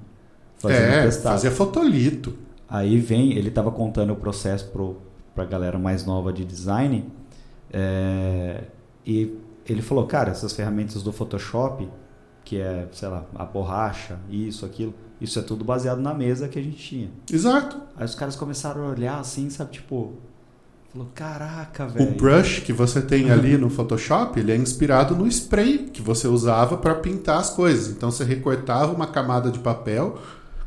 Fazia 0.59 0.77
é, 0.77 1.13
fazia 1.13 1.53
fotolito. 1.53 2.37
Aí 2.69 2.99
vem, 2.99 3.31
ele 3.35 3.49
estava 3.49 3.71
contando 3.71 4.13
o 4.13 4.17
processo 4.17 4.73
para 5.33 5.45
a 5.45 5.47
galera 5.47 5.79
mais 5.79 6.05
nova 6.05 6.33
de 6.33 6.45
design, 6.45 7.05
é, 7.73 8.65
e 9.07 9.39
ele 9.65 9.83
falou, 9.83 10.05
cara, 10.05 10.33
essas 10.33 10.53
ferramentas 10.53 11.01
do 11.01 11.13
Photoshop, 11.13 11.89
que 12.45 12.61
é, 12.61 12.89
sei 12.91 13.07
lá, 13.07 13.25
a 13.37 13.45
borracha, 13.45 14.19
isso, 14.29 14.67
aquilo, 14.67 14.93
isso 15.21 15.39
é 15.39 15.43
tudo 15.43 15.65
baseado 15.65 16.01
na 16.01 16.13
mesa 16.13 16.49
que 16.49 16.59
a 16.59 16.63
gente 16.63 16.77
tinha. 16.77 17.11
Exato. 17.33 17.81
Aí 17.97 18.05
os 18.05 18.15
caras 18.15 18.37
começaram 18.37 18.87
a 18.87 18.91
olhar 18.91 19.19
assim, 19.19 19.49
sabe, 19.49 19.73
tipo, 19.73 20.15
falou, 20.93 21.09
caraca, 21.15 21.87
velho. 21.87 22.11
O 22.11 22.15
brush 22.15 22.61
que 22.61 22.73
você 22.73 23.01
tem 23.01 23.31
ali 23.33 23.57
no 23.57 23.71
Photoshop, 23.71 24.39
ele 24.39 24.53
é 24.53 24.57
inspirado 24.57 25.15
no 25.15 25.27
spray 25.27 25.91
que 25.93 26.03
você 26.03 26.29
usava 26.29 26.77
para 26.77 26.95
pintar 26.95 27.39
as 27.39 27.51
coisas. 27.51 27.89
Então 27.89 28.11
você 28.11 28.25
recortava 28.25 28.93
uma 28.93 29.07
camada 29.07 29.51
de 29.51 29.59
papel, 29.59 30.19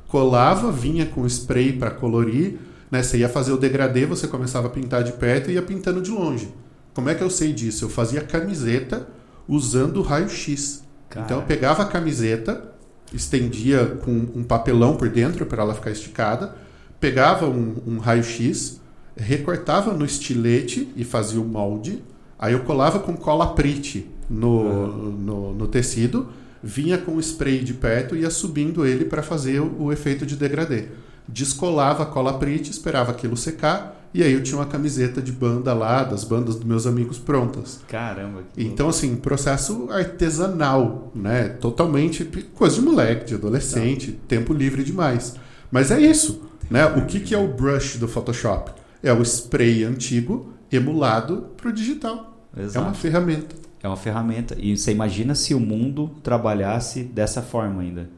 colava, 0.07 0.71
vinha 0.71 1.05
com 1.05 1.25
spray 1.27 1.73
para 1.73 1.91
colorir, 1.91 2.59
né? 2.89 3.03
Você 3.03 3.19
ia 3.19 3.29
fazer 3.29 3.51
o 3.51 3.57
degradê, 3.57 4.05
você 4.05 4.27
começava 4.27 4.67
a 4.67 4.71
pintar 4.71 5.03
de 5.03 5.13
perto 5.13 5.51
e 5.51 5.53
ia 5.53 5.61
pintando 5.61 6.01
de 6.01 6.09
longe. 6.09 6.51
Como 6.93 7.09
é 7.09 7.15
que 7.15 7.23
eu 7.23 7.29
sei 7.29 7.53
disso? 7.53 7.85
Eu 7.85 7.89
fazia 7.89 8.21
camiseta 8.21 9.07
usando 9.47 10.01
raio-x. 10.01 10.83
Então 11.11 11.39
eu 11.39 11.43
pegava 11.43 11.83
a 11.83 11.85
camiseta, 11.85 12.68
estendia 13.13 13.85
com 14.03 14.11
um 14.11 14.43
papelão 14.43 14.95
por 14.95 15.09
dentro 15.09 15.45
para 15.45 15.63
ela 15.63 15.73
ficar 15.73 15.91
esticada, 15.91 16.55
pegava 16.99 17.47
um, 17.47 17.75
um 17.87 17.97
raio-x, 17.97 18.79
recortava 19.15 19.93
no 19.93 20.05
estilete 20.05 20.89
e 20.95 21.03
fazia 21.03 21.41
o 21.41 21.45
molde, 21.45 22.03
aí 22.37 22.53
eu 22.53 22.61
colava 22.61 22.99
com 22.99 23.15
cola 23.15 23.53
prite 23.53 24.09
no, 24.29 24.61
uhum. 24.61 25.11
no, 25.11 25.53
no, 25.53 25.67
tecido, 25.67 26.29
vinha 26.61 26.97
com 26.97 27.15
o 27.15 27.19
spray 27.19 27.63
de 27.63 27.73
perto 27.73 28.15
e 28.15 28.21
ia 28.21 28.29
subindo 28.29 28.85
ele 28.85 29.05
para 29.05 29.23
fazer 29.23 29.59
o, 29.59 29.83
o, 29.83 29.91
efeito 29.91 30.25
de 30.25 30.35
degradê. 30.35 30.85
descolava 31.27 32.03
a 32.03 32.05
cola 32.05 32.37
preta, 32.37 32.69
esperava 32.69 33.11
aquilo 33.11 33.35
secar 33.35 33.98
e 34.13 34.23
aí 34.23 34.33
eu 34.33 34.41
tinha 34.41 34.57
uma 34.57 34.65
camiseta 34.65 35.21
de 35.21 35.31
banda 35.31 35.73
lá, 35.73 36.03
das 36.03 36.23
bandas 36.23 36.55
dos 36.55 36.63
meus 36.63 36.87
amigos 36.87 37.19
prontas. 37.19 37.79
Caramba. 37.87 38.43
Então, 38.57 38.89
assim, 38.89 39.15
processo 39.15 39.87
artesanal, 39.91 41.11
né? 41.13 41.49
Totalmente 41.49 42.25
coisa 42.55 42.75
de 42.75 42.81
moleque, 42.81 43.25
de 43.25 43.35
adolescente, 43.35 44.11
Não. 44.11 44.19
tempo 44.27 44.53
livre 44.53 44.83
demais. 44.83 45.35
Mas 45.71 45.91
é 45.91 45.99
isso, 45.99 46.41
né? 46.69 46.85
O 46.85 47.05
que, 47.05 47.19
que 47.19 47.35
é 47.35 47.37
o 47.37 47.47
brush 47.47 47.97
do 47.97 48.07
Photoshop? 48.07 48.71
É 49.03 49.13
o 49.13 49.21
spray 49.21 49.83
antigo 49.83 50.53
emulado 50.71 51.47
para 51.55 51.69
o 51.69 51.71
digital. 51.71 52.47
Exato. 52.57 52.77
É 52.77 52.87
uma 52.87 52.93
ferramenta. 52.95 53.55
É 53.81 53.87
uma 53.87 53.97
ferramenta. 53.97 54.55
E 54.59 54.75
você 54.75 54.91
imagina 54.91 55.35
se 55.35 55.53
o 55.53 55.59
mundo 55.59 56.11
trabalhasse 56.23 57.03
dessa 57.03 57.41
forma 57.41 57.81
ainda. 57.81 58.09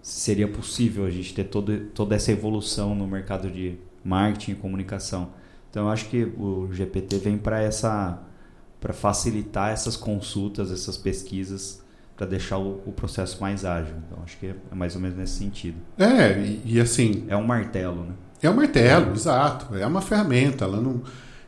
Seria 0.00 0.48
possível 0.48 1.04
a 1.04 1.10
gente 1.10 1.34
ter 1.34 1.44
todo, 1.44 1.76
toda 1.94 2.14
essa 2.14 2.32
evolução 2.32 2.94
no 2.94 3.06
mercado 3.06 3.50
de 3.50 3.76
marketing 4.04 4.52
e 4.52 4.54
comunicação. 4.54 5.30
Então, 5.70 5.84
eu 5.84 5.90
acho 5.90 6.08
que 6.08 6.24
o 6.36 6.68
GPT 6.72 7.18
vem 7.18 7.38
para 7.38 7.60
essa 7.60 8.20
para 8.82 8.92
facilitar 8.92 9.70
essas 9.70 9.96
consultas, 9.96 10.72
essas 10.72 10.96
pesquisas, 10.96 11.80
para 12.16 12.26
deixar 12.26 12.58
o, 12.58 12.82
o, 12.84 12.90
processo 12.90 13.40
mais 13.40 13.64
ágil. 13.64 13.94
Então, 14.04 14.18
acho 14.24 14.36
que 14.38 14.46
é 14.46 14.74
mais 14.74 14.96
ou 14.96 15.00
menos 15.00 15.16
nesse 15.16 15.34
sentido. 15.34 15.76
É, 15.96 16.36
e, 16.40 16.62
e 16.64 16.80
assim. 16.80 17.24
É 17.28 17.36
um 17.36 17.44
martelo, 17.44 18.04
né? 18.04 18.12
É 18.42 18.50
um 18.50 18.54
martelo, 18.54 19.10
é. 19.10 19.14
exato. 19.14 19.76
É 19.76 19.86
uma 19.86 20.02
ferramenta. 20.02 20.64
Ela 20.64 20.80
não. 20.80 21.00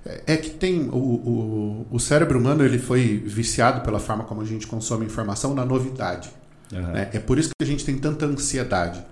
É, 0.06 0.34
é 0.34 0.36
que 0.36 0.50
tem 0.50 0.88
o, 0.90 0.96
o, 0.96 1.86
o 1.90 1.98
cérebro 1.98 2.38
humano 2.38 2.64
ele 2.64 2.78
foi 2.78 3.18
viciado 3.26 3.80
pela 3.80 3.98
forma 3.98 4.22
como 4.22 4.40
a 4.40 4.44
gente 4.44 4.66
consome 4.68 5.04
informação 5.04 5.54
na 5.54 5.64
novidade. 5.64 6.30
Uhum. 6.72 6.80
Né? 6.80 7.10
É 7.12 7.18
por 7.18 7.36
isso 7.36 7.48
que 7.48 7.64
a 7.64 7.66
gente 7.66 7.84
tem 7.84 7.98
tanta 7.98 8.26
ansiedade. 8.26 9.04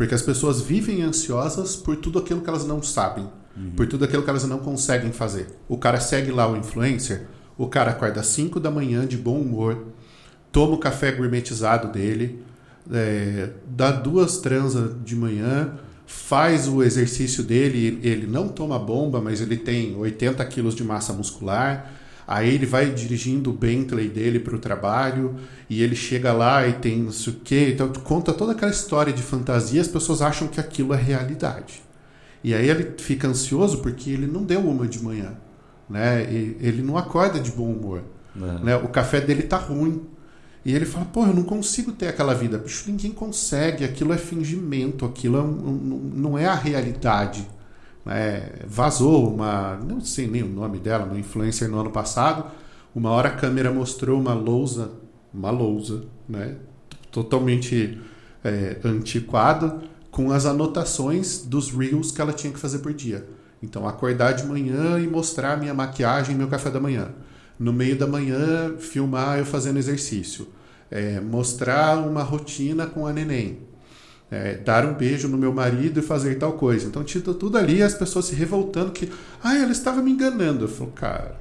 Porque 0.00 0.14
as 0.14 0.22
pessoas 0.22 0.62
vivem 0.62 1.02
ansiosas 1.02 1.76
por 1.76 1.94
tudo 1.94 2.20
aquilo 2.20 2.40
que 2.40 2.48
elas 2.48 2.66
não 2.66 2.82
sabem, 2.82 3.28
uhum. 3.54 3.72
por 3.76 3.86
tudo 3.86 4.06
aquilo 4.06 4.22
que 4.22 4.30
elas 4.30 4.44
não 4.44 4.58
conseguem 4.58 5.12
fazer. 5.12 5.48
O 5.68 5.76
cara 5.76 6.00
segue 6.00 6.30
lá 6.30 6.50
o 6.50 6.56
influencer, 6.56 7.26
o 7.58 7.66
cara 7.66 7.90
acorda 7.90 8.20
às 8.20 8.26
5 8.28 8.58
da 8.58 8.70
manhã 8.70 9.06
de 9.06 9.18
bom 9.18 9.38
humor, 9.38 9.88
toma 10.50 10.72
o 10.72 10.78
café 10.78 11.12
gourmetizado 11.12 11.92
dele, 11.92 12.42
é, 12.90 13.50
dá 13.66 13.90
duas 13.90 14.38
transas 14.38 14.92
de 15.04 15.14
manhã, 15.14 15.74
faz 16.06 16.66
o 16.66 16.82
exercício 16.82 17.44
dele, 17.44 18.00
ele 18.02 18.26
não 18.26 18.48
toma 18.48 18.78
bomba, 18.78 19.20
mas 19.20 19.42
ele 19.42 19.58
tem 19.58 19.94
80 19.94 20.42
quilos 20.46 20.74
de 20.74 20.82
massa 20.82 21.12
muscular, 21.12 21.92
Aí 22.30 22.54
ele 22.54 22.64
vai 22.64 22.88
dirigindo 22.88 23.50
o 23.50 23.52
Bentley 23.52 24.08
dele 24.08 24.38
para 24.38 24.54
o 24.54 24.58
trabalho 24.60 25.34
e 25.68 25.82
ele 25.82 25.96
chega 25.96 26.32
lá 26.32 26.64
e 26.64 26.74
tem 26.74 27.02
não 27.02 27.10
sei 27.10 27.32
o 27.32 27.36
quê. 27.42 27.72
Então 27.74 27.92
conta 28.04 28.32
toda 28.32 28.52
aquela 28.52 28.70
história 28.70 29.12
de 29.12 29.20
fantasia, 29.20 29.80
as 29.80 29.88
pessoas 29.88 30.22
acham 30.22 30.46
que 30.46 30.60
aquilo 30.60 30.94
é 30.94 30.96
realidade. 30.96 31.82
E 32.44 32.54
aí 32.54 32.70
ele 32.70 32.94
fica 32.98 33.26
ansioso 33.26 33.78
porque 33.78 34.10
ele 34.10 34.28
não 34.28 34.44
deu 34.44 34.60
uma 34.60 34.86
de 34.86 35.02
manhã. 35.02 35.32
Né? 35.88 36.22
E 36.32 36.56
ele 36.60 36.82
não 36.82 36.96
acorda 36.96 37.40
de 37.40 37.50
bom 37.50 37.68
humor. 37.68 38.04
É. 38.36 38.64
Né? 38.64 38.76
O 38.76 38.86
café 38.86 39.20
dele 39.20 39.42
tá 39.42 39.56
ruim. 39.56 40.00
E 40.64 40.72
ele 40.72 40.86
fala, 40.86 41.06
pô, 41.06 41.26
eu 41.26 41.34
não 41.34 41.42
consigo 41.42 41.90
ter 41.90 42.06
aquela 42.06 42.32
vida. 42.32 42.58
Bicho, 42.58 42.84
ninguém 42.88 43.10
consegue, 43.10 43.84
aquilo 43.84 44.12
é 44.12 44.16
fingimento, 44.16 45.04
aquilo 45.04 45.36
é 45.36 45.42
um, 45.42 46.12
não 46.14 46.38
é 46.38 46.46
a 46.46 46.54
realidade. 46.54 47.44
É, 48.06 48.64
vazou 48.66 49.32
uma, 49.32 49.76
não 49.76 50.00
sei 50.00 50.26
nem 50.26 50.42
o 50.42 50.48
nome 50.48 50.78
dela, 50.78 51.04
uma 51.04 51.18
influencer 51.18 51.68
no 51.68 51.78
ano 51.78 51.90
passado. 51.90 52.50
Uma 52.94 53.10
hora 53.10 53.28
a 53.28 53.32
câmera 53.32 53.72
mostrou 53.72 54.18
uma 54.18 54.34
lousa, 54.34 54.92
uma 55.32 55.50
lousa, 55.50 56.04
né, 56.28 56.56
totalmente 57.12 58.00
é, 58.42 58.78
antiquada, 58.84 59.78
com 60.10 60.32
as 60.32 60.44
anotações 60.44 61.44
dos 61.44 61.70
reels 61.70 62.10
que 62.10 62.20
ela 62.20 62.32
tinha 62.32 62.52
que 62.52 62.58
fazer 62.58 62.78
por 62.78 62.92
dia. 62.92 63.26
Então, 63.62 63.86
acordar 63.86 64.32
de 64.32 64.44
manhã 64.44 64.98
e 64.98 65.06
mostrar 65.06 65.56
minha 65.58 65.74
maquiagem 65.74 66.34
e 66.34 66.38
meu 66.38 66.48
café 66.48 66.70
da 66.70 66.80
manhã. 66.80 67.10
No 67.58 67.72
meio 67.72 67.96
da 67.96 68.06
manhã, 68.06 68.74
filmar 68.78 69.38
eu 69.38 69.44
fazendo 69.44 69.78
exercício. 69.78 70.48
É, 70.90 71.20
mostrar 71.20 71.98
uma 71.98 72.22
rotina 72.22 72.86
com 72.86 73.06
a 73.06 73.12
neném 73.12 73.69
é, 74.30 74.54
dar 74.54 74.86
um 74.86 74.94
beijo 74.94 75.28
no 75.28 75.36
meu 75.36 75.52
marido 75.52 75.98
e 75.98 76.02
fazer 76.02 76.36
tal 76.36 76.52
coisa. 76.52 76.86
Então 76.86 77.02
tinha 77.02 77.22
tudo 77.22 77.58
ali 77.58 77.82
as 77.82 77.94
pessoas 77.94 78.26
se 78.26 78.34
revoltando 78.34 78.92
que, 78.92 79.10
ah, 79.42 79.56
ela 79.56 79.72
estava 79.72 80.00
me 80.00 80.12
enganando. 80.12 80.64
Eu 80.64 80.68
falo, 80.68 80.92
cara, 80.92 81.40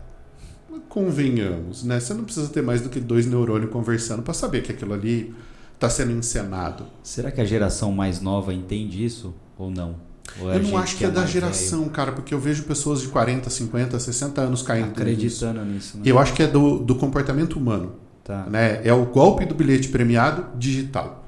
convenhamos, 0.89 1.83
né? 1.83 1.99
Você 1.99 2.13
não 2.13 2.23
precisa 2.23 2.47
ter 2.47 2.63
mais 2.63 2.81
do 2.81 2.89
que 2.89 2.99
dois 2.99 3.27
neurônios 3.27 3.71
conversando 3.71 4.23
para 4.23 4.33
saber 4.33 4.63
que 4.63 4.71
aquilo 4.71 4.93
ali 4.93 5.33
está 5.75 5.89
sendo 5.89 6.11
encenado. 6.11 6.85
Será 7.03 7.31
que 7.31 7.39
a 7.39 7.45
geração 7.45 7.91
mais 7.91 8.19
nova 8.19 8.53
entende 8.53 9.05
isso 9.05 9.33
ou 9.57 9.69
não? 9.69 9.95
Ou 10.41 10.51
é 10.51 10.57
eu 10.57 10.63
não 10.63 10.77
acho 10.77 10.97
que, 10.97 11.05
é, 11.05 11.07
é 11.07 11.11
da 11.11 11.25
geração, 11.25 11.81
velho? 11.81 11.91
cara, 11.91 12.11
porque 12.11 12.33
eu 12.33 12.39
vejo 12.39 12.63
pessoas 12.63 13.01
de 13.01 13.07
40, 13.07 13.49
50, 13.49 13.99
60 13.99 14.41
anos 14.41 14.61
caindo 14.61 14.89
acreditando 14.89 15.63
nisso. 15.65 15.97
Né? 15.97 16.03
Eu 16.05 16.19
acho 16.19 16.33
que 16.33 16.43
é 16.43 16.47
do, 16.47 16.79
do 16.79 16.95
comportamento 16.95 17.53
humano. 17.53 17.93
Tá. 18.23 18.45
Né? 18.45 18.81
É 18.83 18.93
o 18.93 19.05
golpe 19.05 19.45
do 19.45 19.55
bilhete 19.55 19.89
premiado 19.89 20.45
digital. 20.57 21.27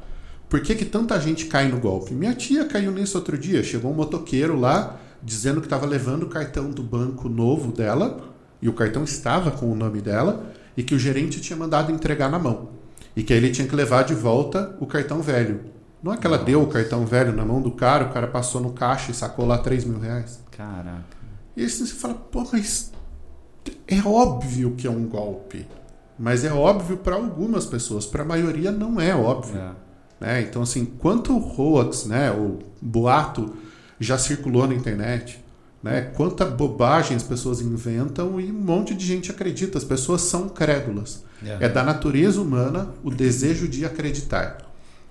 Por 0.51 0.59
que, 0.59 0.75
que 0.75 0.83
tanta 0.83 1.17
gente 1.17 1.45
cai 1.45 1.69
no 1.69 1.79
golpe? 1.79 2.13
Minha 2.13 2.35
tia 2.35 2.65
caiu 2.65 2.91
nisso 2.91 3.17
outro 3.17 3.37
dia. 3.37 3.63
Chegou 3.63 3.89
um 3.89 3.95
motoqueiro 3.95 4.59
lá 4.59 4.99
dizendo 5.23 5.61
que 5.61 5.65
estava 5.65 5.85
levando 5.85 6.23
o 6.23 6.27
cartão 6.27 6.71
do 6.71 6.83
banco 6.83 7.29
novo 7.29 7.71
dela 7.71 8.19
e 8.61 8.67
o 8.67 8.73
cartão 8.73 9.05
estava 9.05 9.49
com 9.49 9.71
o 9.71 9.75
nome 9.75 10.01
dela 10.01 10.51
e 10.75 10.83
que 10.83 10.93
o 10.93 10.99
gerente 10.99 11.39
tinha 11.39 11.55
mandado 11.55 11.89
entregar 11.89 12.29
na 12.29 12.37
mão 12.37 12.71
e 13.15 13.23
que 13.23 13.31
aí 13.31 13.39
ele 13.39 13.51
tinha 13.51 13.65
que 13.65 13.73
levar 13.73 14.03
de 14.03 14.13
volta 14.13 14.75
o 14.81 14.85
cartão 14.85 15.21
velho. 15.21 15.61
Não 16.03 16.11
é 16.11 16.17
que 16.17 16.27
ela 16.27 16.35
Nossa. 16.35 16.45
deu 16.45 16.61
o 16.61 16.67
cartão 16.67 17.05
velho 17.05 17.31
na 17.31 17.45
mão 17.45 17.61
do 17.61 17.71
cara, 17.71 18.07
o 18.07 18.09
cara 18.11 18.27
passou 18.27 18.59
no 18.59 18.73
caixa 18.73 19.09
e 19.11 19.13
sacou 19.13 19.45
lá 19.45 19.57
3 19.57 19.85
mil 19.85 19.99
reais. 19.99 20.43
Caraca. 20.51 21.05
E 21.55 21.61
aí 21.61 21.69
você 21.69 21.85
fala, 21.85 22.13
pô, 22.13 22.45
mas 22.51 22.91
é 23.87 24.05
óbvio 24.05 24.75
que 24.75 24.85
é 24.85 24.91
um 24.91 25.05
golpe. 25.05 25.65
Mas 26.19 26.43
é 26.43 26.51
óbvio 26.51 26.97
para 26.97 27.15
algumas 27.15 27.65
pessoas, 27.65 28.05
para 28.05 28.23
a 28.23 28.25
maioria 28.25 28.69
não 28.69 28.99
é 28.99 29.15
óbvio. 29.15 29.57
É. 29.57 29.90
Né? 30.21 30.41
Então, 30.43 30.61
assim, 30.61 30.85
quanto 30.85 31.35
hoax, 31.35 32.05
né, 32.05 32.31
o 32.31 32.59
boato 32.79 33.53
já 33.99 34.19
circulou 34.19 34.67
na 34.67 34.75
internet, 34.75 35.43
né? 35.83 36.11
Quanta 36.15 36.45
bobagem 36.45 37.17
as 37.17 37.23
pessoas 37.23 37.59
inventam 37.59 38.39
e 38.39 38.51
um 38.51 38.61
monte 38.61 38.93
de 38.93 39.03
gente 39.03 39.31
acredita. 39.31 39.79
As 39.79 39.83
pessoas 39.83 40.21
são 40.21 40.47
crédulas. 40.47 41.23
É 41.59 41.67
da 41.67 41.83
natureza 41.83 42.39
humana 42.39 42.89
o 43.03 43.09
desejo 43.09 43.67
de 43.67 43.83
acreditar, 43.83 44.57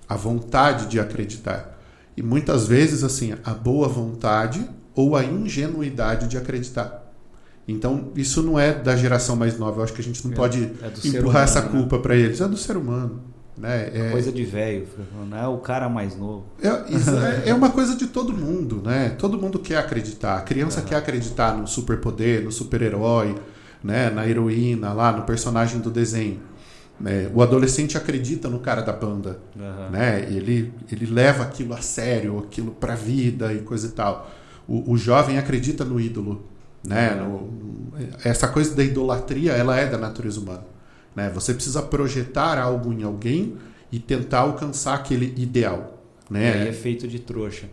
a 0.07 0.15
vontade 0.15 0.85
de 0.85 0.97
acreditar. 0.97 1.77
E 2.15 2.23
muitas 2.23 2.67
vezes, 2.67 3.03
assim, 3.03 3.33
a 3.43 3.53
boa 3.53 3.89
vontade 3.89 4.65
ou 4.95 5.17
a 5.17 5.25
ingenuidade 5.25 6.29
de 6.29 6.37
acreditar. 6.37 7.11
Então, 7.67 8.11
isso 8.15 8.41
não 8.41 8.57
é 8.57 8.73
da 8.73 8.95
geração 8.95 9.35
mais 9.35 9.57
nova. 9.57 9.79
Eu 9.79 9.83
acho 9.83 9.93
que 9.93 10.01
a 10.01 10.03
gente 10.03 10.25
não 10.25 10.33
é, 10.33 10.35
pode 10.35 10.63
é 10.63 11.07
empurrar 11.07 11.21
humano, 11.21 11.39
essa 11.39 11.61
né? 11.61 11.69
culpa 11.69 11.97
né? 11.97 12.01
para 12.01 12.15
eles. 12.15 12.39
É 12.39 12.47
do 12.47 12.57
ser 12.57 12.77
humano. 12.77 13.21
Né? 13.57 13.91
É, 13.93 14.11
coisa 14.11 14.31
de 14.31 14.43
velho, 14.43 14.87
não 15.29 15.37
é 15.37 15.47
o 15.47 15.57
cara 15.57 15.89
mais 15.89 16.15
novo. 16.15 16.45
É, 16.61 16.67
é, 16.67 17.49
é, 17.49 17.53
uma 17.53 17.69
coisa 17.69 17.95
de 17.95 18.07
todo 18.07 18.33
mundo, 18.33 18.81
né? 18.83 19.09
Todo 19.19 19.37
mundo 19.37 19.59
quer 19.59 19.77
acreditar. 19.77 20.37
A 20.37 20.41
criança 20.41 20.81
quer 20.81 20.95
acreditar 20.95 21.55
no 21.55 21.67
superpoder, 21.67 22.43
no 22.43 22.51
super-herói, 22.51 23.35
né? 23.83 24.09
na 24.09 24.27
heroína, 24.27 24.93
lá 24.93 25.11
no 25.11 25.23
personagem 25.23 25.79
do 25.79 25.91
desenho. 25.91 26.39
É, 27.05 27.29
o 27.33 27.41
adolescente 27.41 27.97
acredita 27.97 28.47
no 28.47 28.59
cara 28.59 28.81
da 28.81 28.93
banda, 28.93 29.39
uhum. 29.55 29.89
né? 29.89 30.21
Ele, 30.21 30.71
ele 30.91 31.05
leva 31.05 31.43
aquilo 31.43 31.73
a 31.73 31.81
sério, 31.81 32.39
aquilo 32.39 32.71
pra 32.71 32.95
vida 32.95 33.51
e 33.53 33.59
coisa 33.59 33.87
e 33.87 33.91
tal. 33.91 34.29
O, 34.67 34.93
o 34.93 34.97
jovem 34.97 35.37
acredita 35.37 35.83
no 35.83 35.99
ídolo, 35.99 36.45
né? 36.83 37.15
Uhum. 37.15 37.29
No, 37.29 37.91
essa 38.23 38.47
coisa 38.47 38.75
da 38.75 38.83
idolatria, 38.83 39.53
ela 39.53 39.77
é 39.77 39.87
da 39.87 39.97
natureza 39.97 40.39
humana. 40.39 40.63
Né? 41.15 41.29
Você 41.33 41.53
precisa 41.53 41.81
projetar 41.81 42.57
algo 42.57 42.93
em 42.93 43.03
alguém 43.03 43.57
e 43.91 43.99
tentar 43.99 44.39
alcançar 44.39 44.95
aquele 44.95 45.33
ideal. 45.37 46.01
Né? 46.29 46.57
E 46.57 46.61
aí 46.61 46.67
é 46.69 46.73
feito 46.73 47.07
de 47.07 47.19
trouxa. 47.19 47.67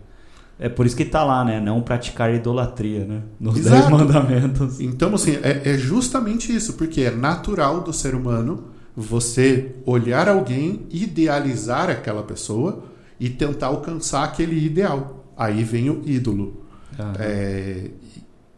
É 0.58 0.68
por 0.68 0.84
isso 0.84 0.96
que 0.96 1.04
está 1.04 1.22
lá, 1.22 1.44
né? 1.44 1.60
Não 1.60 1.80
praticar 1.80 2.34
idolatria, 2.34 3.04
né? 3.04 3.22
Nos 3.38 3.58
Exato. 3.58 3.76
Dez 3.76 3.90
Mandamentos. 3.90 4.80
Então, 4.80 5.14
assim, 5.14 5.38
é, 5.40 5.70
é 5.70 5.78
justamente 5.78 6.52
isso, 6.52 6.72
porque 6.72 7.02
é 7.02 7.12
natural 7.12 7.80
do 7.80 7.92
ser 7.92 8.12
humano 8.12 8.64
você 8.96 9.76
olhar 9.86 10.28
alguém, 10.28 10.84
idealizar 10.90 11.88
aquela 11.88 12.24
pessoa 12.24 12.82
e 13.20 13.30
tentar 13.30 13.68
alcançar 13.68 14.24
aquele 14.24 14.64
ideal. 14.66 15.32
Aí 15.36 15.62
vem 15.62 15.88
o 15.90 16.02
ídolo. 16.04 16.64
É, 17.20 17.90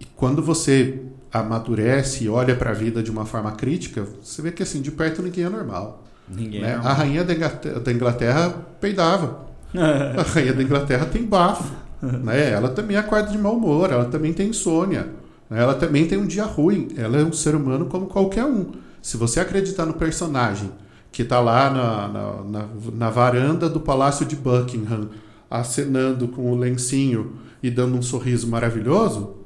e 0.00 0.04
quando 0.16 0.42
você 0.42 1.02
amadurece 1.32 2.24
e 2.24 2.28
olha 2.28 2.56
para 2.56 2.70
a 2.70 2.74
vida 2.74 3.02
de 3.02 3.10
uma 3.10 3.24
forma 3.24 3.52
crítica, 3.52 4.06
você 4.22 4.42
vê 4.42 4.50
que 4.50 4.62
assim, 4.62 4.80
de 4.80 4.90
perto 4.90 5.22
ninguém 5.22 5.44
é 5.44 5.48
normal. 5.48 6.04
Ninguém 6.28 6.60
né? 6.60 6.70
é 6.70 6.74
normal. 6.74 6.92
A 6.92 6.94
rainha 6.94 7.24
da 7.24 7.34
Inglaterra, 7.34 7.80
da 7.80 7.92
Inglaterra 7.92 8.54
peidava. 8.80 9.46
a 9.74 10.22
rainha 10.22 10.52
da 10.52 10.62
Inglaterra 10.62 11.06
tem 11.06 11.24
bafo. 11.24 11.72
né? 12.02 12.50
Ela 12.50 12.68
também 12.68 12.96
acorda 12.96 13.30
de 13.30 13.38
mau 13.38 13.56
humor, 13.56 13.90
ela 13.90 14.06
também 14.06 14.32
tem 14.32 14.48
insônia. 14.48 15.08
Né? 15.48 15.60
Ela 15.60 15.74
também 15.74 16.06
tem 16.06 16.18
um 16.18 16.26
dia 16.26 16.44
ruim. 16.44 16.88
Ela 16.96 17.18
é 17.18 17.24
um 17.24 17.32
ser 17.32 17.54
humano 17.54 17.86
como 17.86 18.06
qualquer 18.06 18.44
um. 18.44 18.72
Se 19.02 19.16
você 19.16 19.40
acreditar 19.40 19.86
no 19.86 19.94
personagem 19.94 20.70
que 21.12 21.22
está 21.22 21.40
lá 21.40 21.70
na, 21.70 22.08
na, 22.08 22.42
na, 22.44 22.68
na, 22.94 23.10
varanda 23.10 23.68
do 23.68 23.80
Palácio 23.80 24.24
de 24.24 24.36
Buckingham, 24.36 25.08
acenando 25.50 26.28
com 26.28 26.52
o 26.52 26.56
lencinho 26.56 27.32
e 27.60 27.70
dando 27.70 27.96
um 27.96 28.02
sorriso 28.02 28.46
maravilhoso, 28.46 29.39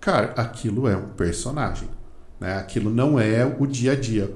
cara, 0.00 0.32
aquilo 0.36 0.88
é 0.88 0.96
um 0.96 1.08
personagem. 1.08 1.88
Né? 2.40 2.56
Aquilo 2.56 2.90
não 2.90 3.20
é 3.20 3.44
o 3.44 3.66
dia 3.66 3.92
a 3.92 3.96
dia. 3.96 4.32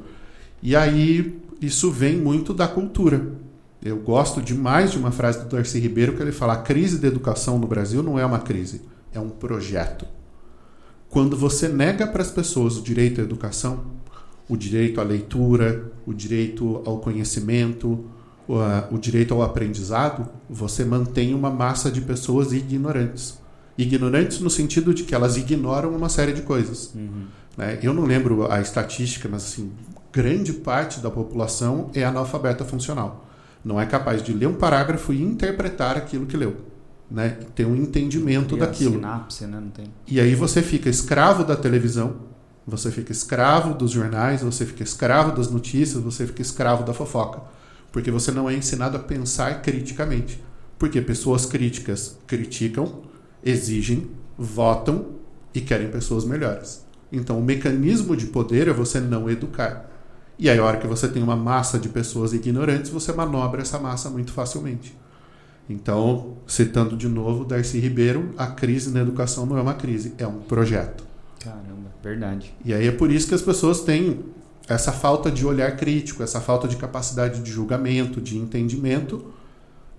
E 0.62 0.77
aí 0.77 1.41
isso 1.61 1.91
vem 1.91 2.16
muito 2.16 2.53
da 2.53 2.69
cultura. 2.69 3.27
Eu 3.82 3.99
gosto 3.99 4.41
demais 4.41 4.93
de 4.93 4.99
uma 4.99 5.11
frase 5.11 5.41
do 5.41 5.49
Darcy 5.49 5.78
Ribeiro 5.78 6.15
que 6.15 6.23
ele 6.23 6.32
fala: 6.32 6.55
a 6.55 6.62
crise 6.62 6.99
da 6.99 7.09
educação 7.09 7.59
no 7.59 7.66
Brasil 7.66 8.03
não 8.03 8.19
é 8.19 8.24
uma 8.24 8.39
crise, 8.39 8.82
é 9.12 9.20
um 9.20 9.28
projeto. 9.28 10.07
Quando 11.09 11.36
você 11.36 11.69
nega 11.69 12.07
para 12.07 12.23
as 12.23 12.31
pessoas 12.31 12.77
o 12.77 12.82
direito 12.82 13.20
à 13.20 13.24
educação, 13.24 13.85
o 14.49 14.57
direito 14.57 15.01
à 15.01 15.05
leitura, 15.05 15.93
o 16.07 16.12
direito 16.12 16.82
ao 16.85 16.99
conhecimento, 16.99 18.05
o, 18.49 18.57
o 18.91 18.99
direito 18.99 19.32
ao 19.32 19.43
aprendizado, 19.43 20.28
você 20.49 20.85
mantém 20.85 21.35
uma 21.35 21.51
massa 21.51 21.91
de 21.91 22.01
pessoas 22.01 22.53
ignorantes. 22.53 23.39
Ignorantes 23.77 24.39
no 24.41 24.51
sentido 24.51 24.95
de 24.95 25.03
que 25.05 25.15
elas 25.15 25.37
ignoram 25.37 25.95
uma 25.95 26.09
série 26.09 26.33
de 26.33 26.43
coisas. 26.43 26.93
Uhum. 26.95 27.27
Né? 27.57 27.79
Eu 27.83 27.93
não 27.93 28.05
lembro 28.05 28.51
a 28.51 28.61
estatística, 28.61 29.29
mas 29.29 29.45
assim, 29.45 29.73
grande 30.13 30.53
parte 30.53 31.01
da 31.01 31.11
população 31.11 31.91
é 31.95 32.05
analfabeta 32.05 32.65
funcional. 32.65 33.27
Não 33.65 33.81
é 33.81 33.87
capaz 33.87 34.23
de 34.23 34.33
ler 34.33 34.47
um 34.47 34.55
parágrafo 34.55 35.13
e 35.13 35.23
interpretar 35.23 35.97
aquilo 35.97 36.27
que 36.27 36.37
leu. 36.37 36.57
Né? 37.11 37.37
Ter 37.55 37.67
um 37.67 37.75
entendimento 37.75 38.57
daquilo. 38.57 38.95
Sinapse, 38.95 39.47
né? 39.47 39.63
Tem... 39.75 39.87
E 40.07 40.21
aí 40.21 40.35
você 40.35 40.63
fica 40.63 40.89
escravo 40.89 41.45
da 41.45 41.57
televisão, 41.57 42.17
você 42.67 42.91
fica 42.91 43.13
escravo 43.13 43.75
dos 43.75 43.91
jornais, 43.91 44.43
você 44.43 44.65
fica 44.65 44.83
escravo 44.83 45.37
das 45.37 45.51
notícias, 45.51 46.03
você 46.03 46.27
fica 46.27 46.43
escravo 46.43 46.85
da 46.85 46.95
fofoca. 46.95 47.43
Porque 47.93 48.11
você 48.11 48.31
não 48.31 48.49
é 48.49 48.55
ensinado 48.55 48.97
a 48.97 49.01
pensar 49.01 49.63
criticamente. 49.63 50.43
Porque 50.79 51.01
pessoas 51.01 51.47
críticas 51.47 52.19
criticam, 52.27 53.03
exigem, 53.45 54.09
votam 54.39 55.07
e 55.55 55.61
querem 55.61 55.91
pessoas 55.91 56.25
melhores. 56.25 56.85
Então, 57.12 57.39
o 57.39 57.43
mecanismo 57.43 58.16
de 58.16 58.27
poder 58.27 58.69
é 58.69 58.73
você 58.73 58.99
não 58.99 59.31
educar. 59.31 59.91
E 60.39 60.51
aí, 60.51 60.59
a 60.59 60.65
hora 60.65 60.79
que 60.79 60.87
você 60.87 61.07
tem 61.07 61.23
uma 61.23 61.37
massa 61.37 61.79
de 61.79 61.89
pessoas 61.89 62.33
ignorantes, 62.33 62.91
você 62.91 63.12
manobra 63.12 63.62
essa 63.62 63.79
massa 63.79 64.11
muito 64.11 64.33
facilmente. 64.33 64.97
Então, 65.69 66.37
citando 66.47 66.97
de 66.97 67.09
novo 67.09 67.45
Darcy 67.45 67.79
Ribeiro, 67.79 68.35
a 68.37 68.49
crise 68.49 68.91
na 68.91 69.01
educação 69.01 69.47
não 69.47 69.57
é 69.57 69.62
uma 69.62 69.75
crise, 69.75 70.12
é 70.19 70.27
um 70.27 70.41
projeto. 70.41 71.05
Caramba, 71.41 71.91
verdade. 72.03 72.55
E 72.65 72.75
aí 72.75 72.87
é 72.87 72.93
por 72.93 73.11
isso 73.11 73.29
que 73.29 73.35
as 73.35 73.43
pessoas 73.43 73.81
têm 73.81 74.25
essa 74.69 74.93
falta 74.93 75.31
de 75.31 75.47
olhar 75.47 75.77
crítico, 75.77 76.23
essa 76.23 76.41
falta 76.41 76.66
de 76.66 76.77
capacidade 76.77 77.43
de 77.43 77.51
julgamento, 77.51 78.21
de 78.21 78.37
entendimento. 78.37 79.33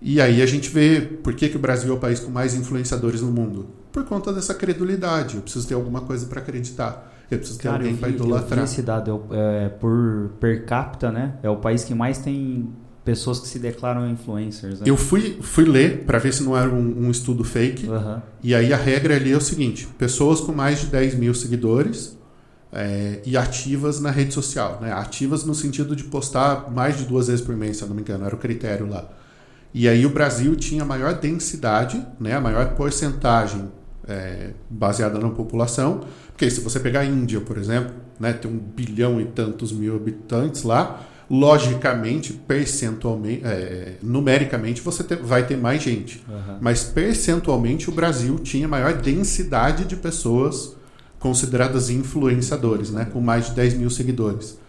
E 0.08 0.22
aí 0.22 0.40
a 0.40 0.46
gente 0.46 0.70
vê 0.70 1.02
por 1.02 1.34
que, 1.34 1.50
que 1.50 1.58
o 1.58 1.60
Brasil 1.60 1.92
é 1.92 1.98
o 1.98 2.00
país 2.00 2.20
com 2.20 2.30
mais 2.30 2.54
influenciadores 2.54 3.22
no 3.22 3.32
mundo. 3.32 3.66
Por 3.92 4.04
conta 4.04 4.32
dessa 4.32 4.54
credulidade. 4.54 5.38
Eu 5.38 5.42
preciso 5.42 5.68
ter 5.68 5.74
alguma 5.74 6.02
coisa 6.02 6.28
para 6.28 6.42
acreditar. 6.42 7.12
Eu 7.30 7.40
preciso 7.40 7.58
ter 7.58 7.70
Cara, 7.70 7.78
alguém 7.78 7.96
para 7.96 8.10
idolatrar. 8.10 8.60
Eu 8.60 8.66
vi 8.68 8.72
esse 8.72 8.84
dado, 8.84 9.26
é, 9.32 9.70
por 9.70 10.34
per 10.40 10.64
capita, 10.64 11.12
né? 11.12 11.34
É 11.42 11.50
o 11.50 11.56
país 11.56 11.84
que 11.84 11.96
mais 11.96 12.20
tem 12.20 12.70
pessoas 13.04 13.40
que 13.40 13.48
se 13.48 13.58
declaram 13.58 14.08
influencers. 14.08 14.80
Né? 14.80 14.86
Eu 14.88 14.96
fui, 14.96 15.40
fui 15.42 15.66
ler 15.66 16.04
para 16.04 16.20
ver 16.20 16.36
se 16.36 16.44
não 16.44 16.56
era 16.56 16.70
um, 16.70 17.08
um 17.08 17.10
estudo 17.10 17.44
fake. 17.44 17.88
Uhum. 17.88 18.22
E 18.44 18.54
aí 18.54 18.72
a 18.72 18.78
regra 18.78 19.16
ali 19.16 19.32
é 19.32 19.38
o 19.38 19.42
seguinte: 19.42 19.88
pessoas 19.98 20.40
com 20.40 20.52
mais 20.52 20.82
de 20.82 20.86
10 20.86 21.16
mil 21.16 21.34
seguidores 21.34 22.16
é, 22.72 23.22
e 23.26 23.36
ativas 23.36 24.00
na 24.00 24.12
rede 24.12 24.36
social. 24.36 24.78
Né? 24.80 24.92
Ativas 24.92 25.44
no 25.44 25.56
sentido 25.56 25.96
de 25.96 26.04
postar 26.04 26.72
mais 26.72 26.96
de 26.96 27.06
duas 27.06 27.26
vezes 27.26 27.44
por 27.44 27.56
mês, 27.56 27.78
se 27.78 27.84
eu 27.84 27.88
não 27.88 27.96
me 27.96 28.04
engano, 28.04 28.24
era 28.24 28.36
o 28.36 28.38
critério 28.38 28.88
lá. 28.88 29.10
E 29.76 29.88
aí 29.88 30.06
o 30.06 30.10
Brasil 30.10 30.56
tinha 30.56 30.84
a 30.84 30.86
maior 30.86 31.14
densidade, 31.14 32.04
né? 32.20 32.34
a 32.34 32.42
maior 32.42 32.74
porcentagem 32.76 33.70
é, 34.08 34.52
baseada 34.70 35.20
na 35.20 35.30
população 35.30 36.02
porque 36.36 36.52
se 36.52 36.60
você 36.60 36.82
pegar 36.82 37.00
a 37.00 37.06
Índia, 37.06 37.40
por 37.40 37.58
exemplo, 37.58 37.94
né, 38.20 38.34
tem 38.34 38.52
um 38.52 38.58
bilhão 38.58 39.22
e 39.22 39.26
tantos 39.26 39.72
mil 39.72 39.96
habitantes 39.96 40.64
lá, 40.64 41.02
logicamente, 41.30 42.34
percentualmente, 42.34 43.42
é, 43.46 43.96
numericamente, 44.04 44.82
você 44.82 45.02
ter, 45.02 45.16
vai 45.16 45.48
ter 45.48 45.56
mais 45.56 45.82
gente. 45.82 46.22
Uhum. 46.28 46.58
Mas 46.60 46.84
percentualmente, 46.84 47.90
o 47.90 47.94
Brasil 47.94 48.38
tinha 48.40 48.68
maior 48.68 48.94
densidade 48.96 49.86
de 49.86 49.96
pessoas 49.96 50.76
consideradas 51.20 51.90
influenciadores, 51.90 52.92
né, 52.92 53.06
com 53.06 53.22
mais 53.22 53.46
de 53.46 53.54
10 53.54 53.76
mil 53.76 53.90
seguidores. 53.90 54.60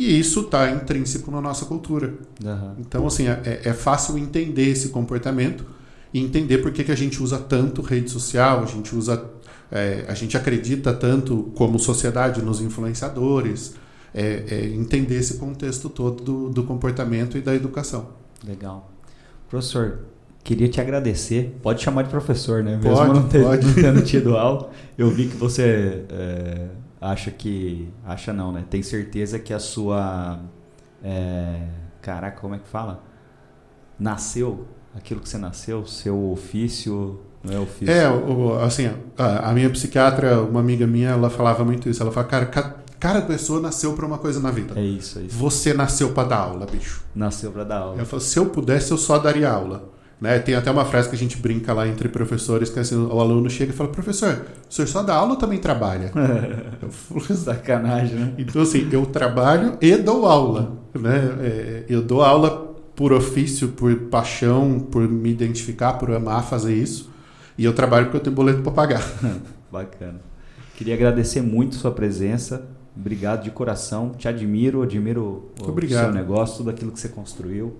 E 0.00 0.18
isso 0.18 0.40
está 0.40 0.70
intrínseco 0.70 1.30
na 1.30 1.42
nossa 1.42 1.66
cultura. 1.66 2.14
Uhum. 2.42 2.74
Então, 2.78 3.06
assim, 3.06 3.28
é, 3.28 3.60
é, 3.64 3.72
fácil 3.74 4.16
entender 4.16 4.70
esse 4.70 4.88
comportamento 4.88 5.66
e 6.12 6.18
entender 6.18 6.58
por 6.58 6.72
que, 6.72 6.82
que 6.82 6.90
a 6.90 6.96
gente 6.96 7.22
usa 7.22 7.36
tanto 7.36 7.82
rede 7.82 8.10
social, 8.10 8.62
a 8.62 8.66
gente 8.66 8.96
usa 8.96 9.22
é, 9.70 10.06
a 10.08 10.14
gente 10.14 10.38
acredita 10.38 10.94
tanto 10.94 11.52
como 11.54 11.78
sociedade 11.78 12.40
nos 12.42 12.62
influenciadores, 12.62 13.74
é, 14.14 14.44
é 14.48 14.66
entender 14.68 15.16
esse 15.16 15.34
contexto 15.34 15.90
todo 15.90 16.24
do, 16.24 16.48
do, 16.48 16.62
comportamento 16.64 17.36
e 17.36 17.42
da 17.42 17.54
educação. 17.54 18.08
Legal. 18.42 18.90
Professor, 19.50 20.00
queria 20.42 20.66
te 20.66 20.80
agradecer. 20.80 21.58
Pode 21.62 21.82
chamar 21.82 22.04
de 22.04 22.08
professor, 22.08 22.64
né? 22.64 22.80
Mesmo 22.82 22.96
pode, 22.96 23.12
não, 23.12 23.28
ter, 23.28 23.42
pode. 23.44 23.66
não 23.66 23.74
tendo 23.74 24.00
tido 24.02 24.34
aula. 24.34 24.70
Eu 24.96 25.10
vi 25.10 25.28
que 25.28 25.36
você 25.36 26.04
é, 26.08 26.68
acha 27.00 27.30
que. 27.30 27.88
Acha 28.04 28.32
não, 28.32 28.52
né? 28.52 28.64
Tem 28.68 28.82
certeza 28.82 29.38
que 29.38 29.52
a 29.52 29.58
sua. 29.58 30.40
É, 31.02 31.66
caraca, 32.02 32.40
como 32.40 32.54
é 32.54 32.58
que 32.58 32.68
fala? 32.68 33.02
Nasceu 33.98 34.66
aquilo 34.94 35.20
que 35.20 35.28
você 35.28 35.38
nasceu, 35.38 35.86
seu 35.86 36.30
ofício 36.30 37.20
não 37.42 37.54
é 37.54 37.58
ofício. 37.58 37.90
É, 37.90 38.06
assim, 38.64 38.90
a, 39.16 39.52
minha 39.52 39.70
psiquiatra, 39.70 40.42
uma 40.42 40.60
amiga 40.60 40.86
minha, 40.86 41.10
ela 41.10 41.30
falava 41.30 41.64
muito 41.64 41.88
isso. 41.88 42.02
Ela 42.02 42.12
fala, 42.12 42.26
cara, 42.26 42.46
cada, 42.98 43.22
pessoa 43.22 43.60
nasceu 43.60 43.94
para 43.94 44.04
uma 44.04 44.18
coisa 44.18 44.40
na 44.40 44.50
vida. 44.50 44.78
É 44.78 44.82
isso, 44.82 45.18
é 45.18 45.22
isso. 45.22 45.36
Você 45.36 45.72
nasceu 45.72 46.12
para 46.12 46.28
dar 46.28 46.36
aula, 46.36 46.66
bicho. 46.66 47.02
Nasceu 47.14 47.50
para 47.50 47.64
dar 47.64 47.78
aula. 47.78 47.98
Eu 47.98 48.06
falo, 48.06 48.20
se 48.20 48.38
eu 48.38 48.46
pudesse, 48.46 48.90
eu 48.90 48.98
só 48.98 49.18
daria 49.18 49.50
aula. 49.50 49.88
Né? 50.20 50.38
Tem 50.38 50.54
até 50.54 50.70
uma 50.70 50.84
frase 50.84 51.08
que 51.08 51.14
a 51.14 51.18
gente 51.18 51.38
brinca 51.38 51.72
lá 51.72 51.88
entre 51.88 52.08
professores, 52.08 52.68
que 52.68 52.78
assim, 52.78 52.94
o 52.94 53.18
aluno 53.18 53.48
chega 53.48 53.72
e 53.72 53.74
fala, 53.74 53.88
professor, 53.88 54.44
o 54.68 54.72
senhor 54.72 54.86
só 54.86 55.02
dá 55.02 55.14
aula 55.14 55.32
ou 55.32 55.36
também 55.36 55.58
trabalha? 55.58 56.12
eu 56.82 57.34
Sacanagem, 57.34 58.16
né? 58.16 58.34
Então, 58.36 58.60
assim, 58.60 58.86
eu 58.92 59.06
trabalho 59.06 59.78
e 59.80 59.96
dou 59.96 60.26
aula. 60.26 60.76
Né? 60.94 61.38
É, 61.40 61.84
eu 61.88 62.02
dou 62.02 62.22
aula 62.22 62.68
por 62.94 63.14
ofício, 63.14 63.68
por 63.68 63.94
paixão, 63.96 64.78
por 64.78 65.08
me 65.08 65.30
identificar, 65.30 65.94
por 65.94 66.10
amar 66.12 66.44
fazer 66.44 66.74
isso. 66.74 67.10
E 67.56 67.64
eu 67.64 67.72
trabalho 67.72 68.06
porque 68.06 68.18
eu 68.18 68.22
tenho 68.22 68.36
boleto 68.36 68.60
para 68.60 68.72
pagar. 68.72 69.02
Bacana. 69.72 70.20
Queria 70.76 70.94
agradecer 70.94 71.40
muito 71.40 71.76
sua 71.76 71.90
presença. 71.90 72.66
Obrigado 72.94 73.44
de 73.44 73.50
coração. 73.50 74.10
Te 74.10 74.28
admiro, 74.28 74.82
admiro 74.82 75.50
o, 75.60 75.68
Obrigado. 75.68 76.04
seu 76.04 76.12
negócio, 76.12 76.58
tudo 76.58 76.70
aquilo 76.70 76.92
que 76.92 77.00
você 77.00 77.08
construiu. 77.08 77.78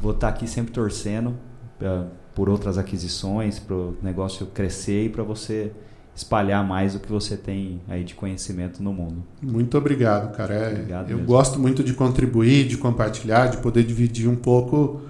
Vou 0.00 0.12
estar 0.12 0.28
aqui 0.28 0.46
sempre 0.46 0.72
torcendo 0.72 1.34
pra, 1.78 2.06
por 2.34 2.48
outras 2.48 2.78
aquisições, 2.78 3.58
para 3.58 3.74
o 3.74 3.96
negócio 4.02 4.46
crescer 4.46 5.06
e 5.06 5.08
para 5.08 5.22
você 5.22 5.72
espalhar 6.14 6.66
mais 6.66 6.94
o 6.94 7.00
que 7.00 7.10
você 7.10 7.36
tem 7.36 7.80
aí 7.86 8.02
de 8.02 8.14
conhecimento 8.14 8.82
no 8.82 8.92
mundo. 8.92 9.22
Muito 9.42 9.76
obrigado, 9.76 10.34
cara. 10.34 10.54
É, 10.54 10.72
obrigado 10.72 11.10
eu 11.10 11.18
mesmo. 11.18 11.26
gosto 11.30 11.58
muito 11.60 11.84
de 11.84 11.92
contribuir, 11.92 12.66
de 12.66 12.78
compartilhar, 12.78 13.48
de 13.48 13.58
poder 13.58 13.84
dividir 13.84 14.28
um 14.28 14.36
pouco. 14.36 15.02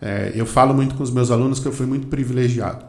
É, 0.00 0.32
eu 0.34 0.46
falo 0.46 0.72
muito 0.72 0.94
com 0.94 1.02
os 1.02 1.10
meus 1.10 1.30
alunos 1.30 1.60
que 1.60 1.68
eu 1.68 1.72
fui 1.72 1.84
muito 1.84 2.06
privilegiado. 2.06 2.84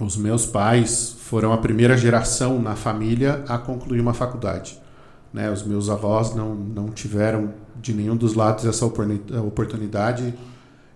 Os 0.00 0.16
meus 0.16 0.46
pais 0.46 1.14
foram 1.20 1.52
a 1.52 1.58
primeira 1.58 1.94
geração 1.94 2.60
na 2.60 2.74
família 2.74 3.44
a 3.46 3.58
concluir 3.58 4.00
uma 4.00 4.14
faculdade. 4.14 4.80
Né? 5.32 5.50
Os 5.50 5.62
meus 5.62 5.90
avós 5.90 6.34
não, 6.34 6.54
não 6.54 6.88
tiveram 6.88 7.52
de 7.80 7.92
nenhum 7.92 8.16
dos 8.16 8.34
lados 8.34 8.64
essa 8.64 8.84
oportunidade 8.86 10.34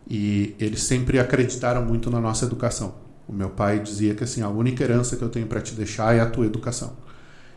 e 0.08 0.54
eles 0.58 0.82
sempre 0.82 1.18
acreditaram 1.18 1.84
muito 1.84 2.10
na 2.10 2.20
nossa 2.20 2.44
educação. 2.44 2.94
O 3.26 3.32
meu 3.32 3.50
pai 3.50 3.80
dizia 3.80 4.14
que 4.14 4.24
assim 4.24 4.42
a 4.42 4.48
única 4.48 4.84
herança 4.84 5.16
que 5.16 5.22
eu 5.22 5.28
tenho 5.28 5.46
para 5.46 5.60
te 5.60 5.74
deixar 5.74 6.14
é 6.14 6.20
a 6.20 6.26
tua 6.26 6.46
educação. 6.46 6.96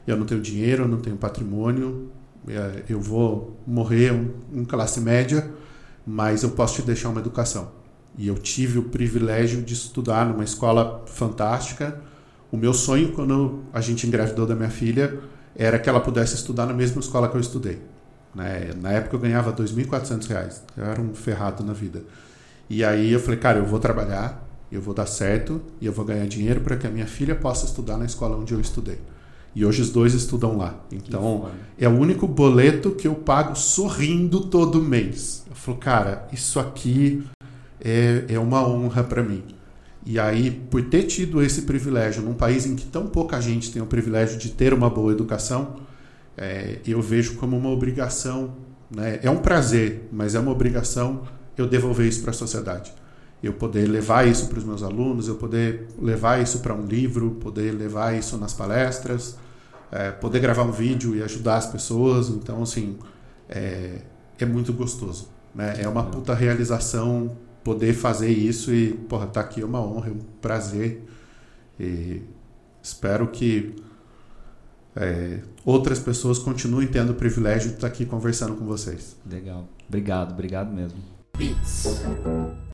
Eu 0.05 0.15
não 0.15 0.25
tenho 0.25 0.41
dinheiro, 0.41 0.83
eu 0.83 0.87
não 0.87 0.99
tenho 0.99 1.17
patrimônio, 1.17 2.09
é, 2.47 2.83
eu 2.87 3.01
vou 3.01 3.59
morrer 3.67 4.13
em 4.53 4.63
classe 4.63 5.01
média, 5.01 5.51
mas 6.05 6.43
eu 6.43 6.51
posso 6.51 6.75
te 6.75 6.81
deixar 6.83 7.09
uma 7.09 7.19
educação. 7.19 7.71
E 8.17 8.27
eu 8.27 8.35
tive 8.35 8.79
o 8.79 8.83
privilégio 8.83 9.61
de 9.61 9.73
estudar 9.73 10.25
numa 10.25 10.43
escola 10.43 11.03
fantástica. 11.05 12.01
O 12.49 12.55
meu 12.55 12.73
sonho, 12.73 13.11
quando 13.11 13.63
a 13.73 13.81
gente 13.81 14.07
engravidou 14.07 14.47
da 14.47 14.55
minha 14.55 14.69
filha, 14.69 15.19
era 15.53 15.77
que 15.77 15.89
ela 15.89 15.99
pudesse 15.99 16.35
estudar 16.35 16.65
na 16.65 16.73
mesma 16.73 17.01
escola 17.01 17.27
que 17.27 17.35
eu 17.35 17.41
estudei. 17.41 17.79
Né? 18.33 18.71
Na 18.81 18.91
época 18.91 19.17
eu 19.17 19.19
ganhava 19.19 19.51
R$ 19.51 19.57
2.400. 19.57 20.61
Eu 20.77 20.85
era 20.85 21.01
um 21.01 21.13
ferrado 21.13 21.63
na 21.63 21.73
vida. 21.73 22.03
E 22.69 22.83
aí 22.83 23.11
eu 23.11 23.19
falei, 23.19 23.39
cara, 23.39 23.59
eu 23.59 23.65
vou 23.65 23.79
trabalhar, 23.79 24.45
eu 24.71 24.81
vou 24.81 24.93
dar 24.93 25.05
certo 25.05 25.61
e 25.79 25.85
eu 25.85 25.93
vou 25.93 26.03
ganhar 26.03 26.25
dinheiro 26.27 26.61
para 26.61 26.75
que 26.75 26.85
a 26.85 26.89
minha 26.89 27.07
filha 27.07 27.35
possa 27.35 27.65
estudar 27.65 27.97
na 27.97 28.05
escola 28.05 28.35
onde 28.35 28.53
eu 28.53 28.59
estudei. 28.59 28.99
E 29.55 29.65
hoje 29.65 29.81
os 29.81 29.89
dois 29.89 30.13
estudam 30.13 30.55
lá. 30.55 30.75
Então, 30.91 31.49
é 31.79 31.87
o 31.87 31.91
único 31.91 32.27
boleto 32.27 32.91
que 32.91 33.07
eu 33.07 33.15
pago 33.15 33.55
sorrindo 33.55 34.41
todo 34.41 34.81
mês. 34.81 35.43
Eu 35.49 35.55
falo, 35.55 35.77
cara, 35.77 36.27
isso 36.31 36.59
aqui 36.59 37.23
é, 37.79 38.25
é 38.29 38.37
uma 38.37 38.67
honra 38.67 39.03
para 39.03 39.23
mim. 39.23 39.43
E 40.05 40.19
aí, 40.19 40.51
por 40.51 40.83
ter 40.83 41.03
tido 41.03 41.41
esse 41.41 41.63
privilégio 41.63 42.21
num 42.21 42.33
país 42.33 42.65
em 42.65 42.75
que 42.75 42.85
tão 42.85 43.07
pouca 43.07 43.41
gente 43.41 43.71
tem 43.71 43.81
o 43.81 43.85
privilégio 43.87 44.37
de 44.37 44.49
ter 44.49 44.73
uma 44.73 44.89
boa 44.89 45.11
educação, 45.11 45.77
é, 46.37 46.79
eu 46.85 47.01
vejo 47.01 47.35
como 47.37 47.57
uma 47.57 47.69
obrigação. 47.69 48.53
Né? 48.91 49.19
É 49.23 49.29
um 49.29 49.37
prazer, 49.37 50.07
mas 50.11 50.35
é 50.35 50.39
uma 50.39 50.51
obrigação 50.51 51.23
eu 51.57 51.67
devolver 51.67 52.07
isso 52.07 52.21
para 52.21 52.31
a 52.31 52.33
sociedade. 52.33 52.93
Eu 53.41 53.53
poder 53.53 53.87
levar 53.87 54.27
isso 54.27 54.47
para 54.47 54.57
os 54.57 54.63
meus 54.63 54.83
alunos, 54.83 55.27
eu 55.27 55.35
poder 55.35 55.87
levar 55.99 56.41
isso 56.41 56.59
para 56.59 56.73
um 56.73 56.85
livro, 56.85 57.31
poder 57.31 57.71
levar 57.71 58.17
isso 58.17 58.37
nas 58.37 58.53
palestras, 58.53 59.37
é, 59.91 60.11
poder 60.11 60.39
gravar 60.39 60.63
um 60.63 60.71
vídeo 60.71 61.15
e 61.15 61.21
ajudar 61.21 61.57
as 61.57 61.67
pessoas. 61.67 62.29
Então, 62.29 62.63
assim, 62.63 62.97
é, 63.47 64.01
é 64.39 64.45
muito 64.45 64.73
gostoso. 64.73 65.29
Né? 65.53 65.81
É 65.81 65.87
uma 65.87 66.03
puta 66.03 66.33
realização 66.33 67.37
poder 67.63 67.93
fazer 67.93 68.29
isso 68.29 68.73
e, 68.73 68.93
porra, 68.93 69.27
tá 69.27 69.41
aqui 69.41 69.61
é 69.61 69.65
uma 69.65 69.81
honra, 69.81 70.09
é 70.09 70.11
um 70.11 70.19
prazer. 70.41 71.03
E 71.79 72.21
espero 72.81 73.27
que 73.27 73.75
é, 74.95 75.41
outras 75.63 75.99
pessoas 75.99 76.39
continuem 76.39 76.87
tendo 76.87 77.11
o 77.11 77.15
privilégio 77.15 77.69
de 77.69 77.75
estar 77.75 77.87
aqui 77.87 78.05
conversando 78.05 78.55
com 78.55 78.65
vocês. 78.65 79.15
Legal. 79.29 79.67
Obrigado, 79.87 80.31
obrigado 80.31 80.73
mesmo. 80.73 81.16
Beats. 81.37 82.01